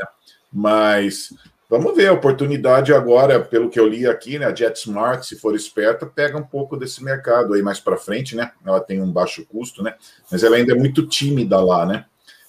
Mas 0.52 1.30
Vamos 1.68 1.96
ver, 1.96 2.08
a 2.08 2.14
oportunidade 2.14 2.94
agora, 2.94 3.40
pelo 3.40 3.70
que 3.70 3.80
eu 3.80 3.88
li 3.88 4.06
aqui, 4.06 4.38
né? 4.38 4.46
A 4.46 4.54
JetSmart, 4.54 5.24
se 5.24 5.36
for 5.36 5.56
esperta, 5.56 6.06
pega 6.06 6.38
um 6.38 6.44
pouco 6.44 6.78
desse 6.78 7.04
mercado 7.04 7.54
aí 7.54 7.64
mais 7.64 7.80
para 7.80 7.98
frente, 7.98 8.36
né? 8.36 8.52
Ela 8.64 8.80
tem 8.80 9.02
um 9.02 9.12
baixo 9.12 9.44
custo, 9.46 9.82
né? 9.82 9.96
Mas 10.32 10.44
ela 10.44 10.58
ainda 10.58 10.74
é 10.74 10.76
muito 10.76 11.08
tímida 11.08 11.60
lá, 11.60 11.84
né? 11.86 12.06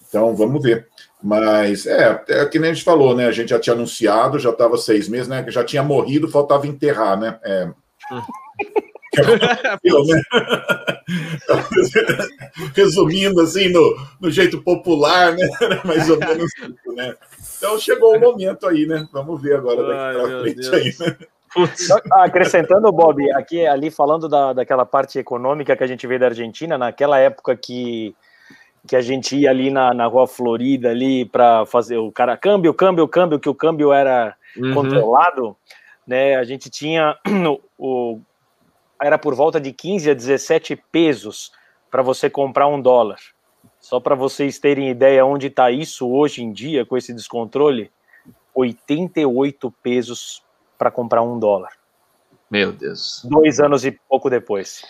Então 0.06 0.36
vamos 0.36 0.62
ver. 0.62 0.86
Mas 1.22 1.86
é, 1.86 2.22
é 2.28 2.44
que 2.44 2.58
nem 2.58 2.70
a 2.70 2.74
gente 2.74 2.84
falou, 2.84 3.16
né? 3.16 3.26
A 3.26 3.32
gente 3.32 3.48
já 3.48 3.58
tinha 3.58 3.74
anunciado, 3.74 4.38
já 4.38 4.50
estava 4.50 4.76
seis 4.76 5.08
meses, 5.08 5.28
né? 5.28 5.44
Já 5.48 5.64
tinha 5.64 5.82
morrido, 5.82 6.28
faltava 6.28 6.66
enterrar, 6.66 7.18
né? 7.18 7.38
É. 7.42 7.70
Eu, 9.84 10.04
né? 10.04 10.20
Resumindo 12.74 13.40
assim, 13.40 13.68
no, 13.68 13.96
no 14.20 14.30
jeito 14.30 14.62
popular, 14.62 15.32
né? 15.32 15.48
Mais 15.84 16.08
ou 16.10 16.18
menos 16.18 16.52
isso, 16.54 16.94
né? 16.94 17.14
Então 17.56 17.78
chegou 17.78 18.16
o 18.16 18.20
momento 18.20 18.66
aí, 18.66 18.86
né? 18.86 19.06
Vamos 19.12 19.40
ver 19.40 19.56
agora 19.56 19.82
daqui 19.82 20.18
para 20.18 20.40
frente 20.40 20.74
aí, 20.74 20.94
né? 21.00 21.16
Acrescentando, 22.10 22.92
Bob, 22.92 23.30
aqui 23.32 23.66
ali 23.66 23.90
falando 23.90 24.28
da, 24.28 24.52
daquela 24.52 24.84
parte 24.84 25.18
econômica 25.18 25.76
que 25.76 25.84
a 25.84 25.86
gente 25.86 26.06
vê 26.06 26.18
da 26.18 26.26
Argentina, 26.26 26.76
naquela 26.76 27.18
época 27.18 27.56
que, 27.56 28.14
que 28.86 28.94
a 28.94 29.00
gente 29.00 29.36
ia 29.36 29.50
ali 29.50 29.70
na, 29.70 29.94
na 29.94 30.06
rua 30.06 30.26
Florida 30.26 30.90
ali 30.90 31.24
para 31.24 31.64
fazer 31.64 31.96
o 31.96 32.12
cara 32.12 32.36
câmbio, 32.36 32.74
câmbio, 32.74 33.08
câmbio, 33.08 33.40
que 33.40 33.48
o 33.48 33.54
câmbio 33.54 33.92
era 33.92 34.34
uhum. 34.56 34.74
controlado, 34.74 35.56
né? 36.06 36.36
A 36.36 36.44
gente 36.44 36.68
tinha 36.68 37.16
o, 37.78 38.20
era 39.02 39.18
por 39.18 39.34
volta 39.34 39.60
de 39.60 39.72
15 39.72 40.10
a 40.10 40.14
17 40.14 40.76
pesos 40.90 41.52
para 41.90 42.02
você 42.02 42.28
comprar 42.28 42.66
um 42.66 42.80
dólar. 42.80 43.18
Só 43.80 44.00
para 44.00 44.14
vocês 44.14 44.58
terem 44.58 44.90
ideia 44.90 45.24
onde 45.24 45.46
está 45.46 45.70
isso 45.70 46.10
hoje 46.10 46.42
em 46.42 46.52
dia, 46.52 46.84
com 46.84 46.96
esse 46.96 47.12
descontrole, 47.12 47.90
88 48.54 49.70
pesos 49.82 50.42
para 50.76 50.90
comprar 50.90 51.22
um 51.22 51.38
dólar. 51.38 51.70
Meu 52.50 52.72
Deus. 52.72 53.22
Dois 53.24 53.60
anos 53.60 53.84
e 53.84 53.92
pouco 53.92 54.30
depois. 54.30 54.82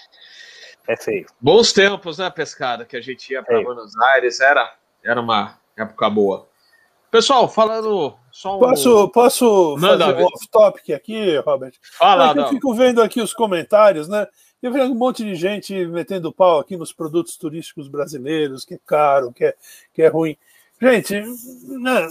É 0.89 0.97
feio. 0.97 1.27
Bons 1.41 1.73
tempos, 1.73 2.19
né, 2.19 2.31
pescada? 2.31 2.85
Que 2.85 2.97
a 2.97 3.01
gente 3.01 3.33
ia 3.33 3.43
para 3.43 3.61
Buenos 3.63 3.97
Aires, 3.99 4.41
era, 4.41 4.75
era 5.05 5.21
uma 5.21 5.59
época 5.77 6.09
boa. 6.09 6.49
Pessoal, 7.17 7.49
falando 7.49 8.15
só 8.31 8.59
um... 8.59 8.61
Posso, 8.61 9.09
posso 9.09 9.77
Manda, 9.79 10.05
fazer 10.05 10.23
um 10.23 10.27
off-topic 10.27 10.91
aqui, 10.91 11.39
Robert? 11.39 11.73
Fala, 11.97 12.35
Eu 12.37 12.49
fico 12.51 12.75
vendo 12.75 13.01
aqui 13.01 13.23
os 13.23 13.33
comentários, 13.33 14.07
né? 14.07 14.27
Eu 14.63 14.71
vejo 14.71 14.93
um 14.93 14.95
monte 14.95 15.25
de 15.25 15.35
gente 15.35 15.87
metendo 15.87 16.31
pau 16.31 16.59
aqui 16.59 16.77
nos 16.77 16.93
produtos 16.93 17.39
turísticos 17.39 17.89
brasileiros, 17.89 18.67
que 18.67 18.75
é 18.75 18.79
caro, 18.85 19.33
que 19.33 19.47
é, 19.47 19.55
que 19.95 20.03
é 20.03 20.09
ruim. 20.09 20.37
Gente, 20.79 21.15
né, 21.69 22.07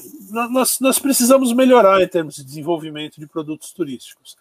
nós, 0.50 0.80
nós 0.82 0.98
precisamos 0.98 1.54
melhorar 1.54 2.02
em 2.02 2.08
termos 2.08 2.38
de 2.38 2.44
desenvolvimento 2.44 3.20
de 3.20 3.28
produtos 3.28 3.72
turísticos. 3.72 4.36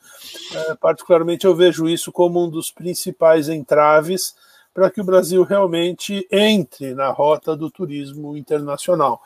É, 0.55 0.74
particularmente, 0.77 1.45
eu 1.45 1.55
vejo 1.55 1.86
isso 1.86 2.11
como 2.11 2.43
um 2.43 2.49
dos 2.49 2.70
principais 2.70 3.51
entraves 3.51 4.35
para 4.75 4.91
que 4.91 5.01
o 5.01 5.05
Brasil 5.05 5.45
realmente 5.45 6.27
entre 6.31 6.95
na 6.95 7.09
rota 7.11 7.57
do 7.57 7.71
turismo 7.71 8.37
internacional. 8.37 9.23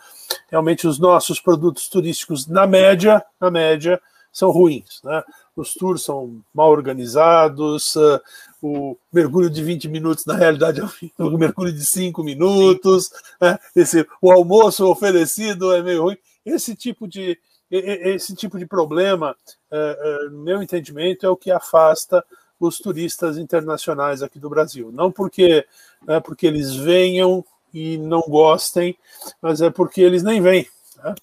Realmente, 0.50 0.86
os 0.86 0.98
nossos 0.98 1.40
produtos 1.40 1.88
turísticos, 1.88 2.46
na 2.46 2.66
média, 2.66 3.24
na 3.40 3.50
média, 3.50 3.98
são 4.30 4.50
ruins. 4.50 5.00
Né? 5.02 5.24
Os 5.56 5.72
tours 5.72 6.02
são 6.02 6.40
mal 6.54 6.70
organizados, 6.70 7.96
uh, 7.96 8.20
o 8.62 8.96
mergulho 9.12 9.48
de 9.48 9.64
20 9.64 9.88
minutos, 9.88 10.26
na 10.26 10.34
realidade, 10.34 10.80
é 10.80 11.22
um 11.22 11.36
mergulho 11.38 11.72
de 11.72 11.84
5 11.84 12.22
minutos, 12.22 13.10
né? 13.40 13.58
Esse, 13.74 14.06
o 14.20 14.30
almoço 14.30 14.86
oferecido 14.86 15.74
é 15.74 15.82
meio 15.82 16.02
ruim. 16.02 16.16
Esse 16.44 16.76
tipo 16.76 17.08
de, 17.08 17.38
esse 17.70 18.34
tipo 18.34 18.58
de 18.58 18.66
problema, 18.66 19.34
uh, 19.72 20.26
uh, 20.26 20.30
no 20.30 20.42
meu 20.42 20.62
entendimento, 20.62 21.24
é 21.24 21.28
o 21.28 21.36
que 21.36 21.50
afasta 21.50 22.24
os 22.58 22.78
turistas 22.78 23.38
internacionais 23.38 24.22
aqui 24.22 24.38
do 24.38 24.50
Brasil. 24.50 24.90
Não 24.92 25.10
porque, 25.10 25.64
né, 26.06 26.20
porque 26.20 26.46
eles 26.46 26.74
venham 26.74 27.44
e 27.72 27.98
não 27.98 28.20
gostem, 28.22 28.96
mas 29.40 29.60
é 29.60 29.70
porque 29.70 30.00
eles 30.00 30.22
nem 30.22 30.40
vêm. 30.40 30.66
Né? 31.02 31.14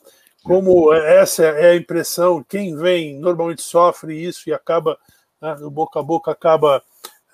como 0.46 0.94
essa 0.94 1.44
é 1.44 1.72
a 1.72 1.76
impressão, 1.76 2.46
quem 2.48 2.78
vem 2.78 3.18
normalmente 3.18 3.64
sofre 3.64 4.16
isso 4.16 4.48
e 4.48 4.54
acaba, 4.54 4.96
né, 5.42 5.56
o 5.60 5.72
boca 5.72 6.00
a 6.00 6.04
boca 6.04 6.32
acaba, 6.32 6.84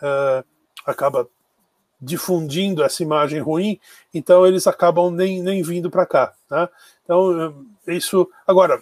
uh, 0.01 0.45
acaba 0.85 1.27
difundindo 2.01 2.81
essa 2.81 3.03
imagem 3.03 3.41
ruim, 3.41 3.77
então 4.13 4.47
eles 4.47 4.65
acabam 4.65 5.11
nem, 5.11 5.43
nem 5.43 5.61
vindo 5.61 5.91
para 5.91 6.05
cá. 6.05 6.33
Tá? 6.47 6.69
Então, 7.03 7.65
isso. 7.85 8.29
Agora, 8.47 8.81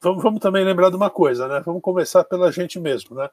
vamos, 0.00 0.22
vamos 0.22 0.40
também 0.40 0.64
lembrar 0.64 0.88
de 0.88 0.96
uma 0.96 1.10
coisa, 1.10 1.48
né? 1.48 1.60
Vamos 1.66 1.82
começar 1.82 2.22
pela 2.22 2.52
gente 2.52 2.78
mesmo, 2.78 3.16
né? 3.16 3.28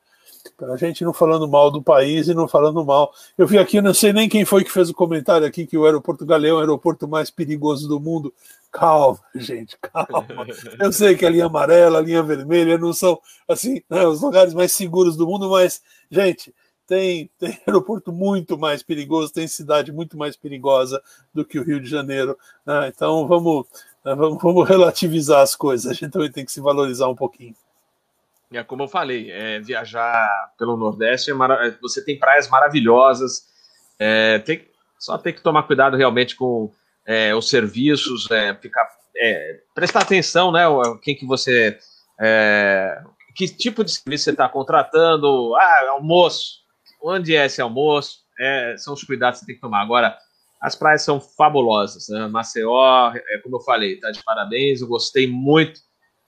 Pela 0.57 0.77
gente 0.77 1.03
não 1.03 1.13
falando 1.13 1.47
mal 1.47 1.69
do 1.69 1.81
país 1.81 2.27
e 2.27 2.33
não 2.33 2.47
falando 2.47 2.83
mal. 2.85 3.13
Eu 3.37 3.47
vi 3.47 3.57
aqui, 3.57 3.81
não 3.81 3.93
sei 3.93 4.13
nem 4.13 4.29
quem 4.29 4.45
foi 4.45 4.63
que 4.63 4.71
fez 4.71 4.89
o 4.89 4.93
comentário 4.93 5.45
aqui 5.45 5.65
que 5.65 5.77
o 5.77 5.85
aeroporto 5.85 6.25
Galeão 6.25 6.55
é 6.55 6.57
o 6.57 6.61
aeroporto 6.61 7.07
mais 7.07 7.29
perigoso 7.29 7.87
do 7.87 7.99
mundo. 7.99 8.33
Calma, 8.71 9.19
gente, 9.35 9.77
calma. 9.81 10.47
Eu 10.79 10.91
sei 10.93 11.15
que 11.15 11.25
a 11.25 11.29
linha 11.29 11.45
amarela, 11.45 11.99
a 11.99 12.01
linha 12.01 12.23
vermelha 12.23 12.77
não 12.77 12.93
são 12.93 13.19
assim 13.47 13.81
né, 13.89 14.07
os 14.07 14.21
lugares 14.21 14.53
mais 14.53 14.73
seguros 14.73 15.17
do 15.17 15.27
mundo, 15.27 15.49
mas, 15.49 15.81
gente, 16.09 16.53
tem, 16.87 17.29
tem 17.39 17.57
aeroporto 17.65 18.11
muito 18.11 18.57
mais 18.57 18.83
perigoso, 18.83 19.31
tem 19.31 19.47
cidade 19.47 19.91
muito 19.91 20.17
mais 20.17 20.35
perigosa 20.35 21.01
do 21.33 21.45
que 21.45 21.59
o 21.59 21.63
Rio 21.63 21.79
de 21.79 21.89
Janeiro. 21.89 22.37
Né? 22.65 22.91
Então 22.93 23.27
vamos, 23.27 23.65
né, 24.03 24.13
vamos, 24.15 24.41
vamos 24.41 24.67
relativizar 24.67 25.41
as 25.41 25.55
coisas. 25.55 25.89
A 25.89 25.93
gente 25.93 26.11
também 26.11 26.31
tem 26.31 26.45
que 26.45 26.51
se 26.51 26.59
valorizar 26.59 27.07
um 27.07 27.15
pouquinho. 27.15 27.55
É 28.53 28.63
como 28.63 28.83
eu 28.83 28.87
falei, 28.87 29.31
é, 29.31 29.59
viajar 29.61 30.53
pelo 30.57 30.75
Nordeste, 30.75 31.31
é 31.31 31.33
você 31.81 32.03
tem 32.03 32.19
praias 32.19 32.49
maravilhosas, 32.49 33.47
é, 33.97 34.39
tem, 34.39 34.67
só 34.99 35.17
tem 35.17 35.33
que 35.33 35.41
tomar 35.41 35.63
cuidado 35.63 35.95
realmente 35.95 36.35
com 36.35 36.69
é, 37.05 37.33
os 37.33 37.49
serviços, 37.49 38.29
é, 38.29 38.53
ficar, 38.55 38.89
é, 39.15 39.61
prestar 39.73 40.01
atenção, 40.01 40.51
né, 40.51 40.65
quem 41.01 41.15
que 41.15 41.25
você, 41.25 41.79
que 43.35 43.47
tipo 43.47 43.85
de 43.85 43.91
serviço 43.91 44.25
você 44.25 44.31
está 44.31 44.49
contratando, 44.49 45.55
ah, 45.55 45.89
almoço, 45.91 46.59
onde 47.01 47.33
é 47.35 47.45
esse 47.45 47.61
almoço, 47.61 48.19
são 48.79 48.93
os 48.93 49.03
cuidados 49.03 49.39
que 49.39 49.45
você 49.45 49.51
tem 49.51 49.55
que 49.55 49.61
tomar. 49.61 49.81
Agora, 49.81 50.17
as 50.59 50.75
praias 50.75 51.03
são 51.03 51.21
fabulosas, 51.21 52.07
né? 52.09 52.27
Maceió, 52.27 53.13
como 53.43 53.55
eu 53.55 53.61
falei, 53.61 53.99
tá 53.99 54.11
de 54.11 54.21
parabéns, 54.23 54.81
eu 54.81 54.87
gostei 54.87 55.25
muito 55.25 55.79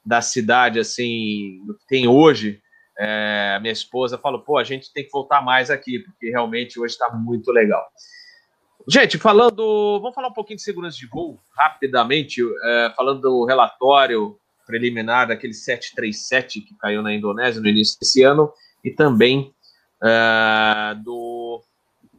da 0.05 0.21
cidade, 0.21 0.79
assim, 0.79 1.61
do 1.65 1.77
que 1.77 1.85
tem 1.87 2.07
hoje, 2.07 2.61
é, 2.97 3.57
minha 3.61 3.71
esposa 3.71 4.17
falou, 4.17 4.41
pô, 4.41 4.57
a 4.57 4.63
gente 4.63 4.91
tem 4.93 5.03
que 5.03 5.11
voltar 5.11 5.41
mais 5.41 5.69
aqui, 5.69 5.99
porque 5.99 6.29
realmente 6.29 6.79
hoje 6.79 6.93
está 6.93 7.09
muito 7.09 7.51
legal. 7.51 7.85
Gente, 8.87 9.17
falando, 9.17 9.99
vamos 10.01 10.13
falar 10.13 10.27
um 10.27 10.33
pouquinho 10.33 10.57
de 10.57 10.63
segurança 10.63 10.97
de 10.97 11.07
voo, 11.07 11.39
rapidamente, 11.57 12.41
é, 12.41 12.93
falando 12.95 13.21
do 13.21 13.45
relatório 13.45 14.37
preliminar 14.65 15.27
daquele 15.27 15.53
737 15.53 16.61
que 16.61 16.75
caiu 16.75 17.01
na 17.01 17.13
Indonésia 17.13 17.61
no 17.61 17.67
início 17.67 17.99
desse 17.99 18.23
ano, 18.23 18.51
e 18.83 18.91
também 18.91 19.53
é, 20.03 20.95
do 20.95 21.61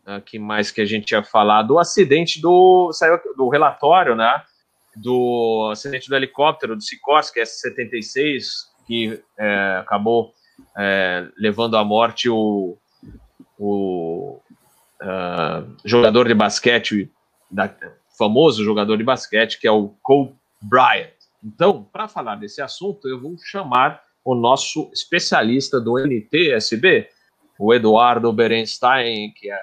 é, 0.06 0.20
que 0.20 0.39
mais 0.39 0.70
que 0.70 0.81
a 0.81 0.86
gente 0.86 1.11
ia 1.11 1.23
falar 1.23 1.62
do 1.62 1.78
acidente 1.78 2.40
do 2.40 2.93
saiu 2.93 3.19
do 3.36 3.48
relatório, 3.48 4.15
né? 4.15 4.43
Do 4.97 5.69
acidente 5.73 6.09
do 6.09 6.16
helicóptero 6.16 6.77
do 6.77 6.83
Sikorsky 6.83 7.41
S-76, 7.41 8.45
que 8.87 9.23
é, 9.39 9.77
acabou 9.81 10.33
é, 10.77 11.29
levando 11.37 11.77
à 11.77 11.85
morte 11.85 12.29
o, 12.29 12.79
o 13.59 14.41
uh, 15.03 15.77
jogador 15.85 16.29
de 16.29 16.35
basquete, 16.35 17.11
da, 17.51 17.75
famoso 18.16 18.65
jogador 18.65 18.97
de 18.97 19.05
basquete, 19.05 19.59
que 19.59 19.66
é 19.66 19.71
o 19.71 19.89
Cole 20.03 20.35
Bryant. 20.62 21.11
Então, 21.43 21.83
para 21.93 22.09
falar 22.09 22.37
desse 22.37 22.62
assunto, 22.62 23.09
eu 23.09 23.21
vou 23.21 23.37
chamar 23.39 24.03
o 24.25 24.35
nosso 24.35 24.91
especialista 24.93 25.81
do 25.81 25.99
NTSB, 25.99 27.09
o 27.59 27.75
Eduardo 27.75 28.33
Berenstein, 28.33 29.33
que 29.33 29.51
é 29.51 29.61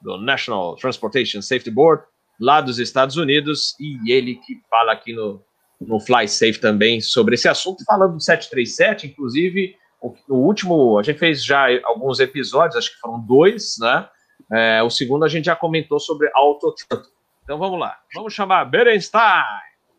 do 0.00 0.16
National 0.18 0.76
Transportation 0.76 1.42
Safety 1.42 1.70
Board, 1.70 2.04
lá 2.38 2.60
dos 2.60 2.78
Estados 2.78 3.16
Unidos, 3.16 3.74
e 3.80 4.12
ele 4.12 4.36
que 4.36 4.60
fala 4.70 4.92
aqui 4.92 5.12
no, 5.12 5.42
no 5.80 6.00
Fly 6.00 6.28
Safe 6.28 6.60
também 6.60 7.00
sobre 7.00 7.34
esse 7.34 7.48
assunto, 7.48 7.84
falando 7.84 8.14
do 8.14 8.20
737, 8.20 9.08
inclusive, 9.08 9.74
o, 10.00 10.14
o 10.28 10.36
último, 10.36 10.98
a 10.98 11.02
gente 11.02 11.18
fez 11.18 11.44
já 11.44 11.66
alguns 11.84 12.20
episódios, 12.20 12.76
acho 12.76 12.92
que 12.92 13.00
foram 13.00 13.20
dois, 13.20 13.76
né? 13.80 14.08
É, 14.50 14.82
o 14.82 14.88
segundo 14.88 15.24
a 15.24 15.28
gente 15.28 15.46
já 15.46 15.56
comentou 15.56 15.98
sobre 15.98 16.30
autotranto. 16.34 17.10
Então 17.42 17.58
vamos 17.58 17.78
lá, 17.78 17.98
vamos 18.14 18.32
chamar 18.32 18.64
Berenstein. 18.64 19.42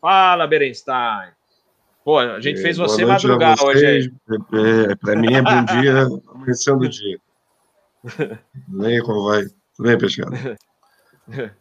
Fala, 0.00 0.46
Berenstein. 0.46 1.32
Pô, 2.04 2.18
a 2.18 2.40
gente 2.40 2.62
fez 2.62 2.78
você 2.78 3.04
madrugar 3.04 3.62
hoje. 3.62 4.12
É, 4.30 4.92
é 4.92 4.96
Para 4.96 5.16
mim 5.16 5.34
é 5.34 5.42
bom 5.42 5.64
dia, 5.64 6.06
amanhecendo 6.32 6.84
o 6.84 6.88
dia. 6.88 7.18
Nem 8.68 9.00
como 9.02 9.24
vai? 9.24 9.44
Tudo 9.76 9.86
bem, 9.86 9.98
pescado? 9.98 10.36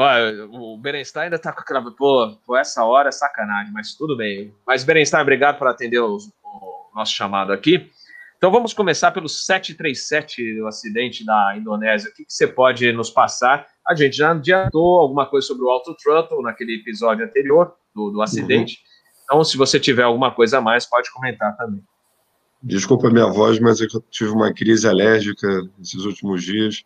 Olha, 0.00 0.46
o 0.46 0.78
Berenstein 0.78 1.24
ainda 1.24 1.40
tá 1.40 1.52
com 1.52 1.60
aquela. 1.60 1.82
Pô, 1.90 2.38
por 2.46 2.56
essa 2.56 2.84
hora 2.84 3.08
é 3.08 3.12
sacanagem, 3.12 3.72
mas 3.72 3.96
tudo 3.96 4.16
bem. 4.16 4.54
Mas, 4.64 4.84
Berenstein, 4.84 5.22
obrigado 5.22 5.58
por 5.58 5.66
atender 5.66 5.98
o, 5.98 6.16
o 6.16 6.90
nosso 6.94 7.12
chamado 7.12 7.52
aqui. 7.52 7.90
Então 8.36 8.52
vamos 8.52 8.72
começar 8.72 9.10
pelo 9.10 9.28
737, 9.28 10.60
o 10.60 10.68
acidente 10.68 11.26
da 11.26 11.56
Indonésia. 11.56 12.10
O 12.10 12.14
que, 12.14 12.24
que 12.24 12.32
você 12.32 12.46
pode 12.46 12.92
nos 12.92 13.10
passar? 13.10 13.66
A 13.84 13.96
gente 13.96 14.16
já 14.16 14.30
adiantou 14.30 15.00
alguma 15.00 15.26
coisa 15.26 15.48
sobre 15.48 15.64
o 15.64 15.68
Auto 15.68 15.92
Throttle 15.96 16.42
naquele 16.42 16.76
episódio 16.76 17.24
anterior 17.24 17.74
do, 17.92 18.10
do 18.10 18.22
acidente. 18.22 18.74
Uhum. 18.74 19.24
Então, 19.24 19.44
se 19.44 19.56
você 19.56 19.80
tiver 19.80 20.04
alguma 20.04 20.30
coisa 20.30 20.58
a 20.58 20.60
mais, 20.60 20.86
pode 20.86 21.10
comentar 21.10 21.56
também. 21.56 21.82
Desculpa 22.62 23.08
a 23.08 23.10
minha 23.10 23.26
voz, 23.26 23.58
mas 23.58 23.80
é 23.80 23.86
eu 23.86 24.00
tive 24.08 24.30
uma 24.30 24.54
crise 24.54 24.86
alérgica 24.86 25.48
nesses 25.76 26.04
últimos 26.04 26.44
dias. 26.44 26.84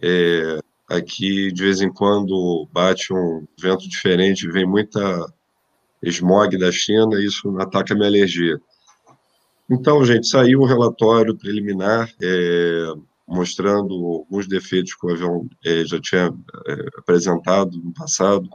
É, 0.00 0.60
Aqui, 0.88 1.52
de 1.52 1.62
vez 1.62 1.80
em 1.82 1.92
quando, 1.92 2.66
bate 2.72 3.12
um 3.12 3.46
vento 3.60 3.88
diferente, 3.88 4.50
vem 4.50 4.66
muita 4.66 5.26
smog 6.02 6.56
da 6.56 6.72
China, 6.72 7.22
isso 7.22 7.56
ataca 7.58 7.92
a 7.92 7.96
minha 7.96 8.08
alergia. 8.08 8.58
Então, 9.70 10.02
gente, 10.04 10.26
saiu 10.26 10.62
um 10.62 10.66
relatório 10.66 11.36
preliminar 11.36 12.10
é, 12.22 12.94
mostrando 13.26 13.92
alguns 13.92 14.48
defeitos 14.48 14.94
que 14.94 15.06
o 15.06 15.10
avião 15.10 15.46
é, 15.62 15.84
já 15.84 16.00
tinha 16.00 16.34
é, 16.66 16.88
apresentado 16.96 17.76
no 17.76 17.92
passado, 17.92 18.48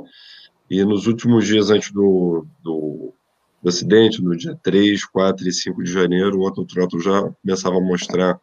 e 0.69 0.84
nos 0.84 1.05
últimos 1.05 1.45
dias 1.45 1.69
antes 1.69 1.91
do, 1.91 2.47
do, 2.64 3.14
do, 3.61 3.69
acidente, 3.69 4.23
no 4.23 4.35
dia 4.35 4.57
3, 4.64 5.05
4 5.05 5.47
e 5.47 5.53
5 5.53 5.84
de 5.84 5.91
janeiro, 5.91 6.39
o 6.39 6.47
autotroto 6.47 6.99
já 6.99 7.30
começava 7.43 7.77
a 7.77 7.81
mostrar 7.81 8.39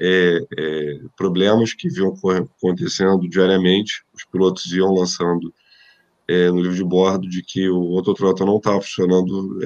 é, 0.00 0.44
é, 0.58 1.00
problemas 1.16 1.72
que 1.72 1.88
vinham 1.88 2.14
acontecendo 2.58 3.28
diariamente, 3.28 4.04
os 4.14 4.24
pilotos 4.24 4.72
iam 4.72 4.92
lançando 4.92 5.52
é, 6.26 6.50
no 6.50 6.60
livro 6.60 6.76
de 6.76 6.84
bordo 6.84 7.28
de 7.28 7.42
que 7.42 7.68
o 7.68 7.96
autotrota 7.96 8.44
não 8.44 8.56
estava 8.56 8.80
funcionando, 8.80 9.58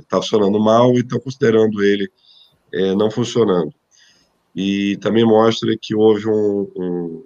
está 0.00 0.18
é, 0.18 0.20
funcionando 0.20 0.58
mal 0.58 0.92
e 0.94 1.00
estão 1.00 1.20
considerando 1.20 1.82
ele 1.82 2.10
é, 2.72 2.94
não 2.94 3.10
funcionando. 3.10 3.72
E 4.54 4.96
também 4.96 5.24
mostra 5.24 5.76
que 5.80 5.94
houve 5.94 6.28
um, 6.28 6.70
um, 6.76 7.24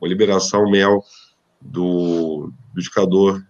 uma 0.00 0.08
liberação 0.08 0.70
mel 0.70 1.02
do, 1.60 2.52
do 2.72 2.80
indicador 2.80 3.44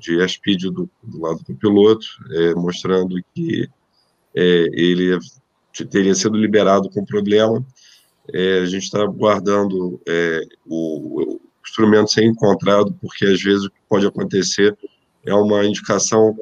de 0.00 0.20
airspeed 0.20 0.70
do, 0.70 0.88
do 1.02 1.20
lado 1.20 1.42
do 1.46 1.54
piloto, 1.54 2.06
é, 2.30 2.54
mostrando 2.54 3.16
que 3.34 3.68
ele 4.34 5.18
teria 5.90 6.14
sido 6.14 6.38
liberado 6.38 6.88
com 6.88 7.04
problema 7.04 7.62
é, 8.32 8.60
a 8.60 8.64
gente 8.66 8.84
está 8.84 9.04
guardando 9.06 10.00
é, 10.06 10.42
o, 10.66 11.22
o, 11.34 11.40
instrumento 11.64 12.12
ser 12.12 12.24
encontrado, 12.24 12.92
porque 13.00 13.24
às 13.24 13.42
vezes 13.42 13.64
o 13.64 13.70
que 13.70 13.76
pode 13.88 14.06
acontecer 14.06 14.76
é 15.24 15.34
uma 15.34 15.64
indicação, 15.64 16.36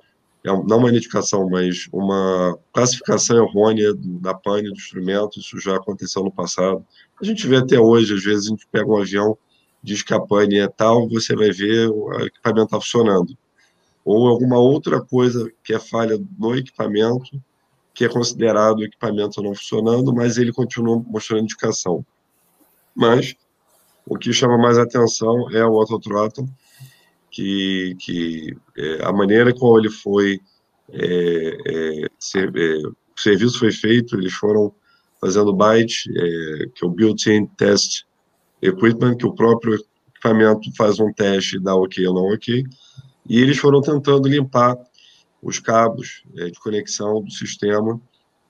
é, 0.45 0.49
não 0.49 0.79
uma 0.79 0.91
indicação, 0.91 1.49
mas 1.49 1.89
uma 1.93 2.59
classificação 2.73 3.37
errônea 3.37 3.93
da 3.95 4.35
pane 4.35 4.69
do 4.69 4.75
instrumento, 4.75 5.39
isso 5.39 5.61
já 5.61 5.77
aconteceu 5.77 6.25
no 6.25 6.33
passado. 6.33 6.85
A 7.21 7.25
gente 7.25 7.47
vê 7.47 7.57
até 7.57 7.79
hoje, 7.79 8.15
às 8.15 8.25
vezes 8.25 8.47
a 8.47 8.51
gente 8.51 8.67
pega 8.71 8.89
um 8.89 8.97
avião, 8.97 9.37
diz 9.83 10.03
que 10.03 10.15
a 10.15 10.21
pane 10.21 10.59
é 10.59 10.69
tal, 10.69 11.09
você 11.09 11.35
vai 11.35 11.51
ver 11.51 11.89
o 11.89 12.13
equipamento 12.21 12.67
está 12.67 12.81
funcionando. 12.81 13.37
Ou 14.05 14.27
alguma 14.27 14.59
outra 14.59 15.01
coisa 15.01 15.51
que 15.63 15.75
é 15.75 15.79
falha 15.79 16.19
no 16.39 16.57
equipamento, 16.57 17.41
que 17.95 18.05
é 18.05 18.09
considerado 18.09 18.85
equipamento 18.85 19.43
não 19.43 19.55
funcionando, 19.55 20.15
mas 20.15 20.39
ele 20.39 20.53
continua 20.53 21.03
mostrando 21.07 21.43
indicação. 21.43 22.05
Mas 22.95 23.35
o 24.07 24.17
que 24.17 24.33
chama 24.33 24.59
mais 24.59 24.79
atenção 24.79 25.51
é 25.51 25.65
o 25.65 25.79
autothrottle, 25.79 26.49
que, 27.31 27.97
que 28.01 28.57
é, 28.77 29.05
a 29.05 29.13
maneira 29.13 29.55
como 29.55 29.79
ele 29.79 29.91
foi, 29.91 30.41
é, 30.93 31.57
é, 31.67 32.07
ser, 32.19 32.53
é, 32.57 32.87
o 32.87 32.95
serviço 33.17 33.59
foi 33.59 33.73
feito, 33.73 34.17
eles 34.17 34.33
foram 34.33 34.75
fazendo 35.21 35.55
byte, 35.55 36.11
é, 36.11 36.67
que 36.75 36.85
é 36.85 36.87
o 36.87 36.91
built-in 36.91 37.47
test 37.57 38.05
equipment, 38.63 39.17
que 39.17 39.27
o 39.27 39.35
próprio 39.35 39.79
equipamento 40.09 40.71
faz 40.77 40.99
um 40.99 41.13
teste 41.13 41.57
e 41.57 41.61
dá 41.61 41.75
ok 41.75 42.07
ou 42.07 42.15
não 42.15 42.35
ok, 42.35 42.65
e 43.29 43.41
eles 43.41 43.59
foram 43.59 43.81
tentando 43.81 44.29
limpar 44.29 44.77
os 45.43 45.59
cabos 45.59 46.23
é, 46.37 46.47
de 46.47 46.59
conexão 46.61 47.23
do 47.23 47.31
sistema 47.31 48.01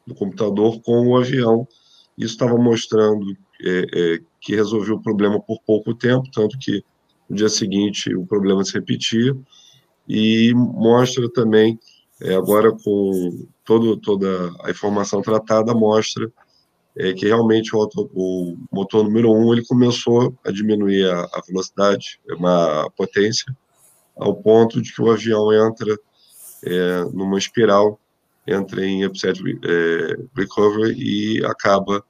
do 0.06 0.14
computador 0.14 0.80
com 0.82 1.08
o 1.08 1.16
avião. 1.16 1.66
Isso 2.16 2.34
estava 2.34 2.56
mostrando 2.56 3.36
é, 3.62 3.86
é, 3.92 4.20
que 4.40 4.54
resolveu 4.54 4.96
o 4.96 5.02
problema 5.02 5.40
por 5.40 5.60
pouco 5.62 5.94
tempo, 5.94 6.28
tanto 6.32 6.58
que 6.58 6.82
no 7.28 7.36
dia 7.36 7.48
seguinte 7.48 8.14
o 8.14 8.26
problema 8.26 8.64
se 8.64 8.72
repetia, 8.74 9.36
e 10.08 10.52
mostra 10.54 11.30
também 11.30 11.78
agora 12.36 12.72
com 12.72 13.46
todo, 13.64 13.96
toda 13.96 14.52
a 14.64 14.70
informação 14.70 15.22
tratada, 15.22 15.72
mostra 15.72 16.30
que 17.16 17.26
realmente 17.26 17.74
o, 17.74 17.88
o, 18.12 18.56
motor 18.72 19.04
número 19.04 19.30
1 19.30 19.46
um, 19.46 19.52
ele 19.52 19.64
começou 19.64 20.36
a 20.44 20.50
diminuir 20.50 21.08
a, 21.08 21.20
a 21.20 21.42
velocidade, 21.46 22.20
uma 22.28 22.90
potência, 22.96 23.56
ao 24.16 24.34
ponto 24.34 24.82
de 24.82 24.92
que 24.92 25.00
o 25.00 25.10
avião 25.10 25.52
entra 25.52 25.96
é, 26.64 27.04
numa 27.12 27.38
espiral, 27.38 27.98
entra 28.46 28.84
em 28.84 29.04
upset 29.04 29.40
é, 29.40 30.16
recovery 30.36 30.94
e 30.98 31.44
acaba, 31.44 32.02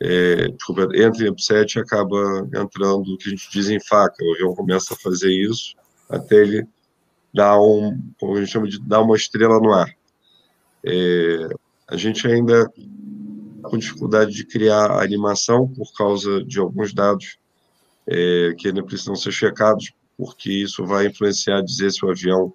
é, 0.00 0.48
desculpa, 0.48 0.88
entra 0.94 1.24
em 1.24 1.30
upset 1.30 1.74
e 1.74 1.80
acaba 1.80 2.48
entrando, 2.54 3.14
o 3.14 3.18
que 3.18 3.28
a 3.28 3.30
gente 3.30 3.50
diz 3.50 3.68
em 3.68 3.80
faca, 3.80 4.24
o 4.24 4.34
avião 4.34 4.54
começa 4.54 4.94
a 4.94 4.96
fazer 4.96 5.30
isso 5.30 5.76
até 6.08 6.36
ele 6.36 6.66
dar 7.32 7.60
um, 7.60 8.00
como 8.18 8.36
a 8.36 8.40
gente 8.40 8.50
chama 8.50 8.66
de 8.66 8.80
dar 8.80 9.02
uma 9.02 9.16
estrela 9.16 9.60
no 9.60 9.72
ar. 9.72 9.94
É, 10.84 11.48
a 11.86 11.96
gente 11.96 12.26
ainda 12.26 12.70
com 13.62 13.76
dificuldade 13.76 14.32
de 14.32 14.46
criar 14.46 14.90
a 14.90 15.02
animação 15.02 15.68
por 15.68 15.92
causa 15.92 16.42
de 16.44 16.58
alguns 16.58 16.94
dados 16.94 17.38
é, 18.06 18.54
que 18.56 18.68
ainda 18.68 18.82
precisam 18.82 19.14
ser 19.14 19.32
checados, 19.32 19.92
porque 20.16 20.50
isso 20.50 20.84
vai 20.86 21.06
influenciar 21.06 21.60
dizer 21.62 21.90
se 21.90 22.04
o 22.04 22.10
avião 22.10 22.52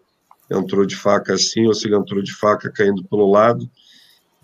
entrou 0.50 0.86
de 0.86 0.96
faca 0.96 1.34
assim 1.34 1.66
ou 1.68 1.74
se 1.74 1.88
ele 1.88 1.96
entrou 1.96 2.22
de 2.22 2.34
faca 2.34 2.72
caindo 2.72 3.04
pelo 3.06 3.30
lado. 3.30 3.70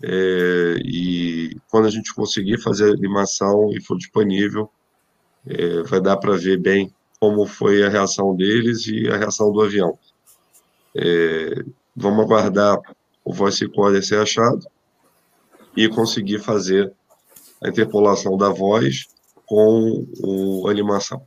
É, 0.02 0.76
e 0.82 1.56
quando 1.70 1.86
a 1.86 1.90
gente 1.90 2.14
conseguir 2.14 2.58
fazer 2.58 2.90
a 2.90 2.94
animação 2.94 3.70
e 3.72 3.80
for 3.82 3.98
disponível, 3.98 4.70
é, 5.46 5.82
vai 5.82 6.00
dar 6.00 6.16
para 6.16 6.36
ver 6.36 6.58
bem 6.58 6.92
como 7.20 7.46
foi 7.46 7.84
a 7.84 7.88
reação 7.88 8.34
deles 8.34 8.86
e 8.86 9.08
a 9.08 9.16
reação 9.16 9.52
do 9.52 9.60
avião. 9.60 9.98
É, 10.96 11.62
vamos 11.94 12.24
aguardar 12.24 12.78
o 13.24 13.32
voice 13.32 13.64
recorder 13.64 14.02
ser 14.02 14.20
achado 14.20 14.66
e 15.76 15.88
conseguir 15.88 16.40
fazer 16.40 16.92
a 17.62 17.68
interpolação 17.68 18.36
da 18.36 18.48
voz 18.48 19.06
com 19.46 20.06
o, 20.22 20.66
a 20.66 20.70
animação. 20.70 21.22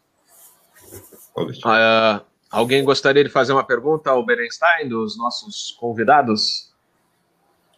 Uh, 1.38 2.26
alguém 2.54 2.84
gostaria 2.84 3.24
de 3.24 3.30
fazer 3.30 3.54
uma 3.54 3.64
pergunta 3.64 4.10
ao 4.10 4.26
Berenstein, 4.26 4.88
dos 4.88 5.18
nossos 5.18 5.76
convidados? 5.80 6.72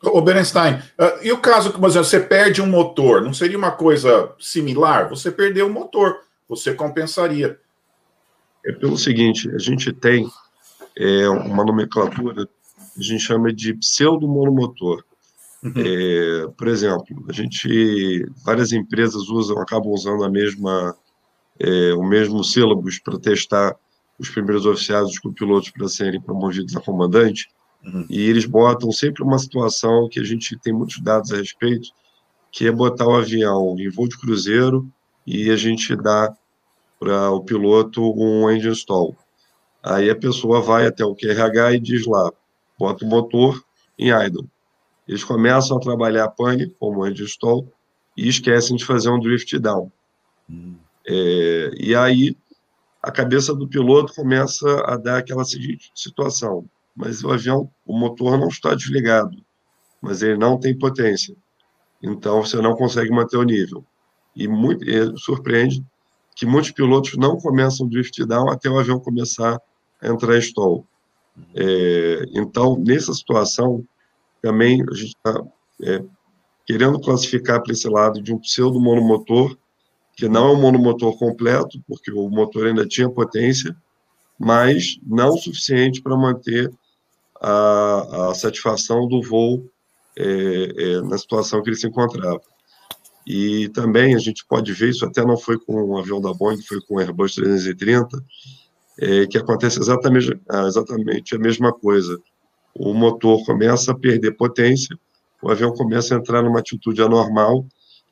Ô, 0.03 0.21
Berenstein, 0.21 0.75
uh, 0.99 1.23
e 1.23 1.31
o 1.31 1.39
caso 1.39 1.73
que 1.73 1.79
você 1.79 2.19
perde 2.19 2.61
um 2.61 2.67
motor, 2.67 3.21
não 3.21 3.33
seria 3.33 3.57
uma 3.57 3.71
coisa 3.71 4.31
similar? 4.39 5.09
Você 5.09 5.31
perdeu 5.31 5.67
o 5.67 5.73
motor, 5.73 6.19
você 6.47 6.73
compensaria. 6.73 7.59
É 8.63 8.71
pelo 8.71 8.97
seguinte, 8.97 9.49
a 9.55 9.57
gente 9.57 9.91
tem 9.93 10.27
é, 10.97 11.27
uma 11.29 11.63
nomenclatura 11.63 12.47
a 12.97 13.01
gente 13.01 13.21
chama 13.21 13.53
de 13.53 13.73
pseudo-monomotor. 13.73 15.03
Uhum. 15.63 15.73
É, 15.75 16.47
por 16.57 16.67
exemplo, 16.67 17.25
a 17.27 17.33
gente, 17.33 18.25
várias 18.43 18.71
empresas 18.71 19.27
usam, 19.29 19.59
acabam 19.59 19.91
usando 19.91 20.23
a 20.23 20.29
mesma, 20.29 20.95
é, 21.59 21.93
o 21.93 22.03
mesmo 22.03 22.43
sílabus 22.43 22.99
para 22.99 23.19
testar 23.19 23.75
os 24.17 24.29
primeiros 24.29 24.65
oficiais, 24.65 25.09
os 25.09 25.19
copilotos 25.19 25.69
para 25.69 25.87
serem 25.87 26.21
promovidos 26.21 26.75
a 26.75 26.81
comandante, 26.81 27.49
uhum. 27.83 28.05
e 28.09 28.29
eles 28.29 28.45
botam 28.45 28.91
sempre 28.91 29.23
uma 29.23 29.37
situação 29.37 30.07
que 30.09 30.19
a 30.19 30.23
gente 30.23 30.57
tem 30.59 30.73
muitos 30.73 31.01
dados 31.01 31.31
a 31.31 31.37
respeito, 31.37 31.89
que 32.51 32.67
é 32.67 32.71
botar 32.71 33.05
o 33.05 33.15
avião 33.15 33.75
em 33.77 33.89
voo 33.89 34.07
de 34.07 34.17
cruzeiro 34.17 34.89
e 35.27 35.49
a 35.49 35.57
gente 35.57 35.95
dá 35.95 36.33
para 36.99 37.29
o 37.31 37.43
piloto 37.43 38.01
um 38.01 38.49
engine 38.49 38.73
stall. 38.73 39.15
Aí 39.83 40.09
a 40.09 40.15
pessoa 40.15 40.61
vai 40.61 40.87
até 40.87 41.03
o 41.03 41.13
QRH 41.13 41.73
e 41.73 41.79
diz 41.79 42.05
lá, 42.05 42.31
bota 42.79 43.05
o 43.05 43.07
motor 43.07 43.61
em 43.99 44.09
idle. 44.09 44.47
Eles 45.07 45.23
começam 45.23 45.77
a 45.77 45.79
trabalhar 45.79 46.23
a 46.23 46.31
pane, 46.31 46.69
como 46.79 47.05
engine 47.05 47.27
stall, 47.27 47.67
e 48.17 48.27
esquecem 48.27 48.77
de 48.77 48.85
fazer 48.85 49.09
um 49.09 49.19
drift 49.19 49.59
down. 49.59 49.91
Hum. 50.49 50.75
É, 51.05 51.71
e 51.77 51.93
aí 51.93 52.35
a 53.05 53.11
cabeça 53.11 53.53
do 53.53 53.67
piloto 53.67 54.15
começa 54.15 54.67
a 54.83 54.97
dar 54.97 55.19
aquela 55.19 55.43
situação, 55.93 56.67
mas 56.95 57.23
o 57.23 57.31
avião, 57.31 57.69
o 57.85 57.95
motor 57.95 58.35
não 58.35 58.47
está 58.47 58.73
desligado, 58.73 59.37
mas 60.01 60.23
ele 60.23 60.39
não 60.39 60.59
tem 60.59 60.75
potência. 60.75 61.35
Então 62.01 62.41
você 62.41 62.57
não 62.57 62.75
consegue 62.75 63.11
manter 63.11 63.37
o 63.37 63.43
nível. 63.43 63.85
E 64.35 64.47
muito 64.47 64.83
e 64.89 65.15
surpreende 65.19 65.85
que 66.35 66.47
muitos 66.47 66.71
pilotos 66.71 67.15
não 67.15 67.37
começam 67.37 67.85
o 67.85 67.89
drift 67.89 68.25
down 68.25 68.49
até 68.49 68.69
o 68.69 68.79
avião 68.79 68.99
começar 68.99 69.61
a 70.01 70.07
entrar 70.07 70.35
em 70.35 70.39
stall. 70.39 70.83
É, 71.53 72.25
então, 72.33 72.75
nessa 72.83 73.13
situação, 73.13 73.85
também 74.41 74.81
a 74.81 74.95
gente 74.95 75.15
está 75.15 75.43
é, 75.83 76.03
querendo 76.65 76.99
classificar 76.99 77.61
para 77.61 77.71
esse 77.71 77.87
lado 77.87 78.19
de 78.19 78.33
um 78.33 78.39
pseudo 78.39 78.79
monomotor, 78.79 79.55
que 80.15 80.29
não 80.29 80.47
é 80.47 80.51
um 80.53 80.61
monomotor 80.61 81.17
completo, 81.17 81.79
porque 81.87 82.11
o 82.11 82.29
motor 82.29 82.67
ainda 82.67 82.87
tinha 82.87 83.09
potência, 83.09 83.75
mas 84.39 84.97
não 85.05 85.29
o 85.29 85.37
suficiente 85.37 86.01
para 86.01 86.15
manter 86.15 86.71
a, 87.41 88.29
a, 88.29 88.33
satisfação 88.33 89.07
do 89.07 89.21
voo 89.21 89.69
é, 90.17 90.73
é, 90.77 91.01
na 91.01 91.17
situação 91.17 91.61
que 91.61 91.69
ele 91.69 91.75
se 91.75 91.87
encontrava. 91.87 92.41
E 93.27 93.69
também 93.69 94.15
a 94.15 94.19
gente 94.19 94.45
pode 94.45 94.71
ver, 94.71 94.89
isso 94.89 95.05
até 95.05 95.25
não 95.25 95.35
foi 95.35 95.59
com 95.59 95.73
o 95.73 95.97
avião 95.97 96.21
da 96.21 96.33
Boeing, 96.33 96.61
foi 96.61 96.79
com 96.81 96.95
o 96.95 96.99
Airbus 96.99 97.35
330, 97.35 98.23
é, 98.99 99.27
que 99.27 99.37
acontece 99.37 99.79
exatamente, 99.79 100.39
exatamente 100.67 101.35
a 101.35 101.39
mesma 101.39 101.73
coisa. 101.73 102.17
O 102.73 102.93
motor 102.93 103.43
começa 103.45 103.91
a 103.91 103.97
perder 103.97 104.37
potência, 104.37 104.97
o 105.41 105.49
avião 105.51 105.73
começa 105.73 106.15
a 106.15 106.17
entrar 106.17 106.41
numa 106.41 106.59
atitude 106.59 107.01
anormal 107.01 107.65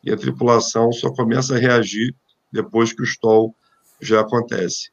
e 0.04 0.12
a 0.12 0.18
tripulação 0.18 0.92
só 0.92 1.12
começa 1.12 1.56
a 1.56 1.60
reagir 1.60 2.16
depois 2.52 2.92
que 2.94 3.02
o 3.02 3.06
stall 3.06 3.56
já 4.02 4.22
acontece. 4.22 4.92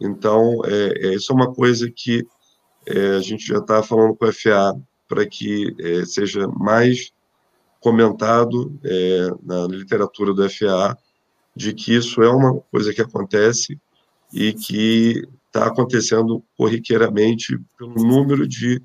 Então, 0.00 0.60
é, 0.64 1.08
é 1.08 1.14
isso 1.14 1.32
é 1.32 1.34
uma 1.34 1.52
coisa 1.52 1.90
que 1.90 2.26
é, 2.86 3.16
a 3.16 3.20
gente 3.20 3.46
já 3.46 3.58
está 3.58 3.82
falando 3.82 4.16
com 4.16 4.24
a 4.24 4.32
FAA 4.32 4.74
para 5.08 5.26
que 5.26 5.74
é, 5.78 6.04
seja 6.04 6.46
mais 6.48 7.12
comentado 7.80 8.78
é, 8.84 9.28
na 9.42 9.66
literatura 9.66 10.32
do 10.32 10.48
FAA 10.48 10.96
de 11.56 11.74
que 11.74 11.94
isso 11.94 12.22
é 12.22 12.30
uma 12.30 12.60
coisa 12.70 12.92
que 12.92 13.00
acontece 13.00 13.78
e 14.32 14.52
que 14.52 15.26
está 15.46 15.66
acontecendo 15.66 16.42
corriqueiramente 16.56 17.58
pelo 17.76 17.94
número 17.94 18.46
de 18.46 18.80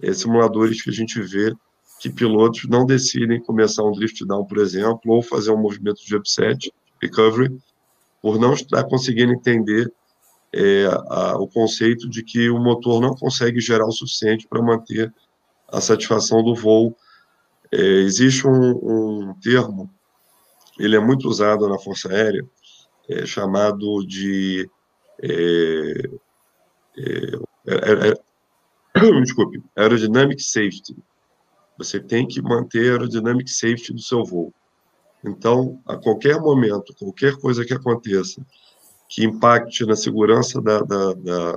é, 0.00 0.12
simuladores 0.12 0.82
que 0.82 0.90
a 0.90 0.92
gente 0.92 1.20
vê 1.22 1.54
que 2.02 2.10
pilotos 2.10 2.68
não 2.68 2.84
decidem 2.84 3.40
começar 3.40 3.84
um 3.84 3.92
drift 3.92 4.26
down, 4.26 4.44
por 4.44 4.58
exemplo, 4.58 5.12
ou 5.12 5.22
fazer 5.22 5.52
um 5.52 5.56
movimento 5.56 6.04
de 6.04 6.16
upset, 6.16 6.74
recovery, 7.00 7.56
por 8.20 8.40
não 8.40 8.54
estar 8.54 8.82
conseguindo 8.82 9.32
entender 9.32 9.88
é, 10.52 10.86
a, 11.08 11.36
o 11.38 11.46
conceito 11.46 12.10
de 12.10 12.24
que 12.24 12.50
o 12.50 12.58
motor 12.58 13.00
não 13.00 13.14
consegue 13.14 13.60
gerar 13.60 13.86
o 13.86 13.92
suficiente 13.92 14.48
para 14.48 14.60
manter 14.60 15.14
a 15.68 15.80
satisfação 15.80 16.42
do 16.42 16.56
voo 16.56 16.96
é, 17.70 17.78
existe 17.78 18.48
um, 18.48 19.30
um, 19.30 19.34
termo, 19.40 19.88
ele 20.80 20.96
é 20.96 21.00
muito 21.00 21.28
usado 21.28 21.68
na 21.68 21.78
Força 21.78 22.12
Aérea, 22.12 22.44
é, 23.08 23.24
chamado 23.24 24.04
de. 24.04 24.68
É, 25.22 26.10
é, 26.98 28.12
é, 28.94 29.00
desculpe, 29.22 29.62
Aerodynamic 29.76 30.42
Safety. 30.42 30.96
Você 31.78 32.00
tem 32.00 32.26
que 32.26 32.40
manter 32.42 32.90
a 32.90 32.92
Aerodynamic 32.92 33.50
Safety 33.50 33.92
do 33.92 34.00
seu 34.00 34.24
voo. 34.24 34.52
Então, 35.24 35.80
a 35.86 35.96
qualquer 35.96 36.40
momento, 36.40 36.94
qualquer 36.98 37.36
coisa 37.36 37.64
que 37.64 37.72
aconteça 37.72 38.44
que 39.12 39.24
impacte 39.24 39.84
na 39.84 39.94
segurança 39.94 40.60
da, 40.60 40.80
da, 40.80 41.12
da, 41.12 41.52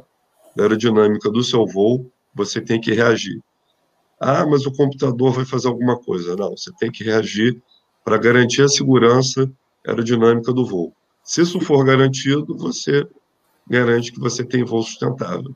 da 0.55 0.63
aerodinâmica 0.63 1.31
do 1.31 1.41
seu 1.41 1.65
voo, 1.65 2.11
você 2.33 2.59
tem 2.59 2.81
que 2.81 2.93
reagir. 2.93 3.41
Ah, 4.19 4.45
mas 4.45 4.65
o 4.65 4.73
computador 4.73 5.31
vai 5.31 5.45
fazer 5.45 5.69
alguma 5.69 5.97
coisa. 5.97 6.35
Não, 6.35 6.51
você 6.51 6.69
tem 6.77 6.91
que 6.91 7.03
reagir 7.03 7.61
para 8.03 8.17
garantir 8.17 8.61
a 8.61 8.67
segurança 8.67 9.49
aerodinâmica 9.87 10.51
do 10.51 10.65
voo. 10.65 10.93
Se 11.23 11.41
isso 11.41 11.61
for 11.61 11.85
garantido, 11.85 12.57
você 12.57 13.07
garante 13.67 14.11
que 14.11 14.19
você 14.19 14.43
tem 14.43 14.65
voo 14.65 14.83
sustentável. 14.83 15.55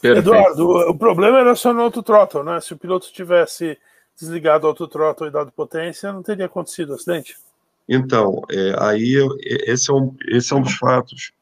Perfeito. 0.00 0.28
Eduardo, 0.28 0.68
o 0.90 0.96
problema 0.96 1.38
era 1.38 1.54
só 1.54 1.72
no 1.72 1.82
autothrottle, 1.82 2.44
né? 2.44 2.60
Se 2.60 2.72
o 2.72 2.78
piloto 2.78 3.12
tivesse 3.12 3.76
desligado 4.18 4.66
o 4.66 4.70
autothrottle 4.70 5.28
e 5.28 5.30
dado 5.30 5.52
potência, 5.52 6.12
não 6.12 6.22
teria 6.22 6.46
acontecido 6.46 6.90
o 6.90 6.94
acidente? 6.94 7.36
Então, 7.88 8.42
é, 8.50 8.74
aí 8.78 9.16
esse 9.66 9.90
é, 9.90 9.94
um, 9.94 10.14
esse 10.28 10.52
é 10.52 10.56
um 10.56 10.62
dos 10.62 10.74
fatos 10.74 11.32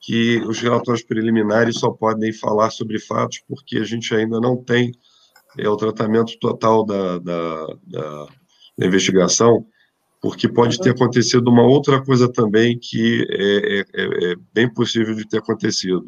que 0.00 0.38
os 0.46 0.60
relatórios 0.60 1.02
preliminares 1.02 1.80
só 1.80 1.90
podem 1.90 2.32
falar 2.32 2.70
sobre 2.70 2.98
fatos 2.98 3.42
porque 3.48 3.78
a 3.78 3.84
gente 3.84 4.14
ainda 4.14 4.40
não 4.40 4.56
tem 4.56 4.92
é, 5.58 5.68
o 5.68 5.76
tratamento 5.76 6.38
total 6.38 6.84
da, 6.84 7.18
da, 7.18 7.66
da, 7.82 8.26
da 8.78 8.86
investigação, 8.86 9.66
porque 10.20 10.48
pode 10.48 10.78
ter 10.78 10.90
acontecido 10.90 11.48
uma 11.48 11.62
outra 11.62 12.04
coisa 12.04 12.30
também 12.30 12.78
que 12.78 13.26
é, 13.30 13.78
é, 13.78 13.84
é, 13.94 14.32
é 14.32 14.34
bem 14.52 14.72
possível 14.72 15.14
de 15.14 15.26
ter 15.26 15.38
acontecido. 15.38 16.06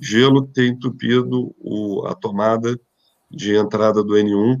Gelo 0.00 0.46
ter 0.46 0.66
entupido 0.66 1.54
o, 1.58 2.06
a 2.06 2.14
tomada 2.14 2.78
de 3.30 3.54
entrada 3.54 4.02
do 4.02 4.14
N1 4.14 4.60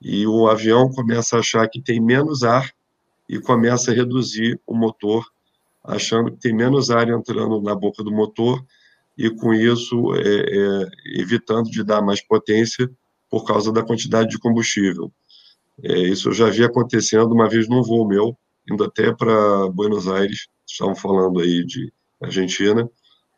e 0.00 0.26
o 0.26 0.48
avião 0.48 0.90
começa 0.90 1.36
a 1.36 1.38
achar 1.38 1.68
que 1.68 1.80
tem 1.80 2.00
menos 2.00 2.42
ar 2.42 2.70
e 3.28 3.38
começa 3.38 3.92
a 3.92 3.94
reduzir 3.94 4.60
o 4.66 4.74
motor, 4.74 5.24
achando 5.84 6.32
que 6.32 6.38
tem 6.38 6.52
menos 6.52 6.90
ar 6.90 7.08
entrando 7.08 7.62
na 7.62 7.74
boca 7.74 8.02
do 8.02 8.10
motor 8.10 8.62
e 9.16 9.30
com 9.30 9.54
isso 9.54 10.14
é, 10.14 10.20
é, 10.20 10.86
evitando 11.20 11.70
de 11.70 11.84
dar 11.84 12.02
mais 12.02 12.20
potência 12.20 12.90
por 13.30 13.46
causa 13.46 13.72
da 13.72 13.82
quantidade 13.82 14.30
de 14.30 14.38
combustível. 14.38 15.12
É, 15.82 15.98
isso 16.00 16.28
eu 16.28 16.32
já 16.32 16.50
vi 16.50 16.64
acontecendo 16.64 17.32
uma 17.32 17.48
vez 17.48 17.68
num 17.68 17.82
voo 17.82 18.06
meu, 18.06 18.36
indo 18.70 18.84
até 18.84 19.12
para 19.14 19.68
Buenos 19.70 20.08
Aires, 20.08 20.48
estavam 20.66 20.94
falando 20.94 21.40
aí 21.40 21.64
de 21.64 21.92
Argentina, 22.20 22.88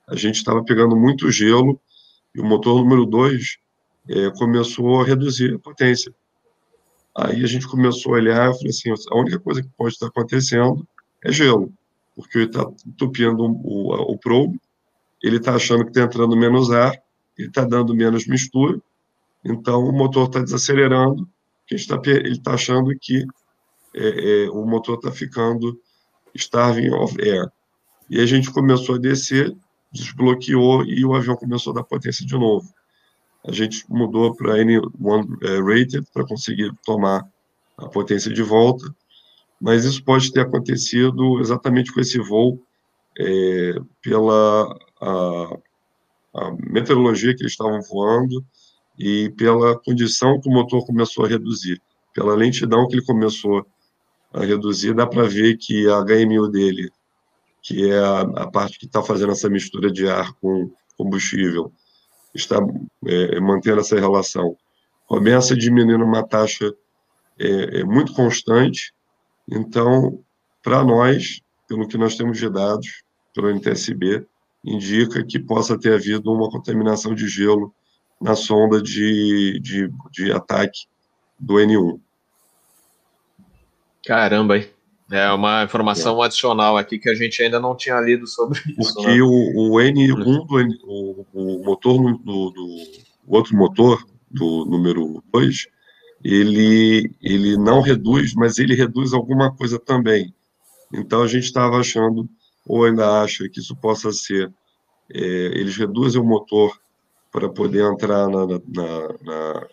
a 0.09 0.17
gente 0.17 0.37
estava 0.37 0.63
pegando 0.65 0.97
muito 0.97 1.31
gelo 1.31 1.81
e 2.35 2.41
o 2.41 2.45
motor 2.45 2.79
número 2.79 3.07
2 3.07 3.59
é, 4.09 4.31
começou 4.33 5.01
a 5.01 5.05
reduzir 5.05 5.55
a 5.55 5.59
potência. 5.59 6.15
Aí 7.17 7.45
a 7.45 7.47
gente 7.47 7.67
começou 7.69 8.13
a 8.13 8.17
olhar 8.17 8.51
e 8.51 8.55
falei 8.55 8.71
assim, 8.71 8.93
a 9.11 9.19
única 9.19 9.39
coisa 9.39 9.63
que 9.63 9.69
pode 9.77 9.95
estar 9.95 10.09
acontecendo 10.09 10.87
é 11.25 11.31
gelo, 11.31 11.73
porque 12.17 12.39
ele 12.39 12.47
está 12.47 12.67
entupindo 12.87 13.45
o, 13.45 14.13
o 14.13 14.19
probe, 14.19 14.61
ele 15.23 15.37
está 15.37 15.55
achando 15.55 15.85
que 15.85 15.91
está 15.91 16.03
entrando 16.03 16.37
menos 16.37 16.71
ar, 16.71 16.93
ele 17.39 17.49
está 17.49 17.65
dando 17.65 17.95
menos 17.95 18.27
mistura, 18.27 18.81
então 19.45 19.85
o 19.85 19.93
motor 19.93 20.27
está 20.27 20.41
desacelerando, 20.41 21.29
ele 21.71 21.81
está 21.81 21.99
tá 21.99 22.55
achando 22.55 22.91
que 23.01 23.25
é, 23.95 24.45
é, 24.45 24.51
o 24.51 24.67
motor 24.67 24.97
está 24.97 25.13
ficando 25.13 25.81
starving 26.35 26.91
of 26.91 27.17
air. 27.23 27.49
E 28.11 28.21
a 28.21 28.27
gente 28.27 28.51
começou 28.51 28.97
a 28.97 28.99
descer, 28.99 29.57
desbloqueou 29.95 30.85
e 30.85 31.05
o 31.05 31.15
avião 31.15 31.37
começou 31.37 31.73
a 31.73 31.77
dar 31.77 31.85
potência 31.85 32.27
de 32.27 32.35
novo. 32.35 32.69
A 33.47 33.53
gente 33.53 33.85
mudou 33.89 34.35
para 34.35 34.57
N1 34.57 35.39
é, 35.43 35.61
rated 35.61 36.07
para 36.13 36.27
conseguir 36.27 36.73
tomar 36.85 37.29
a 37.77 37.89
potência 37.89 38.33
de 38.33 38.43
volta, 38.43 38.85
mas 39.61 39.85
isso 39.85 40.03
pode 40.03 40.33
ter 40.33 40.41
acontecido 40.41 41.41
exatamente 41.41 41.93
com 41.93 42.01
esse 42.01 42.19
voo, 42.19 42.61
é, 43.19 43.75
pela 44.03 44.77
a, 45.01 45.57
a 46.35 46.51
meteorologia 46.69 47.35
que 47.35 47.43
eles 47.43 47.53
estavam 47.53 47.81
voando 47.83 48.45
e 48.99 49.31
pela 49.37 49.79
condição 49.79 50.41
que 50.41 50.49
o 50.49 50.53
motor 50.53 50.85
começou 50.85 51.25
a 51.25 51.29
reduzir, 51.29 51.81
pela 52.13 52.35
lentidão 52.35 52.89
que 52.89 52.97
ele 52.97 53.05
começou 53.05 53.65
a 54.33 54.45
reduzir, 54.45 54.95
dá 54.95 55.07
para 55.07 55.29
ver 55.29 55.57
que 55.57 55.89
a 55.89 56.01
HMU 56.01 56.49
dele, 56.51 56.91
que 57.65 57.91
é 57.91 57.99
a, 57.99 58.21
a 58.21 58.51
parte 58.51 58.79
que 58.79 58.85
está 58.85 59.03
fazendo 59.03 59.33
essa 59.33 59.49
mistura 59.49 59.91
de 59.91 60.07
ar 60.07 60.35
com 60.35 60.71
combustível, 60.99 61.73
está 62.35 62.59
é, 63.07 63.41
mantendo 63.41 63.81
essa 63.81 63.99
relação. 63.99 64.57
Começa 65.07 65.55
a 65.55 65.59
diminuir 65.59 66.03
uma 66.03 66.23
taxa 66.23 66.73
é, 67.39 67.81
é 67.81 67.85
muito 67.85 68.13
constante. 68.13 68.93
Então, 69.51 70.23
para 70.63 70.85
nós, 70.85 71.41
pelo 71.67 71.89
que 71.89 71.97
nós 71.97 72.17
temos 72.17 72.39
de 72.39 72.51
dados, 72.51 73.03
pelo 73.35 73.51
NTSB, 73.51 74.27
indica 74.63 75.25
que 75.25 75.39
possa 75.39 75.79
ter 75.79 75.95
havido 75.95 76.31
uma 76.33 76.51
contaminação 76.51 77.15
de 77.15 77.27
gelo 77.27 77.75
na 78.21 78.37
sonda 78.37 78.81
de, 78.81 79.59
de, 79.61 79.91
de 80.13 80.33
ataque 80.33 80.81
do 81.39 81.55
N1. 81.55 81.99
Caramba, 84.05 84.59
hein? 84.59 84.74
É 85.11 85.31
uma 85.31 85.65
informação 85.65 86.23
é. 86.23 86.27
adicional 86.27 86.77
aqui 86.77 86.99
que 86.99 87.11
a 87.11 87.15
gente 87.15 87.43
ainda 87.43 87.61
não 87.61 87.77
tinha 87.77 88.01
lido 88.01 88.27
sobre 88.27 88.59
isso. 88.79 88.95
Porque 88.95 89.07
né? 89.07 89.23
o, 89.23 89.73
o, 89.73 89.77
N1, 89.77 90.25
do, 90.25 90.79
o, 90.85 91.27
o 91.35 91.65
motor 91.65 91.99
do, 92.19 92.51
do 92.51 93.05
o 93.27 93.37
outro 93.37 93.57
motor 93.57 94.05
do 94.31 94.65
número 94.65 95.23
2, 95.33 95.67
ele, 96.23 97.11
ele 97.23 97.57
não 97.57 97.81
reduz, 97.81 98.35
mas 98.35 98.59
ele 98.59 98.75
reduz 98.75 99.13
alguma 99.13 99.55
coisa 99.55 99.79
também. 99.79 100.35
Então 100.93 101.23
a 101.23 101.27
gente 101.27 101.45
estava 101.45 101.79
achando, 101.79 102.29
ou 102.67 102.85
ainda 102.85 103.23
acha 103.23 103.49
que 103.49 103.61
isso 103.61 103.75
possa 103.77 104.13
ser, 104.13 104.53
é, 105.13 105.19
eles 105.19 105.77
reduzem 105.77 106.21
o 106.21 106.25
motor 106.25 106.79
para 107.31 107.49
poder 107.49 107.85
entrar 107.85 108.29
na, 108.29 108.47
na, 108.47 108.61
na, 109.23 109.67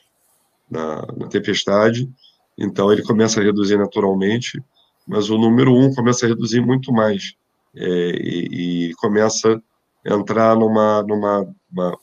na, 0.69 1.07
na 1.17 1.27
tempestade, 1.27 2.09
então 2.57 2.91
ele 2.91 3.03
começa 3.03 3.39
a 3.39 3.43
reduzir 3.43 3.77
naturalmente, 3.77 4.61
mas 5.07 5.29
o 5.29 5.37
número 5.37 5.73
um 5.73 5.93
começa 5.93 6.25
a 6.25 6.29
reduzir 6.29 6.61
muito 6.61 6.91
mais 6.91 7.35
é, 7.75 7.85
e, 7.85 8.89
e, 8.89 8.93
começa 8.95 9.61
a 10.05 10.13
entrar 10.13 10.55
numa, 10.55 11.03
numa 11.03 11.47
uma, 11.71 11.97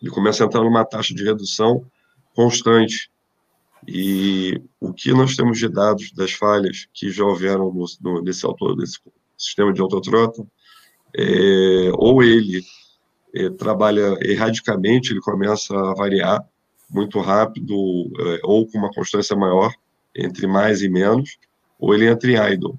ele 0.00 0.10
começa 0.10 0.44
a 0.44 0.46
entrar 0.46 0.62
numa 0.62 0.84
taxa 0.84 1.14
de 1.14 1.24
redução 1.24 1.84
constante. 2.34 3.10
E 3.88 4.60
o 4.80 4.92
que 4.92 5.12
nós 5.12 5.36
temos 5.36 5.58
de 5.58 5.68
dados 5.68 6.12
das 6.12 6.32
falhas 6.32 6.88
que 6.92 7.10
já 7.10 7.24
houveram 7.24 7.72
no, 7.72 7.84
no, 8.00 8.22
nesse, 8.22 8.44
auto, 8.44 8.74
nesse 8.76 8.98
sistema 9.36 9.72
de 9.72 9.80
autotrota, 9.80 10.44
é, 11.16 11.90
ou 11.94 12.22
ele 12.22 12.62
é, 13.34 13.48
trabalha 13.50 14.16
erradicamente, 14.22 15.12
ele 15.12 15.20
começa 15.20 15.74
a 15.74 15.94
variar 15.94 16.44
muito 16.90 17.20
rápido, 17.20 17.74
é, 18.18 18.40
ou 18.42 18.66
com 18.66 18.78
uma 18.78 18.90
constância 18.90 19.36
maior, 19.36 19.72
entre 20.16 20.46
mais 20.46 20.82
e 20.82 20.88
menos, 20.88 21.38
ou 21.78 21.94
ele 21.94 22.08
entra 22.08 22.30
em 22.30 22.52
idle. 22.54 22.78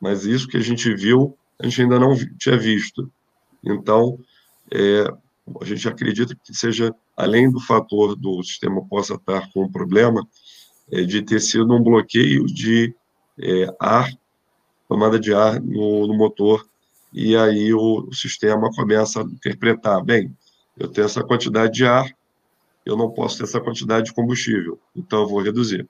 Mas 0.00 0.24
isso 0.24 0.48
que 0.48 0.56
a 0.56 0.62
gente 0.62 0.94
viu, 0.94 1.36
a 1.58 1.64
gente 1.64 1.82
ainda 1.82 1.98
não 1.98 2.14
tinha 2.38 2.56
visto. 2.56 3.10
Então, 3.62 4.18
é, 4.72 5.04
a 5.60 5.64
gente 5.64 5.88
acredita 5.88 6.34
que 6.34 6.54
seja, 6.54 6.94
além 7.16 7.50
do 7.50 7.60
fator 7.60 8.14
do 8.14 8.42
sistema 8.42 8.84
possa 8.86 9.14
estar 9.14 9.50
com 9.52 9.64
um 9.64 9.70
problema, 9.70 10.26
é, 10.90 11.02
de 11.02 11.22
ter 11.22 11.40
sido 11.40 11.74
um 11.74 11.82
bloqueio 11.82 12.46
de 12.46 12.94
é, 13.38 13.66
ar, 13.78 14.10
tomada 14.88 15.18
de 15.18 15.34
ar 15.34 15.60
no, 15.60 16.06
no 16.06 16.14
motor, 16.14 16.66
e 17.12 17.36
aí 17.36 17.74
o, 17.74 18.08
o, 18.08 18.14
sistema 18.14 18.70
começa 18.70 19.20
a 19.20 19.24
interpretar, 19.24 20.02
bem, 20.02 20.34
eu 20.76 20.88
tenho 20.88 21.04
essa 21.04 21.22
quantidade 21.22 21.72
de 21.72 21.84
ar, 21.84 22.08
eu 22.86 22.96
não 22.96 23.10
posso 23.10 23.38
ter 23.38 23.44
essa 23.44 23.60
quantidade 23.60 24.06
de 24.06 24.14
combustível, 24.14 24.78
então 24.94 25.22
eu 25.22 25.28
vou 25.28 25.42
reduzir. 25.42 25.88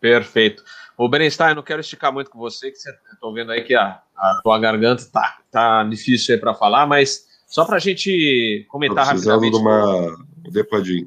Perfeito. 0.00 0.62
O 0.96 1.08
Berenstein, 1.08 1.54
não 1.54 1.62
quero 1.62 1.80
esticar 1.80 2.12
muito 2.12 2.30
com 2.30 2.38
você, 2.38 2.70
que 2.70 2.76
estou 2.76 3.32
vendo 3.32 3.52
aí 3.52 3.62
que 3.62 3.74
a, 3.74 4.02
a 4.16 4.40
tua 4.42 4.58
garganta 4.58 5.04
tá, 5.12 5.38
tá 5.50 5.84
difícil 5.84 6.34
aí 6.34 6.40
para 6.40 6.54
falar, 6.54 6.86
mas 6.86 7.26
só 7.46 7.64
para 7.64 7.76
a 7.76 7.80
gente 7.80 8.66
comentar 8.68 9.06
rapidamente. 9.06 9.52
de 9.52 9.58
uma 9.58 10.16
depadinha. 10.50 11.06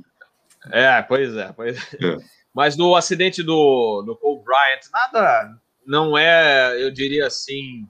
É, 0.72 1.02
pois 1.02 1.36
é, 1.36 1.52
pois 1.54 1.78
é. 1.78 2.18
Mas 2.54 2.76
do 2.76 2.96
acidente 2.96 3.42
do, 3.44 4.04
do 4.06 4.16
Cole 4.16 4.44
Bryant, 4.44 4.82
nada, 4.92 5.58
não 5.86 6.18
é, 6.18 6.82
eu 6.82 6.92
diria 6.92 7.28
assim, 7.28 7.88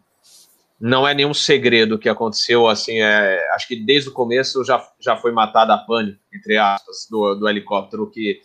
não 0.79 1.07
é 1.07 1.13
nenhum 1.13 1.33
segredo 1.33 1.99
que 1.99 2.09
aconteceu, 2.09 2.67
assim, 2.67 2.99
é, 2.99 3.53
acho 3.53 3.67
que 3.67 3.75
desde 3.75 4.09
o 4.09 4.13
começo 4.13 4.63
já, 4.63 4.83
já 4.99 5.15
foi 5.15 5.31
matada 5.31 5.73
a 5.73 5.77
pane, 5.77 6.19
entre 6.33 6.57
aspas, 6.57 7.07
do, 7.09 7.35
do 7.35 7.49
helicóptero 7.49 8.09
que 8.09 8.41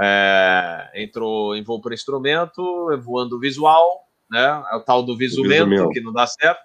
é, 0.00 0.90
entrou 0.94 1.54
em 1.54 1.62
voo 1.62 1.80
por 1.80 1.92
instrumento, 1.92 2.62
voando 3.02 3.38
visual, 3.38 4.04
né? 4.30 4.62
É 4.72 4.76
o 4.76 4.80
tal 4.80 5.02
do 5.02 5.16
visumento, 5.16 5.88
que 5.90 6.00
não 6.00 6.12
dá 6.12 6.26
certo. 6.26 6.62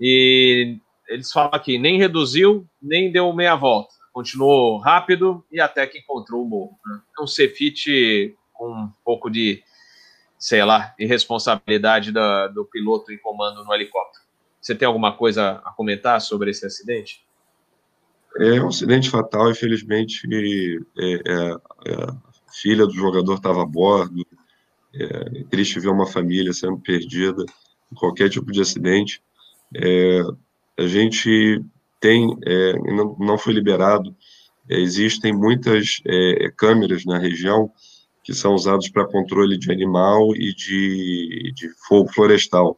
E 0.00 0.78
eles 1.08 1.32
falam 1.32 1.50
aqui, 1.52 1.78
nem 1.78 1.98
reduziu, 1.98 2.66
nem 2.80 3.10
deu 3.10 3.32
meia 3.32 3.56
volta. 3.56 3.94
Continuou 4.12 4.78
rápido 4.78 5.44
e 5.50 5.60
até 5.60 5.86
que 5.86 5.98
encontrou 5.98 6.42
o 6.42 6.48
morro. 6.48 6.78
Né? 6.84 7.00
Um 7.20 7.26
Cefit 7.26 8.36
com 8.52 8.70
um 8.70 8.92
pouco 9.04 9.30
de, 9.30 9.62
sei 10.38 10.64
lá, 10.64 10.94
irresponsabilidade 10.98 12.12
da, 12.12 12.48
do 12.48 12.64
piloto 12.64 13.12
em 13.12 13.18
comando 13.18 13.64
no 13.64 13.72
helicóptero. 13.72 14.24
Você 14.60 14.74
tem 14.74 14.86
alguma 14.86 15.16
coisa 15.16 15.62
a 15.64 15.72
comentar 15.72 16.20
sobre 16.20 16.50
esse 16.50 16.66
acidente? 16.66 17.24
É 18.40 18.60
um 18.60 18.68
acidente 18.68 19.08
fatal, 19.08 19.50
infelizmente. 19.50 20.28
É, 20.98 21.14
é, 21.14 21.50
é, 21.86 22.06
filha 22.60 22.86
do 22.86 22.92
jogador 22.92 23.34
estava 23.34 23.62
a 23.62 23.66
bordo. 23.66 24.26
É, 24.94 25.44
triste 25.50 25.80
ver 25.80 25.88
uma 25.88 26.06
família 26.06 26.52
sendo 26.52 26.78
perdida 26.78 27.44
em 27.92 27.94
qualquer 27.94 28.28
tipo 28.30 28.50
de 28.50 28.60
acidente. 28.60 29.22
É, 29.74 30.22
a 30.78 30.86
gente 30.86 31.62
tem, 32.00 32.36
é, 32.44 32.72
não, 32.94 33.16
não 33.18 33.38
foi 33.38 33.52
liberado, 33.52 34.14
é, 34.68 34.78
existem 34.78 35.32
muitas 35.32 36.00
é, 36.06 36.50
câmeras 36.56 37.04
na 37.04 37.18
região 37.18 37.70
que 38.22 38.34
são 38.34 38.54
usadas 38.54 38.88
para 38.90 39.06
controle 39.06 39.58
de 39.58 39.72
animal 39.72 40.34
e 40.36 40.54
de, 40.54 41.52
de 41.54 41.70
fogo 41.86 42.12
florestal. 42.12 42.76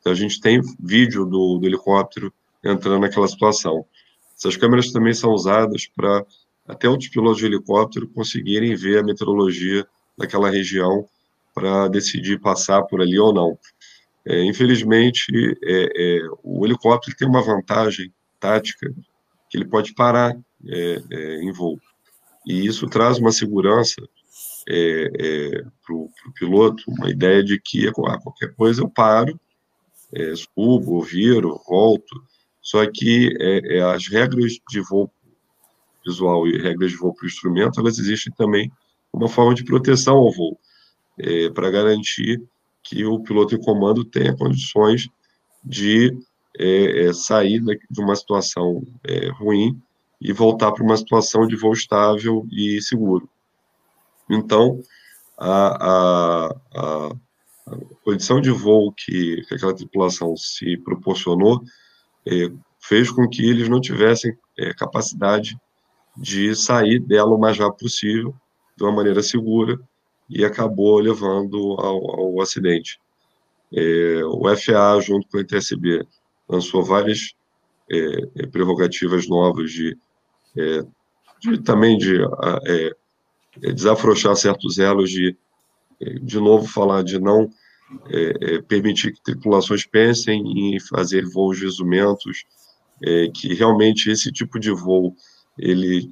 Então, 0.00 0.12
a 0.12 0.16
gente 0.16 0.40
tem 0.40 0.60
vídeo 0.80 1.24
do, 1.24 1.58
do 1.58 1.66
helicóptero 1.66 2.32
entrando 2.64 3.00
naquela 3.00 3.26
situação. 3.26 3.84
Essas 4.36 4.56
câmeras 4.56 4.92
também 4.92 5.12
são 5.12 5.30
usadas 5.32 5.86
para 5.86 6.24
até 6.66 6.88
outros 6.88 7.08
pilotos 7.08 7.38
de 7.38 7.46
helicóptero 7.46 8.08
conseguirem 8.08 8.74
ver 8.74 8.98
a 8.98 9.02
meteorologia 9.02 9.86
daquela 10.16 10.50
região 10.50 11.06
para 11.54 11.88
decidir 11.88 12.40
passar 12.40 12.82
por 12.82 13.00
ali 13.00 13.18
ou 13.18 13.32
não. 13.32 13.58
é, 14.24 14.44
infelizmente, 14.44 15.24
é, 15.62 15.84
é, 15.96 16.20
o 16.42 16.64
helicóptero 16.64 17.16
tem 17.16 17.28
uma 17.28 17.42
vantagem 17.42 18.12
tática 18.38 18.92
que 19.50 19.58
ele 19.58 19.66
pode 19.66 19.94
parar 19.94 20.36
é, 20.68 21.02
é, 21.10 21.36
em 21.42 21.52
voo. 21.52 21.78
E 22.46 22.66
isso 22.66 22.88
traz 22.88 23.18
uma 23.18 23.32
segurança 23.32 24.00
para 24.64 25.94
o 25.94 26.08
piloto, 26.34 26.84
uma 26.86 27.10
ideia 27.10 27.42
de 27.42 27.60
que 27.60 27.88
ah, 27.88 28.18
qualquer 28.18 28.54
coisa 28.54 28.82
eu 28.82 28.88
paro, 28.88 29.38
subo, 30.36 31.02
viro, 31.02 31.60
volto. 31.68 32.22
Só 32.60 32.84
que 32.86 33.36
as 33.92 34.06
regras 34.08 34.52
de 34.68 34.80
voo 34.80 35.10
visual 36.04 36.46
e 36.46 36.60
regras 36.60 36.90
de 36.90 36.96
voo 36.96 37.14
para 37.14 37.24
o 37.24 37.28
instrumento, 37.28 37.80
elas 37.80 37.98
existem 37.98 38.32
também 38.34 38.70
uma 39.12 39.28
forma 39.28 39.54
de 39.54 39.64
proteção 39.64 40.16
ao 40.16 40.32
voo, 40.32 40.58
para 41.54 41.70
garantir 41.70 42.42
que 42.82 43.04
o 43.04 43.20
piloto 43.20 43.54
em 43.54 43.60
comando 43.60 44.04
tenha 44.04 44.36
condições 44.36 45.08
de 45.64 46.10
é, 46.58 47.06
é, 47.06 47.12
sair 47.12 47.60
de 47.60 48.00
uma 48.00 48.16
situação 48.16 48.82
é, 49.04 49.28
ruim 49.30 49.80
e 50.20 50.32
voltar 50.32 50.72
para 50.72 50.84
uma 50.84 50.96
situação 50.96 51.46
de 51.46 51.56
voo 51.56 51.72
estável 51.72 52.46
e 52.50 52.80
seguro. 52.82 53.28
Então, 54.30 54.80
a, 55.38 55.86
a, 55.86 56.54
a, 56.74 57.12
a 57.66 57.76
condição 58.04 58.40
de 58.40 58.50
voo 58.50 58.92
que, 58.92 59.42
que, 59.48 59.54
aquela 59.54 59.74
tripulação 59.74 60.36
se 60.36 60.76
proporcionou 60.78 61.62
é, 62.26 62.50
fez 62.80 63.10
com 63.10 63.28
que 63.28 63.44
eles 63.44 63.68
não 63.68 63.80
tivessem 63.80 64.36
é, 64.58 64.72
capacidade 64.74 65.56
de 66.16 66.54
sair 66.54 67.00
dela 67.00 67.34
o 67.34 67.38
mais 67.38 67.58
rápido 67.58 67.80
possível, 67.80 68.34
de 68.76 68.84
uma 68.84 68.92
maneira 68.92 69.22
segura, 69.22 69.78
e 70.28 70.44
acabou 70.44 70.98
levando 70.98 71.76
ao, 71.78 72.20
ao 72.20 72.40
acidente. 72.40 72.98
É, 73.72 74.24
o 74.24 74.44
FAA, 74.56 75.00
junto 75.00 75.26
com 75.28 75.38
o 75.38 75.40
ITSB, 75.40 76.06
lançou 76.48 76.84
várias 76.84 77.34
é, 77.90 78.42
é, 78.42 78.46
prerrogativas 78.46 79.28
novas 79.28 79.70
de, 79.70 79.96
é, 80.56 80.82
de 81.40 81.58
também 81.62 81.98
de 81.98 82.22
é, 82.64 82.90
é, 83.62 83.72
desafrouxar 83.72 84.34
certos 84.36 84.78
elos, 84.78 85.10
de, 85.10 85.36
de 86.22 86.38
novo 86.38 86.66
falar 86.66 87.02
de 87.02 87.18
não 87.18 87.50
permitir 88.66 89.12
que 89.12 89.22
tripulações 89.22 89.84
pensem 89.84 90.42
em 90.42 90.80
fazer 90.80 91.26
voos 91.26 91.58
de 91.58 91.66
que 93.34 93.52
realmente 93.52 94.10
esse 94.10 94.32
tipo 94.32 94.58
de 94.58 94.70
voo 94.70 95.14
ele 95.58 96.10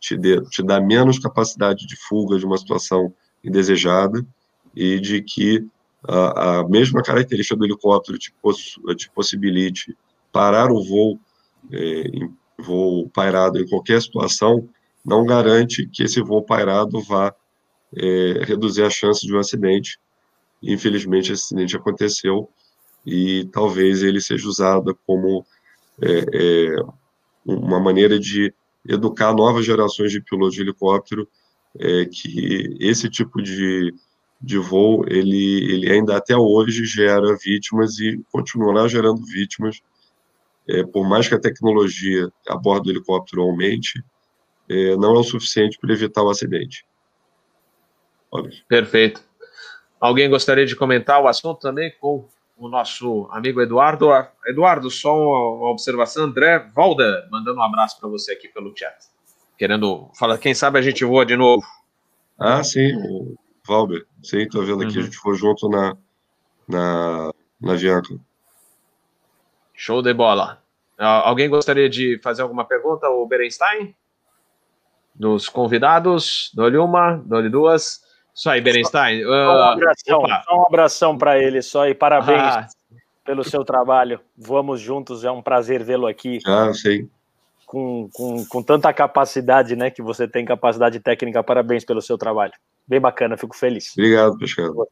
te, 0.00 0.16
dê, 0.16 0.40
te 0.42 0.62
dá 0.62 0.80
menos 0.80 1.18
capacidade 1.18 1.86
de 1.86 1.96
fuga 1.96 2.38
de 2.38 2.46
uma 2.46 2.56
situação 2.56 3.12
indesejada 3.44 4.26
e 4.74 4.98
de 4.98 5.22
que 5.22 5.66
a, 6.06 6.60
a 6.60 6.68
mesma 6.68 7.02
característica 7.02 7.56
do 7.56 7.64
helicóptero 7.64 8.18
te, 8.18 8.32
poss, 8.40 8.78
te 8.96 9.10
possibilite 9.10 9.96
parar 10.32 10.70
o 10.70 10.82
voo, 10.82 11.18
é, 11.72 11.78
em 12.08 12.34
voo 12.58 13.08
pairado 13.08 13.58
em 13.58 13.68
qualquer 13.68 14.00
situação, 14.00 14.68
não 15.04 15.24
garante 15.24 15.88
que 15.88 16.02
esse 16.02 16.20
voo 16.20 16.42
pairado 16.42 17.00
vá 17.02 17.34
é, 17.96 18.44
reduzir 18.44 18.82
a 18.82 18.90
chance 18.90 19.26
de 19.26 19.34
um 19.34 19.38
acidente. 19.38 19.98
Infelizmente, 20.62 21.32
esse 21.32 21.44
acidente 21.44 21.76
aconteceu 21.76 22.48
e 23.06 23.48
talvez 23.52 24.02
ele 24.02 24.20
seja 24.20 24.48
usado 24.48 24.98
como 25.06 25.44
é, 26.02 26.24
é, 26.34 26.76
uma 27.44 27.80
maneira 27.80 28.18
de 28.18 28.52
educar 28.86 29.34
novas 29.34 29.64
gerações 29.64 30.12
de 30.12 30.20
pilotos 30.20 30.54
de 30.54 30.62
helicóptero 30.62 31.28
é 31.78 32.04
que 32.06 32.76
esse 32.80 33.08
tipo 33.08 33.42
de, 33.42 33.94
de 34.40 34.58
voo, 34.58 35.04
ele, 35.06 35.72
ele 35.72 35.90
ainda 35.90 36.16
até 36.16 36.36
hoje 36.36 36.84
gera 36.84 37.36
vítimas 37.36 37.98
e 37.98 38.22
continuará 38.30 38.88
gerando 38.88 39.24
vítimas, 39.24 39.80
é, 40.68 40.82
por 40.84 41.08
mais 41.08 41.28
que 41.28 41.34
a 41.34 41.40
tecnologia 41.40 42.30
a 42.48 42.56
bordo 42.56 42.84
do 42.84 42.90
helicóptero 42.90 43.42
aumente, 43.42 44.02
é, 44.68 44.96
não 44.96 45.14
é 45.16 45.18
o 45.18 45.24
suficiente 45.24 45.78
para 45.78 45.92
evitar 45.92 46.22
o 46.22 46.30
acidente. 46.30 46.84
Perfeito. 48.68 49.22
Alguém 50.00 50.28
gostaria 50.28 50.66
de 50.66 50.76
comentar 50.76 51.20
o 51.22 51.26
assunto 51.26 51.60
também 51.60 51.92
com 51.98 52.28
o 52.58 52.68
nosso 52.68 53.28
amigo 53.30 53.60
Eduardo? 53.60 54.08
Eduardo, 54.46 54.90
só 54.90 55.14
uma 55.14 55.70
observação. 55.70 56.24
André 56.24 56.58
Valda, 56.74 57.28
mandando 57.30 57.60
um 57.60 57.62
abraço 57.62 57.98
para 58.00 58.08
você 58.08 58.32
aqui 58.32 58.48
pelo 58.48 58.76
chat 58.76 58.96
querendo 59.58 60.08
falar, 60.16 60.38
quem 60.38 60.54
sabe 60.54 60.78
a 60.78 60.82
gente 60.82 61.04
voa 61.04 61.26
de 61.26 61.36
novo. 61.36 61.66
Ah, 62.38 62.62
sim, 62.62 62.94
o 62.94 63.36
Valber, 63.66 64.06
sim, 64.22 64.48
tô 64.48 64.62
vendo 64.62 64.84
aqui, 64.84 64.96
uhum. 64.96 65.02
a 65.02 65.04
gente 65.04 65.16
foi 65.16 65.34
junto 65.34 65.68
na, 65.68 65.96
na, 66.66 67.32
na 67.60 67.72
Avianca. 67.72 68.14
Show 69.74 70.00
de 70.00 70.14
bola. 70.14 70.62
Alguém 70.96 71.50
gostaria 71.50 71.88
de 71.88 72.18
fazer 72.22 72.42
alguma 72.42 72.64
pergunta 72.64 73.06
ao 73.06 73.26
Berenstein? 73.26 73.94
Dos 75.14 75.48
convidados, 75.48 76.52
dou-lhe 76.54 76.78
uma, 76.78 77.16
dou-lhe 77.16 77.48
duas. 77.48 78.00
Isso 78.38 78.48
aí, 78.48 78.60
Berenstein. 78.60 79.24
Só, 79.24 79.28
uh, 79.28 79.32
um 79.32 79.62
abração, 79.64 80.22
um 80.52 80.66
abração 80.66 81.18
para 81.18 81.38
ele 81.38 81.60
só 81.60 81.88
e 81.88 81.94
parabéns 81.94 82.40
ah. 82.40 82.68
pelo 83.24 83.42
seu 83.42 83.64
trabalho. 83.64 84.20
Voamos 84.36 84.80
juntos, 84.80 85.24
é 85.24 85.30
um 85.30 85.42
prazer 85.42 85.82
vê-lo 85.82 86.06
aqui. 86.06 86.38
Ah, 86.46 86.72
sim 86.72 87.10
com, 87.68 88.08
com, 88.14 88.46
com 88.46 88.62
tanta 88.62 88.90
capacidade, 88.94 89.76
né? 89.76 89.90
Que 89.90 90.00
você 90.00 90.26
tem 90.26 90.44
capacidade 90.44 90.98
técnica. 91.00 91.44
Parabéns 91.44 91.84
pelo 91.84 92.00
seu 92.00 92.16
trabalho. 92.16 92.54
Bem 92.86 92.98
bacana, 92.98 93.36
fico 93.36 93.54
feliz. 93.54 93.92
Obrigado, 93.92 94.38
Pescado. 94.38 94.88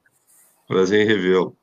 Prazer 0.68 1.01
em 1.02 1.09
revê-lo. 1.09 1.56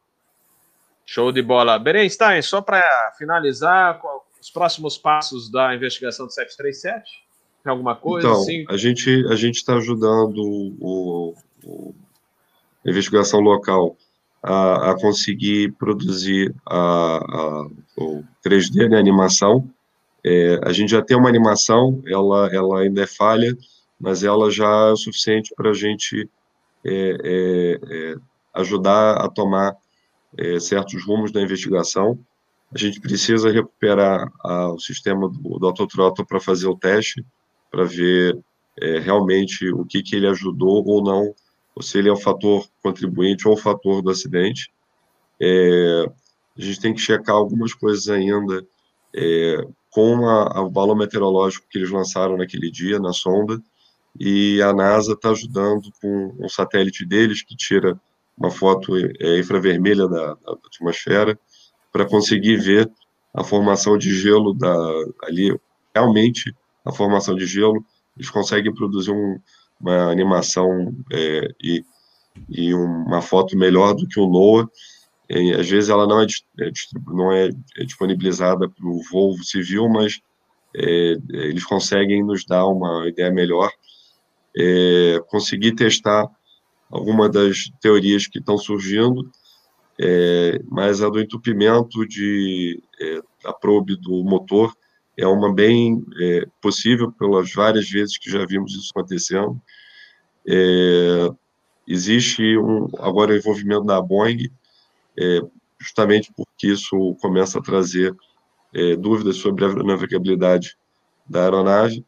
Show 1.05 1.31
de 1.31 1.43
bola. 1.43 1.77
Berenstein, 1.77 2.41
só 2.41 2.61
para 2.61 3.13
finalizar, 3.17 4.01
os 4.41 4.49
próximos 4.49 4.97
passos 4.97 5.51
da 5.51 5.75
investigação 5.75 6.25
do 6.25 6.33
737? 6.33 7.03
Tem 7.63 7.71
alguma 7.71 7.95
coisa 7.95 8.27
então, 8.27 8.41
assim? 8.41 8.65
A 8.67 8.75
gente 8.75 9.25
a 9.29 9.35
está 9.35 9.75
ajudando 9.75 10.39
o, 10.81 11.35
a 11.65 12.89
investigação 12.89 13.39
local 13.39 13.97
a, 14.41 14.91
a 14.91 14.99
conseguir 14.99 15.71
produzir 15.73 16.53
a, 16.65 17.17
a, 17.17 17.67
o 17.97 18.23
3D, 18.45 18.89
né, 18.89 18.97
animação, 18.97 19.69
é, 20.23 20.59
a 20.63 20.71
gente 20.71 20.91
já 20.91 21.01
tem 21.01 21.17
uma 21.17 21.29
animação, 21.29 22.01
ela, 22.05 22.49
ela 22.53 22.81
ainda 22.81 23.03
é 23.03 23.07
falha, 23.07 23.55
mas 23.99 24.23
ela 24.23 24.49
já 24.49 24.89
é 24.89 24.91
o 24.91 24.97
suficiente 24.97 25.53
para 25.55 25.71
a 25.71 25.73
gente 25.73 26.29
é, 26.85 27.17
é, 27.23 27.79
é, 27.89 28.15
ajudar 28.53 29.17
a 29.17 29.29
tomar 29.29 29.75
é, 30.37 30.59
certos 30.59 31.05
rumos 31.05 31.31
da 31.31 31.41
investigação. 31.41 32.17
A 32.73 32.77
gente 32.77 32.99
precisa 32.99 33.51
recuperar 33.51 34.31
a, 34.43 34.69
o 34.69 34.79
sistema 34.79 35.29
do, 35.29 35.59
do 35.59 35.67
Autothrottle 35.67 36.25
para 36.25 36.39
fazer 36.39 36.67
o 36.67 36.77
teste, 36.77 37.25
para 37.69 37.83
ver 37.83 38.37
é, 38.79 38.99
realmente 38.99 39.71
o 39.71 39.85
que, 39.85 40.01
que 40.01 40.15
ele 40.15 40.27
ajudou 40.27 40.83
ou 40.85 41.03
não, 41.03 41.33
ou 41.75 41.81
se 41.81 41.97
ele 41.97 42.09
é 42.09 42.11
o 42.11 42.17
fator 42.17 42.67
contribuinte 42.81 43.47
ou 43.47 43.53
o 43.55 43.57
fator 43.57 44.01
do 44.01 44.09
acidente. 44.09 44.71
a 45.41 46.61
gente 46.61 46.79
tem 46.79 46.93
que 46.93 47.01
checar 47.01 47.35
algumas 47.35 47.73
coisas 47.73 48.07
ainda, 48.07 48.65
é, 49.15 49.65
com 49.89 50.27
a, 50.27 50.57
a, 50.57 50.61
o 50.61 50.69
balão 50.69 50.95
meteorológico 50.95 51.67
que 51.69 51.77
eles 51.77 51.91
lançaram 51.91 52.37
naquele 52.37 52.71
dia, 52.71 52.99
na 52.99 53.13
sonda, 53.13 53.61
e 54.19 54.61
a 54.61 54.73
NASA 54.73 55.13
está 55.13 55.31
ajudando 55.31 55.91
com 56.01 56.35
um 56.39 56.49
satélite 56.49 57.05
deles 57.05 57.41
que 57.41 57.55
tira 57.55 57.99
uma 58.37 58.51
foto 58.51 58.95
é, 58.97 59.39
infravermelha 59.39 60.07
da, 60.07 60.33
da 60.35 60.53
atmosfera 60.65 61.37
para 61.91 62.05
conseguir 62.05 62.57
ver 62.57 62.91
a 63.33 63.43
formação 63.43 63.97
de 63.97 64.13
gelo 64.13 64.53
da, 64.53 64.75
ali, 65.23 65.55
realmente 65.93 66.55
a 66.85 66.91
formação 66.91 67.35
de 67.35 67.45
gelo, 67.45 67.83
eles 68.15 68.29
conseguem 68.29 68.73
produzir 68.73 69.11
um, 69.11 69.39
uma 69.79 70.11
animação 70.11 70.93
é, 71.11 71.49
e, 71.61 71.83
e 72.49 72.73
uma 72.73 73.21
foto 73.21 73.57
melhor 73.57 73.93
do 73.93 74.07
que 74.07 74.19
o 74.19 74.27
NOAA, 74.27 74.69
e, 75.29 75.53
às 75.53 75.69
vezes 75.69 75.89
ela 75.89 76.07
não 76.07 76.21
é, 76.21 76.25
é 76.59 76.71
não 77.07 77.31
é, 77.31 77.49
é 77.77 77.83
disponibilizada 77.83 78.69
para 78.69 78.87
o 78.87 79.01
voo 79.11 79.35
civil, 79.43 79.89
mas 79.89 80.19
é, 80.75 81.15
eles 81.29 81.63
conseguem 81.63 82.23
nos 82.23 82.45
dar 82.45 82.65
uma 82.65 83.07
ideia 83.07 83.31
melhor, 83.31 83.71
é, 84.57 85.19
conseguir 85.27 85.73
testar 85.73 86.29
alguma 86.89 87.27
das 87.29 87.71
teorias 87.81 88.27
que 88.27 88.39
estão 88.39 88.57
surgindo, 88.57 89.29
é, 89.99 90.59
mas 90.69 91.01
a 91.01 91.09
do 91.09 91.19
entupimento 91.19 92.05
de, 92.07 92.81
é, 92.99 93.21
da 93.43 93.53
probe 93.53 93.95
do 93.95 94.23
motor 94.23 94.73
é 95.17 95.27
uma 95.27 95.53
bem 95.53 96.03
é, 96.19 96.45
possível 96.61 97.11
pelas 97.11 97.53
várias 97.53 97.89
vezes 97.89 98.17
que 98.17 98.29
já 98.29 98.45
vimos 98.45 98.73
isso 98.73 98.91
acontecendo. 98.95 99.61
existe 101.87 102.57
um, 102.57 102.87
agora 102.99 103.33
o 103.33 103.37
envolvimento 103.37 103.85
da 103.85 104.01
Boeing, 104.01 104.49
é, 105.17 105.41
justamente 105.79 106.31
porque 106.35 106.67
isso 106.67 107.15
começa 107.21 107.59
a 107.59 107.61
trazer 107.61 108.15
é, 108.73 108.95
dúvidas 108.95 109.37
sobre 109.37 109.65
a 109.65 109.73
navegabilidade 109.73 110.75
da 111.27 111.43
aeronave. 111.43 112.03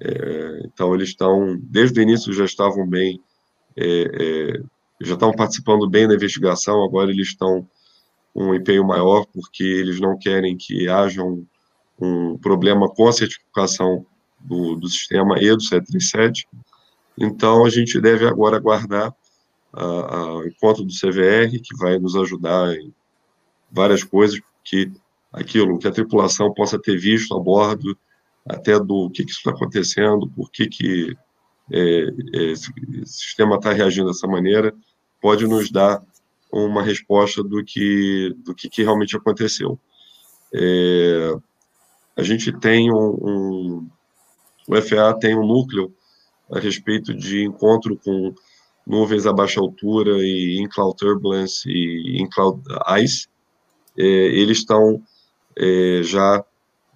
É, 0.00 0.62
então, 0.64 0.94
eles 0.94 1.10
estão, 1.10 1.58
desde 1.60 1.98
o 1.98 2.02
início, 2.02 2.32
já 2.32 2.44
estavam 2.44 2.86
bem, 2.88 3.20
é, 3.76 3.84
é, 3.86 4.62
já 5.00 5.14
estão 5.14 5.32
participando 5.32 5.88
bem 5.88 6.08
da 6.08 6.14
investigação, 6.14 6.82
agora 6.84 7.10
eles 7.10 7.28
estão 7.28 7.68
um 8.34 8.54
empenho 8.54 8.86
maior, 8.86 9.26
porque 9.26 9.64
eles 9.64 9.98
não 10.00 10.18
querem 10.18 10.56
que 10.56 10.88
haja 10.88 11.22
um, 11.22 11.46
um 11.98 12.36
problema 12.38 12.88
com 12.88 13.08
a 13.08 13.12
certificação 13.12 14.04
do, 14.40 14.76
do 14.76 14.88
sistema 14.88 15.38
e 15.38 15.54
do 15.54 15.62
737. 15.62 16.46
Então, 17.18 17.64
a 17.64 17.70
gente 17.70 18.00
deve 18.00 18.26
agora 18.26 18.56
aguardar 18.56 19.14
o 19.72 20.44
encontro 20.44 20.84
do 20.84 20.92
CVR, 20.92 21.60
que 21.60 21.76
vai 21.76 21.98
nos 21.98 22.16
ajudar 22.16 22.74
em 22.74 22.94
várias 23.70 24.02
coisas, 24.02 24.40
que 24.64 24.90
aquilo 25.32 25.78
que 25.78 25.86
a 25.86 25.92
tripulação 25.92 26.52
possa 26.52 26.78
ter 26.78 26.96
visto 26.98 27.34
a 27.34 27.40
bordo, 27.40 27.96
até 28.48 28.78
do 28.78 29.10
que, 29.10 29.24
que 29.24 29.32
está 29.32 29.50
acontecendo, 29.50 30.30
por 30.30 30.50
que, 30.50 30.66
que 30.66 31.16
é, 31.70 32.08
é, 32.34 32.42
esse 32.52 32.72
sistema 33.04 33.56
está 33.56 33.72
reagindo 33.72 34.06
dessa 34.06 34.26
maneira, 34.26 34.72
pode 35.20 35.46
nos 35.46 35.70
dar 35.70 36.02
uma 36.50 36.82
resposta 36.82 37.42
do 37.42 37.62
que, 37.64 38.34
do 38.38 38.54
que, 38.54 38.68
que 38.68 38.82
realmente 38.82 39.16
aconteceu. 39.16 39.78
É, 40.54 41.36
a 42.16 42.22
gente 42.22 42.52
tem 42.58 42.90
um, 42.90 42.96
um, 42.96 43.90
o 44.68 44.82
FA 44.82 45.16
tem 45.20 45.36
um 45.36 45.46
núcleo 45.46 45.94
a 46.50 46.58
respeito 46.58 47.12
de 47.12 47.44
encontro 47.44 47.96
com 47.96 48.34
nuvens 48.86 49.26
a 49.26 49.32
baixa 49.32 49.60
altura 49.60 50.12
e 50.18 50.58
in 50.58 50.68
cloud 50.68 50.96
turbulence 50.96 51.68
e 51.68 52.20
in 52.20 52.28
cloud 52.28 52.62
ice. 53.02 53.28
É, 53.98 54.02
eles 54.04 54.58
estão 54.58 55.02
é, 55.56 56.00
já 56.02 56.44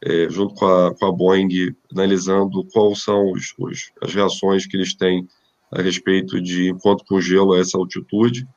é, 0.03 0.29
junto 0.31 0.55
com 0.55 0.67
a, 0.67 0.95
com 0.95 1.07
a 1.07 1.13
Boeing 1.13 1.75
analisando 1.93 2.65
quais 2.73 3.03
são 3.03 3.33
os, 3.33 3.55
os, 3.59 3.91
as 4.01 4.15
reações 4.15 4.67
que 4.67 4.77
eles 4.77 4.95
têm 4.95 5.29
a 5.71 5.83
respeito 5.83 6.41
de 6.41 6.71
encontro 6.71 7.05
com 7.07 7.21
gelo 7.21 7.53
a 7.53 7.59
essa 7.59 7.77
altitude. 7.77 8.49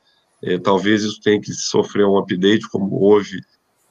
É, 0.42 0.58
talvez 0.58 1.04
isso 1.04 1.22
tenha 1.22 1.40
que 1.40 1.54
sofrer 1.54 2.06
um 2.06 2.18
update, 2.18 2.70
como 2.70 2.96
houve 2.96 3.42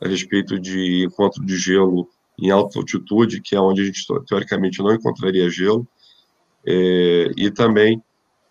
a 0.01 0.09
respeito 0.09 0.59
de 0.59 1.05
encontro 1.05 1.45
de 1.45 1.57
gelo 1.57 2.09
em 2.39 2.51
alta 2.51 2.79
altitude, 2.79 3.41
que 3.41 3.55
é 3.55 3.61
onde 3.61 3.83
a 3.83 3.85
gente 3.85 4.05
teoricamente 4.27 4.81
não 4.81 4.95
encontraria 4.95 5.51
gelo, 5.51 5.87
é, 6.67 7.31
e 7.37 7.51
também 7.51 8.03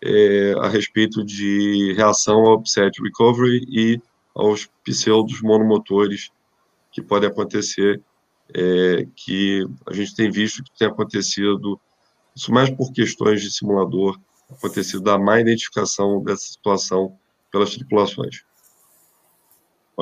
é, 0.02 0.54
a 0.58 0.68
respeito 0.68 1.24
de 1.24 1.92
reação 1.94 2.40
ao 2.40 2.56
upset 2.56 3.00
recovery 3.02 3.64
e 3.68 4.00
aos 4.34 4.68
pseudos 4.84 5.40
monomotores 5.42 6.30
que 6.90 7.00
podem 7.00 7.28
acontecer, 7.28 8.02
é, 8.54 9.06
que 9.14 9.66
a 9.86 9.94
gente 9.94 10.14
tem 10.14 10.30
visto 10.30 10.62
que 10.62 10.78
tem 10.78 10.88
acontecido, 10.88 11.80
isso 12.34 12.52
mais 12.52 12.70
por 12.70 12.92
questões 12.92 13.40
de 13.40 13.50
simulador, 13.50 14.18
acontecido 14.50 15.02
da 15.02 15.18
má 15.18 15.40
identificação 15.40 16.22
dessa 16.22 16.44
situação 16.44 17.16
pelas 17.50 17.74
tripulações. 17.74 18.44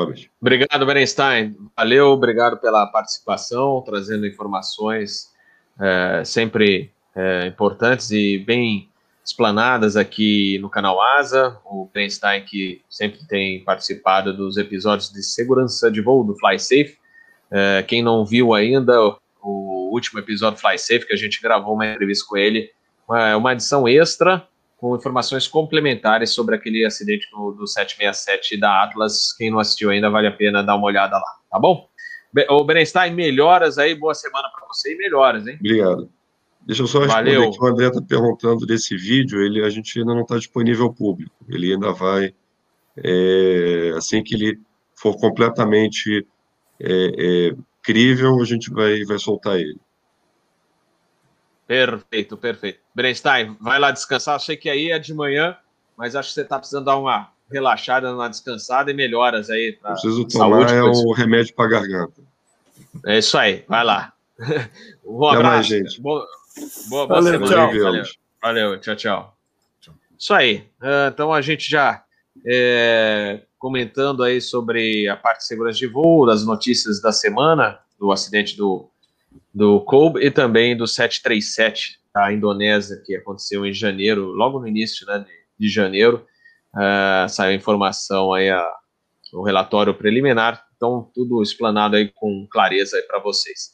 Robert. 0.00 0.30
Obrigado, 0.40 0.86
Berenstein. 0.86 1.56
Valeu, 1.76 2.08
obrigado 2.08 2.56
pela 2.58 2.86
participação, 2.86 3.82
trazendo 3.84 4.26
informações 4.26 5.30
é, 5.78 6.22
sempre 6.24 6.90
é, 7.14 7.46
importantes 7.46 8.10
e 8.10 8.38
bem 8.38 8.88
explanadas 9.24 9.96
aqui 9.96 10.58
no 10.58 10.70
canal 10.70 11.00
Asa. 11.00 11.58
O 11.64 11.88
Berenstein 11.92 12.44
que 12.44 12.82
sempre 12.88 13.26
tem 13.26 13.62
participado 13.62 14.34
dos 14.34 14.56
episódios 14.56 15.12
de 15.12 15.22
segurança 15.22 15.90
de 15.90 16.00
voo 16.00 16.24
do 16.24 16.36
FlySafe. 16.36 16.98
É, 17.50 17.82
quem 17.82 18.02
não 18.02 18.24
viu 18.24 18.54
ainda 18.54 19.16
o 19.42 19.90
último 19.92 20.18
episódio 20.18 20.58
do 20.58 20.60
FlySafe, 20.60 21.06
que 21.06 21.12
a 21.12 21.16
gente 21.16 21.40
gravou 21.42 21.74
uma 21.74 21.86
entrevista 21.86 22.24
com 22.28 22.36
ele, 22.36 22.70
uma, 23.08 23.36
uma 23.36 23.52
edição 23.52 23.88
extra 23.88 24.46
com 24.80 24.96
informações 24.96 25.46
complementares 25.46 26.30
sobre 26.30 26.54
aquele 26.54 26.86
acidente 26.86 27.28
do, 27.30 27.52
do 27.52 27.66
767 27.66 28.58
da 28.58 28.82
Atlas. 28.82 29.34
Quem 29.36 29.50
não 29.50 29.58
assistiu 29.58 29.90
ainda, 29.90 30.08
vale 30.08 30.26
a 30.26 30.32
pena 30.32 30.62
dar 30.62 30.74
uma 30.74 30.86
olhada 30.86 31.16
lá, 31.16 31.36
tá 31.50 31.58
bom? 31.58 31.86
Ô, 32.48 32.64
Berenstein, 32.64 33.12
melhoras 33.12 33.76
aí, 33.76 33.94
boa 33.94 34.14
semana 34.14 34.48
para 34.48 34.66
você 34.66 34.94
e 34.94 34.96
melhoras, 34.96 35.46
hein? 35.46 35.56
Obrigado. 35.60 36.08
Deixa 36.62 36.82
eu 36.82 36.86
só 36.86 37.00
responder 37.00 37.34
Valeu. 37.34 37.50
que 37.50 37.62
o 37.62 37.66
André 37.66 37.88
está 37.88 38.00
perguntando 38.00 38.64
desse 38.64 38.96
vídeo, 38.96 39.42
ele, 39.42 39.62
a 39.62 39.68
gente 39.68 39.98
ainda 39.98 40.14
não 40.14 40.22
está 40.22 40.36
disponível 40.36 40.86
ao 40.86 40.94
público. 40.94 41.34
Ele 41.48 41.72
ainda 41.72 41.92
vai, 41.92 42.34
é, 42.96 43.92
assim 43.96 44.22
que 44.22 44.34
ele 44.34 44.60
for 44.94 45.18
completamente 45.18 46.26
é, 46.80 47.48
é, 47.48 47.56
crível, 47.82 48.40
a 48.40 48.44
gente 48.44 48.70
vai, 48.70 49.04
vai 49.04 49.18
soltar 49.18 49.58
ele. 49.58 49.78
Perfeito, 51.70 52.36
perfeito. 52.36 52.80
Brenstein, 52.92 53.56
vai 53.60 53.78
lá 53.78 53.92
descansar. 53.92 54.34
Achei 54.34 54.56
que 54.56 54.68
aí 54.68 54.90
é 54.90 54.98
de 54.98 55.14
manhã, 55.14 55.56
mas 55.96 56.16
acho 56.16 56.30
que 56.30 56.34
você 56.34 56.40
está 56.40 56.58
precisando 56.58 56.86
dar 56.86 56.96
uma 56.96 57.30
relaxada, 57.48 58.12
uma 58.12 58.28
descansada 58.28 58.90
e 58.90 58.94
melhoras 58.94 59.48
aí. 59.48 59.78
Pra 59.80 59.92
Preciso 59.92 60.26
tomar 60.26 60.68
saúde, 60.68 60.74
é 60.74 60.82
o 60.82 61.12
remédio 61.12 61.54
para 61.54 61.70
garganta. 61.70 62.20
É 63.06 63.18
isso 63.18 63.38
aí, 63.38 63.64
vai 63.68 63.84
lá. 63.84 64.12
Um 65.06 65.24
abraço. 65.24 65.44
Mais, 65.44 65.66
gente. 65.66 66.00
Boa, 66.00 66.26
boa, 66.88 67.06
boa 67.06 67.22
Valeu, 67.22 67.46
semana. 67.46 67.68
Tchau. 67.70 67.82
Valeu. 67.82 68.04
Valeu, 68.42 68.80
tchau, 68.80 68.96
tchau. 68.96 69.36
Isso 70.18 70.34
aí. 70.34 70.68
Uh, 70.82 71.08
então 71.12 71.32
a 71.32 71.40
gente 71.40 71.70
já 71.70 72.02
é, 72.46 73.42
comentando 73.58 74.24
aí 74.24 74.40
sobre 74.40 75.08
a 75.08 75.16
parte 75.16 75.38
de 75.38 75.46
segurança 75.46 75.78
de 75.78 75.86
voo, 75.86 76.26
das 76.26 76.44
notícias 76.44 77.00
da 77.00 77.12
semana, 77.12 77.78
do 77.96 78.10
acidente 78.10 78.56
do 78.56 78.90
do 79.52 79.80
Kobe 79.80 80.24
e 80.24 80.30
também 80.30 80.76
do 80.76 80.86
737 80.86 81.98
da 82.14 82.32
Indonésia, 82.32 83.00
que 83.04 83.16
aconteceu 83.16 83.64
em 83.66 83.72
janeiro, 83.72 84.26
logo 84.26 84.60
no 84.60 84.66
início 84.66 85.06
né, 85.06 85.18
de, 85.18 85.66
de 85.66 85.72
janeiro. 85.72 86.26
Uh, 86.74 87.28
saiu 87.28 87.50
a 87.50 87.54
informação 87.54 88.32
aí, 88.32 88.48
a, 88.48 88.72
o 89.32 89.42
relatório 89.42 89.94
preliminar, 89.94 90.64
então 90.76 91.10
tudo 91.14 91.42
explanado 91.42 91.96
aí 91.96 92.10
com 92.14 92.46
clareza 92.50 93.02
para 93.06 93.18
vocês. 93.18 93.70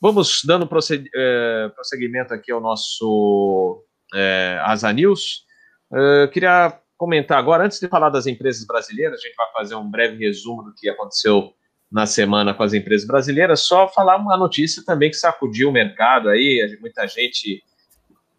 Vamos 0.00 0.42
dando 0.44 0.68
eh, 1.14 1.70
prosseguimento 1.74 2.34
aqui 2.34 2.52
ao 2.52 2.60
nosso 2.60 3.82
é, 4.14 4.58
Asa 4.62 4.92
News. 4.92 5.44
Uh, 5.90 6.28
queria 6.30 6.78
comentar 6.96 7.38
agora, 7.38 7.64
antes 7.64 7.80
de 7.80 7.88
falar 7.88 8.10
das 8.10 8.26
empresas 8.26 8.66
brasileiras, 8.66 9.18
a 9.18 9.22
gente 9.22 9.34
vai 9.34 9.50
fazer 9.52 9.74
um 9.76 9.90
breve 9.90 10.16
resumo 10.18 10.62
do 10.62 10.74
que 10.74 10.90
aconteceu 10.90 11.54
na 11.94 12.06
semana 12.06 12.52
com 12.52 12.64
as 12.64 12.74
empresas 12.74 13.06
brasileiras, 13.06 13.60
só 13.60 13.86
falar 13.86 14.16
uma 14.16 14.36
notícia 14.36 14.82
também 14.84 15.10
que 15.10 15.16
sacudiu 15.16 15.68
o 15.68 15.72
mercado 15.72 16.28
aí, 16.28 16.76
muita 16.80 17.06
gente 17.06 17.62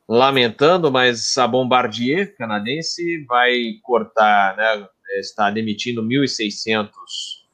lamentando, 0.10 0.91
mas 0.91 1.38
a 1.38 1.48
Bombardier 1.48 2.36
canadense 2.36 3.23
vai 3.26 3.80
cortar, 3.82 4.57
né, 4.57 4.86
está 5.19 5.49
demitindo 5.49 6.03
1.600 6.03 6.90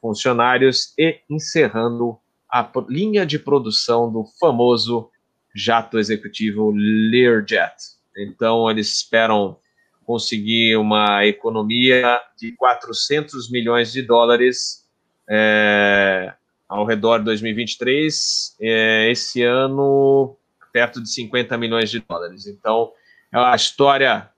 funcionários 0.00 0.92
e 0.98 1.20
encerrando 1.30 2.18
a 2.50 2.68
linha 2.88 3.24
de 3.24 3.38
produção 3.38 4.10
do 4.10 4.24
famoso 4.40 5.08
jato 5.54 6.00
executivo 6.00 6.72
Learjet. 6.74 7.76
Então, 8.16 8.68
eles 8.68 8.92
esperam 8.92 9.56
conseguir 10.04 10.76
uma 10.76 11.24
economia 11.24 12.20
de 12.36 12.50
400 12.56 13.48
milhões 13.52 13.92
de 13.92 14.02
dólares 14.02 14.81
é, 15.28 16.32
ao 16.68 16.84
redor 16.84 17.18
de 17.18 17.24
2023, 17.26 18.56
é, 18.60 19.10
esse 19.10 19.42
ano 19.42 20.36
perto 20.72 21.02
de 21.02 21.10
50 21.10 21.56
milhões 21.58 21.90
de 21.90 22.00
dólares. 22.00 22.46
Então, 22.46 22.92
é 23.32 23.38
a 23.38 23.54
história 23.54 24.30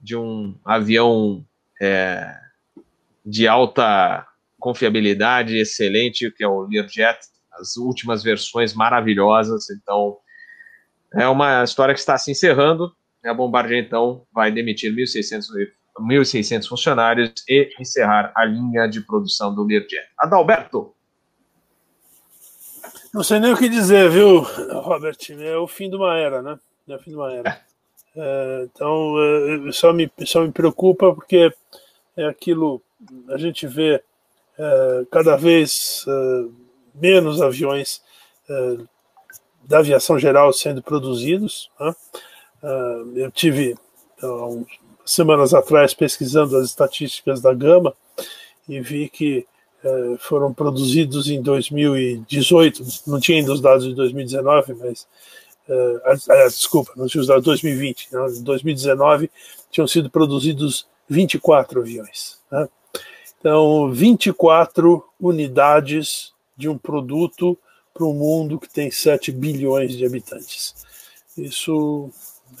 de 0.00 0.16
um 0.16 0.54
avião 0.64 1.44
é, 1.80 2.34
de 3.24 3.46
alta 3.46 4.26
confiabilidade, 4.58 5.56
excelente, 5.56 6.30
que 6.30 6.42
é 6.42 6.48
o 6.48 6.62
Learjet, 6.62 7.18
as 7.52 7.76
últimas 7.76 8.22
versões 8.22 8.74
maravilhosas. 8.74 9.70
Então, 9.70 10.16
é 11.14 11.28
uma 11.28 11.62
história 11.62 11.94
que 11.94 12.00
está 12.00 12.16
se 12.16 12.30
encerrando. 12.30 12.94
A 13.24 13.34
Bombardier, 13.34 13.84
então, 13.84 14.26
vai 14.32 14.50
demitir 14.50 14.92
1.600 14.92 15.46
1.600 15.98 16.66
funcionários 16.66 17.32
e 17.48 17.70
encerrar 17.78 18.32
a 18.34 18.44
linha 18.44 18.86
de 18.86 19.00
produção 19.00 19.54
do 19.54 19.64
Learjet. 19.64 20.08
Adalberto. 20.18 20.94
Não 23.12 23.22
sei 23.22 23.38
nem 23.38 23.52
o 23.52 23.56
que 23.56 23.68
dizer, 23.68 24.08
viu, 24.08 24.40
Robert? 24.80 25.18
É 25.38 25.56
o 25.56 25.66
fim 25.66 25.90
de 25.90 25.96
uma 25.96 26.16
era, 26.16 26.40
né? 26.40 26.58
É 26.88 26.96
o 26.96 26.98
fim 26.98 27.10
de 27.10 27.16
uma 27.16 27.32
era. 27.32 27.60
É, 28.14 28.68
então, 28.72 29.14
é, 29.68 29.72
só, 29.72 29.92
me, 29.92 30.10
só 30.24 30.42
me 30.42 30.52
preocupa 30.52 31.14
porque 31.14 31.52
é 32.16 32.26
aquilo, 32.26 32.82
a 33.28 33.38
gente 33.38 33.66
vê 33.66 34.02
é, 34.58 35.06
cada 35.10 35.36
vez 35.36 36.04
é, 36.06 36.44
menos 36.94 37.40
aviões 37.40 38.02
é, 38.48 38.76
da 39.64 39.78
aviação 39.78 40.18
geral 40.18 40.52
sendo 40.52 40.82
produzidos. 40.82 41.70
Né? 41.80 41.94
eu 43.16 43.30
tive 43.32 43.76
semanas 45.04 45.54
atrás 45.54 45.94
pesquisando 45.94 46.56
as 46.56 46.66
estatísticas 46.66 47.40
da 47.40 47.52
Gama 47.52 47.94
e 48.68 48.80
vi 48.80 49.08
que 49.08 49.46
eh, 49.84 50.16
foram 50.18 50.52
produzidos 50.52 51.28
em 51.28 51.42
2018, 51.42 52.84
não 53.06 53.18
tinha 53.18 53.38
ainda 53.38 53.52
os 53.52 53.60
dados 53.60 53.84
de 53.84 53.94
2019, 53.94 54.74
mas 54.74 55.06
eh, 55.68 56.00
ah, 56.06 56.46
desculpa, 56.46 56.92
não 56.96 57.06
tinha 57.06 57.20
os 57.20 57.26
dados 57.26 57.42
de 57.42 57.46
2020, 57.46 58.08
não, 58.12 58.28
em 58.28 58.42
2019 58.42 59.30
tinham 59.70 59.86
sido 59.86 60.08
produzidos 60.10 60.86
24 61.08 61.80
aviões. 61.80 62.38
Né? 62.50 62.68
Então, 63.38 63.90
24 63.90 65.04
unidades 65.20 66.32
de 66.56 66.68
um 66.68 66.78
produto 66.78 67.58
para 67.92 68.06
um 68.06 68.14
mundo 68.14 68.58
que 68.58 68.68
tem 68.68 68.90
7 68.90 69.32
bilhões 69.32 69.96
de 69.96 70.06
habitantes. 70.06 70.74
Isso 71.36 72.10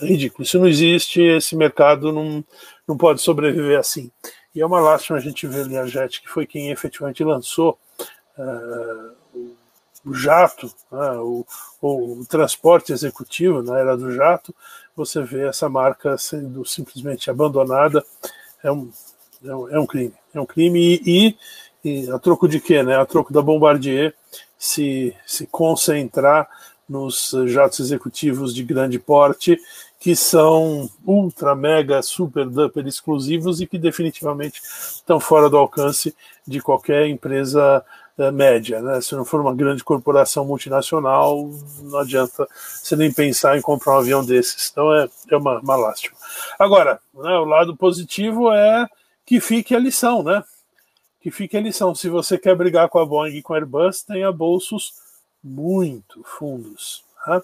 ridículo. 0.06 0.44
Isso 0.44 0.58
não 0.58 0.66
existe, 0.66 1.20
esse 1.20 1.56
mercado 1.56 2.12
não, 2.12 2.44
não 2.86 2.96
pode 2.96 3.20
sobreviver 3.20 3.78
assim. 3.78 4.10
E 4.54 4.60
é 4.60 4.66
uma 4.66 4.80
lástima 4.80 5.18
a 5.18 5.20
gente 5.20 5.46
ver 5.46 5.78
a 5.78 5.86
Jet, 5.86 6.20
que 6.20 6.28
foi 6.28 6.46
quem 6.46 6.70
efetivamente 6.70 7.24
lançou 7.24 7.78
uh, 8.36 9.52
o 10.04 10.14
jato, 10.14 10.66
né, 10.90 11.12
o, 11.18 11.46
o, 11.80 12.24
transporte 12.28 12.92
executivo 12.92 13.62
na 13.62 13.78
era 13.78 13.96
do 13.96 14.12
jato, 14.12 14.54
você 14.94 15.22
vê 15.22 15.46
essa 15.46 15.68
marca 15.68 16.18
sendo 16.18 16.64
simplesmente 16.64 17.30
abandonada. 17.30 18.04
É 18.62 18.70
um, 18.70 18.90
é 19.44 19.54
um, 19.54 19.68
é 19.70 19.80
um 19.80 19.86
crime. 19.86 20.14
É 20.34 20.40
um 20.40 20.46
crime 20.46 21.00
e, 21.06 21.36
e, 21.84 22.10
a 22.10 22.18
troco 22.18 22.48
de 22.48 22.60
quê? 22.60 22.82
Né? 22.82 22.96
A 22.96 23.06
troco 23.06 23.32
da 23.32 23.40
Bombardier 23.40 24.14
se, 24.58 25.14
se 25.26 25.46
concentrar 25.46 26.48
nos 26.88 27.34
jatos 27.46 27.80
executivos 27.80 28.54
de 28.54 28.62
grande 28.62 28.98
porte 28.98 29.58
que 30.02 30.16
são 30.16 30.90
ultra, 31.06 31.54
mega, 31.54 32.02
super 32.02 32.44
duper 32.48 32.84
exclusivos 32.88 33.60
e 33.60 33.68
que 33.68 33.78
definitivamente 33.78 34.60
estão 34.60 35.20
fora 35.20 35.48
do 35.48 35.56
alcance 35.56 36.12
de 36.44 36.60
qualquer 36.60 37.06
empresa 37.06 37.84
uh, 38.18 38.32
média. 38.32 38.82
Né? 38.82 39.00
Se 39.00 39.14
não 39.14 39.24
for 39.24 39.40
uma 39.40 39.54
grande 39.54 39.84
corporação 39.84 40.44
multinacional, 40.44 41.48
não 41.82 42.00
adianta 42.00 42.48
você 42.82 42.96
nem 42.96 43.12
pensar 43.12 43.56
em 43.56 43.62
comprar 43.62 43.94
um 43.94 43.98
avião 43.98 44.26
desses. 44.26 44.70
Então 44.72 44.92
é, 44.92 45.08
é 45.30 45.36
uma, 45.36 45.60
uma 45.60 45.76
lástima. 45.76 46.16
Agora, 46.58 46.98
né, 47.14 47.38
o 47.38 47.44
lado 47.44 47.76
positivo 47.76 48.52
é 48.52 48.88
que 49.24 49.38
fique 49.38 49.72
a 49.72 49.78
lição, 49.78 50.24
né? 50.24 50.42
Que 51.20 51.30
fique 51.30 51.56
a 51.56 51.60
lição. 51.60 51.94
Se 51.94 52.08
você 52.08 52.36
quer 52.36 52.56
brigar 52.56 52.88
com 52.88 52.98
a 52.98 53.06
Boeing 53.06 53.36
e 53.36 53.42
com 53.42 53.54
a 53.54 53.56
Airbus, 53.56 54.02
tenha 54.02 54.32
bolsos 54.32 54.94
muito 55.44 56.24
fundos. 56.24 57.04
Tá? 57.24 57.40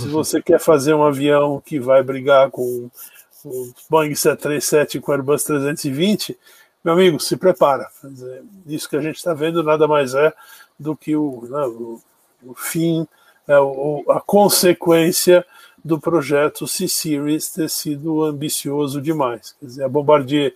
Se 0.00 0.08
você 0.08 0.40
quer 0.40 0.58
fazer 0.58 0.94
um 0.94 1.04
avião 1.04 1.62
que 1.64 1.78
vai 1.78 2.02
brigar 2.02 2.50
com 2.50 2.90
o 3.44 3.72
Boeing 3.88 4.14
737 4.14 5.00
com 5.00 5.12
o 5.12 5.14
Airbus 5.14 5.44
320, 5.44 6.38
meu 6.82 6.94
amigo, 6.94 7.20
se 7.20 7.36
prepara. 7.36 7.86
Isso 8.66 8.88
que 8.88 8.96
a 8.96 9.00
gente 9.00 9.16
está 9.16 9.34
vendo 9.34 9.62
nada 9.62 9.86
mais 9.86 10.14
é 10.14 10.32
do 10.78 10.96
que 10.96 11.14
o, 11.14 11.46
né, 11.50 11.66
o, 11.66 12.00
o 12.42 12.54
fim, 12.54 13.06
é, 13.46 13.58
o, 13.58 14.04
a 14.08 14.20
consequência 14.20 15.44
do 15.84 16.00
projeto 16.00 16.66
C-Series 16.66 17.50
ter 17.50 17.68
sido 17.68 18.24
ambicioso 18.24 19.00
demais. 19.00 19.54
Quer 19.60 19.66
dizer, 19.66 19.84
a 19.84 19.88
Bombardier 19.88 20.54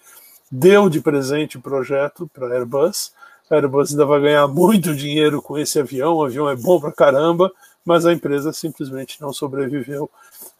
deu 0.50 0.88
de 0.88 1.00
presente 1.00 1.58
o 1.58 1.60
projeto 1.60 2.30
para 2.32 2.48
a 2.48 2.52
Airbus, 2.54 3.12
a 3.50 3.56
Airbus 3.56 3.90
ainda 3.90 4.06
vai 4.06 4.20
ganhar 4.20 4.48
muito 4.48 4.94
dinheiro 4.94 5.42
com 5.42 5.58
esse 5.58 5.78
avião, 5.78 6.14
o 6.14 6.24
avião 6.24 6.48
é 6.48 6.56
bom 6.56 6.80
para 6.80 6.92
caramba, 6.92 7.52
mas 7.84 8.06
a 8.06 8.12
empresa 8.12 8.52
simplesmente 8.52 9.20
não 9.20 9.32
sobreviveu 9.32 10.10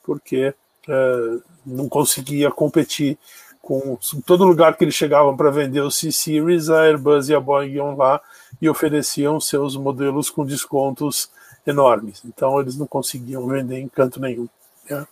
porque 0.03 0.55
é, 0.89 1.39
não 1.65 1.89
conseguia 1.89 2.51
competir 2.51 3.19
com 3.63 3.99
todo 4.27 4.45
lugar 4.45 4.77
que 4.77 4.85
eles 4.85 4.95
chegavam 4.95 5.35
para 5.35 5.51
vender 5.51 5.81
o 5.81 5.91
C-Series, 5.91 6.69
a 6.69 6.83
Airbus 6.83 7.31
e 7.31 7.35
a 7.35 7.41
Boeing 7.41 7.73
iam 7.73 7.97
lá 7.97 8.21
e 8.61 8.69
ofereciam 8.69 9.41
seus 9.41 9.75
modelos 9.75 10.29
com 10.29 10.45
descontos 10.45 11.31
enormes. 11.67 12.23
Então 12.27 12.61
eles 12.61 12.77
não 12.77 12.87
conseguiam 12.87 13.47
vender 13.49 13.79
em 13.79 13.89
canto 13.89 14.21
nenhum. 14.21 14.47
É, 14.91 15.07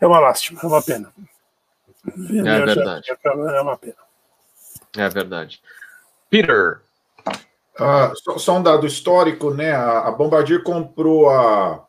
é 0.00 0.06
uma 0.06 0.20
lástima, 0.20 0.60
é 0.62 0.66
uma 0.66 0.80
pena. 0.80 1.12
é 2.06 2.64
verdade. 2.64 3.10
É 3.10 3.60
uma 3.60 3.76
pena. 3.76 3.96
É 4.96 5.08
verdade. 5.08 5.60
Peter, 6.30 6.80
Uh, 7.78 8.16
só, 8.16 8.38
só, 8.38 8.58
um 8.58 8.62
dado 8.62 8.86
histórico, 8.86 9.54
né? 9.54 9.70
A, 9.70 10.08
a 10.08 10.10
Bombardier 10.10 10.62
comprou 10.64 11.30
a, 11.30 11.86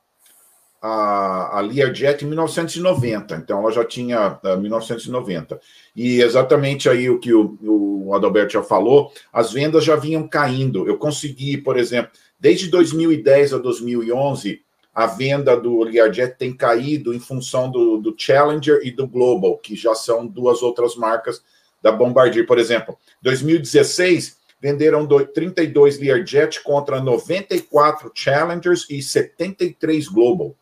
a, 0.82 1.57
a 1.57 1.61
Learjet 1.61 2.24
em 2.24 2.28
1990, 2.28 3.36
então 3.36 3.60
ela 3.60 3.72
já 3.72 3.84
tinha 3.84 4.40
uh, 4.44 4.57
1990. 4.57 5.60
E 5.95 6.22
exatamente 6.22 6.88
aí 6.88 7.10
o 7.10 7.20
que 7.20 7.34
o, 7.34 7.57
o 7.61 8.14
Adalberto 8.14 8.53
já 8.53 8.64
falou, 8.64 9.11
as 9.34 9.52
vendas 9.52 9.84
já 9.84 9.95
vinham 9.95 10.28
caindo. 10.28 10.88
Eu 10.88 10.98
consegui, 10.98 11.57
por 11.57 11.76
exemplo, 11.76 12.11
desde 12.40 12.70
2010 12.70 13.53
a 13.53 13.57
2011, 13.57 14.61
a 14.94 15.06
venda 15.07 15.56
do 15.56 15.82
Learjet 15.84 16.36
tem 16.38 16.56
caído 16.56 17.14
em 17.14 17.20
função 17.20 17.70
do, 17.70 17.98
do 17.98 18.14
Challenger 18.18 18.82
e 18.84 18.91
do 18.91 19.07
Global, 19.07 19.57
que 19.57 19.76
já 19.76 19.95
são 19.95 20.28
duas 20.28 20.61
outras 20.61 20.95
marcas 20.95 21.41
da 21.82 21.91
Bombardier. 21.91 22.45
Por 22.45 22.57
exemplo, 22.57 22.98
2016 23.22 24.39
venderam 24.61 25.07
32 25.07 25.99
Learjet 25.99 26.61
contra 26.61 27.02
94 27.02 28.11
Challengers 28.14 28.86
e 28.90 29.02
73 29.02 30.07
Global. 30.07 30.56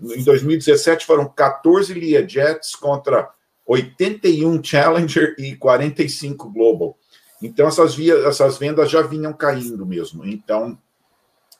Em 0.00 0.24
2017 0.24 1.06
foram 1.06 1.28
14 1.28 1.94
Learjets 1.94 2.74
contra 2.74 3.30
81 3.66 4.62
Challenger 4.62 5.34
e 5.38 5.54
45 5.54 6.50
Global. 6.50 6.96
Então 7.42 7.66
essas, 7.66 7.94
via, 7.94 8.14
essas 8.26 8.58
vendas 8.58 8.90
já 8.90 9.02
vinham 9.02 9.32
caindo 9.32 9.84
mesmo. 9.84 10.26
Então 10.26 10.78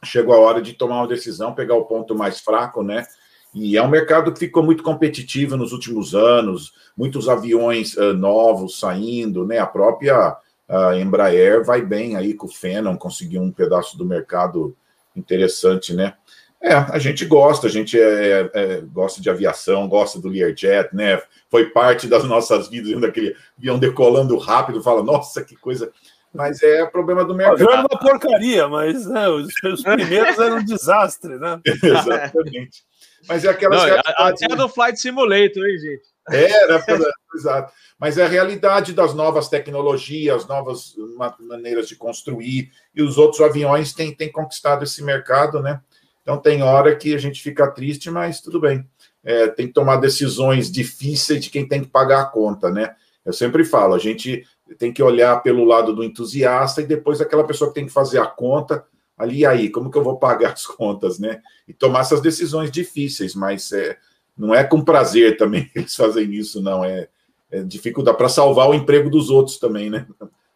chegou 0.04 0.34
a 0.34 0.38
hora 0.38 0.60
de 0.60 0.72
tomar 0.72 0.98
uma 0.98 1.08
decisão, 1.08 1.54
pegar 1.54 1.74
o 1.74 1.84
ponto 1.84 2.14
mais 2.14 2.40
fraco, 2.40 2.82
né? 2.82 3.06
E 3.54 3.76
é 3.76 3.82
um 3.82 3.88
mercado 3.88 4.32
que 4.32 4.38
ficou 4.38 4.62
muito 4.62 4.82
competitivo 4.82 5.56
nos 5.56 5.72
últimos 5.72 6.14
anos, 6.14 6.72
muitos 6.96 7.28
aviões 7.28 7.94
uh, 7.96 8.14
novos 8.14 8.78
saindo, 8.78 9.44
né? 9.46 9.58
A 9.58 9.66
própria 9.66 10.36
a 10.72 10.96
Embraer 10.96 11.62
vai 11.62 11.82
bem 11.82 12.16
aí 12.16 12.32
com 12.32 12.46
o 12.46 12.50
Phenom, 12.50 12.96
conseguiu 12.96 13.42
um 13.42 13.52
pedaço 13.52 13.98
do 13.98 14.06
mercado 14.06 14.74
interessante, 15.14 15.94
né? 15.94 16.14
É, 16.62 16.74
a 16.74 16.98
gente 16.98 17.26
gosta, 17.26 17.66
a 17.66 17.70
gente 17.70 18.00
é, 18.00 18.48
é, 18.54 18.80
gosta 18.80 19.20
de 19.20 19.28
aviação, 19.28 19.88
gosta 19.88 20.20
do 20.20 20.28
Learjet, 20.28 20.94
né? 20.94 21.20
Foi 21.50 21.70
parte 21.70 22.06
das 22.06 22.24
nossas 22.24 22.68
vidas, 22.68 23.00
daquele 23.00 23.36
avião 23.58 23.78
decolando 23.78 24.38
rápido, 24.38 24.82
fala, 24.82 25.02
nossa, 25.02 25.44
que 25.44 25.56
coisa. 25.56 25.92
Mas 26.32 26.62
é 26.62 26.86
problema 26.86 27.24
do 27.24 27.34
mercado. 27.34 27.68
Era 27.68 27.80
uma 27.80 27.88
porcaria, 27.88 28.66
mas 28.68 29.06
né, 29.06 29.28
os, 29.28 29.48
os 29.64 29.82
primeiros 29.84 30.38
eram 30.38 30.58
um 30.58 30.64
desastre, 30.64 31.36
né? 31.36 31.60
Exatamente. 31.66 32.84
Mas 33.28 33.44
é 33.44 33.50
aquela. 33.50 34.00
Até 34.16 34.48
do 34.48 34.68
Flight 34.68 34.98
Simulator, 34.98 35.66
hein, 35.66 35.78
gente? 35.78 36.11
Era, 36.28 36.84
exato. 37.34 37.72
Mas 37.98 38.18
é 38.18 38.24
a 38.24 38.28
realidade 38.28 38.92
das 38.92 39.14
novas 39.14 39.48
tecnologias, 39.48 40.46
novas 40.46 40.94
maneiras 41.40 41.88
de 41.88 41.96
construir, 41.96 42.70
e 42.94 43.02
os 43.02 43.18
outros 43.18 43.40
aviões 43.40 43.92
têm, 43.92 44.14
têm 44.14 44.30
conquistado 44.30 44.84
esse 44.84 45.02
mercado, 45.02 45.60
né? 45.60 45.80
Então 46.22 46.38
tem 46.38 46.62
hora 46.62 46.94
que 46.94 47.14
a 47.14 47.18
gente 47.18 47.42
fica 47.42 47.70
triste, 47.70 48.10
mas 48.10 48.40
tudo 48.40 48.60
bem. 48.60 48.88
É, 49.24 49.48
tem 49.48 49.66
que 49.66 49.72
tomar 49.72 49.96
decisões 49.96 50.70
difíceis 50.70 51.44
de 51.44 51.50
quem 51.50 51.66
tem 51.66 51.82
que 51.82 51.90
pagar 51.90 52.22
a 52.22 52.26
conta, 52.26 52.70
né? 52.70 52.94
Eu 53.24 53.32
sempre 53.32 53.64
falo, 53.64 53.94
a 53.94 53.98
gente 53.98 54.44
tem 54.78 54.92
que 54.92 55.02
olhar 55.02 55.42
pelo 55.42 55.64
lado 55.64 55.94
do 55.94 56.02
entusiasta 56.02 56.80
e 56.80 56.86
depois 56.86 57.20
aquela 57.20 57.44
pessoa 57.44 57.68
que 57.70 57.74
tem 57.74 57.86
que 57.86 57.92
fazer 57.92 58.18
a 58.18 58.26
conta, 58.26 58.84
ali 59.16 59.46
aí, 59.46 59.68
como 59.70 59.90
que 59.90 59.98
eu 59.98 60.02
vou 60.02 60.18
pagar 60.18 60.52
as 60.52 60.66
contas, 60.66 61.18
né? 61.18 61.40
E 61.66 61.72
tomar 61.72 62.00
essas 62.00 62.20
decisões 62.20 62.70
difíceis, 62.70 63.34
mas 63.34 63.70
é, 63.72 63.96
não 64.36 64.54
é 64.54 64.64
com 64.64 64.84
prazer 64.84 65.36
também 65.36 65.64
que 65.66 65.78
eles 65.78 65.94
fazem 65.94 66.32
isso, 66.32 66.62
não. 66.62 66.84
É, 66.84 67.08
é 67.50 67.62
dificuldade 67.62 68.16
para 68.16 68.28
salvar 68.28 68.68
o 68.68 68.74
emprego 68.74 69.10
dos 69.10 69.30
outros 69.30 69.58
também, 69.58 69.90
né? 69.90 70.06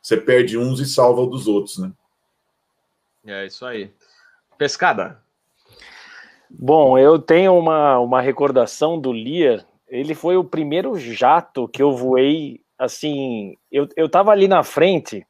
Você 0.00 0.16
perde 0.16 0.56
uns 0.56 0.80
e 0.80 0.86
salva 0.86 1.20
o 1.20 1.26
dos 1.26 1.46
outros, 1.46 1.78
né? 1.78 1.92
É 3.26 3.46
isso 3.46 3.66
aí. 3.66 3.90
Pescada. 4.56 5.20
Bom, 6.48 6.96
eu 6.96 7.18
tenho 7.18 7.58
uma, 7.58 7.98
uma 7.98 8.20
recordação 8.20 8.98
do 8.98 9.10
Lear. 9.10 9.66
Ele 9.88 10.14
foi 10.14 10.36
o 10.36 10.44
primeiro 10.44 10.96
jato 10.96 11.68
que 11.68 11.82
eu 11.82 11.92
voei. 11.92 12.60
Assim, 12.78 13.56
eu, 13.70 13.88
eu 13.96 14.08
tava 14.08 14.30
ali 14.30 14.46
na 14.46 14.62
frente 14.62 15.26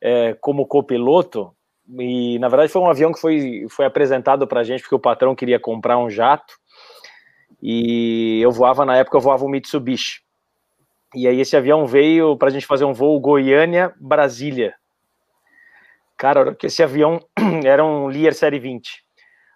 é, 0.00 0.34
como 0.34 0.66
copiloto, 0.66 1.54
e 1.98 2.38
na 2.38 2.48
verdade 2.48 2.72
foi 2.72 2.80
um 2.80 2.88
avião 2.88 3.12
que 3.12 3.20
foi, 3.20 3.66
foi 3.68 3.84
apresentado 3.84 4.46
para 4.46 4.60
a 4.60 4.64
gente 4.64 4.82
porque 4.82 4.94
o 4.94 5.00
patrão 5.00 5.34
queria 5.34 5.58
comprar 5.58 5.98
um 5.98 6.08
jato. 6.08 6.54
E 7.66 8.42
eu 8.42 8.52
voava, 8.52 8.84
na 8.84 8.94
época, 8.98 9.16
eu 9.16 9.22
voava 9.22 9.42
o 9.42 9.48
Mitsubishi. 9.48 10.20
E 11.14 11.26
aí 11.26 11.40
esse 11.40 11.56
avião 11.56 11.86
veio 11.86 12.36
para 12.36 12.48
a 12.48 12.50
gente 12.50 12.66
fazer 12.66 12.84
um 12.84 12.92
voo 12.92 13.18
Goiânia-Brasília. 13.18 14.74
Cara, 16.18 16.40
a 16.40 16.42
hora 16.42 16.54
que 16.54 16.66
esse 16.66 16.82
avião 16.82 17.18
era 17.64 17.82
um 17.82 18.06
Lear 18.08 18.34
Série 18.34 18.58
20. 18.58 19.02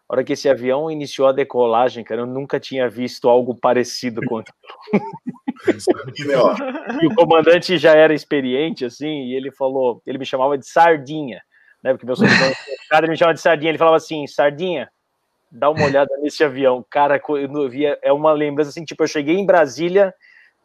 A 0.09 0.15
hora 0.15 0.25
que 0.25 0.33
esse 0.33 0.49
avião 0.49 0.91
iniciou 0.91 1.29
a 1.29 1.33
decolagem, 1.33 2.03
cara, 2.03 2.23
eu 2.23 2.27
nunca 2.27 2.59
tinha 2.59 2.89
visto 2.89 3.29
algo 3.29 3.55
parecido 3.55 4.23
com 4.27 4.39
aquilo. 4.39 4.57
e 7.03 7.07
o 7.09 7.15
comandante 7.15 7.77
já 7.77 7.95
era 7.95 8.15
experiente, 8.15 8.87
assim, 8.87 9.25
e 9.25 9.35
ele 9.35 9.53
falou, 9.53 10.01
ele 10.07 10.17
me 10.17 10.25
chamava 10.25 10.57
de 10.57 10.67
sardinha, 10.67 11.43
né? 11.85 11.93
Porque 11.93 12.07
meu 12.07 12.17
sobrenome 12.17 12.55
ele 12.91 13.09
me 13.09 13.19
chamava 13.19 13.35
de 13.35 13.43
sardinha, 13.43 13.71
ele 13.71 13.79
falava 13.79 13.99
assim, 13.99 14.27
sardinha, 14.27 14.89
dá 15.51 15.71
uma 15.71 15.85
olhada 15.85 16.17
nesse 16.19 16.45
avião. 16.45 16.85
Cara, 16.91 17.21
eu 17.29 17.69
via, 17.69 17.99
é 18.03 18.13
uma 18.13 18.33
lembrança 18.33 18.71
assim, 18.71 18.85
tipo, 18.85 19.03
eu 19.03 19.09
cheguei 19.09 19.37
em 19.37 19.47
Brasília, 19.47 20.15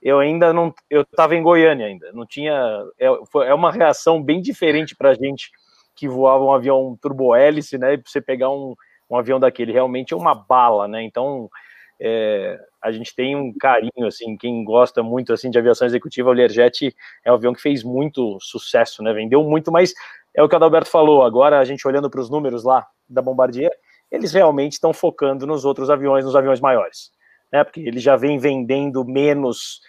eu 0.02 0.20
ainda 0.20 0.52
não, 0.52 0.74
eu 0.90 1.02
estava 1.02 1.36
em 1.36 1.42
Goiânia 1.42 1.88
ainda, 1.88 2.12
não 2.12 2.26
tinha, 2.26 2.54
é, 3.00 3.08
foi, 3.32 3.48
é 3.48 3.54
uma 3.54 3.72
reação 3.72 4.22
bem 4.22 4.42
diferente 4.42 4.96
para 4.96 5.12
a 5.12 5.14
gente 5.14 5.50
que 5.96 6.10
voava 6.10 6.44
um 6.44 6.54
avião 6.54 6.98
turbo-hélice, 7.02 7.78
né, 7.78 7.96
para 7.96 8.12
você 8.12 8.20
pegar 8.20 8.50
um, 8.50 8.76
um 9.10 9.16
avião 9.16 9.40
daquele, 9.40 9.72
realmente 9.72 10.14
é 10.14 10.18
uma 10.18 10.36
bala, 10.36 10.90
né, 10.90 11.02
então 11.04 11.50
é, 12.02 12.60
a 12.82 12.92
gente 12.92 13.16
tem 13.16 13.34
um 13.34 13.54
carinho, 13.58 14.06
assim, 14.06 14.36
quem 14.36 14.66
gosta 14.66 15.02
muito, 15.02 15.32
assim, 15.32 15.50
de 15.50 15.58
aviação 15.58 15.88
executiva, 15.88 16.30
o 16.30 16.34
Learjet 16.34 16.94
é 17.24 17.32
um 17.32 17.36
avião 17.36 17.54
que 17.54 17.62
fez 17.62 17.82
muito 17.82 18.38
sucesso, 18.42 19.02
né, 19.02 19.14
vendeu 19.14 19.42
muito, 19.44 19.72
mas 19.72 19.94
é 20.36 20.44
o 20.44 20.50
que 20.50 20.56
o 20.56 20.58
Adalberto 20.58 20.90
falou, 20.90 21.24
agora 21.24 21.60
a 21.60 21.64
gente 21.64 21.88
olhando 21.88 22.10
para 22.10 22.20
os 22.20 22.30
números 22.30 22.66
lá 22.66 22.86
da 23.08 23.22
Bombardier, 23.22 23.72
eles 24.14 24.32
realmente 24.32 24.74
estão 24.74 24.94
focando 24.94 25.48
nos 25.48 25.66
outros 25.66 25.90
aviões, 25.90 26.24
nos 26.24 26.36
aviões 26.36 26.62
maiores, 26.62 27.12
né, 27.52 27.64
porque 27.64 27.82
ele 27.82 28.00
já 28.00 28.16
vem 28.16 28.38
vendendo 28.38 29.04
menos 29.04 29.82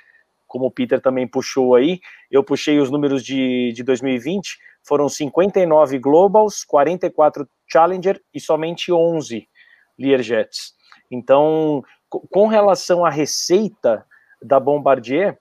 como 0.46 0.66
o 0.66 0.70
Peter 0.70 1.00
também 1.00 1.26
puxou 1.26 1.74
aí, 1.74 2.00
eu 2.30 2.42
puxei 2.42 2.78
os 2.78 2.90
números 2.90 3.24
de, 3.24 3.72
de 3.72 3.82
2020, 3.82 4.56
foram 4.82 5.08
59 5.08 5.98
Globals, 5.98 6.64
44 6.64 7.46
Challenger 7.70 8.22
e 8.32 8.38
somente 8.38 8.92
11 8.92 9.48
Learjets. 9.98 10.74
Então, 11.10 11.82
com 12.08 12.46
relação 12.46 13.04
à 13.04 13.10
receita 13.10 14.06
da 14.40 14.60
Bombardier, 14.60 15.36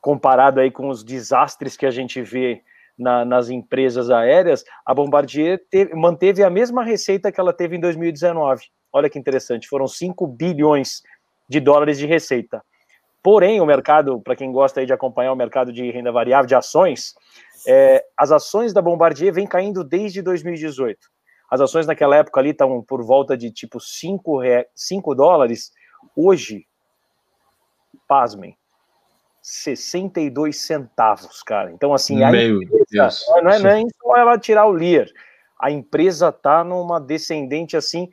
comparado 0.00 0.60
aí 0.60 0.70
com 0.70 0.88
os 0.88 1.02
desastres 1.02 1.76
que 1.76 1.86
a 1.86 1.90
gente 1.90 2.22
vê 2.22 2.62
na, 2.98 3.24
nas 3.24 3.48
empresas 3.48 4.10
aéreas, 4.10 4.64
a 4.84 4.92
Bombardier 4.92 5.62
teve, 5.70 5.94
manteve 5.94 6.42
a 6.42 6.50
mesma 6.50 6.82
receita 6.82 7.30
que 7.30 7.40
ela 7.40 7.52
teve 7.52 7.76
em 7.76 7.80
2019. 7.80 8.64
Olha 8.92 9.08
que 9.08 9.18
interessante, 9.18 9.68
foram 9.68 9.86
5 9.86 10.26
bilhões 10.26 11.02
de 11.48 11.60
dólares 11.60 11.98
de 11.98 12.06
receita. 12.06 12.62
Porém, 13.22 13.60
o 13.60 13.66
mercado, 13.66 14.20
para 14.20 14.36
quem 14.36 14.50
gosta 14.50 14.84
de 14.84 14.92
acompanhar 14.92 15.32
o 15.32 15.36
mercado 15.36 15.72
de 15.72 15.90
renda 15.90 16.10
variável, 16.10 16.46
de 16.46 16.54
ações, 16.54 17.14
é, 17.66 18.04
as 18.16 18.32
ações 18.32 18.72
da 18.72 18.80
Bombardier 18.80 19.32
vêm 19.32 19.46
caindo 19.46 19.84
desde 19.84 20.22
2018. 20.22 20.98
As 21.50 21.60
ações 21.60 21.86
naquela 21.86 22.16
época 22.16 22.40
ali 22.40 22.50
estavam 22.50 22.82
por 22.82 23.02
volta 23.02 23.36
de 23.36 23.50
tipo 23.50 23.80
5, 23.80 24.40
5 24.74 25.14
dólares. 25.14 25.72
Hoje, 26.14 26.66
pasmem, 28.06 28.56
62 29.50 30.58
centavos, 30.58 31.42
cara. 31.42 31.72
Então, 31.72 31.94
assim, 31.94 32.22
a 32.22 32.30
Meu 32.30 32.62
empresa, 32.62 32.84
Deus. 32.90 33.24
não 33.42 33.50
é, 33.50 33.58
não 33.58 33.70
é 33.70 33.82
só 34.02 34.16
ela 34.18 34.38
tirar 34.38 34.66
o 34.66 34.72
Lear. 34.72 35.06
A 35.58 35.70
empresa 35.70 36.30
tá 36.30 36.62
numa 36.62 37.00
descendente 37.00 37.74
assim 37.74 38.10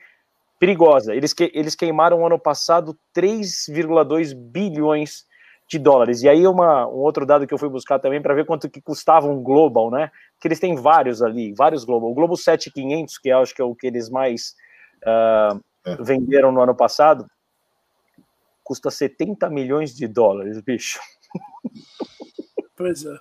perigosa. 0.57 1.13
Eles, 1.13 1.33
que, 1.33 1.51
eles 1.53 1.75
queimaram 1.75 2.25
ano 2.25 2.39
passado 2.39 2.97
3,2 3.13 4.33
bilhões 4.33 5.25
de 5.67 5.77
dólares. 5.77 6.23
E 6.23 6.29
aí 6.29 6.47
uma, 6.47 6.87
um 6.87 6.99
outro 6.99 7.25
dado 7.25 7.45
que 7.45 7.53
eu 7.53 7.57
fui 7.57 7.67
buscar 7.67 7.99
também 7.99 8.21
para 8.21 8.33
ver 8.33 8.45
quanto 8.45 8.69
que 8.69 8.79
custava 8.79 9.27
um 9.27 9.43
Global, 9.43 9.91
né? 9.91 10.09
Que 10.39 10.47
eles 10.47 10.59
têm 10.59 10.75
vários 10.75 11.21
ali, 11.21 11.53
vários 11.53 11.83
Global. 11.83 12.11
O 12.11 12.15
Globo 12.15 12.37
7500, 12.37 13.17
que 13.17 13.27
eu 13.27 13.39
acho 13.39 13.53
que 13.53 13.61
é 13.61 13.65
o 13.65 13.75
que 13.75 13.87
eles 13.87 14.09
mais 14.09 14.55
uh, 15.03 15.61
é. 15.85 15.95
venderam 15.99 16.53
no 16.53 16.61
ano 16.61 16.73
passado, 16.73 17.29
custa 18.63 18.89
70 18.89 19.49
milhões 19.49 19.93
de 19.93 20.07
dólares, 20.07 20.61
bicho. 20.61 20.97
Pois 22.77 23.05
é. 23.05 23.17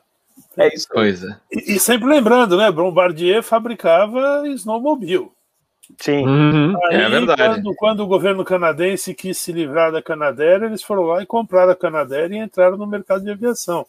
É 0.57 0.75
isso. 0.75 0.89
Coisa. 0.89 1.41
E, 1.51 1.75
e 1.75 1.81
sempre 1.81 2.09
lembrando, 2.09 2.57
né? 2.57 2.71
Bombardier 2.71 3.43
fabricava 3.43 4.43
snowmobile. 4.49 5.31
Sim. 5.99 6.27
Uhum, 6.27 6.75
Aí, 6.87 6.97
é 6.97 7.09
verdade. 7.09 7.63
Quando, 7.63 7.75
quando, 7.77 8.01
o 8.01 8.07
governo 8.07 8.45
canadense 8.45 9.15
quis 9.15 9.39
se 9.39 9.53
livrar 9.53 9.93
da 9.93 10.03
Canadair, 10.03 10.63
eles 10.63 10.83
foram 10.83 11.03
lá 11.03 11.23
e 11.23 11.27
compraram 11.27 11.73
a 11.73 11.77
Canadair 11.77 12.33
e 12.33 12.39
entraram 12.39 12.77
no 12.77 12.87
mercado 12.87 13.23
de 13.23 13.31
aviação. 13.31 13.87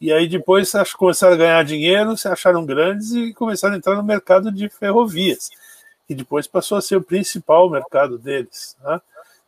E 0.00 0.12
aí 0.12 0.28
depois 0.28 0.72
começaram 0.96 1.34
a 1.34 1.38
ganhar 1.38 1.64
dinheiro, 1.64 2.16
se 2.16 2.28
acharam 2.28 2.64
grandes 2.64 3.12
e 3.12 3.32
começaram 3.32 3.74
a 3.74 3.78
entrar 3.78 3.96
no 3.96 4.02
mercado 4.02 4.52
de 4.52 4.68
ferrovias, 4.68 5.50
que 6.06 6.14
depois 6.14 6.46
passou 6.46 6.76
a 6.76 6.82
ser 6.82 6.96
o 6.96 7.02
principal 7.02 7.70
mercado 7.70 8.18
deles. 8.18 8.76
Né? 8.82 9.00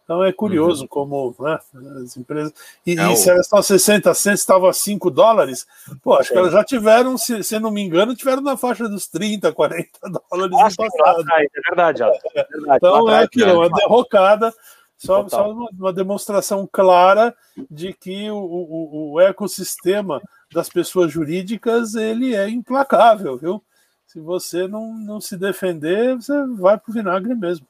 Então 0.08 0.24
é 0.24 0.32
curioso 0.32 0.84
uhum. 0.84 0.88
como 0.88 1.36
né, 1.38 1.58
as 2.02 2.16
empresas. 2.16 2.50
E, 2.86 2.98
é 2.98 3.12
e 3.12 3.16
se 3.16 3.28
elas 3.28 3.44
estão 3.44 3.60
60 3.60 4.14
centos, 4.14 4.40
estavam 4.40 4.66
a 4.66 4.72
5 4.72 5.10
dólares, 5.10 5.66
pô, 6.02 6.14
acho 6.14 6.32
que 6.32 6.38
elas 6.38 6.54
já 6.54 6.64
tiveram, 6.64 7.18
se, 7.18 7.44
se 7.44 7.58
não 7.58 7.70
me 7.70 7.82
engano, 7.82 8.16
tiveram 8.16 8.40
na 8.40 8.56
faixa 8.56 8.88
dos 8.88 9.06
30, 9.06 9.52
40 9.52 9.86
dólares 10.08 10.50
no 10.50 10.58
passado. 10.58 11.20
Atrás, 11.20 11.46
é 11.54 11.60
verdade, 11.68 12.02
é 12.02 12.42
verdade. 12.42 12.76
Então 12.78 13.10
é 13.10 13.22
aquilo, 13.22 13.58
uma 13.58 13.68
derrocada, 13.68 14.54
só, 14.96 15.28
só 15.28 15.50
uma, 15.52 15.68
uma, 15.78 15.92
demonstração 15.92 16.66
clara 16.72 17.36
de 17.70 17.92
que 17.92 18.30
o, 18.30 18.38
o, 18.38 19.12
o 19.12 19.20
ecossistema 19.20 20.22
das 20.50 20.70
pessoas 20.70 21.12
jurídicas 21.12 21.94
ele 21.94 22.34
é 22.34 22.48
implacável, 22.48 23.36
viu? 23.36 23.62
Se 24.06 24.18
você 24.18 24.66
não, 24.66 24.94
não 24.94 25.20
se 25.20 25.36
defender, 25.36 26.16
você 26.16 26.32
vai 26.56 26.78
para 26.78 26.90
o 26.90 26.94
vinagre 26.94 27.34
mesmo. 27.34 27.66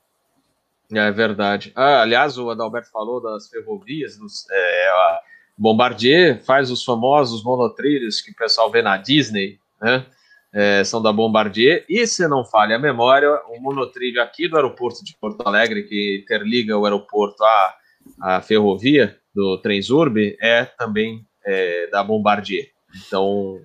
É 0.93 1.11
verdade. 1.11 1.73
Ah, 1.77 2.01
aliás, 2.01 2.39
o 2.39 2.49
Adalberto 2.51 2.91
falou 2.91 3.21
das 3.21 3.49
ferrovias, 3.49 4.17
dos, 4.17 4.49
é, 4.51 4.89
a 4.89 5.21
Bombardier 5.57 6.43
faz 6.45 6.71
os 6.71 6.83
famosos 6.83 7.43
monotrilhos 7.43 8.21
que 8.21 8.31
o 8.31 8.35
pessoal 8.35 8.71
vê 8.71 8.81
na 8.81 8.97
Disney, 8.97 9.59
né? 9.81 10.07
É, 10.51 10.83
são 10.83 11.03
da 11.03 11.13
Bombardier. 11.13 11.85
E 11.89 12.07
se 12.07 12.27
não 12.27 12.43
falha 12.43 12.77
a 12.77 12.79
memória, 12.79 13.31
o 13.49 13.61
monotrilho 13.61 14.23
aqui 14.23 14.49
do 14.49 14.57
aeroporto 14.57 15.05
de 15.05 15.15
Porto 15.21 15.47
Alegre, 15.47 15.83
que 15.83 16.23
interliga 16.25 16.79
o 16.79 16.85
aeroporto 16.87 17.45
à, 17.45 17.77
à 18.21 18.41
ferrovia 18.41 19.19
do 19.35 19.59
Transurb, 19.59 20.37
é 20.41 20.65
também 20.65 21.27
é, 21.45 21.87
da 21.89 22.03
Bombardier. 22.03 22.71
Então, 23.07 23.61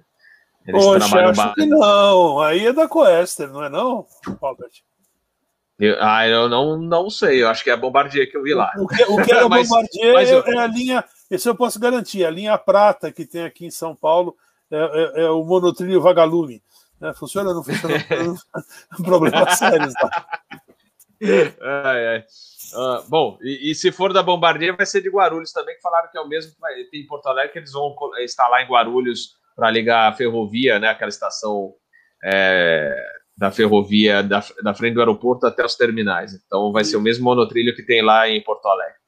eles 0.67 0.83
Poxa, 0.83 1.07
trabalham 1.07 1.29
acho 1.29 1.53
que 1.53 1.65
não. 1.65 2.39
Aí 2.41 2.65
é 2.67 2.73
da 2.73 2.87
Coester, 2.87 3.49
não 3.49 3.63
é 3.63 3.69
não, 3.69 4.05
Robert? 4.41 4.71
Eu, 5.79 5.95
ah, 5.99 6.27
eu 6.27 6.47
não, 6.47 6.77
não 6.77 7.09
sei, 7.09 7.41
eu 7.41 7.49
acho 7.49 7.63
que 7.63 7.69
é 7.69 7.73
a 7.73 7.77
Bombardier 7.77 8.29
que 8.29 8.37
eu 8.37 8.43
vi 8.43 8.53
lá. 8.53 8.71
O 8.77 8.87
que, 8.87 9.03
o 9.03 9.23
que 9.23 9.31
é 9.31 9.39
a 9.39 9.47
mas, 9.49 9.67
Bombardier 9.67 10.13
mas 10.13 10.29
eu... 10.29 10.43
é 10.45 10.57
a 10.59 10.67
linha, 10.67 11.03
esse 11.29 11.49
eu 11.49 11.55
posso 11.55 11.79
garantir, 11.79 12.23
a 12.23 12.29
linha 12.29 12.57
prata 12.57 13.11
que 13.11 13.25
tem 13.25 13.43
aqui 13.43 13.65
em 13.65 13.71
São 13.71 13.95
Paulo 13.95 14.35
é, 14.71 14.77
é, 14.77 15.23
é 15.23 15.29
o 15.29 15.43
monotrilho 15.43 16.01
vagalume. 16.01 16.61
É, 17.01 17.13
funciona 17.13 17.49
ou 17.49 17.55
não 17.55 17.63
funciona? 17.63 17.95
Problemas 19.03 19.57
sérios 19.57 19.93
lá. 20.01 20.25
Ai, 21.61 22.07
ai. 22.07 22.25
Uh, 22.73 23.09
bom, 23.09 23.37
e, 23.41 23.71
e, 23.71 23.75
se 23.75 23.91
for 23.91 24.11
da 24.11 24.23
Bombardier, 24.23 24.75
vai 24.75 24.85
ser 24.85 25.01
de 25.01 25.09
Guarulhos 25.09 25.51
também, 25.51 25.75
que 25.75 25.81
falaram 25.81 26.09
que 26.09 26.17
é 26.17 26.21
o 26.21 26.27
mesmo 26.27 26.53
que 26.53 26.59
vai 26.59 26.73
ter 26.85 26.97
em 26.97 27.05
Porto 27.05 27.27
Alegre, 27.27 27.51
que 27.51 27.59
eles 27.59 27.71
vão 27.71 27.95
instalar 28.23 28.63
em 28.63 28.67
Guarulhos 28.67 29.35
para 29.55 29.69
ligar 29.69 30.09
a 30.09 30.15
ferrovia, 30.15 30.79
né, 30.79 30.89
aquela 30.89 31.09
estação 31.09 31.73
é, 32.23 32.95
da 33.35 33.51
ferrovia 33.51 34.21
da, 34.21 34.43
da 34.63 34.73
frente 34.73 34.93
do 34.93 34.99
aeroporto 34.99 35.45
até 35.45 35.65
os 35.65 35.75
terminais. 35.75 36.33
Então 36.33 36.71
vai 36.71 36.83
ser 36.83 36.97
o 36.97 37.01
mesmo 37.01 37.25
monotrilho 37.25 37.75
que 37.75 37.83
tem 37.83 38.03
lá 38.03 38.29
em 38.29 38.41
Porto 38.43 38.65
Alegre. 38.67 39.03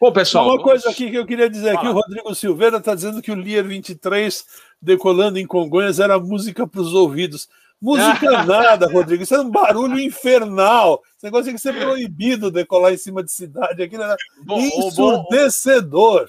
Bom, 0.00 0.12
pessoal. 0.12 0.44
Uma 0.44 0.56
vamos... 0.56 0.64
coisa 0.64 0.90
aqui 0.90 1.10
que 1.10 1.16
eu 1.16 1.26
queria 1.26 1.48
dizer 1.48 1.70
aqui, 1.70 1.86
o 1.86 1.92
Rodrigo 1.92 2.34
Silveira 2.34 2.76
está 2.78 2.94
dizendo 2.94 3.22
que 3.22 3.30
o 3.30 3.34
Lear 3.34 3.64
23 3.64 4.44
decolando 4.80 5.38
em 5.38 5.46
Congonhas 5.46 6.00
era 6.00 6.18
música 6.18 6.66
para 6.66 6.80
os 6.80 6.92
ouvidos. 6.92 7.48
Música 7.80 8.30
nada, 8.44 8.86
Rodrigo. 8.86 9.22
Isso 9.22 9.34
é 9.34 9.40
um 9.40 9.50
barulho 9.50 9.98
infernal. 9.98 11.02
Esse 11.16 11.24
negócio 11.24 11.46
tem 11.46 11.54
que 11.54 11.60
ser 11.60 11.74
proibido 11.78 12.50
decolar 12.50 12.92
em 12.92 12.98
cima 12.98 13.22
de 13.22 13.32
cidade. 13.32 13.82
Aquilo 13.82 14.02
era 14.02 14.16
bom, 14.44 14.58
ensurdecedor. 14.58 16.26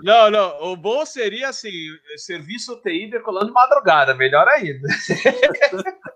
Não, 0.00 0.30
não. 0.30 0.72
O 0.72 0.76
bom 0.76 1.04
seria 1.04 1.48
assim: 1.48 1.70
serviço 2.16 2.80
TI 2.82 3.10
decolando 3.10 3.46
de 3.46 3.52
madrugada, 3.52 4.14
melhor 4.14 4.46
ainda. 4.48 4.88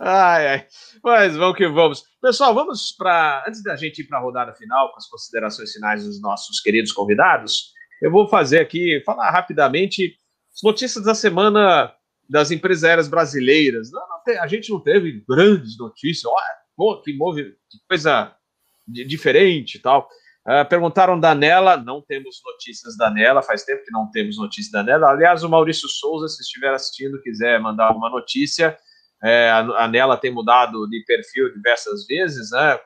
ai, 0.00 0.48
ai. 0.48 0.66
Mas 1.02 1.36
vamos 1.36 1.56
que 1.56 1.68
vamos. 1.68 2.04
Pessoal, 2.20 2.54
vamos 2.54 2.92
para. 2.92 3.44
Antes 3.46 3.62
da 3.62 3.76
gente 3.76 4.00
ir 4.00 4.04
para 4.04 4.18
a 4.18 4.22
rodada 4.22 4.54
final, 4.54 4.90
com 4.90 4.96
as 4.96 5.06
considerações 5.06 5.72
finais 5.72 6.04
dos 6.04 6.20
nossos 6.20 6.60
queridos 6.60 6.92
convidados, 6.92 7.72
eu 8.02 8.10
vou 8.10 8.28
fazer 8.28 8.58
aqui, 8.58 9.02
falar 9.04 9.30
rapidamente 9.30 10.16
as 10.54 10.62
notícias 10.62 11.04
da 11.04 11.14
semana 11.14 11.92
das 12.28 12.50
empresas 12.50 12.84
aéreas 12.84 13.08
brasileiras. 13.08 13.90
Não, 13.92 14.08
não 14.08 14.22
tem, 14.24 14.38
a 14.38 14.46
gente 14.46 14.70
não 14.70 14.80
teve 14.80 15.24
grandes 15.28 15.78
notícias. 15.78 16.24
Olha, 16.24 17.02
que, 17.02 17.16
move, 17.16 17.44
que 17.70 17.78
coisa 17.88 18.34
diferente 18.86 19.76
e 19.76 19.80
tal. 19.80 20.08
Uh, 20.46 20.66
perguntaram 20.68 21.20
da 21.20 21.34
Nela, 21.34 21.76
não 21.76 22.00
temos 22.00 22.40
notícias 22.44 22.96
da 22.96 23.10
Nela, 23.10 23.42
faz 23.42 23.62
tempo 23.62 23.84
que 23.84 23.92
não 23.92 24.10
temos 24.10 24.38
notícias 24.38 24.72
da 24.72 24.82
Nela. 24.82 25.10
Aliás, 25.10 25.44
o 25.44 25.48
Maurício 25.48 25.88
Souza, 25.88 26.28
se 26.28 26.42
estiver 26.42 26.72
assistindo, 26.72 27.20
quiser 27.20 27.60
mandar 27.60 27.88
alguma 27.88 28.08
notícia, 28.08 28.76
é, 29.22 29.50
a, 29.50 29.86
Nela 29.88 30.16
tem 30.16 30.32
mudado 30.32 30.88
de 30.88 31.04
perfil 31.04 31.52
diversas 31.52 32.06
vezes, 32.06 32.50
né? 32.50 32.78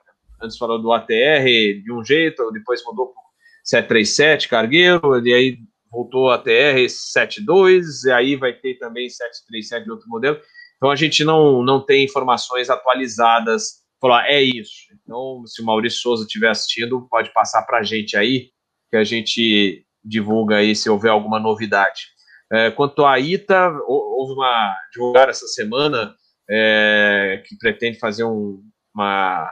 Antes 0.43 0.59
falou 0.59 0.81
do 0.81 0.93
ATR 0.93 1.45
de 1.83 1.93
um 1.93 2.05
jeito, 2.05 2.51
depois 2.51 2.85
mudou 2.85 3.09
para 3.09 3.23
737 3.63 4.49
cargueiro, 4.49 5.27
e 5.27 5.33
aí 5.33 5.59
voltou 5.91 6.31
a 6.31 6.35
ATR 6.35 6.89
72, 6.89 8.05
e 8.05 8.11
aí 8.11 8.37
vai 8.37 8.53
ter 8.53 8.75
também 8.75 9.09
737 9.09 9.85
de 9.85 9.91
outro 9.91 10.09
modelo. 10.09 10.39
Então 10.77 10.91
a 10.91 10.97
gente 10.97 11.25
não, 11.25 11.63
não 11.63 11.81
tem 11.81 12.05
informações 12.05 12.69
atualizadas. 12.69 13.85
Falar, 14.01 14.29
é 14.29 14.43
isso. 14.43 14.93
Então, 15.03 15.47
se 15.47 15.63
o 15.63 15.65
Maurício 15.65 16.01
Souza 16.01 16.25
estiver 16.25 16.51
assistindo, 16.51 17.09
pode 17.09 17.33
passar 17.33 17.63
para 17.63 17.79
a 17.79 17.83
gente 17.83 18.17
aí, 18.17 18.51
que 18.91 18.97
a 18.97 19.05
gente 19.05 19.87
divulga 20.05 20.57
aí 20.57 20.75
se 20.77 20.91
houver 20.91 21.11
alguma 21.11 21.39
novidade. 21.39 22.09
É, 22.53 22.71
quanto 22.71 23.07
à 23.07 23.19
ITA, 23.19 23.71
houve 23.87 24.35
uma 24.35 24.77
divulgar 24.93 25.31
essa 25.31 25.47
semana 25.47 26.15
é, 26.51 27.43
que 27.47 27.57
pretende 27.57 27.99
fazer 27.99 28.25
um, 28.25 28.63
uma, 28.95 29.51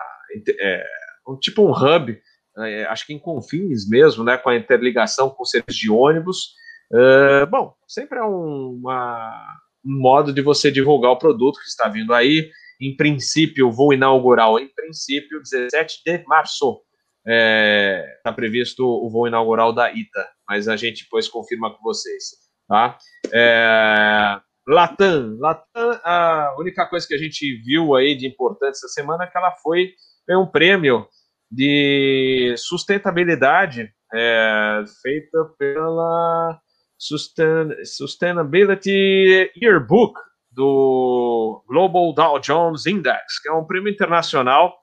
é, 0.61 0.85
um 1.27 1.37
tipo 1.37 1.63
um 1.63 1.73
hub, 1.73 2.19
é, 2.59 2.85
acho 2.85 3.07
que 3.07 3.15
em 3.15 3.19
Confins 3.19 3.89
mesmo, 3.89 4.25
né, 4.25 4.37
com 4.37 4.51
a 4.51 4.57
interligação 4.57 5.31
com 5.31 5.45
serviços 5.45 5.81
de 5.81 5.91
ônibus. 5.91 6.55
É, 6.93 7.47
bom, 7.47 7.75
sempre 7.89 8.19
é 8.19 8.25
um, 8.25 8.79
uma, 8.81 9.59
um 9.85 9.99
modo 10.01 10.33
de 10.33 10.43
você 10.43 10.71
divulgar 10.71 11.13
o 11.13 11.19
produto 11.19 11.59
que 11.59 11.67
está 11.67 11.89
vindo 11.89 12.13
aí. 12.13 12.51
Em 12.81 12.97
princípio, 12.97 13.71
vou 13.71 13.93
inaugurar, 13.93 14.51
em 14.59 14.69
princípio, 14.69 15.41
17 15.41 16.03
de 16.05 16.25
março. 16.27 16.81
Está 17.25 18.31
é, 18.31 18.33
previsto 18.35 18.85
o 18.85 19.09
voo 19.09 19.29
inaugural 19.29 19.73
da 19.73 19.93
ITA, 19.93 20.29
mas 20.49 20.67
a 20.67 20.77
gente 20.77 21.05
depois 21.05 21.29
confirma 21.29 21.73
com 21.73 21.81
vocês. 21.83 22.25
Tá? 22.69 22.99
É, 23.33 24.41
Latam. 24.67 25.37
Latam, 25.39 26.01
a 26.05 26.55
única 26.59 26.87
coisa 26.87 27.07
que 27.07 27.15
a 27.15 27.19
gente 27.19 27.61
viu 27.65 27.95
aí 27.95 28.17
de 28.17 28.27
importante 28.27 28.77
essa 28.77 28.89
semana 28.89 29.25
é 29.25 29.27
que 29.27 29.37
ela 29.37 29.53
foi 29.63 29.93
um 30.31 30.47
prêmio 30.47 31.07
de 31.51 32.55
sustentabilidade 32.57 33.93
é, 34.15 34.85
feita 35.03 35.45
pela 35.59 36.61
Sustain, 36.99 37.85
Sustainability 37.85 39.51
Yearbook 39.61 40.19
do 40.51 41.65
Global 41.67 42.15
Dow 42.15 42.39
Jones 42.39 42.87
Index, 42.87 43.41
que 43.43 43.49
é 43.49 43.53
um 43.53 43.67
prêmio 43.67 43.93
internacional 43.93 44.75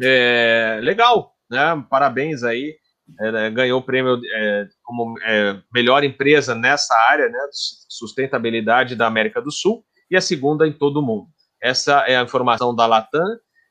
é, 0.00 0.78
legal, 0.82 1.32
né? 1.50 1.84
Parabéns 1.88 2.42
aí. 2.42 2.76
Ganhou 3.52 3.80
o 3.80 3.82
prêmio 3.82 4.20
é, 4.34 4.66
como 4.82 5.14
é, 5.22 5.60
melhor 5.72 6.02
empresa 6.02 6.54
nessa 6.54 6.94
área, 7.08 7.28
né? 7.28 7.38
Sustentabilidade 7.88 8.96
da 8.96 9.06
América 9.06 9.40
do 9.40 9.52
Sul 9.52 9.84
e 10.10 10.16
a 10.16 10.20
segunda 10.20 10.66
em 10.66 10.72
todo 10.72 10.98
o 10.98 11.02
mundo. 11.02 11.28
Essa 11.62 12.04
é 12.06 12.16
a 12.16 12.22
informação 12.22 12.74
da 12.74 12.86
Latam. 12.86 13.24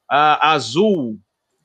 A 0.09 0.51
Azul, 0.51 1.19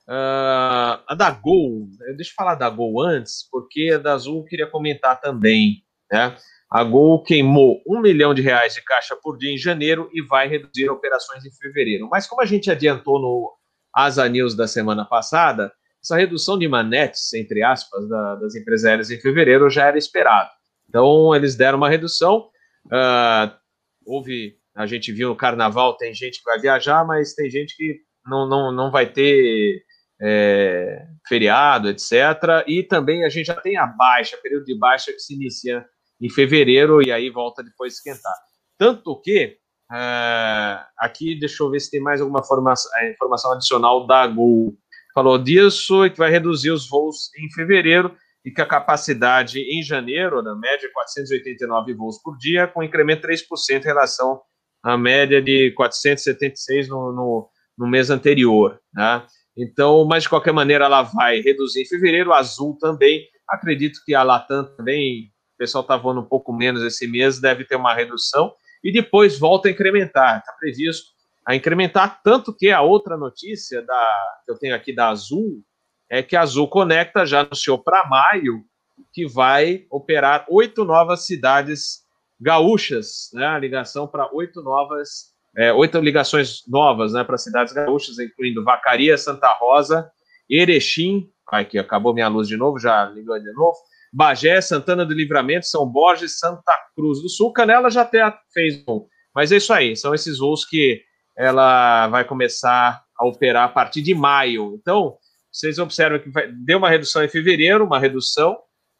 a 0.08 1.14
da 1.16 1.30
Gol, 1.30 1.88
deixa 2.16 2.30
eu 2.30 2.34
falar 2.34 2.54
da 2.54 2.68
Gol 2.70 3.00
antes, 3.00 3.48
porque 3.50 3.92
a 3.94 3.98
da 3.98 4.14
Azul 4.14 4.38
eu 4.38 4.44
queria 4.44 4.66
comentar 4.66 5.20
também. 5.20 5.84
Né? 6.10 6.34
A 6.70 6.82
Gol 6.82 7.22
queimou 7.22 7.80
um 7.86 8.00
milhão 8.00 8.32
de 8.32 8.42
reais 8.42 8.74
de 8.74 8.82
caixa 8.82 9.16
por 9.20 9.36
dia 9.36 9.52
em 9.52 9.58
janeiro 9.58 10.08
e 10.12 10.22
vai 10.22 10.48
reduzir 10.48 10.88
operações 10.88 11.44
em 11.44 11.52
fevereiro. 11.52 12.08
Mas 12.10 12.26
como 12.26 12.40
a 12.40 12.46
gente 12.46 12.70
adiantou 12.70 13.20
no 13.20 13.52
Asa 13.92 14.28
News 14.28 14.56
da 14.56 14.66
semana 14.66 15.04
passada, 15.04 15.72
essa 16.02 16.16
redução 16.16 16.58
de 16.58 16.66
manetes, 16.66 17.32
entre 17.34 17.62
aspas, 17.62 18.08
da, 18.08 18.36
das 18.36 18.54
empresas 18.54 18.86
aéreas 18.86 19.10
em 19.10 19.20
fevereiro 19.20 19.68
já 19.68 19.86
era 19.86 19.98
esperado. 19.98 20.50
Então, 20.88 21.34
eles 21.34 21.54
deram 21.54 21.78
uma 21.78 21.88
redução. 21.88 22.48
Uh, 22.86 23.54
houve, 24.04 24.56
a 24.74 24.86
gente 24.86 25.12
viu 25.12 25.28
no 25.28 25.36
carnaval, 25.36 25.96
tem 25.96 26.14
gente 26.14 26.38
que 26.38 26.44
vai 26.44 26.58
viajar, 26.58 27.04
mas 27.06 27.34
tem 27.34 27.50
gente 27.50 27.76
que 27.76 28.00
não, 28.26 28.48
não, 28.48 28.72
não 28.72 28.90
vai 28.90 29.06
ter 29.06 29.82
é, 30.20 31.06
feriado, 31.26 31.88
etc. 31.88 32.12
E 32.66 32.82
também 32.82 33.24
a 33.24 33.28
gente 33.28 33.46
já 33.46 33.56
tem 33.60 33.76
a 33.76 33.86
baixa, 33.86 34.36
período 34.36 34.64
de 34.64 34.78
baixa 34.78 35.12
que 35.12 35.20
se 35.20 35.34
inicia 35.34 35.84
em 36.20 36.28
fevereiro 36.28 37.02
e 37.02 37.10
aí 37.10 37.30
volta 37.30 37.62
depois 37.62 37.94
esquentar. 37.94 38.34
Tanto 38.78 39.18
que, 39.20 39.56
uh, 39.90 40.84
aqui, 40.98 41.38
deixa 41.38 41.62
eu 41.62 41.70
ver 41.70 41.80
se 41.80 41.90
tem 41.90 42.00
mais 42.00 42.20
alguma 42.20 42.42
formação, 42.42 42.90
informação 43.10 43.52
adicional 43.52 44.06
da 44.06 44.26
Gol. 44.26 44.76
Falou 45.14 45.38
disso 45.38 46.04
e 46.04 46.10
que 46.10 46.18
vai 46.18 46.30
reduzir 46.30 46.70
os 46.70 46.88
voos 46.88 47.30
em 47.38 47.50
fevereiro 47.52 48.14
e 48.44 48.50
que 48.50 48.60
a 48.60 48.66
capacidade 48.66 49.60
em 49.60 49.82
janeiro, 49.82 50.42
na 50.42 50.54
média, 50.54 50.86
é 50.86 50.90
489 50.90 51.94
voos 51.94 52.20
por 52.22 52.36
dia, 52.38 52.66
com 52.66 52.82
incremento 52.82 53.26
de 53.26 53.34
3% 53.36 53.82
em 53.82 53.84
relação 53.84 54.40
à 54.82 54.96
média 54.96 55.42
de 55.42 55.72
476 55.72 56.88
no, 56.88 57.12
no, 57.12 57.48
no 57.76 57.86
mês 57.86 58.08
anterior. 58.08 58.80
Né? 58.94 59.22
Então, 59.56 60.06
mas 60.06 60.22
de 60.22 60.28
qualquer 60.28 60.52
maneira, 60.52 60.86
ela 60.86 61.02
vai 61.02 61.40
reduzir 61.40 61.82
em 61.82 61.88
fevereiro, 61.88 62.32
Azul 62.32 62.78
também. 62.78 63.26
Acredito 63.48 64.00
que 64.06 64.14
a 64.14 64.22
Latam 64.22 64.64
também 64.76 65.30
pessoal 65.60 65.82
está 65.82 65.94
voando 65.94 66.22
um 66.22 66.24
pouco 66.24 66.54
menos 66.54 66.82
esse 66.82 67.06
mês, 67.06 67.38
deve 67.38 67.66
ter 67.66 67.76
uma 67.76 67.94
redução 67.94 68.50
e 68.82 68.90
depois 68.90 69.38
volta 69.38 69.68
a 69.68 69.70
incrementar. 69.70 70.38
Está 70.38 70.52
previsto 70.58 71.10
a 71.46 71.54
incrementar, 71.54 72.20
tanto 72.22 72.54
que 72.54 72.70
a 72.70 72.80
outra 72.80 73.16
notícia 73.16 73.82
da, 73.82 74.40
que 74.44 74.52
eu 74.52 74.58
tenho 74.58 74.74
aqui 74.74 74.94
da 74.94 75.08
Azul 75.08 75.62
é 76.08 76.22
que 76.22 76.36
a 76.36 76.42
Azul 76.42 76.68
Conecta 76.68 77.24
já 77.24 77.40
anunciou 77.40 77.78
para 77.78 78.06
maio 78.08 78.64
que 79.12 79.26
vai 79.26 79.86
operar 79.90 80.44
oito 80.48 80.84
novas 80.84 81.24
cidades 81.24 82.00
gaúchas, 82.40 83.30
né? 83.32 83.46
A 83.46 83.58
ligação 83.58 84.06
para 84.06 84.28
oito 84.32 84.62
novas, 84.62 85.32
é, 85.56 85.72
oito 85.72 85.98
ligações 85.98 86.62
novas, 86.66 87.12
né? 87.12 87.24
Para 87.24 87.38
cidades 87.38 87.72
gaúchas, 87.72 88.18
incluindo 88.18 88.64
Vacaria, 88.64 89.16
Santa 89.16 89.52
Rosa, 89.54 90.10
Erechim. 90.48 91.30
Ai, 91.52 91.64
que 91.64 91.78
acabou 91.78 92.14
minha 92.14 92.28
luz 92.28 92.46
de 92.46 92.56
novo, 92.56 92.78
já 92.78 93.06
ligou 93.06 93.38
de 93.38 93.52
novo. 93.52 93.76
Bagé, 94.12 94.60
Santana 94.60 95.04
do 95.04 95.14
Livramento, 95.14 95.66
São 95.66 95.86
Borges, 95.86 96.38
Santa 96.38 96.76
Cruz 96.94 97.22
do 97.22 97.28
Sul. 97.28 97.52
Canela 97.52 97.90
já 97.90 98.02
até 98.02 98.32
fez 98.52 98.82
um. 98.88 99.06
Mas 99.34 99.52
é 99.52 99.56
isso 99.56 99.72
aí, 99.72 99.96
são 99.96 100.14
esses 100.14 100.38
voos 100.38 100.64
que 100.64 101.02
ela 101.40 102.06
vai 102.08 102.22
começar 102.22 103.02
a 103.18 103.26
operar 103.26 103.64
a 103.64 103.68
partir 103.68 104.02
de 104.02 104.14
maio. 104.14 104.74
Então, 104.74 105.16
vocês 105.50 105.78
observam 105.78 106.18
que 106.18 106.28
vai, 106.28 106.52
deu 106.52 106.76
uma 106.76 106.90
redução 106.90 107.24
em 107.24 107.28
fevereiro, 107.28 107.84
uma 107.84 107.98
redução, 107.98 108.58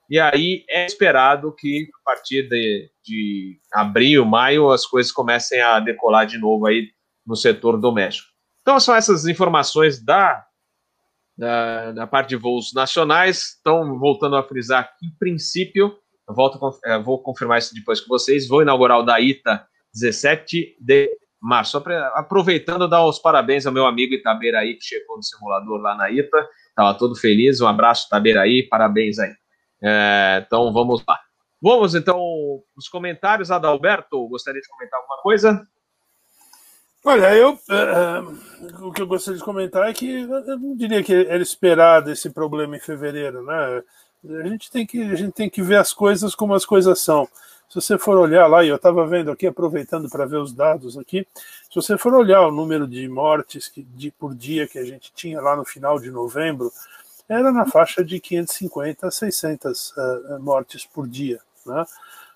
e 0.09 0.19
aí 0.19 0.65
é 0.69 0.87
esperado 0.87 1.55
que 1.55 1.89
a 2.01 2.11
partir 2.11 2.49
de, 2.49 2.91
de 3.05 3.61
abril, 3.73 4.25
maio, 4.25 4.71
as 4.71 4.87
coisas 4.87 5.13
comecem 5.13 5.61
a 5.61 5.79
decolar 5.81 6.27
de 6.27 6.39
novo 6.39 6.67
aí 6.67 6.89
no 7.27 7.37
setor 7.37 7.79
doméstico. 7.79 8.29
Então, 8.63 8.81
são 8.81 8.95
essas 8.95 9.27
informações 9.27 10.03
da 10.03 10.45
da, 11.37 11.93
da 11.93 12.07
parte 12.07 12.31
de 12.31 12.37
voos 12.37 12.75
nacionais. 12.75 13.57
Então, 13.61 13.99
voltando 13.99 14.37
a 14.37 14.43
frisar, 14.43 14.91
em 15.03 15.11
princípio, 15.19 15.97
volto, 16.29 16.59
é, 16.85 16.99
vou 16.99 17.23
confirmar 17.23 17.59
isso 17.59 17.75
depois 17.75 17.99
com 17.99 18.09
vocês, 18.09 18.47
vou 18.47 18.61
inaugurar 18.61 18.99
o 18.99 19.03
da 19.03 19.19
ITA 19.19 19.67
17 19.95 20.77
de 20.79 21.11
março. 21.41 21.83
Aproveitando, 22.15 22.89
dar 22.89 23.05
os 23.05 23.19
parabéns 23.19 23.67
ao 23.67 23.73
meu 23.73 23.87
amigo 23.87 24.15
Itaberaí, 24.15 24.75
que 24.75 24.85
chegou 24.85 25.17
no 25.17 25.23
simulador 25.23 25.81
lá 25.81 25.95
na 25.95 26.11
ITA, 26.11 26.49
estava 26.69 26.95
todo 26.95 27.17
feliz. 27.17 27.61
Um 27.61 27.67
abraço, 27.67 28.07
Itaberaí, 28.07 28.69
parabéns 28.69 29.19
aí. 29.19 29.33
É, 29.83 30.45
então, 30.47 30.73
vamos 30.73 31.03
lá. 31.07 31.19
Vamos, 31.63 31.95
então, 31.95 32.19
os 32.77 32.89
comentários. 32.89 33.51
Adalberto, 33.51 34.29
gostaria 34.29 34.61
de 34.61 34.69
comentar 34.69 34.99
alguma 34.99 35.19
coisa? 35.23 35.67
Olha, 37.05 37.35
eu 37.35 37.53
uh, 37.53 38.87
o 38.87 38.93
que 38.93 39.01
eu 39.01 39.07
gostaria 39.07 39.39
de 39.39 39.45
comentar 39.45 39.89
é 39.89 39.93
que 39.93 40.21
eu 40.21 40.59
não 40.59 40.77
diria 40.77 41.03
que 41.03 41.15
era 41.15 41.43
esperado 41.43 42.11
esse 42.11 42.29
problema 42.29 42.77
em 42.77 42.81
fevereiro, 42.81 43.43
né? 43.43 43.83
A 44.43 44.49
gente 44.49 44.71
tem 44.71 44.87
que 44.87 45.03
a 45.03 45.15
gente 45.15 45.33
tem 45.33 45.49
que 45.49 45.63
ver 45.63 45.77
as 45.77 45.95
coisas 45.95 46.35
como 46.35 46.53
as 46.53 46.67
coisas 46.67 47.01
são. 47.01 47.27
Se 47.71 47.77
você 47.77 47.97
for 47.97 48.19
olhar 48.19 48.49
lá, 48.49 48.65
e 48.65 48.69
eu 48.69 48.75
estava 48.75 49.07
vendo 49.07 49.31
aqui, 49.31 49.47
aproveitando 49.47 50.11
para 50.11 50.27
ver 50.27 50.39
os 50.39 50.53
dados 50.53 50.99
aqui, 50.99 51.25
se 51.69 51.77
você 51.77 51.97
for 51.97 52.13
olhar 52.15 52.45
o 52.45 52.51
número 52.51 52.85
de 52.85 53.09
mortes 53.09 53.69
que, 53.69 53.85
de, 53.85 54.11
por 54.11 54.35
dia 54.35 54.67
que 54.67 54.77
a 54.77 54.85
gente 54.85 55.13
tinha 55.15 55.41
lá 55.41 55.55
no 55.55 55.65
final 55.65 56.01
de 56.01 56.11
novembro, 56.11 56.73
era 57.29 57.53
na 57.53 57.65
faixa 57.65 58.05
de 58.05 58.19
550 58.19 59.07
a 59.07 59.11
600 59.13 59.91
uh, 59.93 60.41
mortes 60.41 60.85
por 60.85 61.07
dia. 61.07 61.39
Né? 61.65 61.85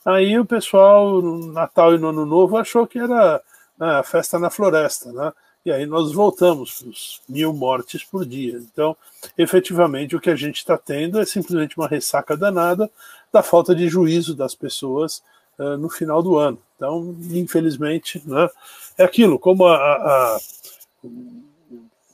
Aí 0.05 0.39
o 0.39 0.45
pessoal, 0.45 1.21
no 1.21 1.53
Natal 1.53 1.97
e 1.97 1.99
no 1.99 2.11
Ano 2.11 2.25
Novo, 2.25 2.57
achou 2.57 2.87
que 2.87 3.01
era 3.01 3.43
né, 3.77 3.91
a 3.91 4.05
festa 4.05 4.39
na 4.39 4.51
floresta, 4.51 5.13
né? 5.13 5.33
E 5.65 5.73
aí 5.73 5.87
nós 5.87 6.13
voltamos 6.13 6.79
para 6.79 6.91
os 6.91 7.23
mil 7.27 7.53
mortes 7.55 8.05
por 8.05 8.27
dia. 8.27 8.59
Então, 8.59 8.95
efetivamente, 9.37 10.15
o 10.15 10.21
que 10.21 10.29
a 10.29 10.37
gente 10.37 10.59
está 10.59 10.77
tendo 10.77 11.19
é 11.19 11.25
simplesmente 11.25 11.79
uma 11.79 11.89
ressaca 11.89 12.37
danada 12.37 12.91
da 13.35 13.43
falta 13.43 13.75
de 13.75 13.89
juízo 13.89 14.35
das 14.35 14.55
pessoas 14.55 15.21
uh, 15.59 15.77
no 15.77 15.91
final 15.91 16.23
do 16.23 16.37
ano. 16.37 16.59
Então, 16.77 17.17
infelizmente, 17.33 18.23
né, 18.25 18.49
é 18.97 19.03
aquilo, 19.03 19.41
como 19.41 19.67
a, 19.67 19.77
a, 19.77 20.37
a 20.37 20.39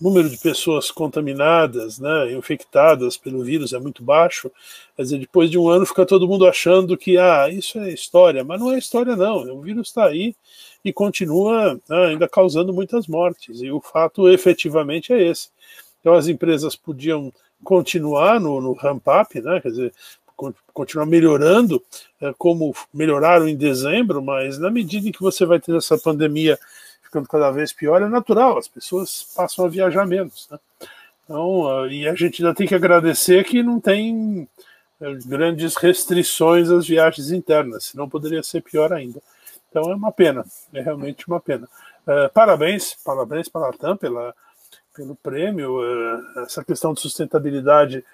número 0.01 0.31
de 0.31 0.39
pessoas 0.39 0.91
contaminadas, 0.91 1.99
né, 1.99 2.33
infectadas 2.33 3.19
pelo 3.19 3.45
vírus 3.45 3.75
é 3.75 3.79
muito 3.79 4.03
baixo, 4.03 4.51
quer 4.97 5.03
dizer, 5.03 5.19
depois 5.19 5.51
de 5.51 5.59
um 5.59 5.69
ano 5.69 5.85
fica 5.85 6.07
todo 6.07 6.27
mundo 6.27 6.47
achando 6.47 6.97
que 6.97 7.19
ah, 7.19 7.51
isso 7.51 7.79
é 7.79 7.93
história, 7.93 8.43
mas 8.43 8.59
não 8.59 8.73
é 8.73 8.79
história 8.79 9.15
não, 9.15 9.43
o 9.55 9.61
vírus 9.61 9.89
está 9.89 10.07
aí 10.07 10.35
e 10.83 10.91
continua 10.91 11.75
né, 11.87 12.07
ainda 12.07 12.27
causando 12.27 12.73
muitas 12.73 13.07
mortes, 13.07 13.61
e 13.61 13.71
o 13.71 13.79
fato 13.79 14.27
efetivamente 14.27 15.13
é 15.13 15.23
esse. 15.23 15.51
Então 16.01 16.15
as 16.15 16.29
empresas 16.29 16.75
podiam 16.75 17.31
continuar 17.63 18.41
no, 18.41 18.59
no 18.59 18.73
ramp-up, 18.73 19.39
né, 19.39 19.61
quer 19.61 19.69
dizer, 19.69 19.93
continuar 20.73 21.07
melhorando, 21.07 21.83
é, 22.21 22.33
como 22.37 22.75
melhoraram 22.93 23.49
em 23.49 23.57
dezembro, 23.57 24.23
mas 24.23 24.59
na 24.59 24.71
medida 24.71 25.09
em 25.09 25.13
que 25.13 25.21
você 25.21 25.45
vai 25.45 25.61
ter 25.61 25.75
essa 25.77 25.99
pandemia 25.99 26.59
ficando 27.03 27.29
cada 27.29 27.51
vez 27.51 27.73
pior, 27.73 28.01
é 28.01 28.09
natural, 28.09 28.57
as 28.57 28.69
pessoas 28.69 29.33
passam 29.35 29.65
a 29.65 29.69
viajar 29.69 30.07
menos. 30.07 30.49
Né? 30.51 30.59
Então, 31.25 31.87
e 31.89 32.09
a 32.09 32.15
gente 32.15 32.43
ainda 32.43 32.55
tem 32.55 32.67
que 32.67 32.75
agradecer 32.75 33.45
que 33.45 33.63
não 33.63 33.81
tem 33.81 34.49
é, 35.01 35.15
grandes 35.27 35.77
restrições 35.77 36.71
às 36.71 36.87
viagens 36.87 37.31
internas, 37.31 37.85
senão 37.85 38.09
poderia 38.09 38.43
ser 38.43 38.63
pior 38.63 38.93
ainda. 38.93 39.21
Então 39.71 39.91
é 39.91 39.95
uma 39.95 40.13
pena, 40.13 40.45
é 40.75 40.81
realmente 40.81 41.27
uma 41.29 41.41
pena. 41.41 41.69
Uh, 42.07 42.29
parabéns, 42.35 42.97
parabéns 43.05 43.49
para 43.49 43.69
a 43.69 43.73
TAM 43.73 43.97
pela, 43.97 44.35
pelo 44.95 45.15
prêmio. 45.15 45.79
Uh, 45.81 46.41
essa 46.41 46.65
questão 46.65 46.93
de 46.93 47.01
sustentabilidade, 47.01 48.05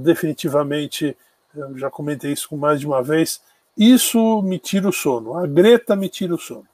definitivamente, 0.00 1.16
eu 1.54 1.76
já 1.78 1.90
comentei 1.90 2.32
isso 2.32 2.48
com 2.48 2.56
mais 2.56 2.80
de 2.80 2.86
uma 2.86 3.02
vez, 3.02 3.40
isso 3.76 4.42
me 4.42 4.58
tira 4.58 4.88
o 4.88 4.92
sono. 4.92 5.36
A 5.36 5.46
Greta 5.46 5.96
me 5.96 6.08
tira 6.08 6.34
o 6.34 6.38
sono. 6.38 6.66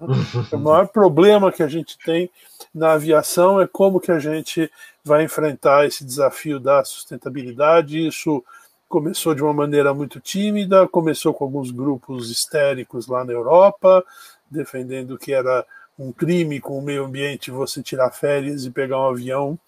O 0.52 0.58
maior 0.58 0.88
problema 0.88 1.50
que 1.50 1.62
a 1.62 1.68
gente 1.68 1.98
tem 1.98 2.30
na 2.74 2.92
aviação 2.92 3.60
é 3.60 3.66
como 3.66 4.00
que 4.00 4.12
a 4.12 4.18
gente 4.18 4.70
vai 5.04 5.24
enfrentar 5.24 5.86
esse 5.86 6.04
desafio 6.04 6.60
da 6.60 6.84
sustentabilidade. 6.84 8.06
Isso 8.06 8.44
começou 8.88 9.34
de 9.34 9.42
uma 9.42 9.52
maneira 9.52 9.92
muito 9.92 10.20
tímida, 10.20 10.86
começou 10.88 11.34
com 11.34 11.44
alguns 11.44 11.70
grupos 11.70 12.30
histéricos 12.30 13.06
lá 13.06 13.24
na 13.24 13.32
Europa, 13.32 14.04
defendendo 14.50 15.18
que 15.18 15.32
era 15.32 15.66
um 15.98 16.12
crime 16.12 16.60
com 16.60 16.78
o 16.78 16.82
meio 16.82 17.04
ambiente 17.04 17.50
você 17.50 17.82
tirar 17.82 18.12
férias 18.12 18.64
e 18.64 18.70
pegar 18.70 19.00
um 19.00 19.10
avião 19.10 19.58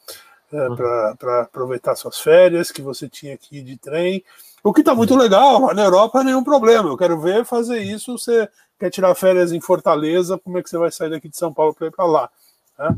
é, 0.53 1.15
para 1.17 1.43
aproveitar 1.43 1.95
suas 1.95 2.21
férias, 2.21 2.71
que 2.71 2.83
você 2.83 3.09
tinha 3.09 3.37
que 3.37 3.59
ir 3.59 3.63
de 3.63 3.77
trem. 3.77 4.25
O 4.63 4.73
que 4.73 4.81
está 4.81 4.95
muito 4.95 5.17
legal, 5.17 5.75
na 5.75 5.85
Europa 5.85 6.23
nenhum 6.23 6.45
problema. 6.45 6.89
Eu 6.89 6.97
quero 6.97 7.21
ver 7.21 7.45
fazer 7.45 7.81
isso. 7.81 8.19
Você 8.19 8.49
quer 8.79 8.91
tirar 8.91 9.15
férias 9.15 9.53
em 9.53 9.61
Fortaleza, 9.61 10.39
como 10.39 10.59
é 10.59 10.63
que 10.63 10.69
você 10.69 10.77
vai 10.77 10.91
sair 10.91 11.11
daqui 11.11 11.29
de 11.29 11.37
São 11.37 11.53
Paulo 11.53 11.75
para 11.75 11.87
ir 11.87 11.91
para 11.91 12.05
lá? 12.05 12.31
Né? 12.79 12.97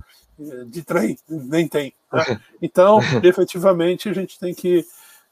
De 0.67 0.83
trem, 0.83 1.17
nem 1.29 1.69
tem. 1.69 1.95
Né? 2.13 2.41
Então, 2.61 3.01
efetivamente, 3.23 4.09
a 4.09 4.13
gente 4.13 4.39
tem 4.39 4.55
que 4.55 4.85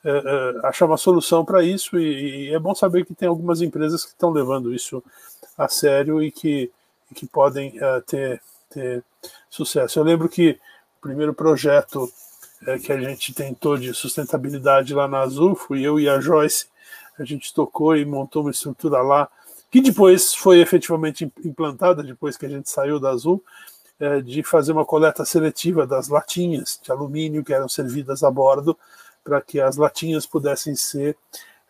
é, 0.04 0.10
é, 0.10 0.66
achar 0.66 0.86
uma 0.86 0.96
solução 0.96 1.44
para 1.44 1.62
isso 1.62 1.98
e, 1.98 2.48
e, 2.48 2.54
é 2.54 2.58
bom 2.58 2.74
saber 2.74 3.04
que 3.04 3.14
tem 3.14 3.28
algumas 3.28 3.60
empresas 3.60 4.04
que 4.04 4.12
estão 4.12 4.30
levando 4.30 4.74
isso 4.74 5.02
a 5.58 5.68
sério 5.68 6.22
e 6.22 6.30
que, 6.30 6.70
e 7.10 7.14
que 7.14 7.26
podem 7.26 7.74
é, 7.78 8.00
ter, 8.00 8.42
ter 8.70 9.04
sucesso. 9.48 9.98
Eu 9.98 10.04
lembro 10.04 10.28
que 10.28 10.58
primeiro 11.00 11.34
projeto 11.34 12.10
é, 12.66 12.78
que 12.78 12.92
a 12.92 13.00
gente 13.00 13.32
tentou 13.32 13.76
de 13.76 13.92
sustentabilidade 13.94 14.94
lá 14.94 15.08
na 15.08 15.20
Azul, 15.20 15.54
fui 15.54 15.82
eu 15.82 15.98
e 15.98 16.08
a 16.08 16.20
Joyce, 16.20 16.66
a 17.18 17.24
gente 17.24 17.52
tocou 17.52 17.96
e 17.96 18.04
montou 18.04 18.42
uma 18.42 18.50
estrutura 18.50 19.02
lá, 19.02 19.28
que 19.70 19.80
depois 19.80 20.34
foi 20.34 20.60
efetivamente 20.60 21.30
implantada, 21.44 22.02
depois 22.02 22.36
que 22.36 22.46
a 22.46 22.48
gente 22.48 22.68
saiu 22.68 22.98
da 22.98 23.10
Azul, 23.10 23.42
é, 23.98 24.20
de 24.20 24.42
fazer 24.42 24.72
uma 24.72 24.84
coleta 24.84 25.24
seletiva 25.24 25.86
das 25.86 26.08
latinhas 26.08 26.80
de 26.82 26.90
alumínio 26.90 27.44
que 27.44 27.52
eram 27.52 27.68
servidas 27.68 28.22
a 28.22 28.30
bordo, 28.30 28.76
para 29.22 29.40
que 29.40 29.60
as 29.60 29.76
latinhas 29.76 30.26
pudessem 30.26 30.74
ser, 30.74 31.16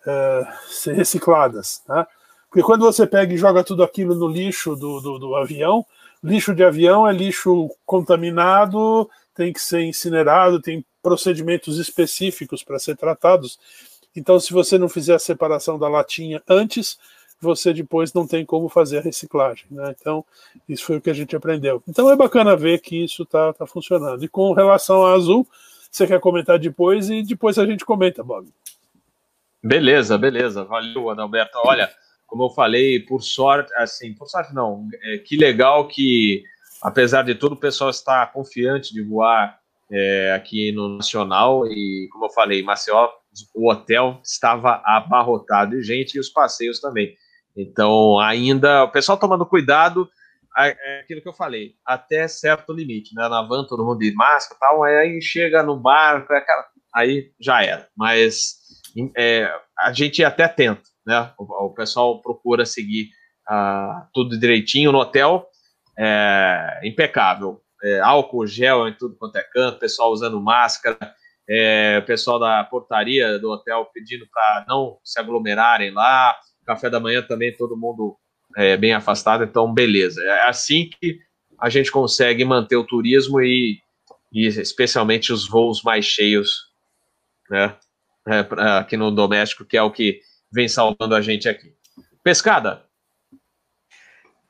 é, 0.06 0.46
ser 0.68 0.94
recicladas. 0.94 1.82
Tá? 1.86 2.06
Porque 2.48 2.62
quando 2.62 2.84
você 2.84 3.06
pega 3.06 3.34
e 3.34 3.36
joga 3.36 3.64
tudo 3.64 3.82
aquilo 3.82 4.14
no 4.14 4.28
lixo 4.28 4.76
do, 4.76 5.00
do, 5.00 5.18
do 5.18 5.36
avião, 5.36 5.84
lixo 6.22 6.54
de 6.54 6.62
avião 6.62 7.06
é 7.06 7.12
lixo 7.12 7.68
contaminado, 7.84 9.10
tem 9.40 9.54
que 9.54 9.62
ser 9.62 9.80
incinerado, 9.80 10.60
tem 10.60 10.84
procedimentos 11.02 11.78
específicos 11.78 12.62
para 12.62 12.78
ser 12.78 12.94
tratados. 12.94 13.58
Então, 14.14 14.38
se 14.38 14.52
você 14.52 14.76
não 14.76 14.86
fizer 14.86 15.14
a 15.14 15.18
separação 15.18 15.78
da 15.78 15.88
latinha 15.88 16.42
antes, 16.46 16.98
você 17.40 17.72
depois 17.72 18.12
não 18.12 18.26
tem 18.26 18.44
como 18.44 18.68
fazer 18.68 18.98
a 18.98 19.00
reciclagem. 19.00 19.64
Né? 19.70 19.94
Então, 19.98 20.22
isso 20.68 20.84
foi 20.84 20.98
o 20.98 21.00
que 21.00 21.08
a 21.08 21.14
gente 21.14 21.34
aprendeu. 21.34 21.82
Então, 21.88 22.10
é 22.10 22.16
bacana 22.16 22.54
ver 22.54 22.82
que 22.82 23.02
isso 23.02 23.22
está 23.22 23.54
tá 23.54 23.66
funcionando. 23.66 24.22
E 24.22 24.28
com 24.28 24.52
relação 24.52 25.06
à 25.06 25.14
Azul, 25.14 25.48
você 25.90 26.06
quer 26.06 26.20
comentar 26.20 26.58
depois 26.58 27.08
e 27.08 27.22
depois 27.22 27.58
a 27.58 27.64
gente 27.64 27.82
comenta, 27.82 28.22
Bob. 28.22 28.46
Beleza, 29.64 30.18
beleza. 30.18 30.64
Valeu, 30.64 31.08
Adalberto. 31.08 31.56
Olha, 31.64 31.90
como 32.26 32.44
eu 32.44 32.50
falei, 32.50 33.00
por 33.00 33.22
sorte, 33.22 33.72
assim, 33.76 34.12
por 34.12 34.28
sorte 34.28 34.54
não, 34.54 34.86
é, 35.02 35.16
que 35.16 35.34
legal 35.34 35.88
que 35.88 36.44
apesar 36.82 37.22
de 37.22 37.34
tudo, 37.34 37.52
o 37.52 37.60
pessoal 37.60 37.90
está 37.90 38.26
confiante 38.26 38.92
de 38.92 39.02
voar 39.02 39.58
é, 39.90 40.32
aqui 40.32 40.72
no 40.72 40.96
Nacional 40.96 41.66
e, 41.66 42.08
como 42.12 42.26
eu 42.26 42.30
falei, 42.30 42.62
Maceió, 42.62 43.08
o 43.54 43.70
hotel 43.70 44.20
estava 44.24 44.82
abarrotado 44.84 45.76
de 45.76 45.82
gente 45.82 46.14
e 46.14 46.20
os 46.20 46.28
passeios 46.28 46.80
também. 46.80 47.14
Então, 47.56 48.18
ainda, 48.18 48.84
o 48.84 48.90
pessoal 48.90 49.18
tomando 49.18 49.44
cuidado, 49.44 50.08
é 50.56 51.00
aquilo 51.00 51.22
que 51.22 51.28
eu 51.28 51.32
falei, 51.32 51.74
até 51.86 52.26
certo 52.26 52.72
limite, 52.72 53.14
né? 53.14 53.28
Na 53.28 53.42
van 53.42 53.64
todo 53.64 53.84
mundo 53.84 53.98
de 53.98 54.12
máscara 54.14 54.56
e 54.56 54.60
tal, 54.60 54.84
aí 54.84 55.22
chega 55.22 55.62
no 55.62 55.76
barco, 55.76 56.32
é 56.32 56.44
aí 56.94 57.30
já 57.40 57.62
era. 57.62 57.88
Mas 57.96 58.56
é, 59.16 59.50
a 59.78 59.92
gente 59.92 60.22
até 60.24 60.48
tenta, 60.48 60.82
né? 61.06 61.32
O, 61.38 61.66
o 61.66 61.74
pessoal 61.74 62.20
procura 62.20 62.66
seguir 62.66 63.10
uh, 63.48 64.06
tudo 64.12 64.38
direitinho 64.38 64.92
no 64.92 64.98
hotel, 64.98 65.46
é, 66.00 66.80
impecável. 66.82 67.60
É, 67.82 68.00
álcool 68.00 68.46
gel 68.46 68.88
em 68.88 68.94
tudo 68.94 69.16
quanto 69.16 69.36
é 69.36 69.42
canto, 69.42 69.78
pessoal 69.78 70.10
usando 70.10 70.40
máscara, 70.40 70.98
é, 71.48 72.00
pessoal 72.02 72.38
da 72.38 72.64
portaria 72.64 73.38
do 73.38 73.50
hotel 73.50 73.86
pedindo 73.92 74.26
para 74.32 74.64
não 74.66 74.98
se 75.04 75.20
aglomerarem 75.20 75.90
lá, 75.90 76.36
café 76.66 76.88
da 76.88 77.00
manhã 77.00 77.22
também 77.22 77.56
todo 77.56 77.76
mundo 77.76 78.16
é, 78.56 78.76
bem 78.76 78.92
afastado, 78.92 79.44
então 79.44 79.72
beleza. 79.72 80.22
É 80.22 80.48
assim 80.48 80.88
que 80.88 81.18
a 81.58 81.68
gente 81.68 81.90
consegue 81.90 82.44
manter 82.44 82.76
o 82.76 82.86
turismo 82.86 83.40
e, 83.40 83.78
e 84.32 84.46
especialmente 84.46 85.32
os 85.32 85.48
voos 85.48 85.82
mais 85.82 86.04
cheios, 86.04 86.70
né, 87.50 87.76
é, 88.28 88.40
aqui 88.78 88.96
no 88.96 89.10
doméstico, 89.10 89.64
que 89.64 89.76
é 89.76 89.82
o 89.82 89.90
que 89.90 90.20
vem 90.52 90.68
salvando 90.68 91.14
a 91.14 91.20
gente 91.20 91.48
aqui. 91.48 91.74
Pescada, 92.22 92.84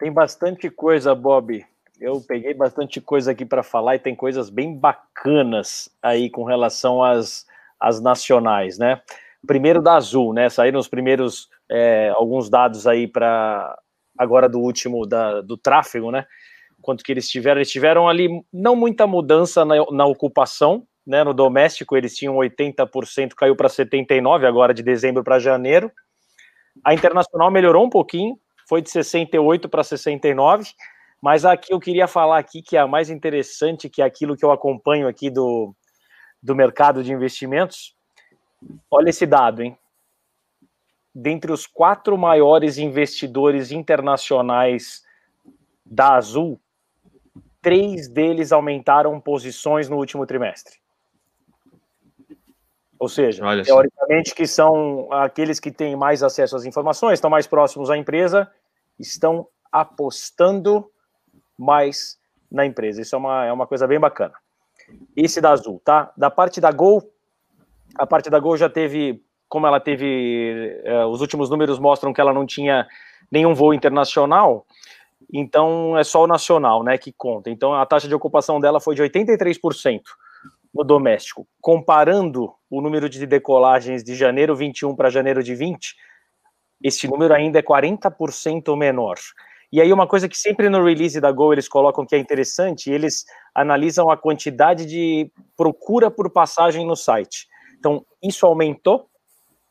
tem 0.01 0.10
bastante 0.10 0.70
coisa, 0.70 1.14
Bob. 1.14 1.64
Eu 2.01 2.22
peguei 2.27 2.55
bastante 2.55 3.01
coisa 3.01 3.32
aqui 3.32 3.44
para 3.44 3.62
falar 3.62 3.97
e 3.97 3.98
tem 3.98 4.16
coisas 4.16 4.48
bem 4.48 4.74
bacanas 4.74 5.90
aí 6.02 6.31
com 6.31 6.43
relação 6.44 7.05
às, 7.05 7.47
às 7.78 8.01
nacionais, 8.01 8.78
né? 8.78 9.02
Primeiro 9.47 9.82
da 9.82 9.97
Azul, 9.97 10.32
né? 10.32 10.48
Saíram 10.48 10.81
os 10.81 10.89
primeiros 10.89 11.51
é, 11.70 12.10
alguns 12.16 12.48
dados 12.48 12.86
aí 12.86 13.06
para 13.06 13.78
agora 14.18 14.48
do 14.48 14.59
último 14.59 15.06
da, 15.06 15.43
do 15.43 15.59
tráfego, 15.59 16.10
né? 16.10 16.27
Quanto 16.81 17.05
que 17.05 17.12
eles 17.12 17.28
tiveram? 17.28 17.59
Eles 17.59 17.70
tiveram 17.70 18.09
ali 18.09 18.28
não 18.51 18.74
muita 18.74 19.06
mudança 19.06 19.66
na, 19.66 19.74
na 19.93 20.06
ocupação, 20.06 20.86
né? 21.06 21.22
No 21.22 21.35
doméstico 21.35 21.94
eles 21.94 22.16
tinham 22.16 22.36
80%, 22.36 23.35
caiu 23.35 23.55
para 23.55 23.68
79 23.68 24.47
agora 24.47 24.72
de 24.72 24.82
dezembro 24.82 25.22
para 25.22 25.39
janeiro. 25.39 25.93
A 26.82 26.94
internacional 26.94 27.51
melhorou 27.51 27.85
um 27.85 27.90
pouquinho, 27.90 28.39
foi 28.70 28.80
de 28.80 28.88
68 28.88 29.68
para 29.68 29.82
69, 29.82 30.70
mas 31.20 31.44
aqui 31.44 31.72
eu 31.72 31.80
queria 31.80 32.06
falar 32.06 32.38
aqui 32.38 32.62
que 32.62 32.76
é 32.76 32.80
a 32.80 32.86
mais 32.86 33.10
interessante, 33.10 33.88
que 33.88 34.01
é 34.01 34.05
aquilo 34.05 34.36
que 34.36 34.44
eu 34.44 34.52
acompanho 34.52 35.09
aqui 35.09 35.28
do, 35.28 35.74
do 36.40 36.55
mercado 36.55 37.02
de 37.02 37.12
investimentos. 37.12 37.97
Olha 38.88 39.10
esse 39.10 39.26
dado, 39.26 39.60
hein? 39.60 39.76
Dentre 41.12 41.51
os 41.51 41.66
quatro 41.66 42.16
maiores 42.16 42.78
investidores 42.78 43.72
internacionais 43.72 45.02
da 45.84 46.14
Azul, 46.14 46.60
três 47.60 48.06
deles 48.06 48.52
aumentaram 48.52 49.20
posições 49.20 49.88
no 49.88 49.97
último 49.97 50.24
trimestre. 50.24 50.78
Ou 53.01 53.09
seja, 53.09 53.44
Olha 53.44 53.64
teoricamente, 53.64 54.32
que 54.32 54.47
são 54.47 55.12
aqueles 55.12 55.59
que 55.59 55.72
têm 55.72 55.97
mais 55.97 56.22
acesso 56.22 56.55
às 56.55 56.64
informações, 56.64 57.14
estão 57.14 57.28
mais 57.30 57.48
próximos 57.48 57.90
à 57.90 57.97
empresa 57.97 58.48
estão 59.01 59.47
apostando 59.72 60.90
mais 61.59 62.18
na 62.51 62.66
empresa. 62.66 63.01
Isso 63.01 63.14
é 63.14 63.18
uma, 63.18 63.44
é 63.47 63.52
uma 63.52 63.66
coisa 63.66 63.86
bem 63.86 63.98
bacana. 63.98 64.35
Esse 65.16 65.40
da 65.40 65.51
Azul, 65.51 65.81
tá? 65.85 66.12
Da 66.16 66.31
parte 66.31 66.60
da 66.60 66.70
Gol, 66.70 67.02
a 67.97 68.06
parte 68.06 68.28
da 68.28 68.39
Gol 68.39 68.56
já 68.56 68.68
teve, 68.68 69.22
como 69.48 69.66
ela 69.66 69.81
teve, 69.81 70.81
é, 70.85 71.05
os 71.05 71.20
últimos 71.20 71.48
números 71.48 71.78
mostram 71.78 72.12
que 72.12 72.20
ela 72.20 72.32
não 72.32 72.47
tinha 72.47 72.86
nenhum 73.31 73.55
voo 73.55 73.72
internacional, 73.72 74.66
então 75.32 75.97
é 75.97 76.02
só 76.02 76.24
o 76.24 76.27
nacional, 76.27 76.82
né, 76.82 76.98
que 76.98 77.12
conta. 77.12 77.51
Então 77.51 77.74
a 77.74 77.86
taxa 77.86 78.09
de 78.09 78.14
ocupação 78.14 78.59
dela 78.59 78.81
foi 78.81 78.94
de 78.94 79.02
83% 79.02 80.01
no 80.74 80.82
doméstico. 80.82 81.47
Comparando 81.60 82.52
o 82.68 82.81
número 82.81 83.09
de 83.09 83.24
decolagens 83.27 84.02
de 84.02 84.14
janeiro 84.14 84.56
21 84.56 84.97
para 84.97 85.10
janeiro 85.10 85.43
de 85.43 85.55
20, 85.55 85.94
esse 86.82 87.07
número 87.09 87.35
ainda 87.35 87.59
é 87.59 87.62
40% 87.62 88.77
menor. 88.77 89.16
E 89.73 89.81
aí 89.81 89.93
uma 89.93 90.07
coisa 90.07 90.28
que 90.28 90.36
sempre 90.36 90.69
no 90.69 90.82
release 90.82 91.20
da 91.20 91.31
Go 91.31 91.52
eles 91.52 91.69
colocam 91.69 92.05
que 92.05 92.15
é 92.15 92.19
interessante, 92.19 92.90
eles 92.90 93.24
analisam 93.55 94.11
a 94.11 94.16
quantidade 94.16 94.85
de 94.85 95.31
procura 95.57 96.11
por 96.11 96.31
passagem 96.31 96.85
no 96.85 96.97
site. 96.97 97.47
Então, 97.78 98.05
isso 98.23 98.44
aumentou, 98.44 99.09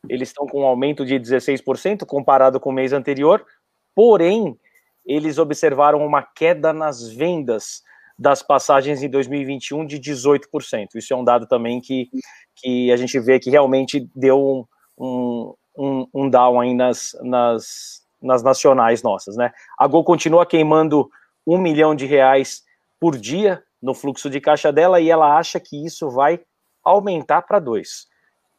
eles 0.08 0.30
estão 0.30 0.48
com 0.48 0.62
um 0.62 0.66
aumento 0.66 1.06
de 1.06 1.20
16% 1.20 2.06
comparado 2.06 2.60
com 2.60 2.70
o 2.70 2.74
mês 2.74 2.94
anterior, 2.94 3.46
porém, 3.94 4.58
eles 5.06 5.38
observaram 5.38 6.06
uma 6.06 6.22
queda 6.24 6.72
nas 6.72 7.10
vendas 7.10 7.84
das 8.18 8.42
passagens 8.42 9.02
em 9.02 9.10
2021 9.10 9.86
de 9.86 10.00
18%. 10.00 10.90
Isso 10.96 11.14
é 11.14 11.16
um 11.16 11.24
dado 11.24 11.48
também 11.48 11.80
que, 11.80 12.10
que 12.56 12.92
a 12.92 12.98
gente 12.98 13.20
vê 13.20 13.40
que 13.40 13.50
realmente 13.50 14.10
deu 14.14 14.40
um, 14.40 14.66
um, 14.98 15.54
um, 15.80 16.06
um 16.14 16.30
down 16.30 16.60
aí 16.60 16.74
nas, 16.74 17.16
nas, 17.22 18.02
nas 18.22 18.44
nacionais 18.44 19.02
nossas, 19.02 19.38
né? 19.38 19.52
A 19.78 19.88
Gol 19.88 20.04
continua 20.04 20.46
queimando 20.46 21.10
um 21.48 21.58
milhão 21.58 21.96
de 21.96 22.06
reais 22.06 22.64
por 23.00 23.18
dia 23.18 23.64
no 23.82 23.94
fluxo 23.94 24.30
de 24.30 24.42
caixa 24.42 24.74
dela 24.74 25.00
e 25.00 25.10
ela 25.10 25.38
acha 25.38 25.58
que 25.58 25.86
isso 25.86 26.10
vai 26.10 26.42
aumentar 26.84 27.44
para 27.44 27.60
dois. 27.60 28.08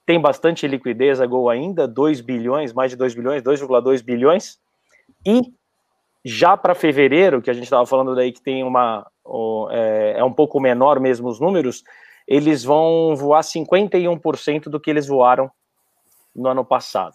Tem 0.06 0.18
bastante 0.18 0.66
liquidez 0.66 1.20
a 1.20 1.26
Gol 1.26 1.50
ainda, 1.50 1.86
2 1.86 2.22
bilhões, 2.22 2.72
mais 2.72 2.90
de 2.90 2.96
2 2.96 3.14
bilhões, 3.14 3.42
2,2 3.42 4.02
bilhões. 4.02 4.58
E 5.24 5.52
já 6.24 6.56
para 6.56 6.74
fevereiro, 6.74 7.42
que 7.42 7.50
a 7.50 7.52
gente 7.52 7.64
estava 7.64 7.84
falando 7.84 8.14
daí 8.14 8.32
que 8.32 8.40
tem 8.40 8.64
uma. 8.64 9.06
É, 9.70 10.14
é 10.18 10.24
um 10.24 10.32
pouco 10.32 10.58
menor 10.58 10.98
mesmo 10.98 11.28
os 11.28 11.38
números, 11.38 11.84
eles 12.26 12.64
vão 12.64 13.14
voar 13.14 13.42
51% 13.42 14.64
do 14.64 14.80
que 14.80 14.90
eles 14.90 15.06
voaram 15.06 15.50
no 16.40 16.48
ano 16.48 16.64
passado. 16.64 17.14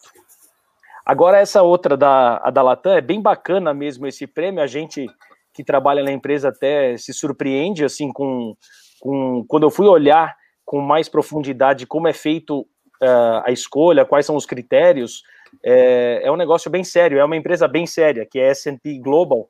Agora, 1.06 1.38
essa 1.38 1.62
outra 1.62 1.96
da, 1.96 2.40
da 2.50 2.62
Latam 2.62 2.94
é 2.94 3.02
bem 3.02 3.22
bacana 3.22 3.74
mesmo 3.74 4.08
esse 4.08 4.26
prêmio. 4.26 4.62
A 4.62 4.68
gente 4.68 5.08
que 5.54 5.64
trabalha 5.64 6.04
na 6.04 6.12
empresa 6.12 6.50
até 6.50 6.98
se 6.98 7.14
surpreende 7.14 7.86
assim 7.86 8.12
com, 8.12 8.56
com 9.00 9.46
quando 9.48 9.64
eu 9.64 9.72
fui 9.72 9.88
olhar 9.88 10.36
com 10.66 10.82
mais 10.82 11.08
profundidade 11.08 11.86
como 11.86 12.08
é 12.08 12.14
feito 12.14 12.62
uh, 12.62 13.42
a 13.46 13.52
escolha, 13.52 14.06
quais 14.06 14.26
são 14.26 14.36
os 14.36 14.46
critérios. 14.46 15.24
É, 15.64 16.22
é 16.24 16.32
um 16.32 16.36
negócio 16.36 16.70
bem 16.70 16.84
sério, 16.84 17.20
é 17.20 17.24
uma 17.24 17.38
empresa 17.38 17.68
bem 17.68 17.86
séria, 17.86 18.26
que 18.30 18.40
é 18.40 18.50
a 18.50 18.52
S&P 18.52 19.00
Global, 19.00 19.48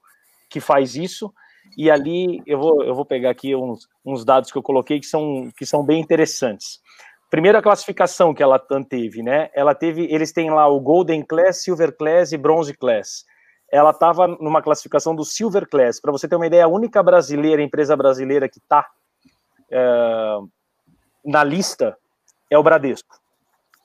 que 0.50 0.60
faz 0.60 0.96
isso. 0.96 1.34
E 1.78 1.90
ali 1.90 2.44
eu 2.46 2.60
vou, 2.60 2.84
eu 2.84 2.94
vou 2.94 3.06
pegar 3.06 3.32
aqui 3.32 3.56
uns, 3.56 3.88
uns 4.06 4.24
dados 4.24 4.52
que 4.52 4.58
eu 4.58 4.64
coloquei 4.64 5.00
que 5.00 5.08
são, 5.08 5.50
que 5.58 5.66
são 5.66 5.84
bem 5.84 6.00
interessantes. 6.00 6.80
Primeira 7.30 7.62
classificação 7.62 8.34
que 8.34 8.44
ela 8.44 8.60
teve, 8.88 9.24
né? 9.24 9.50
Ela 9.54 9.74
teve, 9.74 10.06
eles 10.12 10.32
têm 10.32 10.50
lá 10.52 10.68
o 10.68 10.80
Golden 10.80 11.24
Class, 11.24 11.64
Silver 11.64 11.96
Class 11.96 12.32
e 12.32 12.38
Bronze 12.38 12.74
Class. 12.74 13.26
Ela 13.72 13.90
estava 13.90 14.28
numa 14.28 14.62
classificação 14.62 15.16
do 15.16 15.26
Silver 15.26 15.68
Class. 15.68 16.00
Para 16.00 16.12
você 16.12 16.28
ter 16.28 16.36
uma 16.36 16.48
ideia, 16.48 16.66
a 16.66 16.70
única 16.70 17.02
brasileira, 17.02 17.62
empresa 17.62 17.96
brasileira 17.96 18.48
que 18.48 18.60
está 18.60 18.88
é, 19.72 20.38
na 21.26 21.44
lista 21.44 21.98
é 22.50 22.58
o 22.58 22.64
Bradesco. 22.64 23.20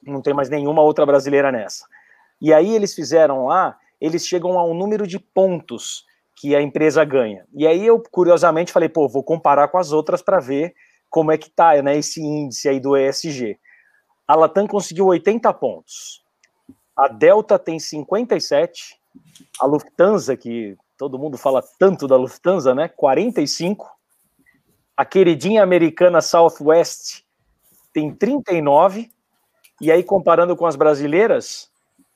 Não 0.02 0.20
tem 0.22 0.34
mais 0.34 0.48
nenhuma 0.48 0.82
outra 0.82 1.06
brasileira 1.06 1.50
nessa. 1.50 1.86
E 2.40 2.52
aí 2.52 2.74
eles 2.74 2.94
fizeram 2.94 3.46
lá, 3.46 3.76
eles 4.00 4.26
chegam 4.26 4.58
a 4.58 4.64
um 4.64 4.74
número 4.74 5.06
de 5.06 5.18
pontos 5.18 6.04
que 6.36 6.54
a 6.54 6.62
empresa 6.62 7.04
ganha. 7.04 7.44
E 7.52 7.66
aí 7.66 7.86
eu, 7.86 8.02
curiosamente, 8.10 8.72
falei, 8.72 8.88
pô, 8.88 9.08
vou 9.08 9.22
comparar 9.22 9.68
com 9.68 9.78
as 9.78 9.92
outras 9.92 10.22
para 10.22 10.40
ver 10.40 10.74
como 11.10 11.32
é 11.32 11.36
que 11.36 11.50
tá 11.50 11.82
né, 11.82 11.98
esse 11.98 12.22
índice 12.22 12.68
aí 12.68 12.78
do 12.80 12.96
ESG. 12.96 13.58
A 14.26 14.36
Latam 14.36 14.66
conseguiu 14.66 15.06
80 15.06 15.52
pontos. 15.54 16.24
A 16.96 17.08
Delta 17.08 17.58
tem 17.58 17.80
57. 17.80 18.96
A 19.60 19.66
Lufthansa, 19.66 20.36
que 20.36 20.76
todo 20.96 21.18
mundo 21.18 21.36
fala 21.36 21.62
tanto 21.78 22.06
da 22.06 22.16
Lufthansa, 22.16 22.74
né? 22.74 22.88
45. 22.88 23.90
A 24.96 25.04
queridinha 25.04 25.62
americana 25.62 26.20
Southwest 26.20 27.24
tem 27.92 28.14
39. 28.14 29.10
E 29.80 29.90
aí, 29.90 30.04
comparando 30.04 30.56
com 30.56 30.66
as 30.66 30.76
brasileiras, 30.76 31.70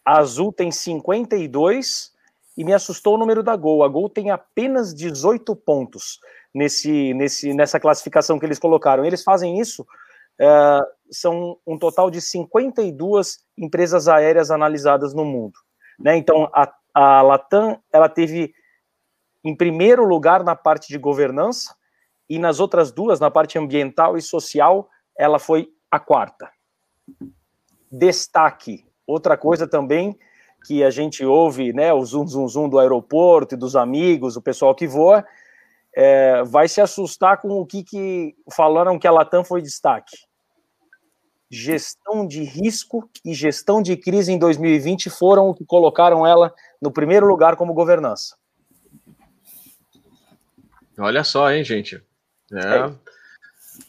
a 0.05 0.19
Azul 0.19 0.53
tem 0.53 0.71
52 0.71 2.14
e 2.57 2.65
me 2.65 2.73
assustou 2.73 3.15
o 3.15 3.19
número 3.19 3.43
da 3.43 3.57
Gol. 3.57 3.83
A 3.83 3.89
Gol 3.89 4.09
tem 4.09 4.31
apenas 4.31 4.95
18 4.95 5.55
pontos 5.57 6.21
nesse, 6.55 7.13
nesse, 7.15 7.53
nessa 7.53 7.81
classificação 7.81 8.39
que 8.39 8.47
eles 8.47 8.59
colocaram. 8.59 9.05
Eles 9.05 9.23
fazem 9.23 9.59
isso, 9.59 9.87
é, 10.39 10.81
são 11.11 11.59
um 11.67 11.79
total 11.79 12.11
de 12.11 12.21
52 12.21 13.39
empresas 13.59 14.09
aéreas 14.09 14.51
analisadas 14.51 15.15
no 15.15 15.25
mundo. 15.25 15.59
Né? 15.99 16.17
Então, 16.17 16.49
a, 16.53 16.73
a 16.93 17.23
Latam 17.23 17.81
ela 17.93 18.09
teve 18.09 18.55
em 19.45 19.55
primeiro 19.55 20.05
lugar 20.05 20.43
na 20.43 20.57
parte 20.57 20.89
de 20.89 20.99
governança 20.99 21.75
e 22.29 22.39
nas 22.39 22.61
outras 22.61 22.91
duas, 22.91 23.21
na 23.21 23.31
parte 23.31 23.59
ambiental 23.59 24.17
e 24.17 24.23
social, 24.23 24.89
ela 25.19 25.39
foi 25.39 25.69
a 25.91 26.01
quarta. 26.01 26.51
Destaque 27.91 28.87
Outra 29.07 29.37
coisa 29.37 29.67
também 29.67 30.19
que 30.65 30.83
a 30.83 30.91
gente 30.91 31.25
ouve, 31.25 31.73
né, 31.73 31.93
o 31.93 32.05
zoom, 32.05 32.27
zoom, 32.27 32.49
zoom 32.49 32.69
do 32.69 32.79
aeroporto 32.79 33.55
e 33.55 33.59
dos 33.59 33.77
amigos, 33.77 34.37
o 34.37 34.43
pessoal 34.43 34.75
que 34.75 34.87
voa, 34.87 35.25
é, 35.95 36.43
vai 36.45 36.67
se 36.67 36.81
assustar 36.81 37.41
com 37.41 37.61
o 37.61 37.67
que, 37.67 37.85
que 37.85 38.35
falaram 38.51 38.99
que 38.99 39.07
a 39.07 39.13
Latam 39.13 39.45
foi 39.45 39.61
destaque. 39.63 40.17
Gestão 41.51 42.27
de 42.27 42.43
risco 42.43 43.09
e 43.25 43.33
gestão 43.35 43.81
de 43.81 43.97
crise 43.97 44.33
em 44.33 44.39
2020 44.39 45.11
foram 45.11 45.49
o 45.49 45.55
que 45.55 45.65
colocaram 45.65 46.27
ela 46.27 46.53
no 46.81 46.91
primeiro 46.91 47.27
lugar 47.27 47.57
como 47.57 47.75
governança. 47.75 48.37
Olha 50.99 51.23
só, 51.23 51.53
hein, 51.53 51.63
gente. 51.63 52.03
É. 52.53 52.59
é. 52.59 53.14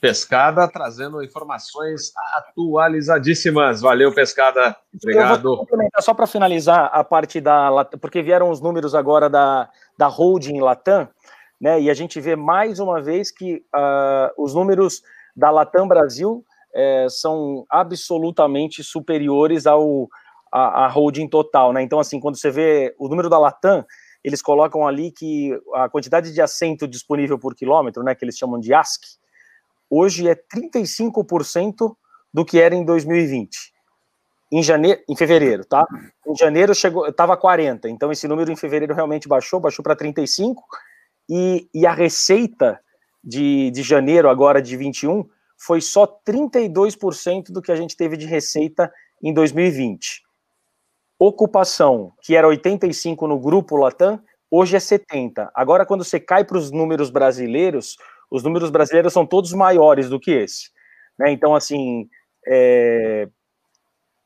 Pescada 0.02 0.68
trazendo 0.68 1.24
informações 1.24 2.12
atualizadíssimas. 2.34 3.82
Valeu, 3.82 4.14
Pescada. 4.14 4.76
Obrigado. 4.94 5.66
só 6.00 6.14
para 6.14 6.26
finalizar 6.26 6.90
a 6.92 7.04
parte 7.04 7.40
da 7.40 7.86
porque 8.02 8.22
vieram 8.22 8.50
os 8.50 8.60
números 8.60 8.96
agora 8.96 9.30
da, 9.30 9.70
da 9.98 10.08
holding 10.08 10.60
Latam, 10.60 11.08
né? 11.62 11.80
E 11.80 11.90
a 11.90 11.94
gente 11.94 12.20
vê 12.20 12.36
mais 12.36 12.80
uma 12.80 13.00
vez 13.00 13.32
que 13.32 13.64
uh, 13.76 14.44
os 14.44 14.56
números 14.56 15.04
da 15.36 15.52
Latam 15.52 15.88
Brasil 15.88 16.44
é, 16.74 17.08
são 17.10 17.66
absolutamente 17.70 18.84
superiores 18.84 19.68
ao 19.68 20.10
a, 20.52 20.86
a, 20.86 20.88
holding 20.88 21.28
total, 21.28 21.72
né? 21.74 21.82
Então, 21.84 22.00
assim, 22.00 22.20
quando 22.20 22.38
você 22.38 22.50
vê 22.50 22.96
o 22.98 23.08
número 23.08 23.30
da 23.30 23.38
Latam, 23.38 23.86
eles 24.24 24.42
colocam 24.42 24.88
ali 24.88 25.12
que 25.12 25.52
a 25.76 25.88
quantidade 25.90 26.34
de 26.34 26.42
assento 26.42 26.88
disponível 26.88 27.38
por 27.38 27.54
quilômetro, 27.54 28.04
né? 28.04 28.16
Que 28.16 28.26
eles 28.26 28.38
chamam 28.38 28.60
de 28.60 28.74
ASC 28.74 29.24
hoje 29.96 30.28
é 30.28 30.36
35% 30.36 31.96
do 32.34 32.44
que 32.44 32.60
era 32.60 32.76
em 32.76 32.84
2020. 32.84 33.74
Em 34.52 34.62
janeiro, 34.62 35.02
em 35.08 35.16
fevereiro, 35.16 35.66
tá? 35.66 35.86
Em 36.28 36.36
janeiro 36.36 36.76
chegou, 36.76 37.08
estava 37.08 37.36
40, 37.36 37.90
então 37.90 38.12
esse 38.12 38.28
número 38.28 38.52
em 38.52 38.56
fevereiro 38.56 38.94
realmente 38.94 39.28
baixou, 39.28 39.60
baixou 39.60 39.84
para 39.84 39.96
35 39.96 40.64
e, 41.30 41.68
e 41.74 41.86
a 41.86 41.94
receita 41.94 42.80
de, 43.24 43.72
de 43.72 43.82
janeiro 43.82 44.30
agora 44.30 44.62
de 44.62 44.78
21 44.78 45.26
foi 45.58 45.82
só 45.82 46.06
32% 46.06 47.52
do 47.52 47.62
que 47.62 47.72
a 47.72 47.76
gente 47.76 47.96
teve 47.96 48.18
de 48.18 48.26
receita 48.26 48.92
em 49.24 49.34
2020. 49.34 50.24
Ocupação, 51.18 52.14
que 52.22 52.36
era 52.36 52.48
85 52.48 53.28
no 53.28 53.40
grupo 53.40 53.78
Latam, 53.78 54.22
hoje 54.52 54.76
é 54.76 54.80
70. 54.80 55.50
Agora 55.56 55.86
quando 55.86 56.04
você 56.04 56.20
cai 56.20 56.44
para 56.44 56.58
os 56.58 56.72
números 56.72 57.10
brasileiros, 57.10 57.96
os 58.30 58.44
números 58.44 58.70
brasileiros 58.70 59.14
são 59.14 59.26
todos 59.26 59.54
maiores 59.54 60.10
do 60.10 60.20
que 60.20 60.32
esse. 60.32 60.70
Né? 61.18 61.32
Então, 61.32 61.56
assim, 61.56 62.08
é... 62.48 63.28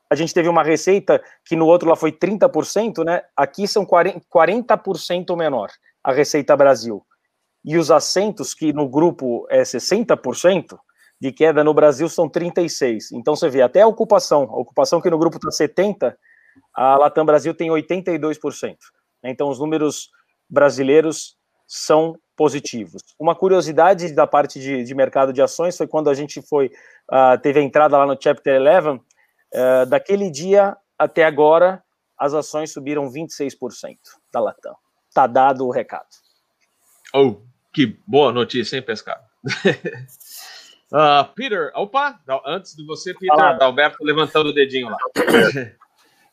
a 0.09 0.15
gente 0.15 0.33
teve 0.33 0.49
uma 0.49 0.63
receita 0.63 1.21
que 1.45 1.55
no 1.55 1.65
outro 1.65 1.89
lá 1.89 1.95
foi 1.95 2.11
30%, 2.11 3.03
né? 3.03 3.21
aqui 3.35 3.67
são 3.67 3.85
40%, 3.85 4.21
40% 4.33 5.37
menor 5.37 5.69
a 6.03 6.11
receita 6.11 6.55
Brasil. 6.55 7.05
E 7.63 7.77
os 7.77 7.91
assentos, 7.91 8.53
que 8.53 8.71
no 8.71 8.87
grupo 8.87 9.45
é 9.49 9.63
60%, 9.63 10.77
de 11.19 11.31
queda 11.31 11.63
no 11.63 11.73
Brasil 11.73 12.07
são 12.07 12.29
36%. 12.29 13.09
Então 13.13 13.35
você 13.35 13.49
vê, 13.49 13.61
até 13.61 13.81
a 13.81 13.87
ocupação, 13.87 14.43
a 14.43 14.57
ocupação 14.57 15.01
que 15.01 15.09
no 15.09 15.17
grupo 15.17 15.37
está 15.37 15.49
70%, 15.49 16.15
a 16.73 16.97
Latam 16.97 17.25
Brasil 17.25 17.53
tem 17.53 17.69
82%. 17.69 18.77
Então 19.23 19.49
os 19.49 19.59
números 19.59 20.09
brasileiros 20.49 21.37
são 21.67 22.15
positivos. 22.39 23.03
Uma 23.19 23.35
curiosidade 23.35 24.13
da 24.13 24.25
parte 24.25 24.61
de, 24.61 24.85
de 24.85 24.95
mercado 24.95 25.33
de 25.33 25.41
ações 25.41 25.75
foi 25.75 25.85
quando 25.85 26.09
a 26.09 26.13
gente 26.13 26.41
foi 26.41 26.67
uh, 27.11 27.37
teve 27.41 27.59
a 27.59 27.61
entrada 27.61 27.97
lá 27.97 28.05
no 28.05 28.17
Chapter 28.17 28.61
11, 28.61 28.87
uh, 28.87 29.01
ah, 29.53 29.83
daquele 29.83 30.31
dia 30.31 30.77
até 30.97 31.25
agora 31.25 31.83
as 32.17 32.33
ações 32.33 32.71
subiram 32.71 33.11
26% 33.11 33.97
da 34.31 34.39
Latam. 34.39 34.73
Tá 35.13 35.27
dado 35.27 35.67
o 35.67 35.69
recado. 35.69 36.07
Oh, 37.13 37.41
que 37.73 37.99
boa 38.07 38.31
notícia, 38.31 38.77
hein, 38.77 38.83
pescado? 38.83 39.21
uh, 40.93 41.27
Peter, 41.35 41.73
opa, 41.75 42.21
antes 42.45 42.73
de 42.73 42.85
você, 42.85 43.13
Peter, 43.13 43.37
ah, 43.37 43.65
Alberto 43.65 44.01
levantando 44.01 44.51
o 44.51 44.53
dedinho 44.53 44.87
lá. 44.87 44.97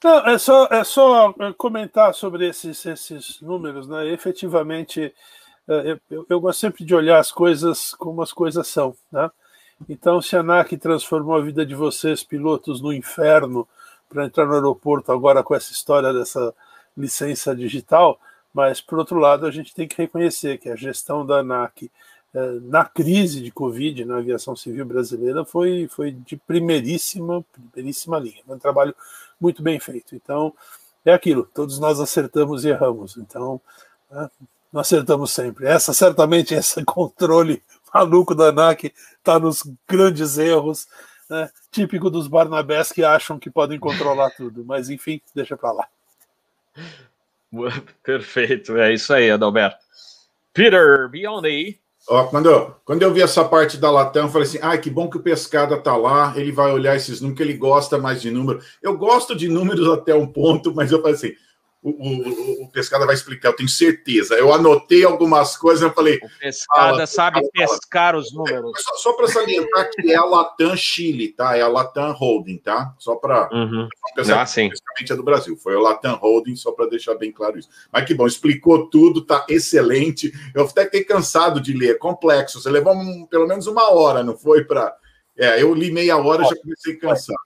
Não, 0.05 0.19
é 0.28 0.39
só, 0.39 0.69
é 0.70 0.85
só 0.85 1.35
comentar 1.57 2.15
sobre 2.15 2.47
esses, 2.47 2.87
esses 2.87 3.41
números, 3.41 3.89
né? 3.89 4.07
Efetivamente, 4.09 5.12
é, 5.68 5.98
eu, 6.10 6.26
eu, 6.28 6.40
gosto 6.40 6.60
sempre 6.60 6.84
de 6.84 6.94
olhar 6.94 7.18
as 7.18 7.32
coisas 7.32 7.93
como 7.94 8.22
as 8.22 8.32
coisas 8.32 8.66
são. 8.68 8.94
Né? 9.10 9.30
Então, 9.88 10.22
se 10.22 10.36
a 10.36 10.40
ANAC 10.40 10.76
transformou 10.76 11.36
a 11.36 11.40
vida 11.40 11.66
de 11.66 11.74
vocês, 11.74 12.22
pilotos, 12.22 12.80
no 12.80 12.93
inferno 12.93 13.66
para 14.09 14.24
entrar 14.24 14.47
no 14.47 14.55
aeroporto 14.55 15.10
agora 15.10 15.43
com 15.43 15.55
essa 15.55 15.72
história 15.72 16.12
dessa 16.12 16.55
licença 16.97 17.55
digital, 17.55 18.18
mas, 18.55 18.80
por 18.80 18.98
outro 18.98 19.18
lado, 19.18 19.44
a 19.44 19.51
gente 19.51 19.74
tem 19.74 19.86
que 19.86 19.97
reconhecer 19.97 20.59
que 20.59 20.70
a 20.70 20.76
gestão 20.76 21.26
da 21.26 21.40
ANAC 21.40 21.90
é, 22.32 22.52
na 22.62 22.84
crise 22.84 23.43
de 23.43 23.51
Covid 23.51 24.05
na 24.05 24.18
aviação 24.18 24.55
civil 24.55 24.84
brasileira 24.84 25.44
foi, 25.44 25.88
foi 25.88 26.12
de 26.12 26.36
primeiríssima, 26.36 27.44
primeiríssima 27.52 28.18
linha. 28.18 28.43
Um 28.48 28.59
trabalho 28.59 28.94
muito 29.40 29.62
bem 29.62 29.78
feito. 29.80 30.14
Então, 30.14 30.55
é 31.05 31.12
aquilo, 31.12 31.48
todos 31.55 31.78
nós 31.78 32.01
acertamos 32.01 32.64
e 32.64 32.68
erramos. 32.68 33.16
Então, 33.16 33.60
né, 34.10 34.28
não 34.72 34.80
acertamos 34.80 35.30
sempre. 35.30 35.66
Essa, 35.66 35.93
certamente, 35.93 36.52
esse 36.55 36.84
controle 36.84 37.62
maluco 37.93 38.34
da 38.34 38.48
ANAC 38.48 38.93
está 39.18 39.38
nos 39.38 39.62
grandes 39.88 40.38
erros, 40.38 40.86
né, 41.28 41.51
típico 41.70 42.10
dos 42.10 42.28
Barnabés 42.28 42.93
que 42.93 43.02
acham 43.02 43.38
que 43.38 43.51
podem 43.51 43.78
controlar 43.78 44.30
tudo. 44.36 44.64
Mas, 44.64 44.90
enfim, 44.90 45.20
deixa 45.34 45.56
para 45.56 45.72
lá. 45.72 45.88
Perfeito, 48.02 48.76
é 48.76 48.93
isso 48.93 49.12
aí, 49.12 49.30
Adalberto. 49.30 49.78
Peter 50.52 51.09
Biondi. 51.09 51.78
Ó, 52.09 52.24
quando, 52.28 52.48
eu, 52.48 52.76
quando 52.84 53.02
eu 53.02 53.12
vi 53.12 53.20
essa 53.20 53.44
parte 53.44 53.76
da 53.78 53.90
Latam, 53.90 54.26
eu 54.26 54.28
falei 54.28 54.47
assim: 54.47 54.59
ai, 54.62 54.78
que 54.78 54.88
bom 54.88 55.10
que 55.10 55.16
o 55.16 55.22
Pescada 55.22 55.76
tá 55.76 55.97
lá, 55.97 56.32
ele 56.36 56.52
vai 56.52 56.70
olhar 56.72 56.94
esses 56.94 57.20
números, 57.20 57.36
que 57.36 57.43
ele 57.43 57.59
gosta 57.59 57.98
mais 57.98 58.22
de 58.22 58.30
números. 58.30 58.64
Eu 58.80 58.97
gosto 58.97 59.34
de 59.34 59.48
números 59.48 59.88
até 59.88 60.14
um 60.14 60.26
ponto, 60.26 60.72
mas 60.72 60.93
eu 60.93 61.01
falei 61.01 61.14
assim: 61.14 61.34
o, 61.82 61.90
o, 61.90 62.65
o, 62.65 62.69
Pescada 62.73 63.07
vai 63.07 63.15
explicar, 63.15 63.51
eu 63.51 63.57
tenho 63.57 63.69
certeza. 63.69 64.35
Eu 64.35 64.53
anotei 64.53 65.05
algumas 65.05 65.57
coisas, 65.57 65.82
eu 65.82 65.93
falei. 65.93 66.16
O 66.16 66.28
Pescada 66.40 66.90
fala, 66.90 67.07
sabe 67.07 67.36
fala, 67.36 67.51
pescar 67.53 68.12
fala. 68.12 68.19
os 68.19 68.35
números. 68.35 68.73
Só, 68.82 68.97
só 68.97 69.12
para 69.12 69.28
salientar 69.28 69.89
que 69.93 70.11
é 70.11 70.16
a 70.16 70.24
Latam 70.24 70.77
Chile, 70.77 71.28
tá? 71.28 71.57
É 71.57 71.62
a 71.62 71.69
Latam 71.69 72.12
Holding, 72.12 72.59
tá? 72.59 72.93
Só 72.98 73.15
para. 73.15 73.48
Uhum. 73.53 73.89
Ah, 74.35 74.47
sim. 74.47 74.70
é 75.09 75.15
do 75.15 75.23
Brasil. 75.23 75.57
Foi 75.57 75.77
a 75.77 75.81
Latam 75.81 76.16
Holding, 76.16 76.57
só 76.57 76.73
para 76.73 76.86
deixar 76.89 77.15
bem 77.15 77.31
claro 77.31 77.59
isso. 77.59 77.69
Mas 77.93 78.05
que 78.05 78.15
bom, 78.15 78.27
explicou 78.27 78.90
tudo, 78.90 79.24
tá 79.24 79.47
excelente. 79.48 80.32
Eu 80.55 80.65
até 80.65 80.85
fiquei 80.85 81.05
cansado 81.05 81.61
de 81.61 81.73
ler, 81.73 81.90
é 81.90 81.98
complexo. 81.98 82.61
Você 82.61 82.70
levou 82.70 82.94
um, 82.94 83.27
pelo 83.27 83.47
menos 83.47 83.66
uma 83.66 83.93
hora, 83.93 84.24
não 84.24 84.36
foi 84.36 84.65
para. 84.65 84.94
É, 85.39 85.62
eu 85.62 85.73
li 85.74 85.93
meia 85.93 86.16
hora 86.16 86.43
e 86.43 86.48
já 86.48 86.57
comecei 86.57 86.94
a 86.94 86.98
cansar. 86.98 87.36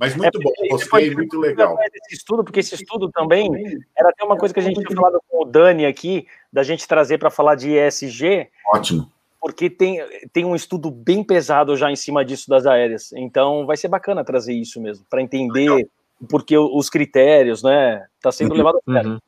Mas 0.00 0.16
muito 0.16 0.38
é, 0.38 0.42
bom, 0.42 0.50
gostei, 0.70 1.14
muito 1.14 1.38
legal. 1.38 1.76
Esse 1.82 2.16
estudo, 2.16 2.42
porque 2.42 2.60
esse 2.60 2.74
estudo 2.74 3.10
também 3.10 3.50
era 3.94 4.08
até 4.08 4.24
uma 4.24 4.38
coisa 4.38 4.54
que 4.54 4.58
a 4.58 4.62
gente 4.62 4.80
tinha 4.80 4.96
falado 4.96 5.20
com 5.28 5.42
o 5.42 5.44
Dani 5.44 5.84
aqui, 5.84 6.26
da 6.50 6.62
gente 6.62 6.88
trazer 6.88 7.18
para 7.18 7.28
falar 7.28 7.54
de 7.54 7.70
ESG. 7.70 8.48
Ótimo. 8.72 9.12
Porque 9.38 9.68
tem, 9.68 10.00
tem 10.32 10.46
um 10.46 10.56
estudo 10.56 10.90
bem 10.90 11.22
pesado 11.22 11.76
já 11.76 11.90
em 11.90 11.96
cima 11.96 12.24
disso 12.24 12.48
das 12.48 12.64
aéreas. 12.64 13.12
Então 13.12 13.66
vai 13.66 13.76
ser 13.76 13.88
bacana 13.88 14.24
trazer 14.24 14.54
isso 14.54 14.80
mesmo, 14.80 15.04
para 15.10 15.20
entender 15.20 15.68
legal. 15.68 15.90
porque 16.30 16.56
os 16.56 16.88
critérios, 16.88 17.62
né? 17.62 18.06
Está 18.16 18.32
sendo 18.32 18.54
levado 18.54 18.78
a 18.78 18.92
sério. 18.92 19.10
Uhum. 19.10 19.18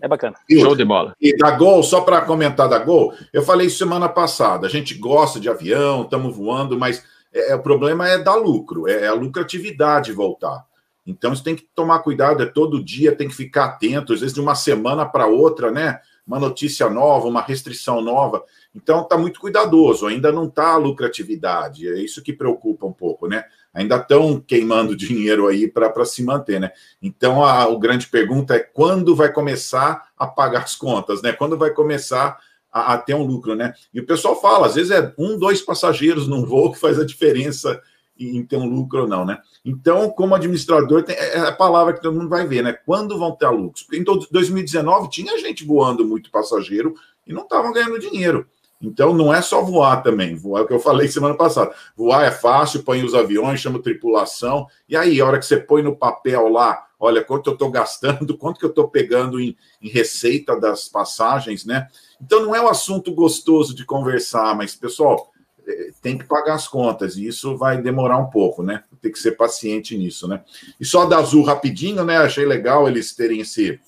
É 0.00 0.08
bacana. 0.08 0.36
E, 0.48 0.58
Show 0.58 0.74
de 0.74 0.86
bola. 0.86 1.14
E 1.20 1.36
da 1.36 1.50
Gol, 1.50 1.82
só 1.82 2.00
para 2.00 2.22
comentar 2.22 2.68
da 2.68 2.78
Gol, 2.78 3.12
eu 3.30 3.42
falei 3.42 3.66
isso 3.66 3.76
semana 3.76 4.08
passada. 4.08 4.66
A 4.66 4.70
gente 4.70 4.94
gosta 4.94 5.38
de 5.38 5.50
avião, 5.50 6.02
estamos 6.02 6.34
voando, 6.34 6.78
mas 6.78 7.04
é, 7.32 7.52
é, 7.52 7.54
o 7.54 7.62
problema 7.62 8.08
é 8.08 8.18
dar 8.18 8.36
lucro, 8.36 8.88
é, 8.88 9.04
é 9.04 9.06
a 9.08 9.14
lucratividade 9.14 10.12
voltar. 10.12 10.66
Então 11.06 11.34
você 11.34 11.42
tem 11.42 11.56
que 11.56 11.66
tomar 11.74 12.00
cuidado, 12.00 12.42
é 12.42 12.46
todo 12.46 12.84
dia, 12.84 13.16
tem 13.16 13.28
que 13.28 13.34
ficar 13.34 13.64
atento, 13.64 14.12
às 14.12 14.20
vezes 14.20 14.34
de 14.34 14.40
uma 14.40 14.54
semana 14.54 15.06
para 15.06 15.26
outra, 15.26 15.70
né? 15.70 16.00
Uma 16.26 16.38
notícia 16.38 16.90
nova, 16.90 17.26
uma 17.26 17.40
restrição 17.40 18.02
nova. 18.02 18.44
Então 18.74 19.00
está 19.00 19.16
muito 19.16 19.40
cuidadoso, 19.40 20.06
ainda 20.06 20.30
não 20.30 20.44
está 20.44 20.74
a 20.74 20.76
lucratividade, 20.76 21.88
é 21.88 21.98
isso 21.98 22.22
que 22.22 22.34
preocupa 22.34 22.84
um 22.86 22.92
pouco, 22.92 23.26
né? 23.26 23.44
Ainda 23.72 23.96
estão 23.96 24.38
queimando 24.38 24.94
dinheiro 24.96 25.46
aí 25.46 25.66
para 25.66 26.04
se 26.04 26.22
manter, 26.22 26.60
né? 26.60 26.72
Então 27.00 27.42
a, 27.42 27.62
a 27.62 27.74
grande 27.78 28.06
pergunta 28.08 28.54
é 28.54 28.60
quando 28.60 29.16
vai 29.16 29.32
começar 29.32 30.10
a 30.18 30.26
pagar 30.26 30.64
as 30.64 30.76
contas, 30.76 31.22
né? 31.22 31.32
Quando 31.32 31.56
vai 31.56 31.70
começar 31.70 32.38
a, 32.78 32.94
a, 32.94 32.98
ter 32.98 33.14
um 33.14 33.24
lucro, 33.24 33.54
né? 33.54 33.74
E 33.92 34.00
o 34.00 34.06
pessoal 34.06 34.40
fala, 34.40 34.66
às 34.66 34.74
vezes 34.74 34.90
é 34.90 35.12
um, 35.18 35.38
dois 35.38 35.60
passageiros 35.60 36.26
num 36.26 36.44
voo 36.44 36.72
que 36.72 36.78
faz 36.78 36.98
a 36.98 37.04
diferença 37.04 37.80
em, 38.18 38.44
ter 38.44 38.56
um 38.56 38.68
lucro 38.68 39.02
ou 39.02 39.08
não, 39.08 39.24
né? 39.24 39.38
Então, 39.64 40.10
como 40.10 40.34
administrador, 40.34 41.02
tem, 41.02 41.14
é, 41.16 41.36
é 41.36 41.40
a 41.40 41.52
palavra 41.52 41.92
que 41.92 42.02
todo 42.02 42.16
mundo 42.18 42.28
vai 42.28 42.46
ver, 42.46 42.62
né? 42.62 42.72
Quando 42.72 43.18
vão 43.18 43.32
ter 43.32 43.48
lucros? 43.48 43.82
Porque 43.82 43.98
em 43.98 44.04
2019 44.04 45.08
tinha 45.08 45.38
gente 45.38 45.64
voando 45.64 46.04
muito 46.04 46.30
passageiro 46.30 46.94
e 47.26 47.32
não 47.32 47.42
estavam 47.42 47.72
ganhando 47.72 47.98
dinheiro. 47.98 48.46
Então, 48.80 49.12
não 49.12 49.34
é 49.34 49.42
só 49.42 49.62
voar 49.62 50.02
também. 50.02 50.36
Voar 50.36 50.60
é 50.60 50.62
o 50.62 50.66
que 50.66 50.72
eu 50.72 50.78
falei 50.78 51.08
semana 51.08 51.34
passada. 51.34 51.74
Voar 51.96 52.24
é 52.24 52.30
fácil, 52.30 52.84
põe 52.84 53.02
os 53.02 53.14
aviões, 53.14 53.60
chama 53.60 53.82
tripulação. 53.82 54.66
E 54.88 54.96
aí, 54.96 55.20
a 55.20 55.26
hora 55.26 55.38
que 55.38 55.46
você 55.46 55.56
põe 55.56 55.82
no 55.82 55.96
papel 55.96 56.48
lá, 56.48 56.86
olha 56.98 57.22
quanto 57.22 57.50
eu 57.50 57.54
estou 57.54 57.70
gastando, 57.70 58.36
quanto 58.38 58.58
que 58.58 58.64
eu 58.64 58.70
estou 58.70 58.88
pegando 58.88 59.40
em, 59.40 59.56
em, 59.82 59.88
receita 59.88 60.58
das 60.58 60.88
passagens, 60.88 61.64
né? 61.64 61.88
Então 62.20 62.44
não 62.44 62.54
é 62.54 62.60
um 62.60 62.68
assunto 62.68 63.12
gostoso 63.12 63.74
de 63.74 63.84
conversar, 63.84 64.54
mas, 64.56 64.74
pessoal, 64.74 65.30
é, 65.66 65.90
tem 66.02 66.16
que 66.16 66.24
pagar 66.24 66.54
as 66.54 66.66
contas, 66.66 67.16
e 67.16 67.26
isso 67.26 67.56
vai 67.56 67.80
demorar 67.80 68.18
um 68.18 68.30
pouco, 68.30 68.62
né? 68.62 68.82
Tem 69.00 69.12
que 69.12 69.18
ser 69.18 69.32
paciente 69.32 69.96
nisso, 69.96 70.26
né? 70.26 70.42
E 70.80 70.84
só 70.84 71.04
da 71.04 71.18
Azul 71.18 71.44
rapidinho, 71.44 72.04
né? 72.04 72.16
Achei 72.16 72.44
legal 72.46 72.88
eles 72.88 73.14
terem 73.14 73.40
esse, 73.40 73.78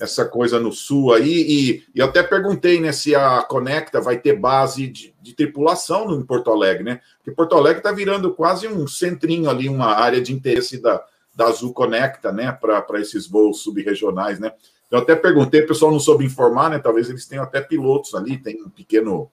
essa 0.00 0.24
coisa 0.24 0.60
no 0.60 0.72
sul 0.72 1.12
aí, 1.12 1.44
e, 1.48 1.84
e 1.94 2.00
até 2.00 2.22
perguntei, 2.22 2.80
né, 2.80 2.92
se 2.92 3.14
a 3.14 3.42
Conecta 3.42 4.00
vai 4.00 4.18
ter 4.18 4.34
base 4.38 4.86
de, 4.86 5.14
de 5.20 5.34
tripulação 5.34 6.12
em 6.12 6.24
Porto 6.24 6.50
Alegre, 6.50 6.84
né? 6.84 7.00
Porque 7.18 7.32
Porto 7.32 7.56
Alegre 7.56 7.78
está 7.78 7.92
virando 7.92 8.32
quase 8.32 8.68
um 8.68 8.86
centrinho 8.86 9.50
ali, 9.50 9.68
uma 9.68 9.94
área 9.94 10.20
de 10.20 10.32
interesse 10.32 10.80
da, 10.80 11.04
da 11.34 11.46
Azul 11.46 11.72
Conecta, 11.72 12.32
né, 12.32 12.52
para 12.52 13.00
esses 13.00 13.26
voos 13.26 13.60
subregionais, 13.60 14.38
né? 14.38 14.52
Eu 14.90 14.98
até 14.98 15.14
perguntei, 15.14 15.60
o 15.60 15.66
pessoal 15.66 15.92
não 15.92 16.00
soube 16.00 16.24
informar, 16.24 16.70
né? 16.70 16.78
Talvez 16.78 17.10
eles 17.10 17.26
tenham 17.26 17.44
até 17.44 17.60
pilotos 17.60 18.14
ali, 18.14 18.38
tem 18.38 18.62
um 18.62 18.70
pequeno 18.70 19.30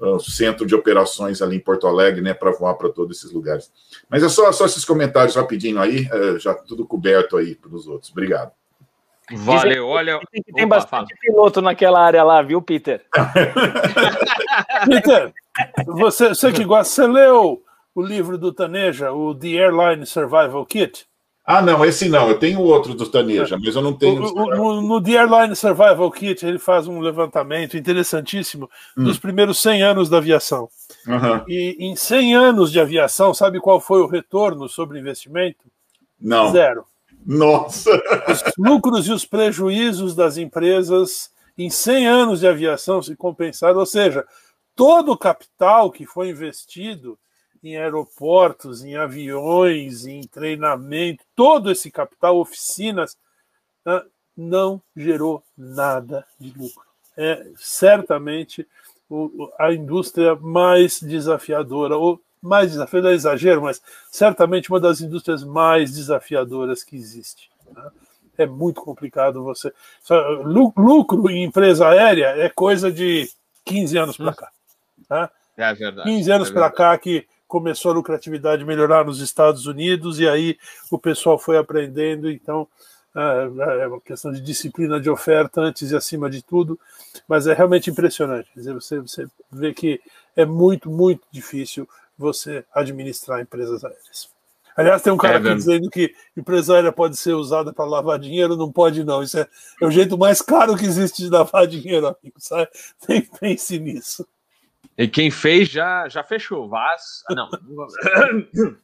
uh, 0.00 0.20
centro 0.20 0.66
de 0.66 0.74
operações 0.74 1.40
ali 1.42 1.56
em 1.56 1.60
Porto 1.60 1.86
Alegre, 1.86 2.20
né, 2.20 2.34
para 2.34 2.50
voar 2.50 2.74
para 2.74 2.88
todos 2.88 3.18
esses 3.18 3.32
lugares. 3.32 3.70
Mas 4.08 4.22
é 4.22 4.28
só, 4.28 4.50
só 4.52 4.64
esses 4.64 4.84
comentários 4.84 5.36
rapidinho 5.36 5.80
aí, 5.80 6.06
uh, 6.06 6.38
já 6.38 6.54
tudo 6.54 6.86
coberto 6.86 7.36
aí 7.36 7.54
para 7.54 7.74
os 7.74 7.86
outros. 7.86 8.10
Obrigado. 8.10 8.52
Valeu, 9.32 9.86
olha. 9.86 10.18
Tem, 10.32 10.42
tem 10.42 10.64
Opa, 10.64 10.76
bastante 10.76 11.14
fala. 11.14 11.20
piloto 11.20 11.62
naquela 11.62 12.00
área 12.00 12.24
lá, 12.24 12.42
viu, 12.42 12.60
Peter? 12.60 13.04
Peter, 14.86 15.32
você, 15.86 16.30
você 16.30 16.52
que 16.52 16.64
gosta, 16.64 16.92
você 16.92 17.06
leu 17.06 17.62
o 17.94 18.02
livro 18.02 18.36
do 18.36 18.52
Taneja, 18.52 19.12
o 19.12 19.32
The 19.34 19.48
Airline 19.48 20.04
Survival 20.04 20.66
Kit? 20.66 21.06
Ah, 21.50 21.60
não, 21.60 21.84
esse 21.84 22.08
não. 22.08 22.28
Eu 22.28 22.38
tenho 22.38 22.60
outro 22.60 22.94
do 22.94 23.08
Taneja, 23.08 23.58
mas 23.58 23.74
eu 23.74 23.82
não 23.82 23.92
tenho. 23.92 24.22
O, 24.22 24.54
no, 24.54 24.80
no 24.80 25.02
The 25.02 25.16
Airline 25.16 25.56
Survival 25.56 26.08
Kit, 26.12 26.46
ele 26.46 26.60
faz 26.60 26.86
um 26.86 27.00
levantamento 27.00 27.76
interessantíssimo 27.76 28.70
hum. 28.96 29.02
dos 29.02 29.18
primeiros 29.18 29.58
100 29.60 29.82
anos 29.82 30.08
da 30.08 30.18
aviação. 30.18 30.68
Uhum. 31.08 31.44
E 31.48 31.76
em 31.80 31.96
100 31.96 32.36
anos 32.36 32.70
de 32.70 32.78
aviação, 32.78 33.34
sabe 33.34 33.58
qual 33.58 33.80
foi 33.80 34.00
o 34.00 34.06
retorno 34.06 34.68
sobre 34.68 35.00
investimento? 35.00 35.64
Não. 36.20 36.52
Zero. 36.52 36.84
Nossa! 37.26 37.90
Os 38.28 38.44
lucros 38.56 39.08
e 39.08 39.12
os 39.12 39.24
prejuízos 39.24 40.14
das 40.14 40.36
empresas 40.36 41.32
em 41.58 41.68
100 41.68 42.06
anos 42.06 42.40
de 42.40 42.46
aviação 42.46 43.02
se 43.02 43.16
compensaram, 43.16 43.80
ou 43.80 43.86
seja, 43.86 44.24
todo 44.76 45.10
o 45.10 45.18
capital 45.18 45.90
que 45.90 46.06
foi 46.06 46.28
investido 46.28 47.18
em 47.62 47.76
aeroportos, 47.76 48.82
em 48.82 48.96
aviões, 48.96 50.06
em 50.06 50.22
treinamento, 50.22 51.24
todo 51.36 51.70
esse 51.70 51.90
capital, 51.90 52.38
oficinas, 52.38 53.16
né, 53.84 54.02
não 54.36 54.80
gerou 54.96 55.42
nada 55.56 56.26
de 56.38 56.50
lucro. 56.58 56.84
É 57.16 57.46
certamente 57.56 58.66
a 59.58 59.72
indústria 59.72 60.34
mais 60.36 61.00
desafiadora, 61.00 61.96
ou 61.96 62.20
mais 62.40 62.70
desafiadora 62.70 63.12
é 63.12 63.16
exagero, 63.16 63.62
mas 63.62 63.82
certamente 64.10 64.70
uma 64.70 64.80
das 64.80 65.00
indústrias 65.00 65.44
mais 65.44 65.92
desafiadoras 65.92 66.82
que 66.82 66.96
existe. 66.96 67.50
Né? 67.70 67.90
É 68.38 68.46
muito 68.46 68.80
complicado 68.80 69.42
você. 69.42 69.72
Lucro 70.44 71.28
em 71.28 71.44
empresa 71.44 71.88
aérea 71.88 72.28
é 72.38 72.48
coisa 72.48 72.90
de 72.90 73.28
15 73.66 73.98
anos 73.98 74.16
para 74.16 74.32
cá. 74.32 74.50
Tá? 75.06 75.30
É 75.56 75.74
verdade. 75.74 76.08
15 76.08 76.32
anos 76.32 76.50
é 76.50 76.52
para 76.52 76.70
cá 76.70 76.96
que 76.96 77.26
começou 77.50 77.90
a 77.90 77.94
lucratividade 77.94 78.64
melhorar 78.64 79.04
nos 79.04 79.20
Estados 79.20 79.66
Unidos 79.66 80.20
e 80.20 80.28
aí 80.28 80.56
o 80.88 80.96
pessoal 80.96 81.36
foi 81.36 81.58
aprendendo, 81.58 82.30
então 82.30 82.66
é, 83.14 83.82
é 83.82 83.88
uma 83.88 84.00
questão 84.00 84.30
de 84.30 84.40
disciplina 84.40 85.00
de 85.00 85.10
oferta 85.10 85.60
antes 85.60 85.90
e 85.90 85.96
acima 85.96 86.30
de 86.30 86.42
tudo, 86.42 86.78
mas 87.26 87.48
é 87.48 87.52
realmente 87.52 87.90
impressionante. 87.90 88.48
Dizer, 88.54 88.72
você, 88.72 89.00
você 89.00 89.26
vê 89.50 89.74
que 89.74 90.00
é 90.36 90.44
muito, 90.44 90.88
muito 90.88 91.26
difícil 91.32 91.88
você 92.16 92.64
administrar 92.72 93.40
empresas 93.40 93.84
aéreas. 93.84 94.30
Aliás, 94.76 95.02
tem 95.02 95.12
um 95.12 95.16
cara 95.16 95.34
é, 95.34 95.36
aqui 95.38 95.54
dizendo 95.56 95.90
que 95.90 96.14
empresa 96.36 96.74
aérea 96.74 96.92
pode 96.92 97.16
ser 97.16 97.32
usada 97.32 97.72
para 97.72 97.84
lavar 97.84 98.18
dinheiro, 98.18 98.56
não 98.56 98.70
pode 98.70 99.02
não. 99.02 99.24
Isso 99.24 99.40
é, 99.40 99.48
é, 99.82 99.86
o 99.86 99.90
jeito 99.90 100.16
mais 100.16 100.40
caro 100.40 100.76
que 100.76 100.86
existe 100.86 101.24
de 101.24 101.30
lavar 101.30 101.66
dinheiro, 101.68 102.06
amigo. 102.06 102.36
Sabe? 102.38 102.68
Nem 103.08 103.22
pense 103.22 103.76
nisso. 103.80 104.24
E 104.96 105.08
quem 105.08 105.30
fez 105.30 105.68
já, 105.68 106.08
já 106.08 106.22
fechou. 106.22 106.68
Vaz. 106.68 107.22
Ah, 107.30 107.34
não. 107.34 107.48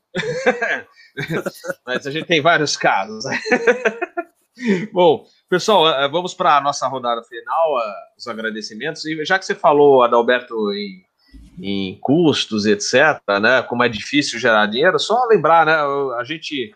Mas 1.87 2.07
a 2.07 2.11
gente 2.11 2.27
tem 2.27 2.41
vários 2.41 2.77
casos. 2.77 3.25
Bom, 4.93 5.27
pessoal, 5.51 5.87
eh, 5.89 6.09
vamos 6.09 6.33
para 6.33 6.57
a 6.57 6.61
nossa 6.63 6.89
rodada 6.89 7.23
final, 7.25 7.79
eh, 7.79 7.95
os 8.17 8.27
agradecimentos. 8.27 9.05
E 9.05 9.23
já 9.25 9.39
que 9.39 9.45
você 9.45 9.55
falou, 9.55 10.03
Adalberto, 10.03 10.73
em, 10.73 11.05
em 11.61 11.99
custos, 12.01 12.65
etc., 12.65 13.21
né, 13.41 13.63
como 13.63 13.85
é 13.85 13.89
difícil 13.89 14.39
gerar 14.39 14.65
dinheiro, 14.67 14.99
só 14.99 15.27
lembrar, 15.27 15.67
né, 15.67 15.75
a 16.19 16.25
gente 16.25 16.75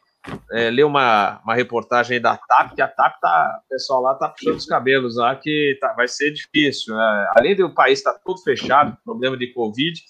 é, 0.53 0.85
uma, 0.85 1.41
uma 1.43 1.55
reportagem 1.55 2.21
da 2.21 2.37
TAP, 2.37 2.75
que 2.75 2.83
a 2.83 2.89
TAP 2.89 3.21
tá, 3.21 3.61
o 3.65 3.69
pessoal 3.69 4.03
lá 4.03 4.15
tá 4.15 4.29
puxando 4.29 4.57
os 4.57 4.67
cabelos 4.67 5.17
lá, 5.17 5.35
que 5.37 5.79
tá, 5.81 5.93
vai 5.95 6.09
ser 6.09 6.31
difícil. 6.33 6.95
Né? 6.95 7.29
Além 7.37 7.57
do 7.57 7.73
país 7.73 7.99
estar 7.99 8.13
tá 8.13 8.21
todo 8.25 8.43
fechado, 8.43 8.97
problema 9.05 9.37
de 9.37 9.53
Covid, 9.53 10.01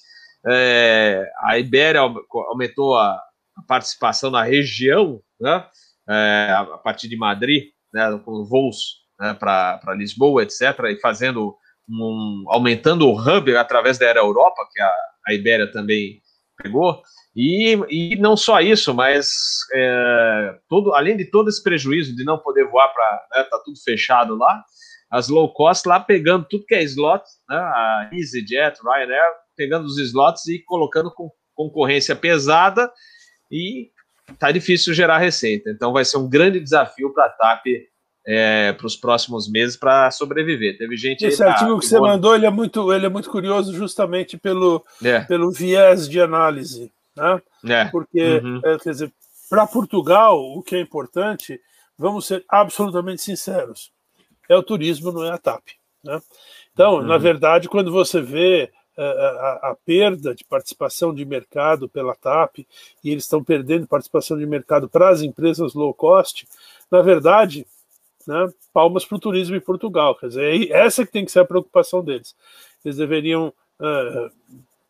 é, 0.47 1.31
a 1.43 1.59
Ibéria 1.59 2.01
aumentou 2.01 2.97
a, 2.97 3.21
a 3.57 3.63
participação 3.67 4.31
na 4.31 4.43
região, 4.43 5.21
né? 5.41 5.67
é, 6.09 6.53
a 6.53 6.79
partir 6.79 7.09
de 7.09 7.17
Madrid, 7.17 7.71
né, 7.93 8.21
com 8.25 8.45
voos 8.45 9.01
né, 9.19 9.35
para 9.35 9.95
Lisboa, 9.95 10.43
etc., 10.43 10.79
e 10.91 11.01
fazendo 11.01 11.57
um, 11.89 12.45
aumentando 12.49 13.07
o 13.07 13.17
hub 13.17 13.57
através 13.57 13.99
da 13.99 14.07
Aero 14.07 14.21
Europa, 14.21 14.67
que 14.73 14.81
a, 14.81 14.95
a 15.29 15.35
Ibéria 15.35 15.71
também 15.71 16.21
pegou, 16.57 17.03
e, 17.35 17.79
e 17.89 18.17
não 18.17 18.37
só 18.37 18.61
isso, 18.61 18.93
mas 18.93 19.31
é, 19.73 20.59
todo, 20.69 20.95
além 20.95 21.17
de 21.17 21.25
todo 21.25 21.49
esse 21.49 21.63
prejuízo 21.63 22.15
de 22.15 22.25
não 22.25 22.39
poder 22.39 22.65
voar 22.69 22.89
para, 22.89 23.27
né, 23.35 23.45
tá 23.45 23.59
tudo 23.65 23.81
fechado 23.83 24.37
lá, 24.37 24.65
as 25.11 25.29
low 25.29 25.53
cost 25.53 25.87
lá 25.89 26.01
pegando 26.01 26.47
tudo 26.49 26.67
que 26.67 26.75
é 26.75 26.83
slot, 26.83 27.25
né, 27.49 27.57
a 27.57 28.11
EasyJet, 28.13 28.79
Ryanair, 28.83 29.33
pegando 29.57 29.87
os 29.87 29.99
slots 29.99 30.47
e 30.47 30.59
colocando 30.61 31.11
com 31.13 31.31
concorrência 31.55 32.17
pesada 32.17 32.91
e 33.51 33.91
tá 34.39 34.51
difícil 34.51 34.95
gerar 34.95 35.19
receita. 35.19 35.71
Então 35.71 35.93
vai 35.93 36.05
ser 36.05 36.17
um 36.17 36.29
grande 36.29 36.61
desafio 36.61 37.13
para 37.13 37.27
a 37.27 37.31
TAP 37.31 37.67
é, 38.27 38.73
para 38.73 38.87
os 38.87 38.97
próximos 38.97 39.51
meses 39.51 39.77
para 39.77 40.11
sobreviver. 40.11 40.79
Teve 40.79 40.97
gente. 40.97 41.25
Esse 41.25 41.43
artigo 41.43 41.79
que 41.79 41.87
você 41.87 41.99
mandou 41.99 42.35
ele 42.35 42.47
é 42.47 42.51
muito, 42.51 42.93
ele 42.93 43.07
é 43.07 43.09
muito 43.09 43.31
curioso 43.31 43.75
justamente 43.75 44.39
pelo, 44.39 44.85
é. 45.03 45.21
pelo 45.21 45.51
viés 45.51 46.09
de 46.09 46.21
análise, 46.21 46.93
né? 47.17 47.43
É. 47.65 47.85
Porque 47.87 48.39
uhum. 48.39 48.61
É, 48.65 48.79
quer 48.79 48.91
dizer, 48.91 49.13
para 49.49 49.67
Portugal 49.67 50.41
o 50.41 50.63
que 50.63 50.77
é 50.77 50.81
importante, 50.81 51.61
vamos 51.99 52.27
ser 52.27 52.45
absolutamente 52.49 53.23
sinceros, 53.23 53.93
é 54.49 54.57
o 54.57 54.63
turismo, 54.63 55.13
não 55.13 55.25
é 55.25 55.31
a 55.31 55.39
TAP. 55.39 55.69
Né? 56.03 56.21
Então, 56.73 56.97
uhum. 56.97 57.03
na 57.03 57.19
verdade, 57.19 57.69
quando 57.69 57.93
você 57.93 58.21
vê 58.21 58.71
a, 58.97 59.71
a, 59.71 59.77
perda 59.85 60.35
de 60.35 60.45
participação 60.45 61.15
de 61.15 61.25
mercado 61.25 61.89
pela 61.89 62.15
TAP 62.15 62.59
e 63.03 63.11
eles 63.11 63.25
estão 63.25 63.43
perdendo 63.43 63.87
participação 63.87 64.39
de 64.39 64.45
mercado 64.45 64.89
para 64.89 65.09
as 65.09 65.23
empresas 65.23 65.75
low 65.75 65.95
cost, 65.95 66.47
na 66.91 67.01
verdade, 67.01 67.67
né, 68.27 68.53
palmas 68.73 69.05
para 69.05 69.17
o 69.17 69.21
turismo 69.21 69.57
em 69.57 69.61
Portugal. 69.61 70.15
Quer 70.15 70.29
dizer, 70.29 70.71
essa 70.71 71.07
que 71.07 71.13
tem 71.13 71.25
que 71.25 71.33
ser 71.33 71.41
a 71.41 71.45
preocupação 71.45 72.05
deles. 72.05 72.37
Eles 72.85 72.97
deveriam 72.97 73.53
uh, 73.79 74.31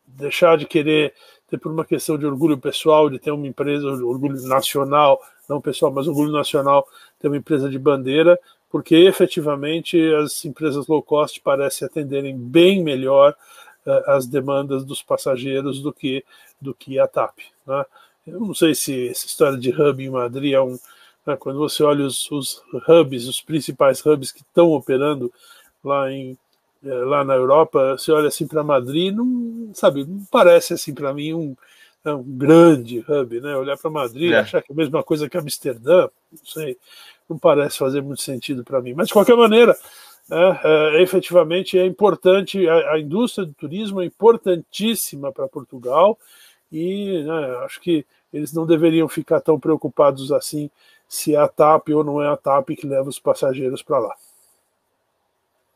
deixar 0.05 0.57
de 0.57 0.65
querer 0.65 1.13
ter 1.51 1.59
por 1.59 1.69
uma 1.69 1.83
questão 1.83 2.17
de 2.17 2.25
orgulho 2.25 2.57
pessoal, 2.57 3.09
de 3.09 3.19
ter 3.19 3.29
uma 3.29 3.45
empresa, 3.45 3.85
orgulho 3.85 4.41
nacional, 4.47 5.21
não 5.49 5.59
pessoal, 5.59 5.91
mas 5.91 6.07
orgulho 6.07 6.31
nacional, 6.31 6.87
ter 7.19 7.27
uma 7.27 7.35
empresa 7.35 7.69
de 7.69 7.77
bandeira, 7.77 8.39
porque 8.69 8.95
efetivamente 8.95 9.99
as 10.15 10.45
empresas 10.45 10.87
low 10.87 11.03
cost 11.03 11.41
parecem 11.41 11.85
atenderem 11.85 12.37
bem 12.37 12.81
melhor 12.81 13.35
uh, 13.85 14.11
as 14.11 14.25
demandas 14.25 14.85
dos 14.85 15.03
passageiros 15.03 15.81
do 15.81 15.91
que, 15.91 16.23
do 16.59 16.73
que 16.73 16.97
a 16.97 17.05
TAP. 17.05 17.39
Né? 17.67 17.85
Eu 18.25 18.39
não 18.39 18.53
sei 18.53 18.73
se 18.73 19.09
essa 19.09 19.25
história 19.25 19.57
de 19.57 19.71
hub 19.71 20.01
em 20.01 20.09
Madrid 20.09 20.53
é 20.53 20.61
um. 20.61 20.79
Né, 21.25 21.35
quando 21.35 21.59
você 21.59 21.83
olha 21.83 22.05
os, 22.05 22.31
os 22.31 22.63
hubs, 22.87 23.27
os 23.27 23.41
principais 23.41 24.03
hubs 24.05 24.31
que 24.31 24.41
estão 24.41 24.71
operando 24.71 25.31
lá 25.83 26.09
em, 26.09 26.37
eh, 26.83 26.89
lá 26.89 27.23
na 27.23 27.35
Europa, 27.35 27.97
você 27.97 28.11
olha 28.11 28.27
assim 28.27 28.47
para 28.47 28.63
Madrid, 28.63 29.13
não 29.13 29.71
sabe, 29.73 30.05
não 30.05 30.25
parece 30.31 30.73
assim 30.73 30.93
para 30.93 31.13
mim 31.13 31.33
um, 31.33 31.55
é 32.03 32.11
um 32.11 32.23
grande 32.23 33.05
hub, 33.07 33.39
né? 33.39 33.55
Olhar 33.55 33.77
para 33.77 33.89
Madrid, 33.91 34.31
é. 34.31 34.39
achar 34.39 34.61
que 34.61 34.71
é 34.71 34.73
a 34.73 34.77
mesma 34.77 35.03
coisa 35.03 35.29
que 35.29 35.37
Amsterdã, 35.37 36.09
não 36.31 36.45
sei, 36.45 36.77
não 37.29 37.37
parece 37.37 37.77
fazer 37.77 38.01
muito 38.01 38.21
sentido 38.21 38.63
para 38.63 38.81
mim. 38.81 38.93
Mas 38.93 39.07
de 39.07 39.13
qualquer 39.13 39.35
maneira, 39.35 39.75
é, 40.29 40.59
é, 40.97 41.01
efetivamente 41.01 41.77
é 41.77 41.85
importante, 41.85 42.67
a, 42.67 42.93
a, 42.93 42.99
indústria 42.99 43.45
do 43.45 43.53
turismo 43.53 44.01
é 44.01 44.05
importantíssima 44.05 45.31
para 45.31 45.47
Portugal 45.47 46.17
e 46.71 47.23
né, 47.23 47.57
acho 47.65 47.79
que 47.81 48.05
eles 48.33 48.53
não 48.53 48.65
deveriam 48.65 49.07
ficar 49.07 49.41
tão 49.41 49.59
preocupados 49.59 50.31
assim 50.31 50.69
se 51.07 51.35
é 51.35 51.37
a 51.37 51.47
TAP 51.47 51.89
ou 51.89 52.03
não 52.03 52.21
é 52.21 52.29
a 52.29 52.37
TAP 52.37 52.69
que 52.69 52.87
leva 52.87 53.09
os 53.09 53.19
passageiros 53.19 53.83
para 53.83 53.99
lá. 53.99 54.15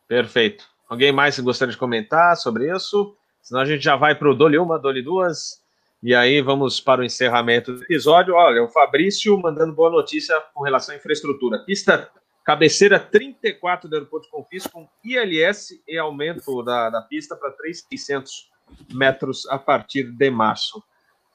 Perfeito. 0.08 0.75
Alguém 0.88 1.12
mais 1.12 1.40
gostaria 1.40 1.72
de 1.72 1.78
comentar 1.78 2.36
sobre 2.38 2.74
isso? 2.74 3.16
Senão 3.42 3.62
a 3.62 3.66
gente 3.66 3.84
já 3.84 3.96
vai 3.96 4.16
para 4.16 4.30
o 4.30 4.36
Dole 4.36 4.58
uma, 4.58 4.80
Dole 4.80 5.02
duas, 5.02 5.64
e 6.02 6.14
aí 6.14 6.42
vamos 6.42 6.80
para 6.80 7.02
o 7.02 7.04
encerramento 7.04 7.74
do 7.74 7.84
episódio. 7.84 8.36
Olha, 8.36 8.64
o 8.64 8.70
Fabrício 8.70 9.38
mandando 9.40 9.74
boa 9.74 9.90
notícia 9.90 10.40
com 10.54 10.64
relação 10.64 10.94
à 10.94 10.98
infraestrutura. 10.98 11.64
Pista 11.66 12.12
Cabeceira 12.46 13.00
34 13.00 13.90
do 13.90 13.96
aeroporto 13.96 14.28
de 14.28 14.32
Confis 14.32 14.68
com 14.68 14.88
ILS 15.04 15.82
e 15.88 15.98
aumento 15.98 16.62
da, 16.62 16.92
da 16.92 17.02
pista 17.02 17.36
para 17.36 17.50
3,600 17.52 18.52
metros 18.94 19.48
a 19.48 19.58
partir 19.58 20.12
de 20.12 20.30
março. 20.30 20.84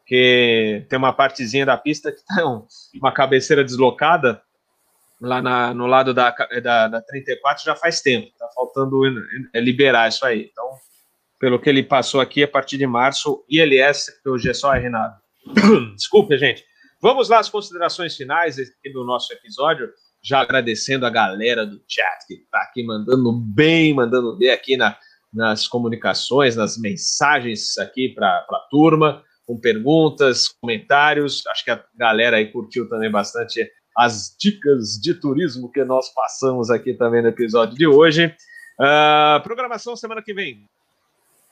Que 0.06 0.86
tem 0.88 0.96
uma 0.96 1.12
partezinha 1.12 1.66
da 1.66 1.76
pista 1.76 2.12
que 2.12 2.20
está 2.20 2.44
uma 2.94 3.12
cabeceira 3.12 3.64
deslocada 3.64 4.40
lá 5.20 5.42
na, 5.42 5.74
no 5.74 5.86
lado 5.86 6.14
da, 6.14 6.30
da, 6.62 6.88
da 6.88 7.02
34 7.02 7.64
já 7.64 7.76
faz 7.76 8.00
tempo. 8.00 8.28
Está 8.28 8.48
faltando 8.54 9.00
liberar 9.54 10.08
isso 10.08 10.24
aí. 10.24 10.48
Então, 10.50 10.70
pelo 11.38 11.58
que 11.60 11.68
ele 11.68 11.82
passou 11.82 12.20
aqui, 12.20 12.42
a 12.42 12.48
partir 12.48 12.78
de 12.78 12.86
março, 12.86 13.44
ILS, 13.48 14.06
que 14.22 14.28
hoje 14.28 14.50
é 14.50 14.54
só 14.54 14.72
Renato. 14.72 15.20
Desculpe, 15.96 16.36
gente. 16.38 16.64
Vamos 17.00 17.28
lá 17.28 17.38
às 17.38 17.48
considerações 17.48 18.16
finais 18.16 18.56
do 18.92 19.04
nosso 19.04 19.32
episódio 19.32 19.88
já 20.22 20.40
agradecendo 20.40 21.06
a 21.06 21.10
galera 21.10 21.64
do 21.64 21.80
chat 21.88 22.26
que 22.26 22.34
está 22.34 22.58
aqui 22.58 22.84
mandando 22.84 23.32
bem, 23.32 23.94
mandando 23.94 24.36
bem 24.36 24.50
aqui 24.50 24.76
na, 24.76 24.96
nas 25.32 25.66
comunicações, 25.66 26.56
nas 26.56 26.76
mensagens 26.76 27.78
aqui 27.78 28.10
para 28.10 28.28
a 28.28 28.66
turma, 28.70 29.24
com 29.46 29.58
perguntas, 29.58 30.48
comentários. 30.48 31.42
Acho 31.46 31.64
que 31.64 31.70
a 31.70 31.82
galera 31.94 32.36
aí 32.36 32.52
curtiu 32.52 32.88
também 32.88 33.10
bastante 33.10 33.66
as 34.00 34.34
dicas 34.40 34.98
de 34.98 35.12
turismo 35.12 35.70
que 35.70 35.84
nós 35.84 36.08
passamos 36.14 36.70
aqui 36.70 36.94
também 36.94 37.20
no 37.20 37.28
episódio 37.28 37.76
de 37.76 37.86
hoje. 37.86 38.34
Uh, 38.78 39.42
programação 39.42 39.94
semana 39.94 40.22
que 40.22 40.32
vem. 40.32 40.66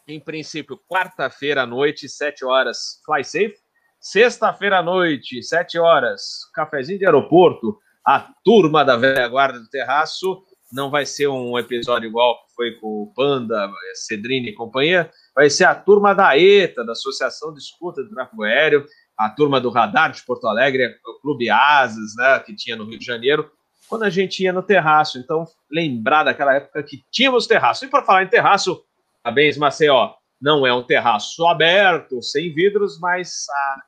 Em 0.06 0.18
princípio, 0.18 0.80
quarta-feira 0.88 1.64
à 1.64 1.66
noite, 1.66 2.08
7 2.08 2.46
horas, 2.46 3.02
Fly 3.04 3.22
Safe. 3.22 3.54
Sexta-feira 4.00 4.78
à 4.78 4.82
noite, 4.82 5.42
7 5.42 5.78
horas, 5.78 6.50
cafezinho 6.54 6.98
de 6.98 7.04
aeroporto 7.04 7.78
a 8.06 8.26
turma 8.42 8.82
da 8.82 8.96
velha 8.96 9.28
guarda 9.28 9.60
do 9.60 9.68
terraço. 9.68 10.42
Não 10.72 10.90
vai 10.90 11.04
ser 11.04 11.28
um 11.28 11.58
episódio 11.58 12.08
igual 12.08 12.34
que 12.46 12.54
foi 12.54 12.72
com 12.76 13.02
o 13.02 13.12
Panda, 13.14 13.70
Cedrini 13.94 14.48
e 14.48 14.54
companhia. 14.54 15.10
Vai 15.34 15.50
ser 15.50 15.64
a 15.64 15.74
turma 15.74 16.14
da 16.14 16.38
ETA, 16.38 16.82
da 16.82 16.92
Associação 16.92 17.52
de 17.52 17.60
Escuta 17.60 18.02
do 18.02 18.08
Tráfego 18.08 18.44
Aéreo, 18.44 18.86
a 19.18 19.28
turma 19.28 19.60
do 19.60 19.68
Radar 19.68 20.12
de 20.12 20.22
Porto 20.22 20.46
Alegre, 20.46 20.94
o 21.04 21.20
Clube 21.20 21.50
Asas, 21.50 22.14
né, 22.16 22.38
que 22.38 22.54
tinha 22.54 22.76
no 22.76 22.84
Rio 22.84 22.98
de 22.98 23.04
Janeiro, 23.04 23.50
quando 23.88 24.04
a 24.04 24.10
gente 24.10 24.44
ia 24.44 24.52
no 24.52 24.62
terraço. 24.62 25.18
Então, 25.18 25.44
lembrar 25.70 26.22
daquela 26.22 26.54
época 26.54 26.82
que 26.84 27.02
tínhamos 27.10 27.46
terraço. 27.46 27.84
E 27.84 27.88
para 27.88 28.04
falar 28.04 28.22
em 28.22 28.28
terraço, 28.28 28.80
parabéns, 29.22 29.56
Maceió. 29.56 30.14
Não 30.40 30.64
é 30.64 30.72
um 30.72 30.84
terraço 30.84 31.44
aberto, 31.48 32.22
sem 32.22 32.54
vidros, 32.54 33.00
mas 33.00 33.46
a, 33.50 33.82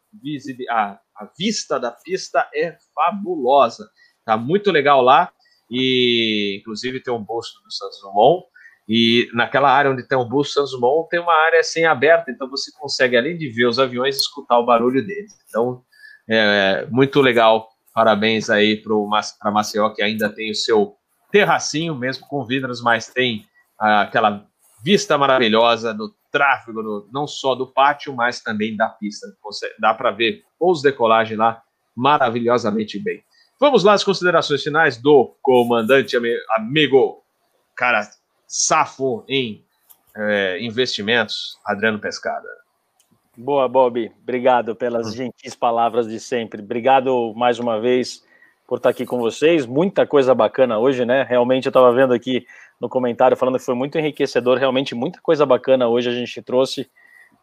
a, 0.70 0.98
a 1.14 1.28
vista 1.38 1.78
da 1.78 1.92
pista 1.92 2.48
é 2.52 2.76
fabulosa. 2.92 3.88
Tá 4.24 4.36
muito 4.36 4.72
legal 4.72 5.00
lá. 5.00 5.30
E, 5.70 6.58
inclusive, 6.60 7.00
tem 7.00 7.14
um 7.14 7.22
busto 7.22 7.62
do 7.62 7.72
Santos 7.72 8.00
Dumont. 8.00 8.49
E 8.92 9.28
naquela 9.32 9.70
área 9.70 9.92
onde 9.92 10.02
tem 10.02 10.18
do 10.18 10.44
Santos 10.44 10.72
Dumont, 10.72 11.08
tem 11.08 11.20
uma 11.20 11.32
área 11.32 11.60
assim 11.60 11.84
aberta. 11.84 12.28
Então, 12.28 12.50
você 12.50 12.72
consegue, 12.76 13.16
além 13.16 13.38
de 13.38 13.48
ver 13.48 13.66
os 13.66 13.78
aviões, 13.78 14.16
escutar 14.16 14.58
o 14.58 14.66
barulho 14.66 15.06
deles. 15.06 15.32
Então, 15.48 15.84
é 16.28 16.84
muito 16.90 17.20
legal. 17.20 17.68
Parabéns 17.94 18.50
aí 18.50 18.82
para 18.82 19.52
Maceió, 19.52 19.90
que 19.90 20.02
ainda 20.02 20.28
tem 20.28 20.50
o 20.50 20.56
seu 20.56 20.96
terracinho, 21.30 21.94
mesmo 21.94 22.26
com 22.26 22.44
vidros, 22.44 22.82
mas 22.82 23.06
tem 23.06 23.46
ah, 23.78 24.00
aquela 24.00 24.44
vista 24.82 25.16
maravilhosa 25.16 25.94
do 25.94 26.12
tráfego, 26.32 27.08
não 27.12 27.28
só 27.28 27.54
do 27.54 27.68
pátio, 27.68 28.12
mas 28.12 28.40
também 28.40 28.76
da 28.76 28.88
pista. 28.88 29.24
Você, 29.44 29.72
dá 29.78 29.94
para 29.94 30.10
ver 30.10 30.42
os 30.58 30.82
decolagem 30.82 31.36
lá 31.36 31.62
maravilhosamente 31.94 32.98
bem. 32.98 33.22
Vamos 33.60 33.84
lá 33.84 33.92
às 33.92 34.02
considerações 34.02 34.64
finais 34.64 34.96
do 34.96 35.36
comandante 35.42 36.16
amigo, 36.56 37.22
cara, 37.76 38.00
safo 38.50 39.24
em 39.28 39.64
é, 40.16 40.58
investimentos, 40.60 41.56
Adriano 41.64 42.00
Pescada. 42.00 42.48
Boa, 43.36 43.68
Bob. 43.68 44.10
Obrigado 44.20 44.74
pelas 44.74 45.06
hum. 45.06 45.12
gentis 45.12 45.54
palavras 45.54 46.08
de 46.08 46.18
sempre. 46.18 46.60
Obrigado 46.60 47.32
mais 47.36 47.60
uma 47.60 47.80
vez 47.80 48.24
por 48.66 48.78
estar 48.78 48.88
aqui 48.88 49.06
com 49.06 49.18
vocês. 49.18 49.64
Muita 49.66 50.04
coisa 50.04 50.34
bacana 50.34 50.80
hoje, 50.80 51.04
né? 51.04 51.22
Realmente 51.22 51.66
eu 51.66 51.70
estava 51.70 51.92
vendo 51.92 52.12
aqui 52.12 52.44
no 52.80 52.88
comentário 52.88 53.36
falando 53.36 53.56
que 53.56 53.64
foi 53.64 53.74
muito 53.76 53.96
enriquecedor, 53.96 54.58
realmente 54.58 54.96
muita 54.96 55.20
coisa 55.20 55.46
bacana 55.46 55.86
hoje 55.86 56.08
a 56.08 56.12
gente 56.12 56.42
trouxe 56.42 56.90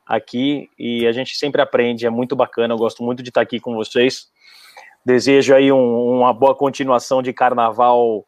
aqui 0.05 0.69
e 0.77 1.07
a 1.07 1.11
gente 1.13 1.37
sempre 1.37 1.61
aprende, 1.61 2.05
é 2.05 2.09
muito 2.09 2.35
bacana, 2.35 2.73
eu 2.73 2.77
gosto 2.77 3.01
muito 3.01 3.23
de 3.23 3.29
estar 3.29 3.41
aqui 3.41 3.59
com 3.59 3.75
vocês. 3.75 4.29
Desejo 5.05 5.55
aí 5.55 5.71
um, 5.71 6.17
uma 6.17 6.33
boa 6.33 6.53
continuação 6.53 7.21
de 7.21 7.31
carnaval 7.31 8.25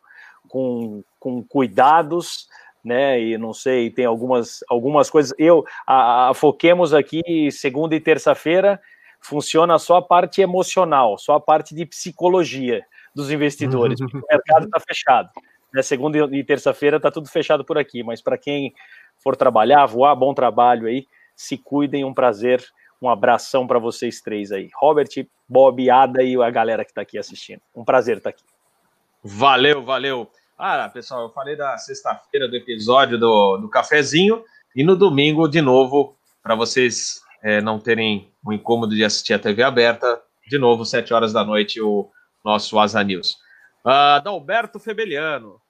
com, 0.47 1.03
com 1.19 1.43
cuidados, 1.43 2.47
né? 2.83 3.21
E 3.21 3.37
não 3.37 3.53
sei, 3.53 3.89
tem 3.89 4.05
algumas, 4.05 4.63
algumas 4.69 5.09
coisas. 5.09 5.33
Eu, 5.37 5.65
a, 5.85 6.29
a 6.29 6.33
foquemos 6.33 6.93
aqui 6.93 7.51
segunda 7.51 7.95
e 7.95 7.99
terça-feira, 7.99 8.79
funciona 9.19 9.77
só 9.77 9.97
a 9.97 10.01
parte 10.01 10.41
emocional, 10.41 11.17
só 11.17 11.35
a 11.35 11.39
parte 11.39 11.75
de 11.75 11.85
psicologia 11.85 12.85
dos 13.13 13.31
investidores, 13.31 13.99
porque 13.99 14.17
o 14.17 14.23
mercado 14.29 14.65
está 14.65 14.79
fechado. 14.79 15.29
Né? 15.73 15.81
Segunda 15.81 16.17
e 16.31 16.43
terça-feira 16.43 16.97
está 16.97 17.11
tudo 17.11 17.29
fechado 17.29 17.63
por 17.65 17.77
aqui, 17.77 18.03
mas 18.03 18.21
para 18.21 18.37
quem 18.37 18.73
for 19.17 19.35
trabalhar, 19.35 19.85
voar, 19.85 20.15
bom 20.15 20.33
trabalho 20.33 20.87
aí, 20.87 21.05
se 21.35 21.57
cuidem, 21.57 22.03
um 22.03 22.13
prazer, 22.13 22.63
um 23.01 23.09
abração 23.09 23.67
para 23.67 23.79
vocês 23.79 24.21
três 24.21 24.51
aí. 24.51 24.69
Robert, 24.75 25.09
Bob, 25.47 25.89
Ada 25.89 26.23
e 26.23 26.41
a 26.41 26.49
galera 26.49 26.83
que 26.83 26.91
está 26.91 27.01
aqui 27.01 27.17
assistindo. 27.17 27.61
Um 27.75 27.83
prazer 27.83 28.17
estar 28.17 28.31
tá 28.31 28.35
aqui. 28.35 28.43
Valeu, 29.23 29.81
valeu. 29.83 30.29
Ah, 30.61 30.89
pessoal, 30.89 31.21
eu 31.21 31.29
falei 31.29 31.55
da 31.55 31.77
sexta-feira 31.77 32.45
do 32.45 32.53
episódio 32.53 33.17
do, 33.17 33.55
do 33.59 33.69
cafezinho 33.69 34.43
e 34.75 34.83
no 34.83 34.93
domingo, 34.93 35.47
de 35.47 35.61
novo, 35.61 36.17
para 36.43 36.53
vocês 36.53 37.21
é, 37.41 37.61
não 37.61 37.79
terem 37.79 38.29
o 38.43 38.51
incômodo 38.51 38.93
de 38.93 39.05
assistir 39.05 39.33
a 39.33 39.39
TV 39.39 39.63
aberta, 39.63 40.21
de 40.45 40.57
novo, 40.57 40.83
sete 40.83 41.13
horas 41.13 41.31
da 41.31 41.45
noite, 41.45 41.79
o 41.79 42.09
nosso 42.43 42.77
Asa 42.77 43.01
News. 43.01 43.37
Uh, 43.85 44.21
Dalberto 44.21 44.79
Febeliano. 44.79 45.61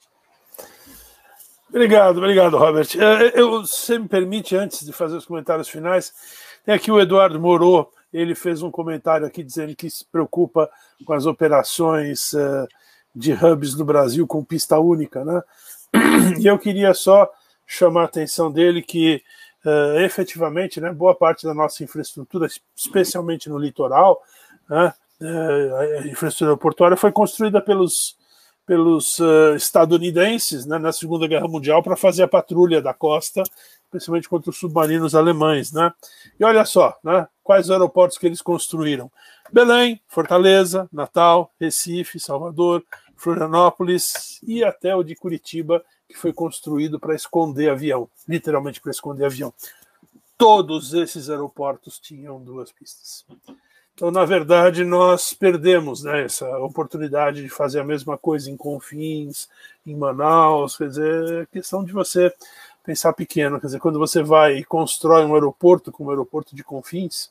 Obrigado, 1.70 2.18
obrigado, 2.18 2.58
Robert. 2.58 2.88
É, 2.98 3.40
eu, 3.40 3.64
se 3.68 4.00
me 4.00 4.08
permite, 4.08 4.56
antes 4.56 4.84
de 4.84 4.92
fazer 4.92 5.18
os 5.18 5.26
comentários 5.28 5.70
finais, 5.70 6.12
tem 6.66 6.74
aqui 6.74 6.92
o 6.92 7.00
Eduardo 7.00 7.40
Morô, 7.40 7.94
ele 8.12 8.34
fez 8.34 8.64
um 8.64 8.72
comentário 8.72 9.28
aqui 9.28 9.44
dizendo 9.44 9.76
que 9.76 9.88
se 9.88 10.04
preocupa 10.04 10.68
com 11.06 11.14
as 11.14 11.28
operações 11.28 12.34
uh, 12.34 12.68
de 13.16 13.34
hubs 13.34 13.76
no 13.76 13.86
Brasil 13.86 14.26
com 14.28 14.44
pista 14.44 14.80
única, 14.80 15.24
né? 15.26 15.42
E 16.40 16.46
eu 16.48 16.58
queria 16.60 16.94
só 16.94 17.30
chamar 17.66 18.02
a 18.02 18.06
atenção 18.06 18.52
dele 18.52 18.82
que 18.82 19.22
uh, 19.66 20.00
efetivamente, 20.00 20.80
né, 20.80 20.92
boa 20.92 21.16
parte 21.16 21.46
da 21.46 21.54
nossa 21.54 21.84
infraestrutura, 21.84 22.48
especialmente 22.76 23.50
no 23.50 23.58
litoral, 23.58 24.22
né, 24.70 24.94
uh, 25.22 25.76
a 26.02 26.08
infraestrutura 26.08 26.58
portuária 26.58 26.98
foi 26.98 27.12
construída 27.12 27.62
pelos 27.62 28.18
pelos 28.70 29.18
uh, 29.18 29.56
estadunidenses 29.56 30.64
né, 30.68 30.78
na 30.78 30.92
Segunda 30.92 31.28
Guerra 31.28 31.48
Mundial 31.48 31.82
para 31.82 31.96
fazer 31.96 32.22
a 32.22 32.28
patrulha 32.28 32.80
da 32.80 32.94
costa, 32.94 33.42
principalmente 33.90 34.30
contra 34.30 34.52
os 34.52 34.60
submarinos 34.60 35.16
alemães. 35.16 35.72
Né? 35.72 35.92
E 36.40 36.46
olha 36.46 36.64
só, 36.64 36.96
né, 37.04 37.28
quais 37.44 37.72
aeroportos 37.72 38.20
que 38.20 38.28
eles 38.28 38.44
construíram: 38.44 39.12
Belém, 39.52 40.00
Fortaleza, 40.08 40.88
Natal, 40.92 41.52
Recife, 41.60 42.20
Salvador, 42.20 42.84
Florianópolis 43.16 44.40
e 44.44 44.64
até 44.64 44.96
o 44.96 45.04
de 45.04 45.16
Curitiba, 45.16 45.84
que 46.08 46.18
foi 46.18 46.32
construído 46.32 47.00
para 47.00 47.16
esconder 47.16 47.70
avião, 47.70 48.10
literalmente 48.28 48.80
para 48.80 48.92
esconder 48.92 49.26
avião. 49.26 49.54
Todos 50.38 50.94
esses 50.94 51.30
aeroportos 51.30 52.00
tinham 52.00 52.42
duas 52.42 52.72
pistas. 52.72 53.26
Então, 53.94 54.10
na 54.12 54.24
verdade, 54.24 54.86
nós 54.86 55.34
perdemos 55.34 56.04
né, 56.04 56.24
essa 56.24 56.48
oportunidade 56.60 57.42
de 57.42 57.50
fazer 57.50 57.82
a 57.82 57.84
mesma 57.84 58.18
coisa 58.18 58.50
em 58.50 58.56
Confins, 58.56 59.50
em 59.86 59.94
Manaus. 59.94 60.78
Quer 60.78 60.88
dizer, 60.88 61.42
é 61.42 61.46
questão 61.48 61.84
de 61.84 61.92
você 61.92 62.34
pensar 62.82 63.12
pequeno. 63.12 63.60
Quer 63.60 63.68
dizer, 63.68 63.80
quando 63.80 64.00
você 64.00 64.24
vai 64.24 64.56
e 64.56 64.64
constrói 64.64 65.26
um 65.26 65.34
aeroporto, 65.34 65.92
como 65.92 66.08
o 66.08 66.12
aeroporto 66.14 66.56
de 66.56 66.64
Confins, 66.64 67.30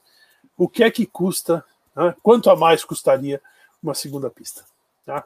o 0.58 0.68
que 0.68 0.84
é 0.84 0.90
que 0.90 1.06
custa? 1.06 1.64
Né, 1.98 2.14
quanto 2.22 2.48
a 2.48 2.54
mais 2.54 2.84
custaria 2.84 3.42
uma 3.82 3.92
segunda 3.92 4.30
pista? 4.30 4.64
Tá? 5.04 5.24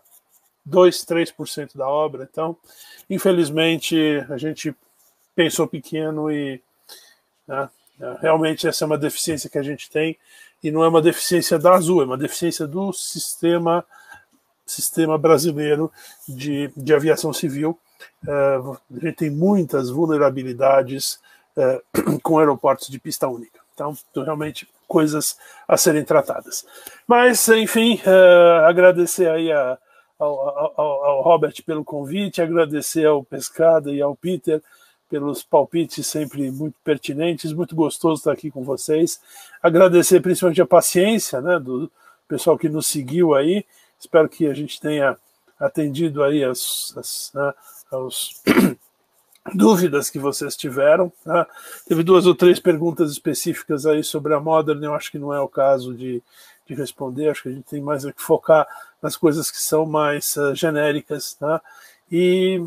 2, 0.64 1.04
3% 1.04 1.76
da 1.76 1.86
obra. 1.86 2.26
Então, 2.30 2.56
infelizmente, 3.10 4.24
a 4.30 4.38
gente 4.38 4.74
pensou 5.36 5.66
pequeno 5.66 6.30
e 6.30 6.62
né, 7.46 7.68
realmente 8.20 8.66
essa 8.66 8.84
é 8.84 8.86
uma 8.86 8.96
deficiência 8.96 9.50
que 9.50 9.58
a 9.58 9.62
gente 9.62 9.90
tem 9.90 10.16
e 10.62 10.70
não 10.70 10.82
é 10.82 10.88
uma 10.88 11.02
deficiência 11.02 11.58
da 11.58 11.74
Azul, 11.74 12.00
é 12.00 12.06
uma 12.06 12.16
deficiência 12.16 12.66
do 12.66 12.90
sistema 12.92 13.84
sistema 14.64 15.18
brasileiro 15.18 15.92
de, 16.26 16.72
de 16.74 16.94
aviação 16.94 17.32
civil. 17.32 17.78
Uh, 18.24 18.78
a 18.96 19.00
gente 19.00 19.16
tem 19.16 19.30
muitas 19.30 19.90
vulnerabilidades 19.90 21.20
uh, 21.56 22.18
com 22.22 22.38
aeroportos 22.38 22.88
de 22.88 22.98
pista 22.98 23.28
única. 23.28 23.60
Então, 23.74 23.94
realmente, 24.24 24.66
coisas 24.92 25.38
a 25.66 25.78
serem 25.78 26.04
tratadas. 26.04 26.66
Mas, 27.08 27.48
enfim, 27.48 27.98
uh, 28.06 28.66
agradecer 28.66 29.26
aí 29.30 29.50
a, 29.50 29.78
ao, 30.18 30.78
ao, 30.78 31.04
ao, 31.04 31.22
Robert 31.22 31.54
pelo 31.64 31.82
convite, 31.82 32.42
agradecer 32.42 33.06
ao 33.06 33.24
Pescada 33.24 33.90
e 33.90 34.02
ao 34.02 34.14
Peter 34.14 34.62
pelos 35.08 35.42
palpites 35.42 36.06
sempre 36.06 36.50
muito 36.50 36.76
pertinentes, 36.84 37.54
muito 37.54 37.74
gostoso 37.74 38.20
estar 38.20 38.32
aqui 38.32 38.50
com 38.50 38.62
vocês. 38.62 39.18
Agradecer 39.62 40.20
principalmente 40.20 40.60
a 40.60 40.66
paciência 40.66 41.40
né, 41.40 41.58
do 41.58 41.90
pessoal 42.28 42.58
que 42.58 42.68
nos 42.68 42.86
seguiu 42.86 43.34
aí. 43.34 43.64
Espero 43.98 44.28
que 44.28 44.46
a 44.46 44.54
gente 44.54 44.78
tenha 44.78 45.16
atendido 45.58 46.22
aí 46.22 46.44
as, 46.44 46.94
as, 46.98 47.32
né, 47.34 47.54
as 47.92 48.42
dúvidas 49.54 50.10
que 50.10 50.18
vocês 50.18 50.56
tiveram. 50.56 51.12
Né? 51.24 51.46
Teve 51.86 52.02
duas 52.02 52.26
ou 52.26 52.34
três 52.34 52.60
perguntas 52.60 53.10
específicas 53.10 53.86
aí 53.86 54.02
sobre 54.04 54.34
a 54.34 54.40
Modern, 54.40 54.82
eu 54.82 54.94
acho 54.94 55.10
que 55.10 55.18
não 55.18 55.32
é 55.32 55.40
o 55.40 55.48
caso 55.48 55.94
de, 55.94 56.22
de 56.66 56.74
responder, 56.74 57.28
acho 57.28 57.42
que 57.42 57.48
a 57.48 57.52
gente 57.52 57.64
tem 57.64 57.80
mais 57.80 58.04
que 58.04 58.12
focar 58.16 58.66
nas 59.00 59.16
coisas 59.16 59.50
que 59.50 59.60
são 59.60 59.84
mais 59.84 60.36
uh, 60.36 60.54
genéricas. 60.54 61.36
Né? 61.40 61.60
E 62.10 62.64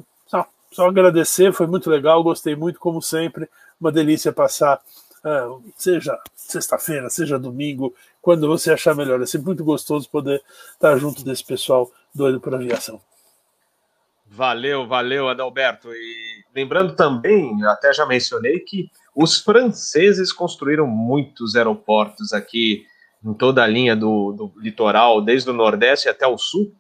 só 0.76 0.88
agradecer, 0.90 1.54
foi 1.54 1.68
muito 1.68 1.90
legal, 1.90 2.22
gostei 2.22 2.54
muito, 2.54 2.82
como 2.82 3.02
sempre, 3.02 3.50
uma 3.80 3.94
delícia 3.94 4.34
passar, 4.34 4.82
uh, 5.24 5.64
seja 5.78 6.20
sexta-feira, 6.36 7.10
seja 7.10 7.40
domingo, 7.40 7.96
quando 8.22 8.46
você 8.46 8.74
achar 8.74 8.94
melhor. 8.94 9.22
É 9.22 9.26
sempre 9.26 9.48
muito 9.48 9.64
gostoso 9.64 10.10
poder 10.10 10.44
estar 10.74 10.98
junto 10.98 11.24
desse 11.24 11.46
pessoal 11.46 11.90
doido 12.14 12.42
por 12.42 12.54
aviação. 12.54 13.00
Valeu, 14.36 14.86
valeu, 14.86 15.30
Adalberto. 15.30 15.90
E 15.94 16.44
lembrando 16.54 16.96
também, 16.96 17.64
até 17.66 17.94
já 17.94 18.06
mencionei 18.06 18.60
que 18.60 18.90
os 19.16 19.40
franceses 19.40 20.34
construíram 20.34 20.86
muitos 20.86 21.56
aeroportos 21.56 22.34
aqui 22.34 22.86
em 23.24 23.34
toda 23.34 23.64
a 23.64 23.68
linha 23.68 23.96
do, 23.96 24.34
do 24.34 24.62
litoral, 24.62 25.22
desde 25.22 25.50
o 25.50 25.54
Nordeste 25.54 26.10
até 26.10 26.28
o 26.28 26.38
Sul 26.38 26.76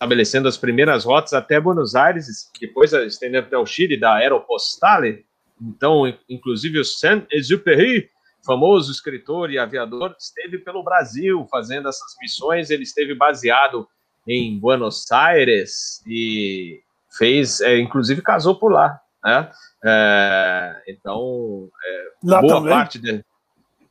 estabelecendo 0.00 0.48
as 0.48 0.56
primeiras 0.56 1.04
rotas 1.04 1.34
até 1.34 1.60
Buenos 1.60 1.94
Aires, 1.94 2.50
depois 2.58 2.90
estendendo 2.94 3.46
até 3.46 3.58
o 3.58 3.66
Chile, 3.66 3.98
da 3.98 4.14
Aeropostale. 4.14 5.26
Então, 5.60 6.04
inclusive 6.26 6.78
o 6.78 6.84
Saint-Exupéry, 6.84 8.08
famoso 8.42 8.90
escritor 8.90 9.50
e 9.50 9.58
aviador, 9.58 10.16
esteve 10.18 10.56
pelo 10.56 10.82
Brasil 10.82 11.46
fazendo 11.50 11.86
essas 11.86 12.16
missões. 12.22 12.70
Ele 12.70 12.84
esteve 12.84 13.14
baseado 13.14 13.86
em 14.26 14.58
Buenos 14.58 15.12
Aires 15.12 16.02
e 16.06 16.80
fez, 17.16 17.60
é, 17.60 17.78
inclusive 17.78 18.22
casou 18.22 18.58
por 18.58 18.72
lá, 18.72 19.00
né? 19.24 19.50
É, 19.84 20.82
então, 20.88 21.68
é, 21.84 22.40
boa 22.40 22.46
também. 22.46 22.70
parte 22.70 22.98
dele 22.98 23.24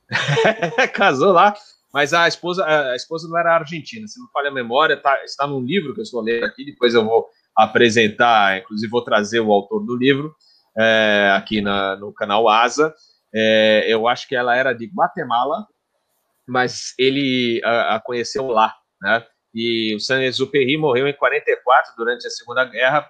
casou 0.92 1.32
lá 1.32 1.54
mas 1.92 2.14
a 2.14 2.28
esposa, 2.28 2.64
a 2.64 2.94
esposa 2.94 3.28
não 3.28 3.36
era 3.36 3.56
argentina, 3.56 4.06
se 4.06 4.20
não 4.20 4.28
falha 4.28 4.48
a 4.48 4.54
memória, 4.54 4.96
tá, 4.96 5.22
está 5.24 5.46
num 5.46 5.60
livro 5.60 5.92
que 5.92 6.00
eu 6.00 6.04
estou 6.04 6.20
lendo 6.20 6.44
aqui, 6.44 6.64
depois 6.64 6.94
eu 6.94 7.04
vou 7.04 7.28
apresentar, 7.56 8.58
inclusive 8.58 8.90
vou 8.90 9.02
trazer 9.02 9.40
o 9.40 9.52
autor 9.52 9.84
do 9.84 9.96
livro 9.96 10.34
é, 10.78 11.32
aqui 11.36 11.60
na, 11.60 11.96
no 11.96 12.12
canal 12.12 12.48
Asa. 12.48 12.94
É, 13.34 13.84
eu 13.88 14.06
acho 14.06 14.28
que 14.28 14.36
ela 14.36 14.54
era 14.54 14.72
de 14.72 14.86
Guatemala, 14.86 15.66
mas 16.46 16.94
ele 16.96 17.60
a, 17.64 17.96
a 17.96 18.00
conheceu 18.00 18.46
lá, 18.46 18.74
né? 19.02 19.24
E 19.54 19.94
o 19.94 20.00
Saint-Exupéry 20.00 20.76
morreu 20.76 21.08
em 21.08 21.16
44 21.16 21.94
durante 21.96 22.26
a 22.26 22.30
Segunda 22.30 22.64
Guerra 22.64 23.08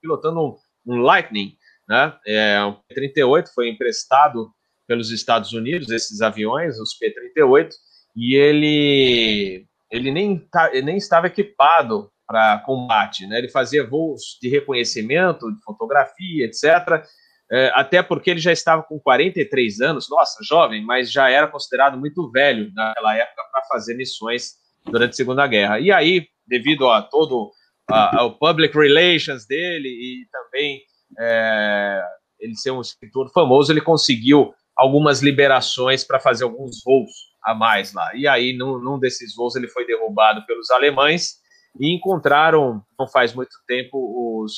pilotando 0.00 0.40
um, 0.40 0.56
um 0.86 1.00
Lightning, 1.00 1.54
né? 1.88 2.16
É, 2.26 2.64
um 2.64 2.72
P-38 2.88 3.48
foi 3.54 3.68
emprestado 3.68 4.50
pelos 4.86 5.10
Estados 5.10 5.52
Unidos 5.52 5.90
esses 5.90 6.20
aviões, 6.20 6.78
os 6.78 6.94
P-38 6.94 7.70
e 8.16 8.34
ele, 8.34 9.66
ele 9.90 10.10
nem, 10.10 10.38
tá, 10.38 10.70
ele 10.72 10.86
nem 10.86 10.96
estava 10.96 11.26
equipado 11.26 12.10
para 12.26 12.60
combate, 12.60 13.26
né? 13.26 13.38
Ele 13.38 13.48
fazia 13.48 13.86
voos 13.86 14.38
de 14.40 14.48
reconhecimento, 14.48 15.52
de 15.52 15.62
fotografia, 15.62 16.46
etc. 16.46 17.04
É, 17.50 17.70
até 17.74 18.02
porque 18.02 18.30
ele 18.30 18.40
já 18.40 18.52
estava 18.52 18.82
com 18.82 18.98
43 18.98 19.80
anos, 19.80 20.08
nossa, 20.08 20.42
jovem, 20.42 20.82
mas 20.82 21.12
já 21.12 21.28
era 21.28 21.46
considerado 21.46 21.98
muito 21.98 22.30
velho 22.30 22.72
naquela 22.74 23.14
época 23.16 23.42
para 23.52 23.64
fazer 23.64 23.94
missões 23.94 24.61
durante 24.84 25.10
a 25.10 25.16
Segunda 25.16 25.46
Guerra. 25.46 25.80
E 25.80 25.90
aí, 25.90 26.26
devido 26.46 26.88
a 26.88 27.02
todo 27.02 27.50
ao 27.88 28.38
public 28.38 28.76
relations 28.76 29.46
dele 29.46 29.88
e 29.88 30.26
também 30.30 30.80
é, 31.18 32.02
ele 32.40 32.56
ser 32.56 32.70
um 32.70 32.80
escritor 32.80 33.30
famoso, 33.32 33.72
ele 33.72 33.80
conseguiu 33.80 34.54
algumas 34.76 35.20
liberações 35.20 36.04
para 36.04 36.18
fazer 36.18 36.44
alguns 36.44 36.82
voos 36.82 37.10
a 37.44 37.54
mais 37.54 37.92
lá. 37.92 38.10
E 38.14 38.26
aí, 38.26 38.56
num, 38.56 38.78
num 38.78 38.98
desses 38.98 39.34
voos, 39.34 39.56
ele 39.56 39.68
foi 39.68 39.86
derrubado 39.86 40.44
pelos 40.46 40.70
alemães 40.70 41.40
e 41.78 41.94
encontraram, 41.94 42.82
não 42.98 43.08
faz 43.08 43.34
muito 43.34 43.56
tempo, 43.66 44.42
os, 44.42 44.54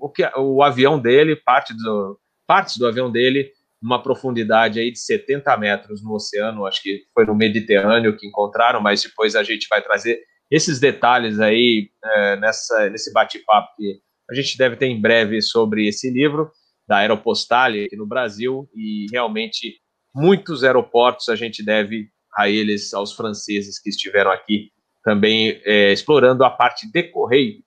o, 0.00 0.08
que, 0.08 0.28
o 0.36 0.62
avião 0.62 0.98
dele, 0.98 1.36
parte 1.36 1.74
do, 1.74 2.18
partes 2.46 2.76
do 2.76 2.86
avião 2.86 3.10
dele, 3.10 3.50
uma 3.86 4.02
profundidade 4.02 4.80
aí 4.80 4.90
de 4.90 4.98
70 4.98 5.56
metros 5.56 6.02
no 6.02 6.12
oceano, 6.12 6.66
acho 6.66 6.82
que 6.82 7.04
foi 7.14 7.24
no 7.24 7.36
Mediterrâneo 7.36 8.16
que 8.16 8.26
encontraram, 8.26 8.80
mas 8.80 9.00
depois 9.00 9.36
a 9.36 9.44
gente 9.44 9.68
vai 9.70 9.80
trazer 9.80 10.20
esses 10.50 10.80
detalhes 10.80 11.38
aí 11.38 11.88
é, 12.04 12.36
nessa, 12.36 12.90
nesse 12.90 13.12
bate-papo 13.12 13.68
que 13.76 14.00
a 14.28 14.34
gente 14.34 14.58
deve 14.58 14.74
ter 14.74 14.86
em 14.86 15.00
breve 15.00 15.40
sobre 15.40 15.86
esse 15.86 16.10
livro 16.10 16.50
da 16.86 16.98
Aeropostale 16.98 17.84
aqui 17.84 17.96
no 17.96 18.06
Brasil. 18.06 18.68
E 18.74 19.06
realmente 19.12 19.76
muitos 20.12 20.64
aeroportos 20.64 21.28
a 21.28 21.36
gente 21.36 21.64
deve 21.64 22.08
a 22.36 22.48
eles, 22.48 22.92
aos 22.92 23.14
franceses 23.14 23.78
que 23.80 23.88
estiveram 23.88 24.32
aqui 24.32 24.70
também 25.06 25.62
é, 25.64 25.92
explorando 25.92 26.44
a 26.44 26.50
parte 26.50 26.90
de 26.90 27.04
correio, 27.04 27.62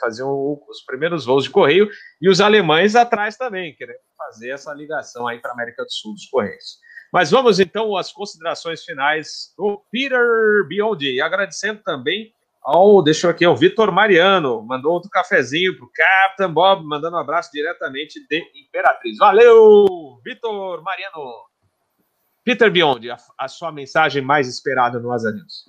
faziam 0.00 0.30
os 0.68 0.80
primeiros 0.86 1.24
voos 1.24 1.42
de 1.42 1.50
correio, 1.50 1.90
e 2.22 2.28
os 2.28 2.40
alemães 2.40 2.94
atrás 2.94 3.36
também, 3.36 3.74
querendo 3.74 3.98
fazer 4.16 4.50
essa 4.50 4.72
ligação 4.72 5.26
aí 5.26 5.40
para 5.40 5.50
a 5.50 5.54
América 5.54 5.82
do 5.82 5.90
Sul 5.90 6.12
dos 6.12 6.24
Correios. 6.26 6.78
Mas 7.12 7.32
vamos 7.32 7.58
então 7.58 7.96
às 7.96 8.12
considerações 8.12 8.84
finais 8.84 9.52
do 9.58 9.82
Peter 9.90 10.24
Biondi, 10.68 11.20
agradecendo 11.20 11.80
também 11.84 12.32
ao, 12.62 13.02
deixa 13.02 13.26
eu 13.26 13.32
aqui, 13.32 13.44
o 13.44 13.56
Vitor 13.56 13.90
Mariano, 13.90 14.62
mandou 14.62 14.92
outro 14.92 15.10
cafezinho 15.10 15.76
para 15.76 15.86
o 15.86 15.90
Captain 15.92 16.52
Bob, 16.52 16.86
mandando 16.86 17.16
um 17.16 17.20
abraço 17.20 17.50
diretamente 17.52 18.24
de 18.28 18.40
Imperatriz. 18.54 19.18
Valeu, 19.18 20.20
Vitor 20.24 20.80
Mariano! 20.80 21.42
Peter 22.44 22.70
Biondi, 22.70 23.10
a, 23.10 23.16
a 23.36 23.48
sua 23.48 23.72
mensagem 23.72 24.22
mais 24.22 24.46
esperada 24.46 25.00
no 25.00 25.10
Asa 25.10 25.32
News. 25.32 25.64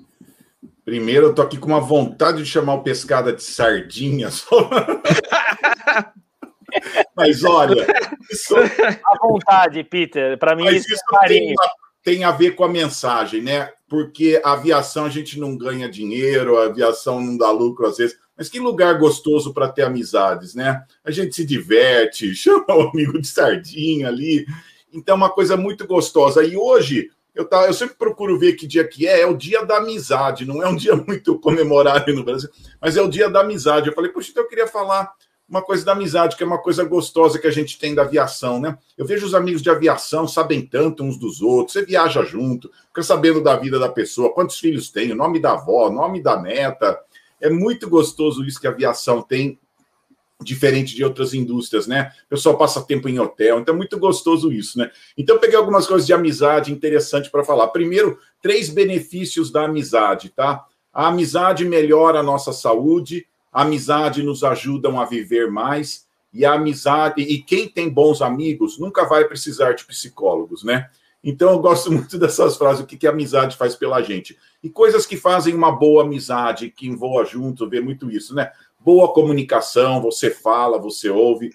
Primeiro, 0.85 1.25
eu 1.25 1.33
tô 1.33 1.41
aqui 1.41 1.57
com 1.57 1.65
uma 1.69 1.81
vontade 1.81 2.38
de 2.43 2.45
chamar 2.45 2.75
o 2.75 2.83
pescada 2.83 3.33
de 3.33 3.41
sardinha. 3.41 4.30
Só... 4.30 4.69
Mas 7.17 7.43
olha, 7.43 7.88
isso... 8.30 8.55
à 8.55 9.17
vontade, 9.19 9.83
Peter. 9.83 10.38
Para 10.38 10.55
mim, 10.55 10.67
isso, 10.67 10.93
isso 10.93 11.01
é 11.23 11.27
tem, 11.27 11.55
tem, 12.03 12.23
a 12.23 12.31
ver 12.31 12.51
com 12.51 12.64
a 12.64 12.69
mensagem, 12.69 13.41
né? 13.41 13.72
Porque 13.89 14.39
a 14.43 14.53
aviação 14.53 15.05
a 15.05 15.09
gente 15.09 15.39
não 15.39 15.57
ganha 15.57 15.89
dinheiro, 15.89 16.57
a 16.57 16.65
aviação 16.65 17.19
não 17.19 17.35
dá 17.35 17.49
lucro 17.49 17.88
às 17.88 17.97
vezes. 17.97 18.17
Mas 18.38 18.49
que 18.49 18.59
lugar 18.59 18.99
gostoso 18.99 19.53
para 19.53 19.69
ter 19.69 19.83
amizades, 19.83 20.53
né? 20.53 20.83
A 21.03 21.09
gente 21.09 21.35
se 21.35 21.45
diverte, 21.45 22.35
chama 22.35 22.65
o 22.69 22.89
amigo 22.89 23.19
de 23.19 23.27
sardinha 23.27 24.09
ali. 24.09 24.45
Então, 24.93 25.14
é 25.14 25.17
uma 25.17 25.30
coisa 25.30 25.57
muito 25.57 25.88
gostosa. 25.88 26.43
E 26.43 26.55
hoje 26.55 27.09
eu, 27.35 27.45
tá, 27.45 27.65
eu 27.65 27.73
sempre 27.73 27.95
procuro 27.95 28.39
ver 28.39 28.53
que 28.53 28.65
dia 28.65 28.88
que 28.88 29.05
é, 29.05 29.22
é 29.22 29.27
o 29.27 29.35
dia 29.35 29.65
da 29.65 29.77
amizade, 29.77 30.45
não 30.45 30.64
é 30.64 30.67
um 30.67 30.75
dia 30.77 30.95
muito 30.95 31.38
comemorado 31.39 32.14
no 32.14 32.23
Brasil, 32.23 32.49
mas 32.81 32.95
é 32.95 33.01
o 33.01 33.09
dia 33.09 33.30
da 33.30 33.41
amizade. 33.41 33.88
Eu 33.88 33.93
falei, 33.93 34.11
poxa, 34.11 34.31
então 34.31 34.43
eu 34.43 34.49
queria 34.49 34.67
falar 34.67 35.11
uma 35.47 35.61
coisa 35.61 35.85
da 35.85 35.91
amizade, 35.91 36.35
que 36.35 36.43
é 36.43 36.45
uma 36.45 36.57
coisa 36.57 36.83
gostosa 36.83 37.38
que 37.38 37.45
a 37.45 37.51
gente 37.51 37.77
tem 37.77 37.93
da 37.93 38.01
aviação, 38.01 38.59
né? 38.59 38.77
Eu 38.97 39.05
vejo 39.05 39.27
os 39.27 39.35
amigos 39.35 39.61
de 39.61 39.69
aviação 39.69 40.27
sabem 40.27 40.65
tanto 40.65 41.03
uns 41.03 41.17
dos 41.17 41.41
outros, 41.41 41.73
você 41.73 41.85
viaja 41.85 42.23
junto, 42.23 42.72
fica 42.88 43.03
sabendo 43.03 43.43
da 43.43 43.55
vida 43.55 43.77
da 43.77 43.89
pessoa, 43.89 44.33
quantos 44.33 44.57
filhos 44.57 44.89
tem, 44.89 45.11
o 45.11 45.15
nome 45.15 45.39
da 45.39 45.53
avó, 45.53 45.88
o 45.88 45.91
nome 45.91 46.22
da 46.22 46.41
neta. 46.41 46.99
É 47.39 47.49
muito 47.49 47.88
gostoso 47.88 48.43
isso 48.43 48.59
que 48.59 48.65
a 48.65 48.72
aviação 48.72 49.22
tem 49.22 49.59
diferente 50.41 50.95
de 50.95 51.03
outras 51.03 51.33
indústrias, 51.33 51.88
né? 51.88 52.11
O 52.25 52.30
pessoal 52.30 52.57
passa 52.57 52.81
tempo 52.81 53.07
em 53.07 53.19
hotel, 53.19 53.59
então 53.59 53.73
é 53.73 53.77
muito 53.77 53.97
gostoso 53.97 54.51
isso, 54.51 54.77
né? 54.77 54.91
Então 55.17 55.39
peguei 55.39 55.55
algumas 55.55 55.88
coisas 55.88 56.05
de 56.05 56.14
amizade 56.14 56.72
interessante 56.72 57.30
para 57.30 57.43
falar. 57.43 57.67
Primeiro, 57.69 58.19
três 58.41 58.69
benefícios 58.69 59.51
da 59.51 59.65
amizade, 59.65 60.30
tá? 60.30 60.65
A 60.93 61.07
amizade 61.07 61.65
melhora 61.65 62.19
a 62.19 62.23
nossa 62.23 62.51
saúde, 62.51 63.25
a 63.51 63.61
amizade 63.61 64.23
nos 64.23 64.43
ajuda 64.43 64.89
a 64.89 65.05
viver 65.05 65.49
mais 65.49 66.05
e 66.33 66.43
a 66.43 66.53
amizade 66.53 67.22
e 67.22 67.41
quem 67.41 67.67
tem 67.69 67.89
bons 67.89 68.22
amigos 68.22 68.77
nunca 68.77 69.05
vai 69.05 69.25
precisar 69.25 69.72
de 69.72 69.85
psicólogos, 69.85 70.64
né? 70.64 70.89
Então 71.23 71.49
eu 71.49 71.59
gosto 71.59 71.89
muito 71.91 72.19
dessas 72.19 72.55
frases, 72.55 72.83
o 72.83 72.85
que, 72.85 72.97
que 72.97 73.07
a 73.07 73.11
amizade 73.11 73.57
faz 73.57 73.75
pela 73.75 74.01
gente. 74.01 74.38
E 74.61 74.69
coisas 74.69 75.05
que 75.05 75.17
fazem 75.17 75.55
uma 75.55 75.72
boa 75.72 76.03
amizade, 76.03 76.69
que 76.69 76.93
voa 76.93 77.25
junto, 77.25 77.69
vê 77.69 77.81
muito 77.81 78.11
isso, 78.11 78.35
né? 78.35 78.51
Boa 78.85 79.11
comunicação, 79.11 79.99
você 79.99 80.30
fala, 80.30 80.77
você 80.77 81.09
ouve, 81.09 81.49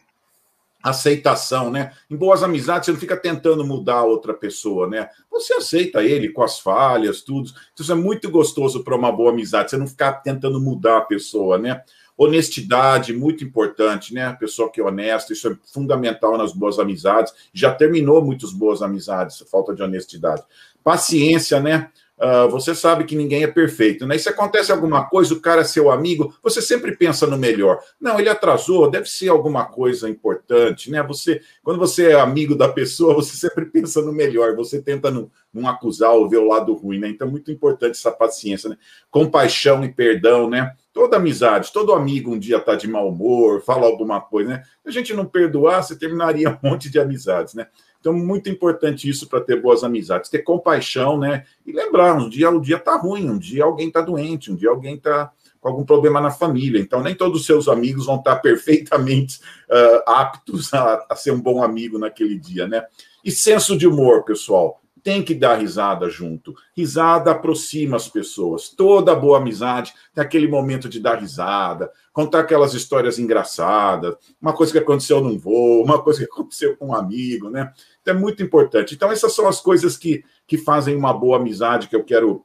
aceitação, 0.82 1.70
né? 1.70 1.92
Em 2.10 2.16
boas 2.16 2.42
amizades, 2.42 2.86
você 2.86 2.92
não 2.92 2.98
fica 2.98 3.16
tentando 3.16 3.64
mudar 3.64 3.98
a 3.98 4.04
outra 4.04 4.34
pessoa, 4.34 4.88
né? 4.88 5.08
Você 5.30 5.54
aceita 5.54 6.02
ele 6.02 6.30
com 6.30 6.42
as 6.42 6.58
falhas, 6.58 7.22
tudo. 7.22 7.50
Então, 7.50 7.84
isso 7.84 7.92
é 7.92 7.94
muito 7.94 8.28
gostoso 8.28 8.82
para 8.82 8.96
uma 8.96 9.12
boa 9.12 9.30
amizade, 9.30 9.70
você 9.70 9.76
não 9.76 9.86
ficar 9.86 10.14
tentando 10.14 10.60
mudar 10.60 10.98
a 10.98 11.02
pessoa, 11.02 11.56
né? 11.56 11.82
Honestidade, 12.16 13.12
muito 13.12 13.44
importante, 13.44 14.12
né? 14.12 14.26
A 14.26 14.34
pessoa 14.34 14.70
que 14.70 14.80
é 14.80 14.84
honesta, 14.84 15.32
isso 15.32 15.48
é 15.48 15.56
fundamental 15.72 16.36
nas 16.36 16.52
boas 16.52 16.78
amizades. 16.78 17.32
Já 17.52 17.72
terminou 17.72 18.24
muitas 18.24 18.52
boas 18.52 18.82
amizades, 18.82 19.38
falta 19.50 19.72
de 19.72 19.82
honestidade. 19.82 20.42
Paciência, 20.82 21.60
né? 21.60 21.90
Uh, 22.20 22.50
você 22.50 22.74
sabe 22.74 23.04
que 23.04 23.16
ninguém 23.16 23.44
é 23.44 23.46
perfeito, 23.46 24.06
né? 24.06 24.14
E 24.14 24.18
se 24.18 24.28
acontece 24.28 24.70
alguma 24.70 25.08
coisa, 25.08 25.32
o 25.32 25.40
cara 25.40 25.62
é 25.62 25.64
seu 25.64 25.90
amigo, 25.90 26.34
você 26.42 26.60
sempre 26.60 26.94
pensa 26.94 27.26
no 27.26 27.38
melhor. 27.38 27.80
Não, 27.98 28.20
ele 28.20 28.28
atrasou, 28.28 28.90
deve 28.90 29.08
ser 29.08 29.30
alguma 29.30 29.64
coisa 29.64 30.06
importante, 30.06 30.90
né? 30.90 31.02
Você, 31.04 31.40
quando 31.62 31.78
você 31.78 32.10
é 32.10 32.20
amigo 32.20 32.54
da 32.54 32.68
pessoa, 32.68 33.14
você 33.16 33.34
sempre 33.34 33.64
pensa 33.64 34.02
no 34.02 34.12
melhor, 34.12 34.54
você 34.54 34.82
tenta 34.82 35.10
não, 35.10 35.30
não 35.52 35.66
acusar 35.66 36.10
ou 36.12 36.28
ver 36.28 36.36
o 36.36 36.46
lado 36.46 36.74
ruim, 36.74 36.98
né? 36.98 37.08
Então, 37.08 37.26
é 37.26 37.30
muito 37.30 37.50
importante 37.50 37.92
essa 37.92 38.12
paciência, 38.12 38.68
né? 38.68 38.76
Compaixão 39.10 39.82
e 39.82 39.90
perdão, 39.90 40.46
né? 40.50 40.74
Toda 40.92 41.16
amizade, 41.16 41.72
todo 41.72 41.94
amigo 41.94 42.34
um 42.34 42.38
dia 42.38 42.58
está 42.58 42.74
de 42.74 42.86
mau 42.86 43.08
humor, 43.08 43.62
fala 43.62 43.86
alguma 43.86 44.20
coisa, 44.20 44.50
né? 44.50 44.62
Se 44.82 44.88
a 44.90 44.92
gente 44.92 45.14
não 45.14 45.24
perdoar, 45.24 45.82
você 45.82 45.96
terminaria 45.96 46.50
um 46.62 46.68
monte 46.68 46.90
de 46.90 46.98
amizades, 47.00 47.54
né? 47.54 47.68
Então, 48.00 48.14
muito 48.14 48.48
importante 48.48 49.08
isso 49.08 49.28
para 49.28 49.42
ter 49.42 49.60
boas 49.60 49.84
amizades, 49.84 50.30
ter 50.30 50.38
compaixão, 50.38 51.18
né? 51.18 51.44
E 51.66 51.72
lembrar, 51.72 52.14
um 52.14 52.30
dia 52.30 52.50
o 52.50 52.60
dia 52.60 52.78
tá 52.78 52.96
ruim, 52.96 53.28
um 53.28 53.38
dia 53.38 53.64
alguém 53.64 53.88
está 53.88 54.00
doente, 54.00 54.50
um 54.50 54.56
dia 54.56 54.70
alguém 54.70 54.94
está 54.94 55.30
com 55.60 55.68
algum 55.68 55.84
problema 55.84 56.20
na 56.20 56.30
família. 56.30 56.80
Então, 56.80 57.02
nem 57.02 57.14
todos 57.14 57.40
os 57.40 57.46
seus 57.46 57.68
amigos 57.68 58.06
vão 58.06 58.16
estar 58.16 58.36
tá 58.36 58.40
perfeitamente 58.40 59.38
uh, 59.68 60.10
aptos 60.10 60.72
a, 60.72 61.06
a, 61.10 61.14
ser 61.14 61.32
um 61.32 61.40
bom 61.40 61.62
amigo 61.62 61.98
naquele 61.98 62.38
dia, 62.38 62.66
né? 62.66 62.84
E 63.22 63.30
senso 63.30 63.76
de 63.76 63.86
humor, 63.86 64.24
pessoal. 64.24 64.80
Tem 65.02 65.22
que 65.22 65.34
dar 65.34 65.58
risada 65.58 66.08
junto. 66.08 66.54
Risada 66.76 67.30
aproxima 67.30 67.96
as 67.96 68.08
pessoas. 68.08 68.68
Toda 68.70 69.14
boa 69.14 69.38
amizade 69.38 69.94
tem 70.14 70.22
aquele 70.22 70.48
momento 70.48 70.88
de 70.88 71.00
dar 71.00 71.18
risada, 71.18 71.90
contar 72.12 72.40
aquelas 72.40 72.74
histórias 72.74 73.18
engraçadas, 73.18 74.16
uma 74.40 74.52
coisa 74.52 74.72
que 74.72 74.78
aconteceu 74.78 75.20
num 75.20 75.38
voo, 75.38 75.84
uma 75.84 76.02
coisa 76.02 76.20
que 76.20 76.32
aconteceu 76.32 76.76
com 76.76 76.88
um 76.88 76.94
amigo, 76.94 77.48
né? 77.48 77.72
Então 78.02 78.14
é 78.14 78.18
muito 78.18 78.42
importante. 78.42 78.94
Então, 78.94 79.12
essas 79.12 79.32
são 79.32 79.46
as 79.46 79.60
coisas 79.60 79.96
que, 79.96 80.24
que 80.46 80.58
fazem 80.58 80.96
uma 80.96 81.12
boa 81.12 81.36
amizade 81.36 81.88
que 81.88 81.94
eu 81.94 82.04
quero 82.04 82.44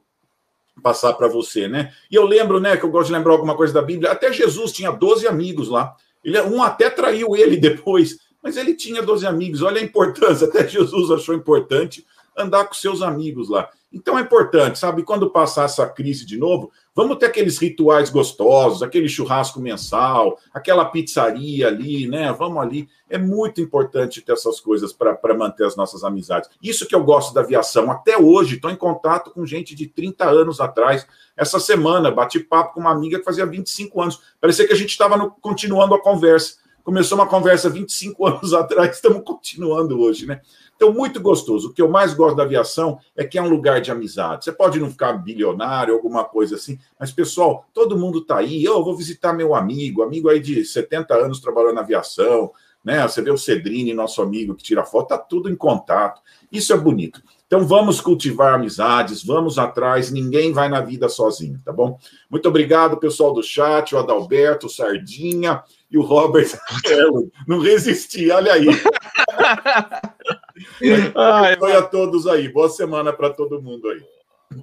passar 0.82 1.14
para 1.14 1.26
você, 1.26 1.66
né? 1.68 1.92
E 2.10 2.14
eu 2.14 2.24
lembro, 2.24 2.60
né, 2.60 2.76
que 2.76 2.84
eu 2.84 2.90
gosto 2.90 3.08
de 3.08 3.14
lembrar 3.14 3.32
alguma 3.32 3.56
coisa 3.56 3.72
da 3.72 3.82
Bíblia, 3.82 4.12
até 4.12 4.32
Jesus 4.32 4.72
tinha 4.72 4.92
12 4.92 5.26
amigos 5.26 5.68
lá. 5.68 5.94
Ele, 6.22 6.40
um 6.42 6.62
até 6.62 6.90
traiu 6.90 7.34
ele 7.34 7.56
depois, 7.58 8.18
mas 8.42 8.56
ele 8.56 8.74
tinha 8.74 9.02
12 9.02 9.26
amigos. 9.26 9.62
Olha 9.62 9.80
a 9.80 9.84
importância, 9.84 10.46
até 10.46 10.66
Jesus 10.68 11.10
achou 11.10 11.34
importante 11.34 12.06
andar 12.36 12.66
com 12.66 12.74
seus 12.74 13.02
amigos 13.02 13.48
lá. 13.48 13.68
Então 13.92 14.18
é 14.18 14.20
importante, 14.20 14.78
sabe? 14.78 15.02
Quando 15.02 15.30
passar 15.30 15.64
essa 15.64 15.86
crise 15.88 16.26
de 16.26 16.36
novo, 16.36 16.70
vamos 16.94 17.16
ter 17.16 17.26
aqueles 17.26 17.56
rituais 17.56 18.10
gostosos, 18.10 18.82
aquele 18.82 19.08
churrasco 19.08 19.58
mensal, 19.58 20.38
aquela 20.52 20.84
pizzaria 20.84 21.68
ali, 21.68 22.06
né? 22.06 22.30
Vamos 22.32 22.62
ali. 22.62 22.88
É 23.08 23.16
muito 23.16 23.60
importante 23.60 24.20
ter 24.20 24.32
essas 24.32 24.60
coisas 24.60 24.92
para 24.92 25.34
manter 25.34 25.64
as 25.64 25.76
nossas 25.76 26.04
amizades. 26.04 26.50
Isso 26.62 26.86
que 26.86 26.94
eu 26.94 27.04
gosto 27.04 27.32
da 27.32 27.40
aviação. 27.40 27.90
Até 27.90 28.18
hoje, 28.18 28.56
estou 28.56 28.70
em 28.70 28.76
contato 28.76 29.30
com 29.30 29.46
gente 29.46 29.74
de 29.74 29.86
30 29.86 30.28
anos 30.28 30.60
atrás. 30.60 31.06
Essa 31.34 31.58
semana, 31.58 32.10
bati 32.10 32.40
papo 32.40 32.74
com 32.74 32.80
uma 32.80 32.90
amiga 32.90 33.18
que 33.18 33.24
fazia 33.24 33.46
25 33.46 34.02
anos. 34.02 34.20
Parecia 34.40 34.66
que 34.66 34.72
a 34.74 34.76
gente 34.76 34.90
estava 34.90 35.30
continuando 35.40 35.94
a 35.94 36.02
conversa. 36.02 36.56
Começou 36.84 37.16
uma 37.16 37.26
conversa 37.26 37.70
25 37.70 38.26
anos 38.26 38.52
atrás, 38.52 38.94
estamos 38.94 39.22
continuando 39.24 39.98
hoje, 39.98 40.26
né? 40.26 40.40
Então, 40.76 40.92
muito 40.92 41.20
gostoso. 41.20 41.68
O 41.68 41.72
que 41.72 41.82
eu 41.82 41.88
mais 41.88 42.14
gosto 42.14 42.36
da 42.36 42.42
aviação 42.42 42.98
é 43.16 43.24
que 43.24 43.38
é 43.38 43.42
um 43.42 43.48
lugar 43.48 43.80
de 43.80 43.90
amizade. 43.90 44.44
Você 44.44 44.52
pode 44.52 44.78
não 44.78 44.90
ficar 44.90 45.14
bilionário, 45.14 45.94
alguma 45.94 46.22
coisa 46.22 46.56
assim, 46.56 46.78
mas, 47.00 47.10
pessoal, 47.10 47.66
todo 47.72 47.98
mundo 47.98 48.18
está 48.20 48.38
aí. 48.38 48.62
Eu 48.62 48.84
vou 48.84 48.96
visitar 48.96 49.32
meu 49.32 49.54
amigo, 49.54 50.02
amigo 50.02 50.28
aí 50.28 50.38
de 50.38 50.64
70 50.64 51.14
anos 51.14 51.40
trabalhando 51.40 51.74
na 51.74 51.80
aviação, 51.80 52.52
né? 52.86 53.02
Você 53.02 53.20
vê 53.20 53.32
o 53.32 53.36
Cedrini, 53.36 53.92
nosso 53.92 54.22
amigo 54.22 54.54
que 54.54 54.62
tira 54.62 54.84
foto, 54.84 55.08
tá 55.08 55.18
tudo 55.18 55.50
em 55.50 55.56
contato. 55.56 56.20
Isso 56.52 56.72
é 56.72 56.76
bonito. 56.76 57.20
Então 57.46 57.66
vamos 57.66 58.00
cultivar 58.00 58.54
amizades, 58.54 59.24
vamos 59.24 59.58
atrás, 59.58 60.10
ninguém 60.10 60.52
vai 60.52 60.68
na 60.68 60.80
vida 60.80 61.08
sozinho, 61.08 61.60
tá 61.64 61.72
bom? 61.72 61.98
Muito 62.30 62.48
obrigado, 62.48 62.96
pessoal 62.96 63.32
do 63.32 63.42
chat, 63.42 63.92
o 63.94 63.98
Adalberto, 63.98 64.66
o 64.66 64.70
Sardinha 64.70 65.62
e 65.90 65.98
o 65.98 66.02
Robert 66.02 66.48
Não 67.46 67.60
resisti, 67.60 68.30
olha 68.30 68.52
aí. 68.52 68.66
Ai, 71.14 71.56
Foi 71.56 71.72
a 71.74 71.82
todos 71.82 72.26
aí. 72.26 72.48
Boa 72.48 72.68
semana 72.68 73.12
para 73.12 73.30
todo 73.30 73.62
mundo 73.62 73.88
aí. 73.88 74.02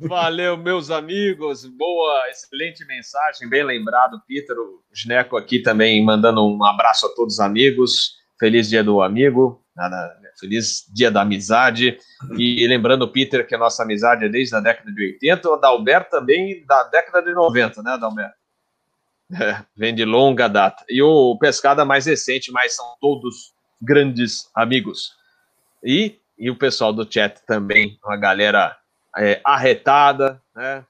Valeu, 0.01 0.57
meus 0.57 0.89
amigos. 0.89 1.65
Boa, 1.65 2.29
excelente 2.29 2.85
mensagem, 2.85 3.49
bem 3.49 3.63
lembrado, 3.63 4.21
Peter. 4.27 4.57
O 4.57 4.81
Gineco 4.91 5.37
aqui 5.37 5.59
também 5.59 6.03
mandando 6.03 6.43
um 6.45 6.63
abraço 6.63 7.05
a 7.05 7.09
todos 7.09 7.35
os 7.35 7.39
amigos. 7.39 8.17
Feliz 8.39 8.69
dia 8.69 8.83
do 8.83 9.01
amigo, 9.01 9.63
feliz 10.39 10.85
dia 10.93 11.11
da 11.11 11.21
amizade. 11.21 11.97
E 12.37 12.65
lembrando, 12.67 13.07
Peter, 13.07 13.45
que 13.45 13.55
a 13.55 13.57
nossa 13.57 13.83
amizade 13.83 14.25
é 14.25 14.29
desde 14.29 14.55
a 14.55 14.59
década 14.59 14.91
de 14.91 15.01
80, 15.01 15.49
o 15.49 15.53
Adalberto 15.53 16.09
também 16.09 16.65
da 16.65 16.83
década 16.83 17.21
de 17.21 17.33
90, 17.33 17.83
né, 17.83 17.91
Adalberto? 17.91 18.35
É, 19.39 19.63
vem 19.75 19.93
de 19.93 20.05
longa 20.05 20.47
data. 20.47 20.83
E 20.89 21.01
o 21.01 21.37
Pescada 21.37 21.85
mais 21.85 22.05
recente, 22.05 22.51
mas 22.51 22.75
são 22.75 22.85
todos 22.99 23.53
grandes 23.81 24.49
amigos. 24.55 25.13
E, 25.83 26.19
e 26.37 26.49
o 26.49 26.57
pessoal 26.57 26.93
do 26.93 27.11
chat 27.11 27.41
também, 27.45 27.99
uma 28.03 28.17
galera 28.17 28.77
é, 29.17 29.41
arretada, 29.43 30.41
né? 30.55 30.85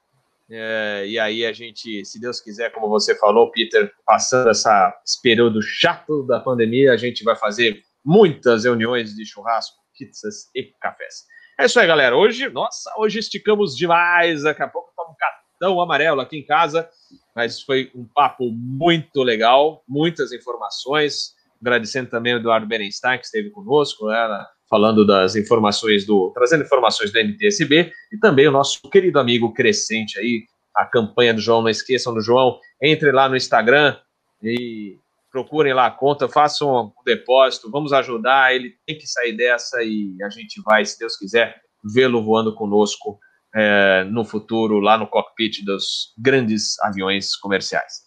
É, 0.50 1.06
e 1.08 1.18
aí 1.18 1.46
a 1.46 1.52
gente, 1.52 2.06
se 2.06 2.20
Deus 2.20 2.40
quiser, 2.40 2.72
como 2.72 2.88
você 2.88 3.18
falou, 3.18 3.50
Peter, 3.50 3.92
passando 4.06 4.50
essa, 4.50 4.94
esse 5.04 5.20
período 5.22 5.62
chato 5.62 6.24
da 6.28 6.40
pandemia, 6.40 6.94
a 6.94 6.98
gente 6.98 7.24
vai 7.24 7.36
fazer 7.36 7.82
muitas 8.06 8.66
reuniões 8.66 9.16
de 9.16 9.26
churrasco, 9.26 9.78
pizzas 9.98 10.50
e 10.54 10.64
cafés. 10.80 11.26
É 11.60 11.66
isso 11.66 11.80
aí, 11.80 11.88
galera. 11.88 12.16
Hoje, 12.16 12.50
nossa, 12.50 12.92
hoje 12.98 13.20
esticamos 13.20 13.76
demais. 13.76 14.44
Daqui 14.44 14.62
a 14.62 14.68
pouco 14.68 14.92
tá 14.96 15.04
um 15.04 15.16
cartão 15.16 15.82
amarelo 15.82 16.22
aqui 16.22 16.38
em 16.38 16.46
casa, 16.46 16.90
mas 17.36 17.62
foi 17.62 17.92
um 17.96 18.06
papo 18.06 18.52
muito 18.52 19.24
legal, 19.24 19.84
muitas 19.88 20.32
informações. 20.32 21.36
Agradecendo 21.62 22.10
também 22.10 22.34
o 22.34 22.38
Eduardo 22.38 22.68
Berenstein, 22.68 23.18
que 23.18 23.26
esteve 23.26 23.50
conosco, 23.50 24.08
né, 24.08 24.46
falando 24.74 25.06
das 25.06 25.36
informações 25.36 26.04
do. 26.04 26.32
trazendo 26.34 26.64
informações 26.64 27.12
do 27.12 27.20
NTSB, 27.20 27.94
e 28.12 28.18
também 28.18 28.48
o 28.48 28.52
nosso 28.52 28.82
querido 28.90 29.20
amigo 29.20 29.54
Crescente 29.54 30.18
aí, 30.18 30.46
a 30.76 30.84
campanha 30.84 31.32
do 31.32 31.40
João, 31.40 31.62
não 31.62 31.70
esqueçam 31.70 32.12
do 32.12 32.20
João, 32.20 32.60
entre 32.82 33.12
lá 33.12 33.30
no 33.30 33.36
Instagram 33.36 33.96
e 34.42 34.98
procurem 35.32 35.76
lá 35.76 35.86
a 35.86 35.92
conta, 35.92 36.28
façam 36.28 36.88
um 36.88 37.04
depósito, 37.06 37.70
vamos 37.70 37.94
ajudar, 37.94 38.56
ele 38.56 38.74
tem 38.84 38.98
que 38.98 39.06
sair 39.06 39.34
dessa 39.34 39.84
e 39.84 40.18
a 40.24 40.30
gente 40.30 40.60
vai, 40.66 40.84
se 40.84 40.98
Deus 40.98 41.16
quiser, 41.18 41.56
vê-lo 41.94 42.24
voando 42.24 42.56
conosco 42.56 43.20
é, 43.54 44.04
no 44.06 44.26
futuro, 44.26 44.80
lá 44.80 44.98
no 44.98 45.06
cockpit 45.06 45.64
dos 45.64 46.16
grandes 46.18 46.80
aviões 46.80 47.36
comerciais. 47.36 48.02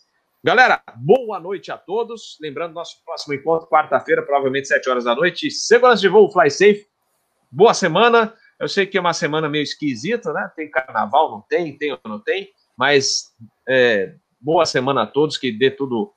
Galera, 0.47 0.81
boa 0.95 1.41
noite 1.41 1.73
a 1.73 1.77
todos. 1.77 2.39
Lembrando, 2.41 2.73
nosso 2.73 3.03
próximo 3.05 3.35
encontro, 3.35 3.67
quarta-feira, 3.69 4.23
provavelmente 4.23 4.69
7 4.69 4.89
horas 4.89 5.03
da 5.03 5.13
noite. 5.13 5.51
Segurança 5.51 6.01
de 6.01 6.07
voo, 6.07 6.31
fly 6.31 6.49
safe. 6.49 6.87
Boa 7.51 7.75
semana. 7.75 8.33
Eu 8.57 8.69
sei 8.69 8.87
que 8.87 8.97
é 8.97 9.01
uma 9.01 9.13
semana 9.13 9.49
meio 9.49 9.65
esquisita, 9.65 10.33
né? 10.33 10.49
Tem 10.55 10.71
carnaval, 10.71 11.33
não 11.33 11.41
tem, 11.41 11.77
tem 11.77 11.91
ou 11.91 11.99
não 12.05 12.21
tem, 12.21 12.53
mas 12.79 13.35
é, 13.69 14.15
boa 14.41 14.65
semana 14.65 15.03
a 15.03 15.07
todos, 15.09 15.37
que 15.37 15.51
dê 15.51 15.69
tudo, 15.69 16.13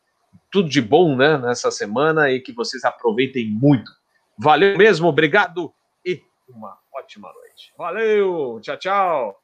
tudo 0.51 0.69
de 0.69 0.79
bom 0.79 1.15
né, 1.15 1.35
nessa 1.39 1.71
semana 1.71 2.29
e 2.29 2.39
que 2.39 2.53
vocês 2.53 2.83
aproveitem 2.83 3.47
muito. 3.49 3.91
Valeu 4.37 4.77
mesmo, 4.77 5.07
obrigado 5.07 5.73
e 6.05 6.21
uma 6.47 6.77
ótima 6.93 7.33
noite. 7.33 7.73
Valeu, 7.75 8.59
tchau, 8.61 8.77
tchau. 8.77 9.41